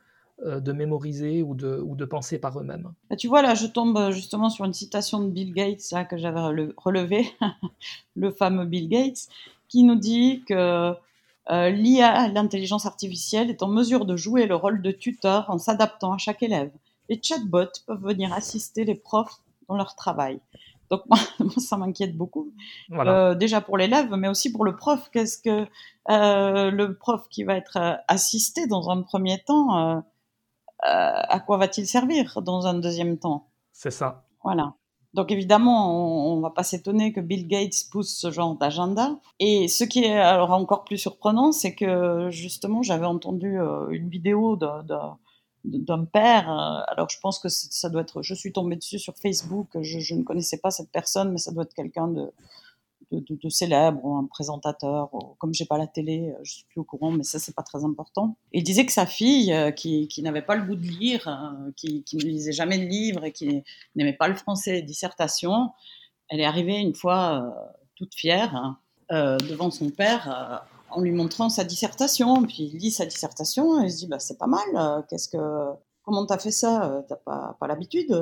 de 0.45 0.73
mémoriser 0.73 1.41
ou 1.41 1.55
de, 1.55 1.81
ou 1.87 1.95
de 1.95 2.05
penser 2.05 2.37
par 2.37 2.59
eux-mêmes. 2.59 2.93
Bah, 3.09 3.15
tu 3.15 3.29
vois, 3.29 3.43
là, 3.43 3.55
je 3.55 3.67
tombe 3.67 4.11
justement 4.11 4.51
sur 4.51 4.65
une 4.65 4.73
citation 4.73 5.21
de 5.21 5.29
Bill 5.29 5.55
Gates 5.55 5.93
là, 5.93 6.05
que 6.05 6.17
j'avais 6.17 6.41
relevé, 6.77 7.33
le 8.17 8.33
fameux 8.33 8.65
Bill 8.65 8.89
Gates, 8.89 9.29
qui 9.69 9.85
nous 9.85 9.95
dit 9.95 10.43
que 10.49 10.95
euh, 11.51 11.71
l'IA, 11.71 12.29
l'intelligence 12.29 12.87
artificielle, 12.87 13.51
est 13.51 13.63
en 13.63 13.69
mesure 13.69 14.05
de 14.05 14.17
jouer 14.17 14.47
le 14.47 14.57
rôle 14.57 14.83
de 14.83 14.91
tuteur 14.91 15.49
en 15.49 15.59
s'adaptant 15.59 16.13
à 16.13 16.19
chaque 16.19 16.43
élève. 16.43 16.73
Les 17.09 17.21
chatbots 17.23 17.81
peuvent 17.87 18.03
venir 18.03 18.33
assister 18.33 18.85
les 18.85 18.95
profs 18.97 19.41
dans 19.69 19.77
leur 19.77 19.95
travail. 19.95 20.41
Donc 20.93 21.03
moi, 21.09 21.19
ça 21.57 21.79
m'inquiète 21.79 22.17
beaucoup. 22.17 22.53
Euh, 22.93 23.35
déjà 23.35 23.63
pour 23.63 23.79
l'élève, 23.79 24.15
mais 24.15 24.29
aussi 24.29 24.53
pour 24.53 24.65
le 24.65 24.77
prof. 24.77 25.09
Qu'est-ce 25.11 25.39
que 25.39 25.67
euh, 26.11 26.71
le 26.71 26.97
prof 26.99 27.27
qui 27.31 27.45
va 27.45 27.57
être 27.57 28.03
assisté 28.09 28.67
dans 28.67 28.91
un 28.91 29.01
premier 29.01 29.43
temps, 29.43 30.05
à 30.83 31.41
quoi 31.41 31.57
va-t-il 31.57 31.87
servir 31.87 32.43
dans 32.43 32.67
un 32.67 32.75
deuxième 32.75 33.19
temps? 33.19 33.49
C'est 33.73 33.91
ça. 33.91 34.27
Voilà. 34.45 34.75
Donc 35.15 35.31
évidemment, 35.31 36.33
on, 36.33 36.37
ne 36.37 36.43
va 36.43 36.51
pas 36.51 36.63
s'étonner 36.63 37.13
que 37.13 37.21
Bill 37.21 37.47
Gates 37.47 37.89
pousse 37.91 38.15
ce 38.15 38.31
genre 38.31 38.57
d'agenda. 38.57 39.19
Et 39.41 39.69
ce 39.69 39.85
qui 39.85 40.05
est 40.05 40.19
alors 40.19 40.53
encore 40.53 40.85
plus 40.85 40.99
surprenant, 40.99 41.53
c'est 41.53 41.75
que 41.75 42.29
justement, 42.31 42.83
j'avais 42.83 43.07
entendu 43.07 43.61
euh, 43.61 43.89
une 43.91 44.09
vidéo 44.09 44.57
d'un 45.65 46.05
père. 46.05 46.51
Euh, 46.51 46.83
alors 46.89 47.09
je 47.09 47.19
pense 47.21 47.39
que 47.39 47.49
ça 47.49 47.89
doit 47.89 48.03
être. 48.03 48.23
Je 48.23 48.35
suis 48.35 48.53
tombée 48.53 48.77
dessus 48.77 48.99
sur 48.99 49.17
Facebook. 49.17 49.69
Je, 49.81 50.01
je, 50.01 50.15
ne 50.15 50.23
connaissais 50.23 50.59
pas 50.59 50.71
cette 50.71 50.91
personne, 50.91 51.33
mais 51.33 51.39
ça 51.39 51.53
doit 51.53 51.65
être 51.65 51.75
quelqu'un 51.75 52.09
de, 52.09 52.33
de, 53.21 53.39
de, 53.43 53.49
célèbre, 53.49 54.07
un 54.07 54.27
présentateur. 54.27 55.11
Comme 55.39 55.53
j'ai 55.53 55.65
pas 55.65 55.79
la 55.79 55.87
télé, 55.87 56.31
euh, 56.31 56.41
je 56.43 56.53
suis 56.53 56.65
plus 56.65 56.81
au 56.81 56.85
courant, 56.85 57.11
mais 57.11 57.25
ça 57.25 57.39
c'est 57.39 57.55
pas 57.55 57.63
très 57.63 57.85
important. 57.85 58.37
il 58.53 58.65
disait 58.65 58.87
que 58.87 58.93
sa 58.93 59.07
fille, 59.07 59.53
euh, 59.53 59.71
qui, 59.71 60.09
qui 60.09 60.23
n'avait 60.23 60.43
pas 60.43 60.57
le 60.57 60.65
goût 60.65 60.77
de 60.77 60.87
lire, 60.87 61.29
euh, 61.29 61.71
qui, 61.77 62.03
qui, 62.05 62.17
ne 62.17 62.23
lisait 62.23 62.53
jamais 62.53 62.79
de 62.79 62.85
livres 62.85 63.25
et 63.25 63.33
qui 63.33 63.63
n'aimait 63.97 64.13
pas 64.13 64.29
le 64.29 64.35
français, 64.35 64.83
dissertation, 64.83 65.71
elle 66.29 66.41
est 66.41 66.45
arrivée 66.45 66.79
une 66.79 66.95
fois 66.95 67.55
toute 67.97 68.15
fière 68.15 68.57
hein, 68.57 68.79
devant 69.11 69.71
son 69.71 69.91
père 69.91 70.65
en 70.93 71.01
lui 71.01 71.13
montrant 71.13 71.49
sa 71.49 71.65
dissertation. 71.65 72.43
Puis 72.43 72.71
il 72.73 72.79
lit 72.79 72.91
sa 72.91 73.07
dissertation 73.07 73.83
et 73.83 73.87
il 73.87 73.93
se 73.93 73.99
dit 73.99 74.07
bah 74.07 74.19
c'est 74.19 74.39
pas 74.39 74.47
mal. 74.47 75.05
Qu'est-ce 75.09 75.29
que 75.29 75.73
comment 76.03 76.27
t'as 76.27 76.39
fait 76.39 76.51
ça 76.51 77.05
T'as 77.09 77.17
pas 77.17 77.57
pas 77.59 77.67
l'habitude 77.67 78.15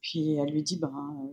Puis 0.00 0.34
elle 0.34 0.50
lui 0.50 0.62
dit 0.62 0.78
ben 0.78 1.30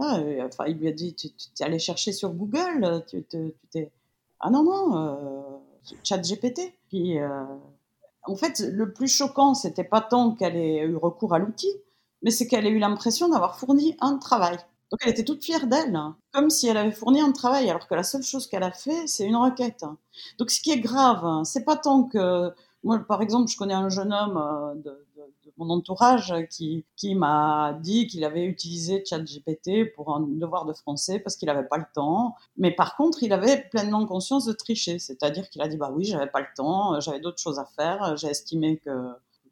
euh, 0.00 0.46
enfin, 0.46 0.66
il 0.66 0.78
lui 0.78 0.88
a 0.88 0.92
dit, 0.92 1.14
tu, 1.14 1.30
tu 1.30 1.48
es 1.60 1.64
allé 1.64 1.78
chercher 1.78 2.12
sur 2.12 2.32
Google, 2.32 3.04
tu, 3.08 3.24
t'es... 3.24 3.92
Ah 4.40 4.50
non, 4.50 4.62
non, 4.62 4.96
euh, 4.96 5.58
chat 6.04 6.18
GPT. 6.18 6.60
Puis, 6.88 7.18
euh, 7.18 7.44
en 8.22 8.36
fait, 8.36 8.60
le 8.60 8.92
plus 8.92 9.08
choquant, 9.08 9.54
c'était 9.54 9.84
pas 9.84 10.00
tant 10.00 10.32
qu'elle 10.32 10.56
ait 10.56 10.82
eu 10.82 10.96
recours 10.96 11.34
à 11.34 11.38
l'outil, 11.38 11.72
mais 12.22 12.30
c'est 12.30 12.46
qu'elle 12.46 12.66
ait 12.66 12.70
eu 12.70 12.78
l'impression 12.78 13.28
d'avoir 13.28 13.58
fourni 13.58 13.96
un 14.00 14.18
travail. 14.18 14.56
Donc 14.90 15.00
elle 15.02 15.10
était 15.10 15.24
toute 15.24 15.44
fière 15.44 15.66
d'elle, 15.66 15.94
hein. 15.96 16.16
comme 16.32 16.48
si 16.48 16.66
elle 16.66 16.78
avait 16.78 16.92
fourni 16.92 17.20
un 17.20 17.32
travail, 17.32 17.68
alors 17.68 17.86
que 17.86 17.94
la 17.94 18.02
seule 18.02 18.22
chose 18.22 18.46
qu'elle 18.46 18.62
a 18.62 18.70
fait, 18.70 19.06
c'est 19.06 19.24
une 19.24 19.36
requête. 19.36 19.84
Donc 20.38 20.50
ce 20.50 20.60
qui 20.60 20.70
est 20.70 20.80
grave, 20.80 21.24
hein, 21.24 21.44
c'est 21.44 21.64
pas 21.64 21.76
tant 21.76 22.04
que 22.04 22.52
moi, 22.84 22.98
par 23.00 23.22
exemple, 23.22 23.50
je 23.50 23.56
connais 23.56 23.74
un 23.74 23.88
jeune 23.88 24.12
homme 24.12 24.80
de, 24.84 25.04
mon 25.56 25.70
entourage 25.70 26.32
qui, 26.50 26.84
qui 26.96 27.16
m'a 27.16 27.76
dit 27.82 28.06
qu'il 28.06 28.24
avait 28.24 28.44
utilisé 28.44 29.02
ChatGPT 29.04 29.92
pour 29.96 30.14
un 30.14 30.20
devoir 30.20 30.64
de 30.66 30.72
français 30.72 31.18
parce 31.18 31.34
qu'il 31.34 31.46
n'avait 31.46 31.66
pas 31.66 31.78
le 31.78 31.86
temps. 31.92 32.36
Mais 32.56 32.70
par 32.70 32.96
contre, 32.96 33.24
il 33.24 33.32
avait 33.32 33.68
pleinement 33.68 34.06
conscience 34.06 34.44
de 34.44 34.52
tricher. 34.52 35.00
C'est-à-dire 35.00 35.50
qu'il 35.50 35.60
a 35.60 35.66
dit, 35.66 35.76
bah 35.76 35.90
oui, 35.92 36.04
j'avais 36.04 36.28
pas 36.28 36.40
le 36.40 36.46
temps, 36.54 37.00
j'avais 37.00 37.18
d'autres 37.18 37.40
choses 37.40 37.58
à 37.58 37.64
faire, 37.64 38.16
j'ai 38.16 38.28
estimé 38.28 38.76
que 38.78 38.90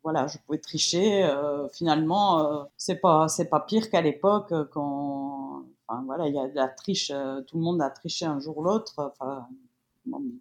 voilà, 0.06 0.28
je 0.28 0.38
pouvais 0.38 0.58
tricher. 0.58 1.24
Euh, 1.24 1.68
finalement, 1.70 2.38
euh, 2.38 2.62
c'est 2.76 3.00
pas 3.00 3.26
c'est 3.26 3.46
pas 3.46 3.58
pire 3.58 3.90
qu'à 3.90 4.00
l'époque 4.00 4.54
quand 4.70 5.64
enfin, 5.88 6.04
voilà, 6.06 6.28
il 6.28 6.34
y 6.36 6.38
a 6.38 6.46
de 6.46 6.54
la 6.54 6.68
triche, 6.68 7.10
euh, 7.12 7.40
tout 7.42 7.56
le 7.58 7.64
monde 7.64 7.82
a 7.82 7.90
triché 7.90 8.24
un 8.24 8.38
jour 8.38 8.58
ou 8.58 8.62
l'autre. 8.62 8.94
Enfin, 8.98 9.48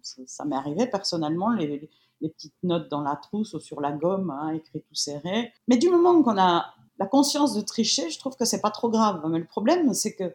ça, 0.02 0.44
m'est 0.44 0.54
arrivé 0.54 0.86
personnellement 0.86 1.50
les, 1.50 1.90
petites 2.20 2.62
notes 2.62 2.88
dans 2.88 3.00
la 3.00 3.16
trousse 3.16 3.54
ou 3.54 3.58
sur 3.58 3.80
la 3.80 3.90
gomme, 3.90 4.30
hein, 4.30 4.56
tout 4.72 4.80
serré. 4.92 5.52
Mais 5.66 5.78
du 5.78 5.90
moment 5.90 6.22
qu'on 6.22 6.38
a 6.38 6.66
la 7.00 7.06
conscience 7.06 7.52
de 7.52 7.60
tricher, 7.60 8.08
je 8.08 8.20
trouve 8.20 8.36
que 8.36 8.44
c'est 8.44 8.60
pas 8.60 8.70
trop 8.70 8.88
grave. 8.88 9.20
Mais 9.28 9.40
le 9.40 9.46
problème, 9.46 9.94
c'est 9.94 10.14
que 10.14 10.32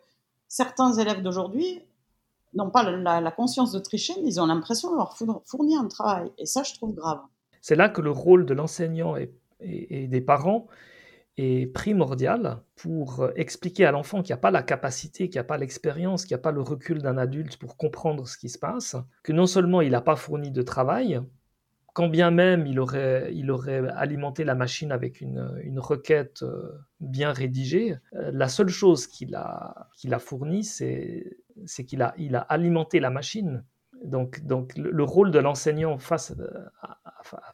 certains 0.49 0.91
élèves 0.91 1.21
d'aujourd'hui 1.21 1.81
n'ont 2.53 2.69
pas 2.69 2.83
la, 2.83 3.31
conscience 3.31 3.71
de 3.71 3.79
tricher, 3.79 4.13
mais 4.21 4.27
ils 4.27 4.41
ont 4.41 4.45
l'impression 4.47 4.89
d'avoir 4.89 5.17
fourni 5.45 5.77
un 5.77 5.87
travail. 5.87 6.33
Et 6.37 6.45
ça, 6.45 6.63
je 6.63 6.73
trouve 6.73 6.93
grave. 6.93 7.21
C'est 7.61 7.75
là 7.75 7.89
que 7.89 8.01
le 8.01 8.11
rôle 8.11 8.45
de 8.45 8.53
l'enseignant 8.53 9.15
et, 9.15 9.31
des 9.59 10.21
parents 10.21 10.65
est 11.37 11.71
primordial 11.71 12.63
pour 12.75 13.29
expliquer 13.35 13.85
à 13.85 13.91
l'enfant 13.91 14.23
qu'il 14.23 14.33
n'y 14.33 14.39
a 14.39 14.41
pas 14.41 14.49
la 14.49 14.63
capacité, 14.63 15.29
qu'il 15.29 15.35
n'y 15.35 15.41
a 15.41 15.43
pas 15.43 15.59
l'expérience, 15.59 16.25
qu'il 16.25 16.35
n'y 16.35 16.39
a 16.39 16.43
pas 16.43 16.51
le 16.51 16.61
recul 16.61 16.97
d'un 16.97 17.17
adulte 17.19 17.57
pour 17.57 17.77
comprendre 17.77 18.27
ce 18.27 18.37
qui 18.37 18.49
se 18.49 18.57
passe, 18.57 18.95
que 19.21 19.33
non 19.33 19.45
seulement 19.45 19.81
il 19.81 19.91
n'a 19.91 20.01
pas 20.01 20.15
fourni 20.15 20.49
de 20.49 20.63
travail, 20.63 21.21
quand 21.93 22.07
bien 22.07 22.31
même 22.31 22.65
il 22.67 22.79
aurait, 22.79 23.31
alimenté 23.95 24.43
la 24.43 24.55
machine 24.55 24.91
avec 24.91 25.21
une, 25.21 25.79
requête 25.79 26.43
euh, 26.43 26.71
bien 26.99 27.31
rédigée, 27.31 27.97
euh, 28.13 28.31
la 28.33 28.47
seule 28.47 28.69
chose 28.69 29.07
qu'il 29.07 29.35
a, 29.35 29.89
fournie, 30.19 30.63
c'est, 30.63 31.37
qu'il 31.87 32.01
a, 32.01 32.39
alimenté 32.49 32.99
la 32.99 33.09
machine. 33.09 33.63
Donc, 34.03 34.43
donc 34.45 34.75
le, 34.77 35.03
rôle 35.03 35.31
de 35.31 35.39
l'enseignant 35.39 35.97
face, 35.97 36.33
à, 36.81 36.97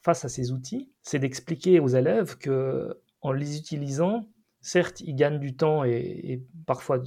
face 0.01 0.25
à 0.25 0.29
ces 0.29 0.51
outils, 0.51 0.91
c'est 1.01 1.19
d'expliquer 1.19 1.79
aux 1.79 1.87
élèves 1.87 2.37
que 2.37 2.97
en 3.21 3.31
les 3.31 3.57
utilisant, 3.57 4.27
certes, 4.61 5.01
ils 5.01 5.15
gagnent 5.15 5.39
du 5.39 5.55
temps 5.55 5.83
et, 5.83 6.43
parfois 6.65 7.01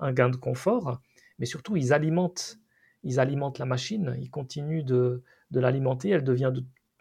un, 0.00 0.12
gain 0.12 0.28
de 0.28 0.36
confort, 0.36 1.00
mais 1.38 1.46
surtout, 1.46 1.76
ils 1.76 1.92
alimentent, 1.92 2.58
ils 3.02 3.20
alimentent 3.20 3.58
la 3.58 3.66
machine, 3.66 4.16
ils 4.20 4.30
continuent 4.30 4.84
de, 4.84 5.22
de 5.50 5.60
l'alimenter, 5.60 6.10
elle 6.10 6.24
devient 6.24 6.52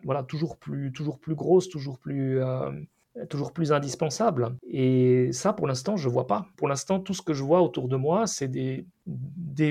voilà, 0.03 0.23
toujours, 0.23 0.57
plus, 0.57 0.91
toujours 0.91 1.19
plus 1.19 1.35
grosse, 1.35 1.69
toujours 1.69 1.99
plus, 1.99 2.41
euh, 2.41 2.71
toujours 3.29 3.53
plus 3.53 3.71
indispensable. 3.71 4.57
Et 4.69 5.31
ça, 5.31 5.53
pour 5.53 5.67
l'instant, 5.67 5.95
je 5.95 6.07
ne 6.07 6.13
vois 6.13 6.27
pas. 6.27 6.47
Pour 6.57 6.67
l'instant, 6.67 6.99
tout 6.99 7.13
ce 7.13 7.21
que 7.21 7.33
je 7.33 7.43
vois 7.43 7.61
autour 7.61 7.87
de 7.87 7.95
moi, 7.95 8.27
c'est 8.27 8.47
des, 8.47 8.85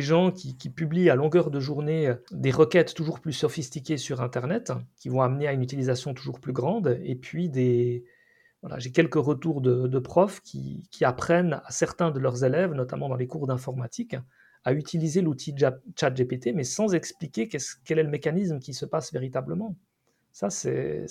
gens 0.00 0.30
qui, 0.30 0.54
publient 0.70 1.10
à 1.10 1.14
longueur 1.14 1.50
de 1.50 1.60
journée 1.60 2.12
des 2.32 2.50
requêtes 2.50 2.94
toujours 2.94 3.20
plus 3.20 3.32
sophistiquées 3.32 3.98
sur 3.98 4.22
Internet, 4.22 4.72
qui 4.96 5.08
vont 5.08 5.20
amener 5.20 5.46
à 5.46 5.52
une 5.52 5.62
utilisation 5.62 6.14
toujours 6.14 6.40
plus 6.40 6.52
grande, 6.52 6.98
et 7.04 7.16
puis 7.16 7.48
des... 7.48 8.04
Voilà, 8.62 8.78
j'ai 8.78 8.92
quelques 8.92 9.16
retours 9.16 9.60
de, 9.60 9.98
profs 9.98 10.40
qui 10.40 10.88
apprennent 11.02 11.60
à 11.64 11.70
certains 11.70 12.10
de 12.10 12.18
leurs 12.18 12.44
élèves, 12.44 12.72
notamment 12.72 13.10
dans 13.10 13.16
les 13.16 13.26
cours 13.26 13.46
d'informatique, 13.46 14.16
à 14.64 14.72
utiliser 14.72 15.20
l'outil 15.20 15.54
ChatGPT, 15.94 16.54
mais 16.54 16.64
sans 16.64 16.94
expliquer 16.94 17.48
quel 17.84 17.98
est 17.98 18.02
le 18.02 18.08
mécanisme 18.08 18.58
qui 18.58 18.72
se 18.72 18.86
passe 18.86 19.12
véritablement. 19.12 19.76
Ça, 20.34 20.50
c'est 20.50 21.06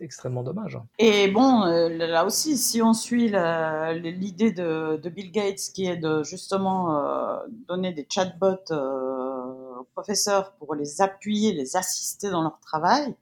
extrêmement 0.00 0.42
dommage. 0.42 0.78
Et 0.98 1.28
bon, 1.28 1.62
euh, 1.64 1.88
là 1.88 2.26
aussi, 2.26 2.58
si 2.58 2.82
on 2.82 2.92
suit 2.92 3.30
l'idée 3.30 4.52
de, 4.52 5.08
Bill 5.08 5.32
Gates, 5.32 5.72
qui 5.74 5.86
est 5.86 5.96
de 5.96 6.22
justement 6.22 6.94
euh, 6.94 7.38
donner 7.66 7.94
des 7.94 8.06
chatbots 8.08 8.70
euh, 8.70 9.80
aux 9.80 9.88
professeurs 9.94 10.52
pour 10.52 10.74
les 10.74 11.00
appuyer, 11.00 11.54
les 11.54 11.76
assister 11.76 12.30
dans 12.30 12.42
leur 12.42 12.60
travail, 12.60 13.16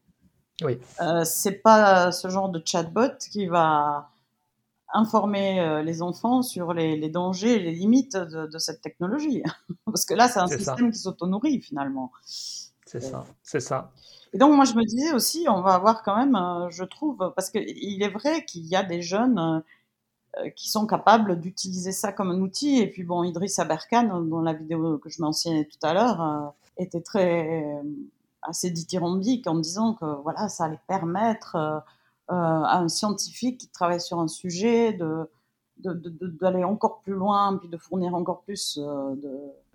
oui. 0.63 0.79
c'est 1.25 1.63
pas 1.63 2.11
ce 2.11 2.29
genre 2.29 2.49
de 2.49 2.61
chatbot 2.65 3.17
qui 3.31 3.47
va 3.47 4.11
informer 4.93 5.61
euh, 5.61 5.83
les 5.83 6.03
enfants 6.03 6.43
sur 6.43 6.73
les, 6.73 7.09
dangers 7.09 7.55
et 7.55 7.59
les 7.59 7.73
limites 7.73 8.17
de, 8.17 8.59
cette 8.59 8.81
technologie. 8.81 9.43
Parce 9.85 10.05
que 10.05 10.15
là, 10.15 10.29
c'est 10.29 10.41
un 10.41 10.49
système 10.49 10.91
qui 10.91 10.99
s'auto-nourrit 10.99 11.61
finalement. 11.61 12.13
C'est 12.25 13.01
ça, 13.01 13.25
c'est 13.43 13.61
ça. 13.61 13.93
Et 14.33 14.39
donc, 14.39 14.55
moi, 14.55 14.65
je 14.65 14.75
me 14.75 14.85
disais 14.85 15.13
aussi, 15.13 15.47
on 15.49 15.61
va 15.63 15.75
avoir 15.75 16.03
quand 16.03 16.17
même, 16.17 16.37
euh, 16.37 16.71
je 16.71 16.85
trouve, 16.85 17.33
parce 17.35 17.51
qu'il 17.51 18.03
est 18.03 18.09
vrai 18.09 18.45
qu'il 18.45 18.67
y 18.67 18.77
a 18.77 18.83
des 18.83 19.03
jeunes 19.03 19.63
euh, 20.39 20.51
qui 20.51 20.71
sont 20.71 20.87
capables 20.87 21.41
d'utiliser 21.41 21.93
ça 21.93 22.13
comme 22.13 22.31
un 22.31 22.41
outil. 22.41 22.79
Et 22.79 22.89
puis, 22.89 23.05
bon, 23.05 23.25
Idriss 23.25 23.59
Aberkan, 23.59 24.21
dans 24.23 24.43
la 24.43 24.53
vidéo 24.53 24.99
que 24.99 25.11
je 25.11 25.21
mentionnais 25.23 25.65
tout 25.65 25.85
à 25.85 25.95
l'heure, 25.95 26.55
était 26.77 27.03
très 27.03 27.83
assez 28.43 28.71
dithyrambique 28.71 29.47
en 29.47 29.57
disant 29.57 29.95
que 29.95 30.07
voilà, 30.23 30.49
ça 30.49 30.65
allait 30.65 30.81
permettre 30.87 31.83
euh, 32.31 32.35
à 32.35 32.79
un 32.79 32.89
scientifique 32.89 33.59
qui 33.59 33.69
travaille 33.69 34.01
sur 34.01 34.21
un 34.21 34.29
sujet, 34.29 34.93
de, 34.93 35.29
d'aller 35.79 36.63
encore 36.63 37.01
plus 37.01 37.15
loin, 37.15 37.57
puis 37.57 37.69
de 37.69 37.77
fournir 37.77 38.15
encore 38.15 38.43
plus, 38.43 38.79
euh, 38.81 39.17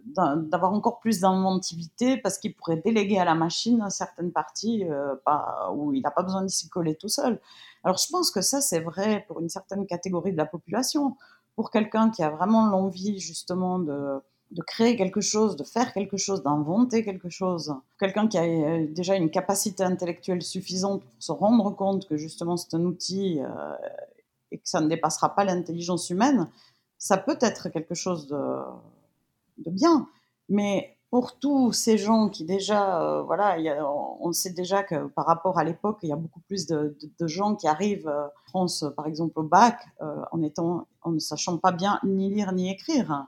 d'avoir 0.06 0.72
encore 0.74 1.00
plus 1.00 1.22
d'inventivité, 1.22 2.18
parce 2.18 2.38
qu'il 2.38 2.54
pourrait 2.54 2.78
déléguer 2.78 3.18
à 3.18 3.26
la 3.26 3.36
machine 3.36 3.84
certaines 3.90 4.32
parties 4.32 4.86
euh, 4.86 5.16
où 5.74 5.94
il 5.94 6.02
n'a 6.02 6.12
pas 6.12 6.24
besoin 6.24 6.44
de 6.44 6.48
s'y 6.48 6.70
coller 6.70 6.96
tout 6.96 7.10
seul. 7.10 7.40
Alors 7.84 7.98
je 7.98 8.08
pense 8.10 8.32
que 8.32 8.42
ça, 8.42 8.62
c'est 8.62 8.80
vrai 8.80 9.26
pour 9.28 9.42
une 9.42 9.50
certaine 9.50 9.86
catégorie 9.86 10.32
de 10.32 10.38
la 10.38 10.46
population. 10.46 11.18
Pour 11.56 11.72
quelqu'un 11.72 12.10
qui 12.12 12.22
a 12.22 12.30
vraiment 12.30 12.68
l'envie 12.68 13.20
justement 13.20 13.80
de, 13.80 14.22
de 14.52 14.62
créer 14.62 14.96
quelque 14.96 15.22
chose, 15.22 15.56
de 15.56 15.64
faire 15.64 15.94
quelque 15.94 16.18
chose, 16.18 16.44
d'inventer 16.44 17.04
quelque 17.04 17.30
chose. 17.30 17.74
Quelqu'un 18.00 18.28
qui 18.28 18.38
a 18.38 18.44
euh, 18.44 18.88
déjà 18.90 19.16
une 19.16 19.30
capacité 19.30 19.84
intellectuelle 19.84 20.42
suffisante 20.42 21.04
pour 21.04 21.14
se 21.20 21.32
rendre 21.32 21.72
compte 21.76 22.08
que 22.08 22.18
justement 22.18 22.58
c'est 22.58 22.76
un 22.76 22.86
outil 22.86 23.40
euh, 23.42 23.76
et 24.52 24.58
que 24.58 24.70
ça 24.70 24.82
ne 24.82 24.88
dépassera 24.88 25.36
pas 25.36 25.44
l'intelligence 25.44 26.10
humaine, 26.10 26.48
ça 26.98 27.18
peut 27.18 27.38
être 27.42 27.70
quelque 27.70 27.96
chose 27.96 28.28
de, 28.28 28.38
de 29.58 29.72
bien. 29.72 30.08
Mais 30.50 30.98
pour 31.10 31.40
tous 31.40 31.72
ces 31.72 31.98
gens 31.98 32.30
qui 32.30 32.46
déjà, 32.46 33.02
euh, 33.02 33.24
voilà, 33.24 33.58
on 34.20 34.32
sait 34.34 34.52
déjà 34.52 34.84
que 34.84 35.08
par 35.08 35.26
rapport 35.26 35.58
à 35.58 35.64
l'époque, 35.64 36.00
il 36.04 36.10
y 36.10 36.14
a 36.14 36.18
beaucoup 36.18 36.42
plus 36.42 36.68
de, 36.68 36.96
gens 37.22 37.56
qui 37.56 37.68
arrivent 37.68 38.10
en 38.10 38.50
France, 38.50 38.86
par 38.96 39.08
exemple, 39.08 39.40
au 39.40 39.44
bac, 39.44 39.80
en, 40.32 40.42
étant, 40.42 40.88
en 41.02 41.12
ne 41.12 41.20
sachant 41.20 41.58
pas 41.58 41.72
bien 41.72 42.00
ni 42.04 42.30
lire 42.30 42.52
ni 42.52 42.70
écrire. 42.70 43.28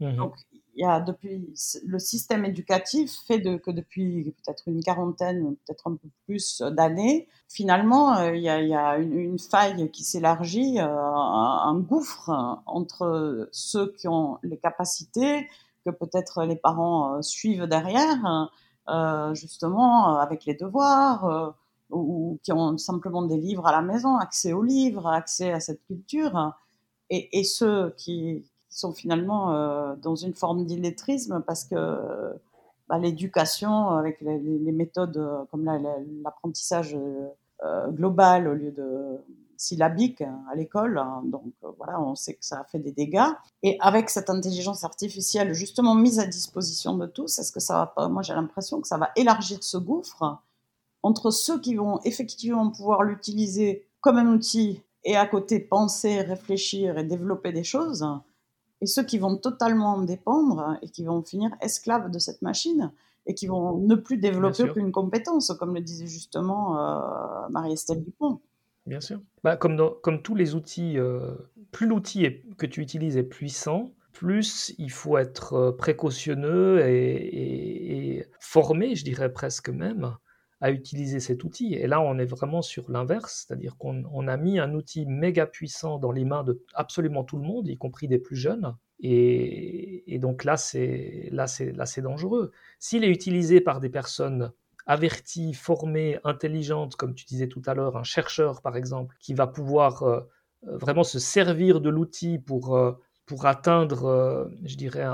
Mmh 0.00 0.16
Donc, 0.16 0.34
il 0.74 0.82
y 0.82 0.86
a 0.86 1.00
depuis 1.00 1.52
le 1.84 1.98
système 1.98 2.44
éducatif 2.44 3.12
fait 3.26 3.38
de, 3.38 3.56
que 3.56 3.70
depuis 3.70 4.34
peut-être 4.42 4.68
une 4.68 4.82
quarantaine, 4.82 5.56
peut-être 5.66 5.88
un 5.88 5.96
peu 5.96 6.08
plus 6.24 6.62
d'années, 6.62 7.28
finalement, 7.48 8.16
euh, 8.16 8.34
il 8.34 8.42
y 8.42 8.48
a, 8.48 8.62
il 8.62 8.68
y 8.68 8.74
a 8.74 8.96
une, 8.98 9.38
faille 9.38 9.90
qui 9.90 10.04
s'élargit, 10.04 10.78
euh, 10.78 10.86
un, 10.86 11.78
gouffre 11.78 12.30
entre 12.66 13.48
ceux 13.52 13.92
qui 13.92 14.08
ont 14.08 14.38
les 14.42 14.58
capacités, 14.58 15.48
que 15.84 15.90
peut-être 15.90 16.44
les 16.44 16.56
parents 16.56 17.16
euh, 17.16 17.22
suivent 17.22 17.66
derrière, 17.66 18.50
justement 19.34 20.18
avec 20.18 20.46
les 20.46 20.54
devoirs, 20.54 21.54
ou, 21.90 22.38
qui 22.42 22.52
ont 22.52 22.76
simplement 22.76 23.22
des 23.22 23.36
livres 23.36 23.66
à 23.66 23.72
la 23.72 23.82
maison, 23.82 24.16
accès 24.16 24.52
aux 24.52 24.64
livres, 24.64 25.06
accès 25.06 25.52
à 25.52 25.60
cette 25.60 25.84
culture, 25.84 26.54
et, 27.08 27.38
et 27.38 27.44
ceux 27.44 27.94
qui, 27.96 28.49
sont 28.70 28.92
finalement 28.92 29.52
euh, 29.52 29.94
dans 29.96 30.14
une 30.14 30.34
forme 30.34 30.64
d'illettrisme 30.64 31.42
parce 31.46 31.64
que 31.64 32.36
bah, 32.88 32.98
l'éducation 32.98 33.90
avec 33.90 34.20
les, 34.20 34.72
méthodes 34.72 35.16
euh, 35.16 35.44
comme 35.50 35.64
l'apprentissage 36.24 36.96
euh, 37.64 37.88
global 37.90 38.48
au 38.48 38.54
lieu 38.54 38.70
de 38.70 39.18
syllabique 39.56 40.22
à 40.22 40.54
l'école. 40.54 40.96
Hein, 40.96 41.22
donc 41.24 41.52
voilà, 41.76 42.00
on 42.00 42.14
sait 42.14 42.34
que 42.34 42.44
ça 42.44 42.60
a 42.60 42.64
fait 42.64 42.78
des 42.78 42.92
dégâts. 42.92 43.28
Et 43.62 43.76
avec 43.80 44.08
cette 44.08 44.30
intelligence 44.30 44.84
artificielle 44.84 45.52
justement 45.52 45.94
mise 45.94 46.18
à 46.18 46.26
disposition 46.26 46.96
de 46.96 47.06
tous, 47.06 47.38
est-ce 47.38 47.52
que 47.52 47.60
ça 47.60 47.74
va 47.74 47.86
pas 47.86 48.08
Moi, 48.08 48.22
j'ai 48.22 48.32
l'impression 48.32 48.80
que 48.80 48.88
ça 48.88 48.96
va 48.96 49.10
élargir 49.16 49.62
ce 49.62 49.76
gouffre 49.76 50.38
entre 51.02 51.30
ceux 51.30 51.60
qui 51.60 51.74
vont 51.74 52.00
effectivement 52.04 52.70
pouvoir 52.70 53.02
l'utiliser 53.02 53.86
comme 54.00 54.16
un 54.16 54.32
outil 54.32 54.82
et 55.04 55.16
à 55.16 55.26
côté 55.26 55.60
penser, 55.60 56.20
réfléchir 56.22 56.98
et 56.98 57.04
développer 57.04 57.52
des 57.52 57.64
choses, 57.64 58.06
et 58.80 58.86
ceux 58.86 59.04
qui 59.04 59.18
vont 59.18 59.36
totalement 59.36 59.94
en 59.94 60.02
dépendre 60.02 60.76
et 60.82 60.88
qui 60.88 61.04
vont 61.04 61.22
finir 61.22 61.50
esclaves 61.60 62.10
de 62.10 62.18
cette 62.18 62.42
machine 62.42 62.92
et 63.26 63.34
qui 63.34 63.46
vont 63.46 63.76
ne 63.78 63.94
plus 63.94 64.16
développer 64.16 64.64
aucune 64.64 64.92
compétence, 64.92 65.52
comme 65.58 65.74
le 65.74 65.80
disait 65.80 66.06
justement 66.06 66.78
euh, 66.78 67.48
Marie-Estelle 67.50 68.02
Dupont. 68.02 68.40
Bien 68.86 69.00
sûr. 69.00 69.20
Bah, 69.44 69.56
comme, 69.56 69.92
comme 70.02 70.22
tous 70.22 70.34
les 70.34 70.54
outils, 70.54 70.98
euh, 70.98 71.34
plus 71.70 71.86
l'outil 71.86 72.26
que 72.56 72.66
tu 72.66 72.80
utilises 72.80 73.16
est 73.16 73.22
puissant, 73.22 73.92
plus 74.12 74.74
il 74.78 74.90
faut 74.90 75.18
être 75.18 75.52
euh, 75.52 75.72
précautionneux 75.72 76.80
et, 76.86 78.16
et 78.16 78.26
formé, 78.40 78.96
je 78.96 79.04
dirais 79.04 79.32
presque 79.32 79.68
même, 79.68 80.16
à 80.60 80.70
utiliser 80.70 81.20
cet 81.20 81.44
outil. 81.44 81.74
Et 81.74 81.86
là, 81.86 82.00
on 82.00 82.18
est 82.18 82.26
vraiment 82.26 82.62
sur 82.62 82.90
l'inverse, 82.90 83.46
c'est-à-dire 83.46 83.76
qu'on 83.76 84.28
a 84.28 84.36
mis 84.36 84.58
un 84.58 84.74
outil 84.74 85.06
méga 85.06 85.46
puissant 85.46 85.98
dans 85.98 86.12
les 86.12 86.24
mains 86.24 86.44
de 86.44 86.62
absolument 86.74 87.24
tout 87.24 87.38
le 87.38 87.44
monde, 87.44 87.68
y 87.68 87.76
compris 87.76 88.08
des 88.08 88.18
plus 88.18 88.36
jeunes. 88.36 88.76
Et, 89.02 90.18
donc 90.20 90.44
là, 90.44 90.58
c'est 90.58 91.28
là, 91.32 91.46
c'est 91.46 91.72
là, 91.72 91.86
c'est 91.86 92.02
dangereux. 92.02 92.52
S'il 92.78 93.04
est 93.04 93.08
utilisé 93.08 93.60
par 93.62 93.80
des 93.80 93.88
personnes 93.88 94.52
averties, 94.86 95.54
formées, 95.54 96.18
intelligentes, 96.24 96.96
comme 96.96 97.14
tu 97.14 97.24
disais 97.24 97.48
tout 97.48 97.62
à 97.66 97.74
l'heure, 97.74 97.96
un 97.96 98.02
chercheur 98.02 98.60
par 98.60 98.76
exemple, 98.76 99.16
qui 99.20 99.32
va 99.32 99.46
pouvoir 99.46 100.02
euh, 100.02 100.20
vraiment 100.62 101.04
se 101.04 101.18
servir 101.18 101.80
de 101.80 101.88
l'outil 101.88 102.38
pour 102.38 102.76
euh, 102.76 102.92
pour 103.30 103.46
atteindre, 103.46 104.06
euh, 104.06 104.48
je 104.64 104.74
dirais, 104.74 105.06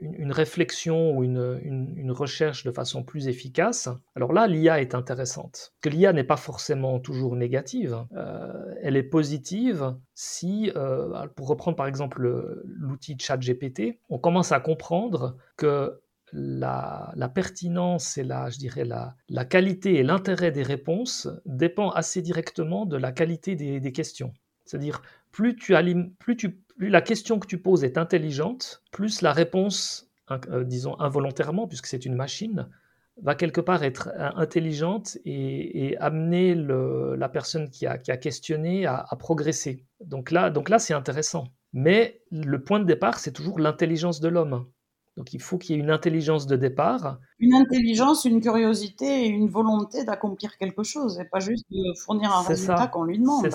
une, 0.00 0.30
réflexion 0.30 1.10
ou 1.10 1.24
une, 1.24 2.12
recherche 2.12 2.62
de 2.62 2.70
façon 2.70 3.02
plus 3.02 3.26
efficace, 3.26 3.88
alors 4.14 4.32
là, 4.32 4.46
l'IA 4.46 4.80
est 4.80 4.94
intéressante. 4.94 5.74
Que 5.80 5.88
l'IA 5.88 6.12
n'est 6.12 6.22
pas 6.22 6.36
forcément 6.36 7.00
toujours 7.00 7.34
négative, 7.34 7.98
euh, 8.16 8.76
elle 8.80 8.94
est 8.94 9.02
positive 9.02 9.96
si, 10.14 10.70
euh, 10.76 11.26
pour 11.34 11.48
reprendre 11.48 11.76
par 11.76 11.88
exemple 11.88 12.22
l'outil 12.64 13.16
ChatGPT, 13.18 13.98
on 14.08 14.20
commence 14.20 14.52
à 14.52 14.60
comprendre 14.60 15.36
que 15.56 16.00
la, 16.32 17.12
pertinence 17.34 18.18
et 18.18 18.22
la, 18.22 18.50
je 18.50 18.58
dirais, 18.58 18.84
la, 18.84 19.16
la 19.28 19.44
qualité 19.44 19.96
et 19.96 20.04
l'intérêt 20.04 20.52
des 20.52 20.62
réponses 20.62 21.28
dépend 21.44 21.90
assez 21.90 22.22
directement 22.22 22.86
de 22.86 22.96
la 22.96 23.10
qualité 23.10 23.56
des, 23.56 23.92
questions. 23.92 24.32
C'est-à-dire, 24.64 25.02
plus 25.32 25.56
tu, 25.56 25.74
plus 26.20 26.36
tu 26.36 26.60
plus 26.76 26.88
la 26.88 27.02
question 27.02 27.38
que 27.38 27.46
tu 27.46 27.58
poses 27.58 27.84
est 27.84 27.98
intelligente, 27.98 28.82
plus 28.90 29.22
la 29.22 29.32
réponse, 29.32 30.10
euh, 30.30 30.64
disons 30.64 30.98
involontairement, 31.00 31.66
puisque 31.66 31.86
c'est 31.86 32.04
une 32.04 32.14
machine, 32.14 32.68
va 33.22 33.34
quelque 33.34 33.60
part 33.60 33.84
être 33.84 34.10
euh, 34.14 34.30
intelligente 34.36 35.18
et, 35.24 35.96
amener 35.98 36.54
la 36.54 37.28
personne 37.28 37.70
qui 37.70 37.86
a, 37.86 37.98
questionné 37.98 38.86
à, 38.86 39.06
progresser. 39.18 39.84
Donc 40.00 40.30
là, 40.30 40.50
donc 40.50 40.68
là 40.68 40.78
c'est 40.78 40.94
intéressant. 40.94 41.48
Mais 41.72 42.22
le 42.30 42.62
point 42.62 42.80
de 42.80 42.84
départ, 42.84 43.18
c'est 43.18 43.32
toujours 43.32 43.58
l'intelligence 43.58 44.20
de 44.20 44.28
l'homme. 44.28 44.66
Donc 45.16 45.32
il 45.32 45.40
faut 45.40 45.58
qu'il 45.58 45.76
y 45.76 45.78
ait 45.78 45.82
une 45.82 45.90
intelligence 45.90 46.46
de 46.46 46.56
départ. 46.56 47.18
Une 47.38 47.54
intelligence, 47.54 48.24
une 48.24 48.40
curiosité 48.40 49.26
et 49.26 49.28
une 49.28 49.48
volonté 49.48 50.04
d'accomplir 50.04 50.56
quelque 50.56 50.82
chose, 50.82 51.20
et 51.20 51.24
pas 51.24 51.38
juste 51.38 51.64
de 51.70 51.94
fournir 51.98 52.32
un 52.34 52.42
résultat 52.42 52.88
qu'on 52.88 53.04
lui 53.04 53.18
demande. 53.18 53.48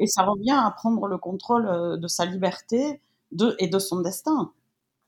Et 0.00 0.06
ça 0.06 0.24
revient 0.24 0.58
à 0.58 0.70
prendre 0.72 1.06
le 1.06 1.18
contrôle 1.18 1.68
euh, 1.68 1.96
de 1.96 2.08
sa 2.08 2.24
liberté 2.24 3.00
de, 3.30 3.54
et 3.58 3.68
de 3.68 3.78
son 3.78 4.00
destin 4.00 4.50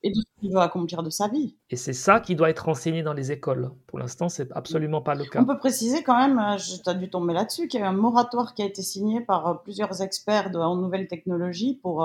et 0.05 0.11
de 0.11 0.17
ce 0.17 0.41
qu'il 0.41 0.53
veut 0.53 0.61
accomplir 0.61 1.03
de 1.03 1.11
sa 1.11 1.29
vie. 1.29 1.57
Et 1.71 1.77
c'est 1.77 1.93
ça 1.93 2.21
qui 2.21 2.37
doit 2.37 2.51
être 2.51 2.69
enseigné 2.69 3.03
dans 3.03 3.13
les 3.13 3.33
écoles. 3.33 3.71
Pour 3.87 3.99
l'instant, 3.99 4.29
c'est 4.29 4.51
absolument 4.53 5.01
pas 5.01 5.15
le 5.15 5.25
cas. 5.25 5.41
On 5.41 5.45
peut 5.45 5.59
préciser 5.59 6.03
quand 6.03 6.17
même, 6.17 6.39
euh, 6.39 6.57
tu 6.57 6.89
as 6.89 6.95
dû 6.95 7.09
tomber 7.09 7.33
là-dessus, 7.33 7.69
qu'il 7.69 7.81
y 7.81 7.83
a 7.83 7.89
un 7.89 7.93
moratoire 7.93 8.55
qui 8.55 8.63
a 8.63 8.67
été 8.67 8.83
signé 8.83 9.21
par 9.21 9.47
euh, 9.49 9.55
plusieurs 9.55 10.03
experts 10.03 10.51
de, 10.51 10.59
en 10.59 10.77
nouvelles 10.77 11.09
technologies 11.09 11.79
pour 11.83 12.05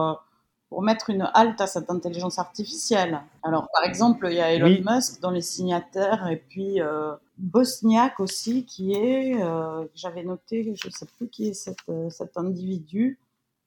pour 0.69 0.81
mettre 0.81 1.10
une 1.10 1.30
halte 1.34 1.61
à 1.61 1.68
cette 1.68 1.89
intelligence 1.89 2.39
artificielle. 2.39 3.22
Alors, 3.44 3.69
par 3.73 3.84
exemple, 3.84 4.27
il 4.30 4.35
y 4.35 4.41
a 4.41 4.52
Elon 4.52 4.84
Musk 4.85 5.22
dans 5.22 5.31
les 5.31 5.41
signataires, 5.41 6.27
et 6.27 6.38
puis 6.38 6.81
euh, 6.81 7.14
Bosniak 7.38 8.19
aussi, 8.19 8.65
qui 8.65 8.94
est, 8.94 9.41
euh, 9.41 9.85
j'avais 9.95 10.23
noté, 10.23 10.76
je 10.76 10.88
ne 10.88 10.91
sais 10.91 11.06
plus 11.18 11.30
qui 11.30 11.49
est 11.49 11.53
cet, 11.53 11.77
euh, 11.89 12.10
cet 12.10 12.38
individu, 12.38 13.18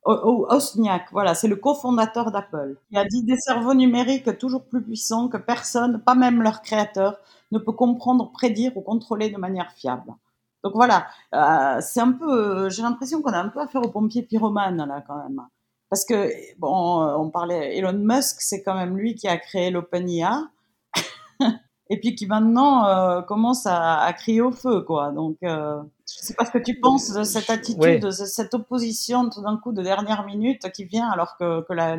oh, 0.04 0.46
Osniak, 0.48 1.08
voilà, 1.12 1.34
c'est 1.34 1.48
le 1.48 1.56
cofondateur 1.56 2.30
d'Apple. 2.32 2.76
Il 2.90 2.98
a 2.98 3.04
dit 3.04 3.22
des 3.24 3.36
cerveaux 3.36 3.74
numériques 3.74 4.38
toujours 4.38 4.64
plus 4.64 4.82
puissants 4.82 5.28
que 5.28 5.36
personne, 5.36 6.00
pas 6.00 6.14
même 6.14 6.42
leur 6.42 6.62
créateur, 6.62 7.18
ne 7.52 7.58
peut 7.58 7.72
comprendre, 7.72 8.30
prédire 8.32 8.76
ou 8.76 8.82
contrôler 8.82 9.30
de 9.30 9.38
manière 9.38 9.72
fiable. 9.72 10.14
Donc 10.62 10.74
voilà, 10.74 11.06
euh, 11.34 11.80
c'est 11.80 12.00
un 12.00 12.12
peu, 12.12 12.68
j'ai 12.68 12.82
l'impression 12.82 13.22
qu'on 13.22 13.32
a 13.32 13.38
un 13.38 13.48
peu 13.48 13.60
affaire 13.60 13.82
aux 13.82 13.88
pompiers 13.90 14.22
pyromanes 14.22 14.84
là 14.86 15.02
quand 15.06 15.16
même. 15.16 15.42
Parce 15.90 16.04
que, 16.04 16.32
bon, 16.58 17.02
on 17.18 17.30
parlait, 17.30 17.76
Elon 17.76 17.92
Musk, 17.92 18.36
c'est 18.40 18.62
quand 18.62 18.74
même 18.74 18.96
lui 18.96 19.16
qui 19.16 19.28
a 19.28 19.36
créé 19.36 19.70
l'OpenIA. 19.70 20.48
et 21.90 21.98
puis 21.98 22.14
qui 22.14 22.26
maintenant 22.26 22.86
euh, 22.86 23.20
commence 23.22 23.66
à, 23.66 24.10
crier 24.16 24.40
au 24.40 24.52
feu, 24.52 24.82
quoi. 24.82 25.10
Donc, 25.10 25.36
euh, 25.42 25.82
je 26.08 26.24
sais 26.24 26.34
pas 26.34 26.44
ce 26.44 26.52
que 26.52 26.58
tu 26.58 26.78
penses 26.78 27.12
de 27.12 27.24
cette 27.24 27.50
attitude, 27.50 28.00
de 28.00 28.10
cette 28.12 28.54
opposition 28.54 29.28
tout 29.28 29.42
d'un 29.42 29.56
coup 29.56 29.72
de 29.72 29.82
dernière 29.82 30.24
minute 30.24 30.70
qui 30.70 30.84
vient 30.84 31.10
alors 31.10 31.36
que, 31.36 31.62
que 31.62 31.72
la, 31.72 31.98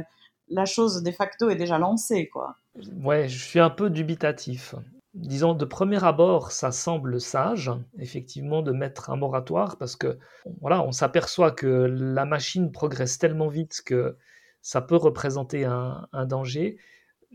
la, 0.50 0.66
chose 0.66 1.04
de 1.04 1.12
facto 1.12 1.50
est 1.50 1.58
déjà 1.58 1.78
lancée, 1.78 2.30
quoi. 2.30 2.56
Ouais, 3.04 3.28
je 3.28 3.44
suis 3.44 3.60
un 3.60 3.70
peu 3.70 3.90
dubitatif 3.90 4.76
disons, 5.14 5.54
de 5.54 5.66
premier 5.66 6.04
abord, 6.04 6.52
ça 6.52 6.72
semble 6.72 7.20
sage, 7.20 7.72
effectivement, 8.00 8.62
de 8.62 8.72
mettre 8.72 9.10
un 9.10 9.18
moratoire, 9.18 9.78
parce 9.78 9.96
que, 9.96 10.18
voilà, 10.62 10.84
on 10.84 10.92
s'aperçoit 10.92 11.52
que 11.52 11.68
la 11.68 12.26
machine 12.26 12.72
progresse 12.72 13.18
tellement 13.18 13.48
vite 13.48 13.82
que 13.86 14.18
ça 14.62 14.82
peut 14.82 14.96
représenter 14.96 15.66
un, 15.66 16.08
danger. 16.26 16.78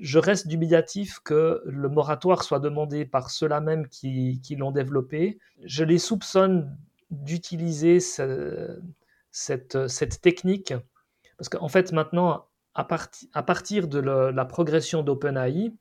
Je 0.01 0.19
reste 0.19 0.47
dubitatif 0.47 1.20
que 1.20 1.62
le 1.66 1.89
moratoire 1.89 2.43
soit 2.43 2.61
demandé 2.61 3.05
par 3.05 3.31
ceux-là 3.31 3.61
même 3.61 3.89
qui, 3.89 4.40
l'ont 4.59 4.70
développé. 4.70 5.39
Je 5.65 5.85
les 5.85 5.98
soupçonne 5.98 6.77
d'utiliser 7.11 8.01
cette, 8.01 9.78
technique, 10.23 10.74
parce 11.36 11.48
qu'en 11.51 11.69
fait, 11.69 11.93
maintenant, 11.93 12.47
à 12.74 12.85
partir 13.43 13.89
de 13.89 13.98
la 13.98 14.44
progression 14.47 15.03
d'OpenAI, 15.03 15.73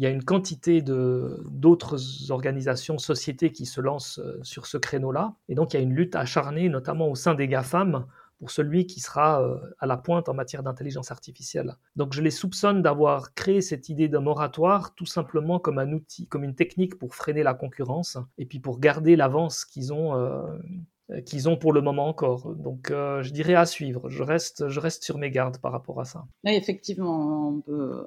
il 0.00 0.04
y 0.04 0.06
a 0.06 0.10
une 0.10 0.24
quantité 0.24 0.80
d'autres 0.80 2.30
organisations, 2.30 2.96
sociétés 2.96 3.52
qui 3.52 3.66
se 3.66 3.82
lancent 3.82 4.18
euh, 4.18 4.40
sur 4.42 4.64
ce 4.64 4.78
créneau-là. 4.78 5.34
Et 5.50 5.54
donc, 5.54 5.74
il 5.74 5.76
y 5.76 5.78
a 5.78 5.82
une 5.82 5.92
lutte 5.92 6.16
acharnée, 6.16 6.70
notamment 6.70 7.10
au 7.10 7.14
sein 7.14 7.34
des 7.34 7.46
GAFAM, 7.48 8.06
pour 8.38 8.50
celui 8.50 8.86
qui 8.86 8.98
sera 8.98 9.42
euh, 9.42 9.58
à 9.78 9.84
la 9.84 9.98
pointe 9.98 10.30
en 10.30 10.32
matière 10.32 10.62
d'intelligence 10.62 11.10
artificielle. 11.10 11.76
Donc 11.96 12.14
je 12.14 12.22
les 12.22 12.30
soupçonne 12.30 12.80
d'avoir 12.80 13.34
créé 13.34 13.60
cette 13.60 13.90
idée 13.90 14.08
de 14.08 14.16
moratoire 14.16 14.94
tout 14.94 15.04
simplement 15.04 15.58
comme 15.58 15.78
un 15.78 15.92
outil, 15.92 16.26
comme 16.28 16.44
une 16.44 16.54
technique 16.54 16.98
pour 16.98 17.14
freiner 17.14 17.42
la 17.42 17.52
concurrence 17.52 18.16
et 18.38 18.46
puis 18.46 18.58
pour 18.58 18.80
garder 18.80 19.16
l'avance 19.16 19.66
qu'ils 19.66 19.92
ont. 19.92 20.14
Euh, 20.14 20.56
qu'ils 21.26 21.48
ont 21.48 21.56
pour 21.56 21.72
le 21.72 21.82
moment 21.82 22.06
encore. 22.06 22.54
Donc 22.54 22.86
je 22.90 23.30
dirais 23.32 23.56
à 23.56 23.66
suivre. 23.66 24.08
Je 24.08 24.22
reste, 24.22 24.68
je 24.68 24.78
reste 24.78 25.02
sur 25.02 25.18
mes 25.18 25.32
gardes 25.32 25.58
par 25.58 25.72
rapport 25.72 26.00
à 26.00 26.04
ça. 26.04 26.24
Oui, 26.44 26.52
effectivement, 26.54 27.48
on 27.48 27.60
peut, 27.62 28.04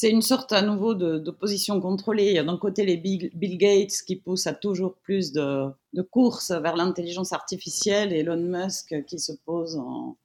c'est 0.00 0.10
une 0.10 0.22
sorte 0.22 0.52
à 0.52 0.62
nouveau 0.62 0.94
d'opposition 0.94 1.80
contrôlée. 1.80 2.26
Il 2.26 2.34
y 2.34 2.38
a 2.38 2.44
d'un 2.44 2.56
côté 2.56 2.86
les 2.86 2.96
Bill, 2.96 3.58
Gates 3.58 4.04
qui 4.06 4.14
poussent 4.14 4.46
à 4.46 4.52
toujours 4.52 4.94
plus 4.94 5.32
de, 5.32 5.72
courses 6.12 6.52
vers 6.52 6.76
l'intelligence 6.76 7.32
artificielle 7.32 8.12
et 8.12 8.20
Elon 8.20 8.36
Musk 8.36 8.94
qui 9.08 9.18
se 9.18 9.32
pose 9.44 9.76
en, 9.76 10.16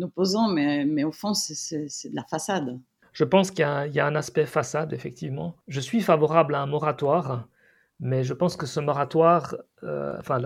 opposant, 0.00 0.48
mais, 0.48 0.86
mais 0.86 1.04
au 1.04 1.12
fond, 1.12 1.34
c'est 1.34 2.08
de 2.08 2.16
la 2.16 2.24
façade. 2.24 2.80
Je 3.12 3.24
pense 3.24 3.50
qu'il 3.50 3.66
y, 3.66 3.96
y, 3.96 4.00
a 4.00 4.06
un 4.06 4.14
aspect 4.14 4.46
façade, 4.46 4.94
effectivement. 4.94 5.54
Je 5.68 5.80
suis 5.80 6.00
favorable 6.00 6.54
à 6.54 6.62
un 6.62 6.66
moratoire, 6.66 7.46
mais 7.98 8.24
je 8.24 8.32
pense 8.32 8.56
que 8.56 8.64
ce 8.64 8.80
moratoire, 8.80 9.54
euh, 9.82 10.16
enfin, 10.18 10.38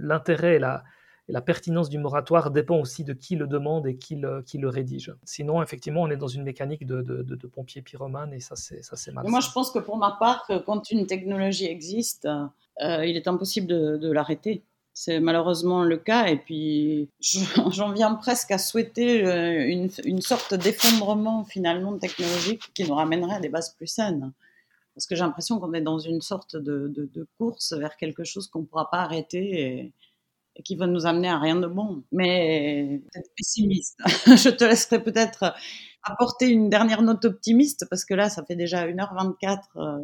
l'intérêt 0.00 0.56
et 0.56 0.58
la, 0.58 0.84
et 1.28 1.32
la 1.32 1.40
pertinence 1.40 1.88
du 1.88 1.98
moratoire 1.98 2.50
dépend 2.50 2.78
aussi 2.78 3.02
de 3.02 3.12
qui 3.12 3.34
le 3.34 3.46
demande 3.46 3.86
et 3.86 3.96
qui 3.96 4.14
le, 4.14 4.42
qui 4.42 4.58
le 4.58 4.68
rédige. 4.68 5.14
Sinon, 5.24 5.62
effectivement, 5.62 6.02
on 6.02 6.10
est 6.10 6.16
dans 6.16 6.28
une 6.28 6.44
mécanique 6.44 6.86
de, 6.86 7.02
de, 7.02 7.22
de, 7.22 7.46
pompier 7.48 7.82
pyromane 7.82 8.32
et 8.32 8.40
ça, 8.40 8.54
c'est 8.56 9.12
mal. 9.12 9.26
Moi, 9.26 9.40
je 9.40 9.50
pense 9.50 9.70
que 9.70 9.80
pour 9.80 9.96
ma 9.96 10.16
part, 10.20 10.48
quand 10.64 10.90
une 10.90 11.06
technologie 11.06 11.66
existe, 11.66 12.28
euh, 12.82 13.06
il 13.06 13.16
est 13.16 13.26
impossible 13.26 13.66
de, 13.66 14.12
l'arrêter. 14.12 14.62
C'est 14.92 15.20
malheureusement 15.20 15.82
le 15.82 15.96
cas. 15.96 16.26
Et 16.26 16.36
puis, 16.36 17.10
j'en 17.20 17.92
viens 17.92 18.14
presque 18.14 18.52
à 18.52 18.58
souhaiter 18.58 19.26
euh, 19.26 19.66
une, 19.66 19.90
une 20.04 20.22
sorte 20.22 20.54
d'effondrement 20.54 21.44
finalement 21.44 21.98
technologique 21.98 22.62
qui 22.72 22.84
nous 22.84 22.94
ramènerait 22.94 23.36
à 23.36 23.40
des 23.40 23.48
bases 23.48 23.74
plus 23.74 23.88
saines. 23.88 24.32
Parce 24.94 25.06
que 25.06 25.14
j'ai 25.14 25.22
l'impression 25.22 25.58
qu'on 25.58 25.74
est 25.74 25.82
dans 25.82 25.98
une 25.98 26.22
sorte 26.22 26.56
de, 26.56 26.88
de, 26.88 27.26
course 27.36 27.74
vers 27.74 27.98
quelque 27.98 28.24
chose 28.24 28.46
qu'on 28.46 28.60
ne 28.60 28.64
pourra 28.64 28.88
pas 28.90 29.00
arrêter. 29.00 29.60
Et, 29.60 29.92
qui 30.64 30.76
va 30.76 30.86
nous 30.86 31.06
amener 31.06 31.28
à 31.28 31.38
rien 31.38 31.56
de 31.56 31.66
bon. 31.66 32.02
Mais 32.12 33.00
peut-être 33.12 33.30
pessimiste. 33.36 33.98
Je 34.26 34.50
te 34.50 34.64
laisserai 34.64 35.02
peut-être 35.02 35.54
apporter 36.02 36.48
une 36.48 36.68
dernière 36.70 37.02
note 37.02 37.24
optimiste 37.24 37.86
parce 37.90 38.04
que 38.04 38.14
là, 38.14 38.28
ça 38.28 38.44
fait 38.44 38.56
déjà 38.56 38.86
1h24. 38.86 39.58
Euh. 39.76 39.98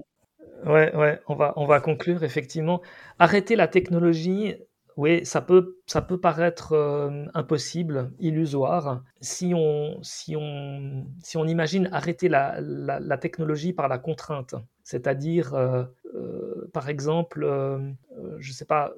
Ouais, 0.66 0.94
ouais, 0.94 1.20
on 1.28 1.34
va, 1.34 1.52
on 1.56 1.66
va 1.66 1.80
conclure 1.80 2.22
effectivement. 2.22 2.80
Arrêter 3.18 3.56
la 3.56 3.68
technologie, 3.68 4.54
oui, 4.96 5.24
ça 5.24 5.40
peut, 5.40 5.78
ça 5.86 6.02
peut 6.02 6.20
paraître 6.20 6.72
euh, 6.72 7.24
impossible, 7.34 8.12
illusoire, 8.18 9.02
si 9.20 9.52
on, 9.54 9.98
si, 10.02 10.36
on, 10.36 11.06
si 11.22 11.36
on 11.36 11.46
imagine 11.46 11.88
arrêter 11.92 12.28
la, 12.28 12.60
la, 12.60 13.18
technologie 13.18 13.72
par 13.72 13.88
la 13.88 13.98
contrainte, 13.98 14.54
c'est-à-dire, 14.84 15.54
euh, 15.54 15.84
euh, 16.14 16.51
par 16.72 16.88
exemple, 16.88 17.46
je 18.38 18.48
ne 18.48 18.54
sais 18.54 18.64
pas, 18.64 18.92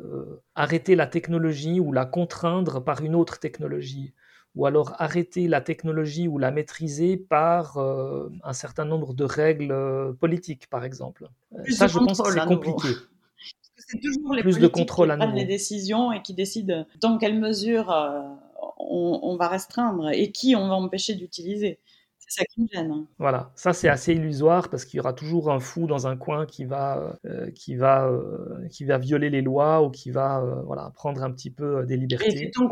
arrêter 0.55 0.95
la 0.97 1.07
technologie 1.07 1.81
ou 1.81 1.93
la 1.93 2.07
contraindre 2.07 2.83
par 2.83 3.03
une 3.03 3.15
autre 3.15 3.39
technologie, 3.39 4.13
ou 4.55 4.67
alors 4.67 4.95
arrêter 4.99 5.49
la 5.49 5.61
technologie 5.61 6.29
ou 6.29 6.39
la 6.39 6.51
maîtriser 6.51 7.17
par 7.17 7.79
un 7.79 8.53
certain 8.53 8.85
nombre 8.85 9.15
de 9.15 9.25
règles 9.25 10.15
politiques, 10.21 10.69
par 10.69 10.85
exemple. 10.85 11.29
ça, 11.71 11.87
je 11.87 11.99
pense 11.99 12.21
que 12.21 12.33
c'est 12.33 12.47
compliqué 12.47 12.89
c'est 13.77 14.01
toujours 14.01 14.35
les 14.35 14.43
plus 14.43 14.59
de 14.59 14.67
contrôle 14.67 15.11
qui 15.11 15.17
prennent 15.17 15.35
les 15.35 15.45
décisions 15.45 16.13
et 16.13 16.23
qui 16.23 16.35
décident 16.35 16.87
dans 17.01 17.19
quelle 17.19 17.39
mesure 17.39 17.91
euh, 17.91 18.23
on, 18.79 19.37
va 19.37 19.49
restreindre 19.49 20.11
et 20.11 20.31
qui 20.31 20.55
on 20.57 20.69
va 20.69 20.75
empêcher 20.75 21.15
d'utiliser. 21.15 21.79
C'est 22.27 22.41
ça 22.41 22.45
qui 22.45 22.63
me 22.63 22.69
gêne. 22.69 22.91
Hein. 22.91 23.07
Voilà, 23.19 23.51
ça 23.55 23.73
c'est 23.73 23.89
assez 23.89 24.13
illusoire 24.15 24.69
parce 24.69 24.85
qu'il 24.85 24.99
y 24.99 25.01
aura 25.01 25.13
toujours 25.13 25.51
un 25.51 25.61
fou 25.61 25.87
dans 25.87 26.07
un 26.07 26.17
coin 26.17 26.47
qui 26.47 26.65
va, 26.65 27.19
euh, 27.25 27.51
qui 27.51 27.77
va, 27.77 28.09
euh, 28.09 28.67
qui 28.71 28.85
va 28.85 28.99
violer 28.99 29.31
les 29.31 29.43
lois 29.43 29.83
ou 29.83 29.91
qui 29.91 30.11
va 30.11 30.41
voilà, 30.65 30.91
prendre 30.95 31.23
un 31.23 31.31
petit 31.31 31.51
peu 31.51 31.85
des 31.87 31.97
libertés. 31.97 32.29
Et 32.29 32.37
fait-on 32.37 32.69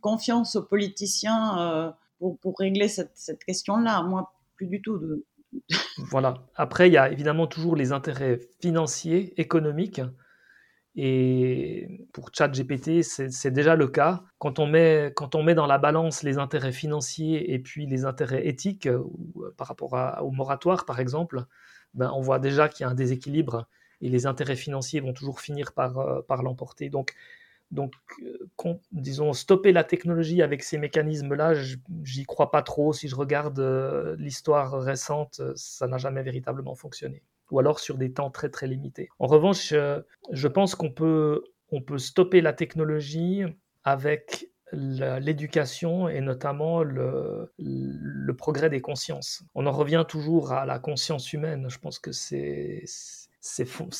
confiance 0.00 0.56
aux 0.56 0.62
politiciens 0.62 1.94
pour, 2.18 2.38
pour, 2.38 2.58
régler 2.58 2.88
cette, 2.88 3.12
cette 3.14 3.44
question-là 3.44 4.02
Moi, 4.02 4.32
plus 4.56 4.66
du 4.66 4.80
tout. 4.80 4.98
De... 4.98 5.24
voilà. 6.10 6.34
Après, 6.54 6.88
il 6.88 6.92
y 6.92 6.98
a 6.98 7.10
évidemment 7.10 7.46
toujours 7.46 7.76
les 7.76 7.92
intérêts 7.92 8.40
financiers, 8.60 9.38
économiques 9.40 10.00
et 10.96 12.06
pour 12.12 12.30
ChatGPT, 12.32 13.02
c'est 13.02 13.50
déjà 13.50 13.74
le 13.74 13.88
cas. 13.88 14.22
Quand 14.38 14.60
on, 14.60 14.66
met, 14.66 15.12
quand 15.16 15.34
on 15.34 15.42
met 15.42 15.54
dans 15.54 15.66
la 15.66 15.78
balance 15.78 16.22
les 16.22 16.38
intérêts 16.38 16.72
financiers 16.72 17.52
et 17.52 17.58
puis 17.58 17.86
les 17.86 18.04
intérêts 18.04 18.46
éthiques, 18.46 18.86
euh, 18.86 19.02
par 19.56 19.66
rapport 19.68 19.92
au 20.22 20.30
moratoire 20.30 20.84
par 20.84 21.00
exemple, 21.00 21.44
ben, 21.94 22.12
on 22.14 22.20
voit 22.20 22.38
déjà 22.38 22.68
qu'il 22.68 22.84
y 22.84 22.86
a 22.86 22.90
un 22.90 22.94
déséquilibre 22.94 23.66
et 24.00 24.08
les 24.08 24.26
intérêts 24.26 24.56
financiers 24.56 25.00
vont 25.00 25.12
toujours 25.12 25.40
finir 25.40 25.72
par, 25.72 25.98
euh, 25.98 26.22
l'emporter. 26.42 26.90
Donc, 26.90 27.14
donc 27.72 27.94
euh, 28.22 28.74
disons, 28.92 29.32
stopper 29.32 29.72
la 29.72 29.82
technologie 29.82 30.42
avec 30.42 30.62
ces 30.62 30.78
mécanismes-là, 30.78 31.54
j'y 32.04 32.24
crois 32.24 32.52
pas 32.52 32.62
trop. 32.62 32.92
Si 32.92 33.08
je 33.08 33.16
regarde 33.16 33.58
l'histoire 34.18 34.80
récente, 34.80 35.42
ça 35.56 35.88
n'a 35.88 35.98
jamais 35.98 36.22
véritablement 36.22 36.76
fonctionné 36.76 37.22
ou 37.50 37.58
alors 37.58 37.78
sur 37.78 37.96
des 37.96 38.12
temps 38.12 38.30
très 38.30 38.48
très 38.48 38.66
limités. 38.66 39.08
En 39.18 39.26
revanche, 39.26 39.72
euh, 39.72 40.00
je 40.32 40.48
pense 40.48 40.74
qu'on 40.74 40.90
peut, 40.90 41.44
on 41.70 41.82
peut 41.82 41.98
stopper 41.98 42.40
la 42.40 42.52
technologie 42.52 43.42
avec 43.84 44.48
l'éducation 44.72 46.08
et 46.08 46.20
notamment 46.20 46.82
le, 46.82 47.52
le, 47.58 48.36
progrès 48.36 48.70
des 48.70 48.80
consciences. 48.80 49.44
On 49.54 49.66
en 49.66 49.72
revient 49.72 50.04
toujours 50.08 50.52
à 50.52 50.66
la 50.66 50.78
conscience 50.78 51.32
humaine. 51.32 51.66
Je 51.68 51.78
pense 51.78 51.98
que 51.98 52.10
c'est 52.12 52.84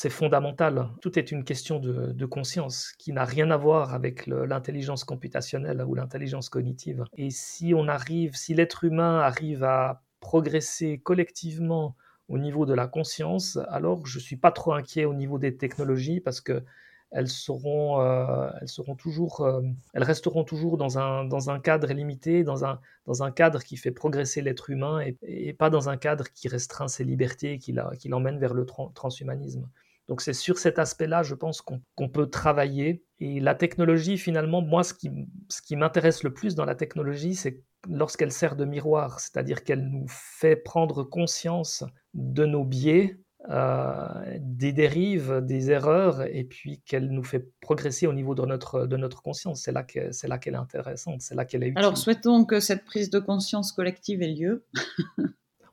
fondamental. 0.09 0.89
Tout 1.01 1.17
est 1.17 1.31
une 1.31 1.43
question 1.43 1.79
de, 1.79 2.11
de 2.11 2.25
conscience 2.25 2.91
qui 2.97 3.13
n'a 3.13 3.25
rien 3.25 3.51
à 3.51 3.57
voir 3.57 3.93
avec 3.93 4.27
l'intelligence 4.27 5.03
computationnelle 5.03 5.81
ou 5.81 5.95
l'intelligence 5.95 6.49
cognitive. 6.49 7.05
Et 7.15 7.29
si 7.29 7.73
on 7.73 7.87
arrive, 7.87 8.35
si 8.35 8.53
l'être 8.53 8.83
humain 8.83 9.19
arrive 9.19 9.63
à 9.63 10.01
progresser 10.19 10.99
collectivement 11.03 11.95
au 12.27 12.37
niveau 12.37 12.65
de 12.65 12.73
la 12.73 12.87
conscience, 12.87 13.57
alors 13.69 14.05
je 14.05 14.17
ne 14.17 14.23
suis 14.23 14.37
pas 14.37 14.51
trop 14.51 14.73
inquiet 14.73 15.05
au 15.05 15.13
niveau 15.13 15.37
des 15.37 15.57
technologies 15.57 16.21
parce 16.21 16.41
que 16.41 16.63
elles 17.11 17.29
seront, 17.29 18.01
euh, 18.01 18.49
elles 18.59 18.67
seront 18.67 18.95
toujours, 18.95 19.41
euh, 19.41 19.61
elles 19.93 20.03
resteront 20.03 20.43
toujours 20.43 20.77
dans 20.77 20.97
un, 20.97 21.23
dans 21.23 21.49
un 21.49 21.59
cadre 21.59 21.93
limité, 21.93 22.43
dans 22.43 22.65
un, 22.65 22.79
dans 23.05 23.23
un 23.23 23.31
cadre 23.31 23.63
qui 23.63 23.77
fait 23.77 23.91
progresser 23.91 24.41
l'être 24.41 24.69
humain 24.69 25.01
et, 25.21 25.53
pas 25.53 25.69
dans 25.69 25.87
un 25.87 25.97
cadre 25.97 26.25
qui 26.33 26.47
restreint 26.47 26.87
ses 26.87 27.03
libertés 27.03 27.53
et 27.53 27.59
qui 27.59 28.09
l'emmène 28.09 28.39
vers 28.39 28.53
le 28.53 28.65
transhumanisme. 28.65 29.69
Donc 30.07 30.21
c'est 30.21 30.33
sur 30.33 30.57
cet 30.57 30.77
aspect-là, 30.77 31.23
je 31.23 31.35
pense 31.35 31.61
qu'on 31.61 32.09
peut 32.09 32.27
travailler. 32.27 33.03
Et 33.19 33.39
la 33.39 33.55
technologie, 33.55 34.17
finalement, 34.17 34.61
moi, 34.61 34.83
ce 34.83 34.93
qui, 34.93 35.09
ce 35.49 35.61
qui 35.61 35.75
m'intéresse 35.75 36.23
le 36.23 36.33
plus 36.33 36.53
dans 36.53 36.65
la 36.65 36.75
technologie, 36.75 37.33
c'est 37.33 37.63
lorsqu'elle 37.87 38.31
sert 38.31 38.55
de 38.55 38.65
miroir, 38.65 39.19
c'est-à-dire 39.19 39.63
qu'elle 39.63 39.87
nous 39.87 40.07
fait 40.07 40.55
prendre 40.55 41.03
conscience 41.03 41.83
de 42.13 42.45
nos 42.45 42.63
biais, 42.63 43.19
euh, 43.49 44.37
des 44.39 44.73
dérives, 44.73 45.41
des 45.43 45.69
erreurs, 45.69 46.23
et 46.23 46.43
puis 46.45 46.81
qu'elle 46.85 47.09
nous 47.09 47.23
fait 47.23 47.47
progresser 47.61 48.07
au 48.07 48.13
niveau 48.13 48.33
de 48.33 48.43
notre, 48.43 48.87
de 48.87 48.97
notre 48.97 49.21
conscience. 49.21 49.61
C'est 49.61 49.71
là 49.71 49.83
qu'elle 49.83 50.53
est 50.53 50.57
intéressante, 50.57 51.21
c'est 51.21 51.35
là 51.35 51.45
qu'elle 51.45 51.63
est 51.63 51.67
utile. 51.67 51.77
Alors 51.77 51.97
souhaitons 51.97 52.45
que 52.45 52.59
cette 52.59 52.85
prise 52.85 53.09
de 53.09 53.19
conscience 53.19 53.71
collective 53.71 54.23
ait 54.23 54.33
lieu. 54.33 54.65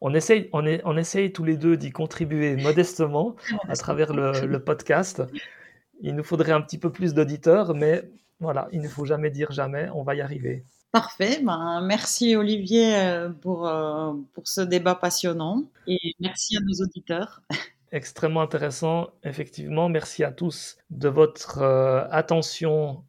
on 0.03 0.13
essaye, 0.13 0.51
on, 0.53 0.67
est, 0.67 0.83
on 0.85 0.99
essaye 0.99 1.33
tous 1.33 1.45
les 1.45 1.57
deux 1.57 1.79
d'y 1.79 1.93
contribuer 1.93 2.57
modestement 2.63 3.37
à 3.69 3.77
travers 3.77 4.13
le, 4.13 4.47
le, 4.47 4.63
podcast. 4.63 5.23
Il 6.03 6.15
nous 6.15 6.25
faudrait 6.25 6.53
un 6.53 6.61
petit 6.61 6.79
peu 6.79 6.93
plus 6.93 7.15
d'auditeurs, 7.15 7.75
mais 7.75 8.11
voilà, 8.39 8.69
il 8.73 8.83
ne 8.83 8.89
faut 8.89 9.07
jamais 9.07 9.31
dire 9.31 9.51
jamais, 9.51 9.89
on 9.95 10.03
va 10.03 10.15
y 10.15 10.21
arriver. 10.21 10.67
Parfait. 10.93 11.41
Ben, 11.43 11.81
merci 11.81 12.37
Olivier 12.37 12.95
euh, 12.97 13.31
pour, 13.31 13.67
euh, 13.67 14.13
pour 14.35 14.47
ce 14.47 14.61
débat 14.61 14.95
passionnant 14.95 15.65
et 15.87 16.15
merci 16.21 16.55
à 16.59 16.61
nos 16.61 16.85
auditeurs. 16.85 17.41
Extrêmement 17.93 18.43
intéressant, 18.43 19.09
effectivement. 19.25 19.89
Merci 19.89 20.23
à 20.23 20.33
tous 20.33 20.77
de 20.91 21.09
votre 21.09 21.59
euh, 21.63 22.05
attention 22.11 23.05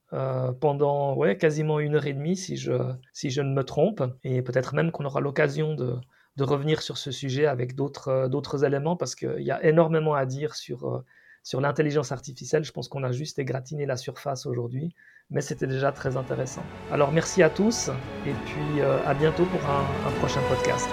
pendant 0.59 1.15
ouais, 1.15 1.37
quasiment 1.37 1.79
une 1.79 1.95
heure 1.95 2.05
et 2.05 2.13
demie, 2.13 2.37
si 2.37 2.55
je, 2.55 2.73
si 3.13 3.31
je 3.31 3.41
ne 3.41 3.51
me 3.51 3.63
trompe. 3.63 4.03
Et 4.23 4.43
peut-être 4.43 4.75
même 4.75 4.91
qu'on 4.91 5.05
aura 5.05 5.21
l'occasion 5.21 5.73
de, 5.73 5.95
de, 6.37 6.43
revenir 6.43 6.83
sur 6.83 6.99
ce 6.99 7.09
sujet 7.09 7.47
avec 7.47 7.73
d'autres 7.73 8.27
d'autres 8.27 8.63
éléments, 8.63 8.95
parce 8.95 9.15
qu'il 9.15 9.41
y 9.41 9.49
a 9.49 9.63
énormément 9.63 10.13
à 10.13 10.27
dire 10.27 10.53
sur, 10.53 11.03
sur 11.41 11.61
l'intelligence 11.61 12.11
artificielle. 12.11 12.63
Je 12.63 12.71
pense 12.71 12.89
qu'on 12.89 13.03
a 13.03 13.11
juste 13.11 13.39
égratigné 13.39 13.87
la 13.87 13.97
surface 13.97 14.45
aujourd'hui 14.45 14.93
mais 15.33 15.41
c'était 15.41 15.67
déjà 15.67 15.91
très 15.91 16.15
intéressant. 16.15 16.63
Alors 16.91 17.11
merci 17.11 17.43
à 17.43 17.49
tous 17.49 17.89
et 18.25 18.33
puis 18.45 18.79
euh, 18.79 19.03
à 19.05 19.13
bientôt 19.13 19.45
pour 19.45 19.69
un 19.69 20.11
prochain 20.19 20.41
podcast. 20.47 20.89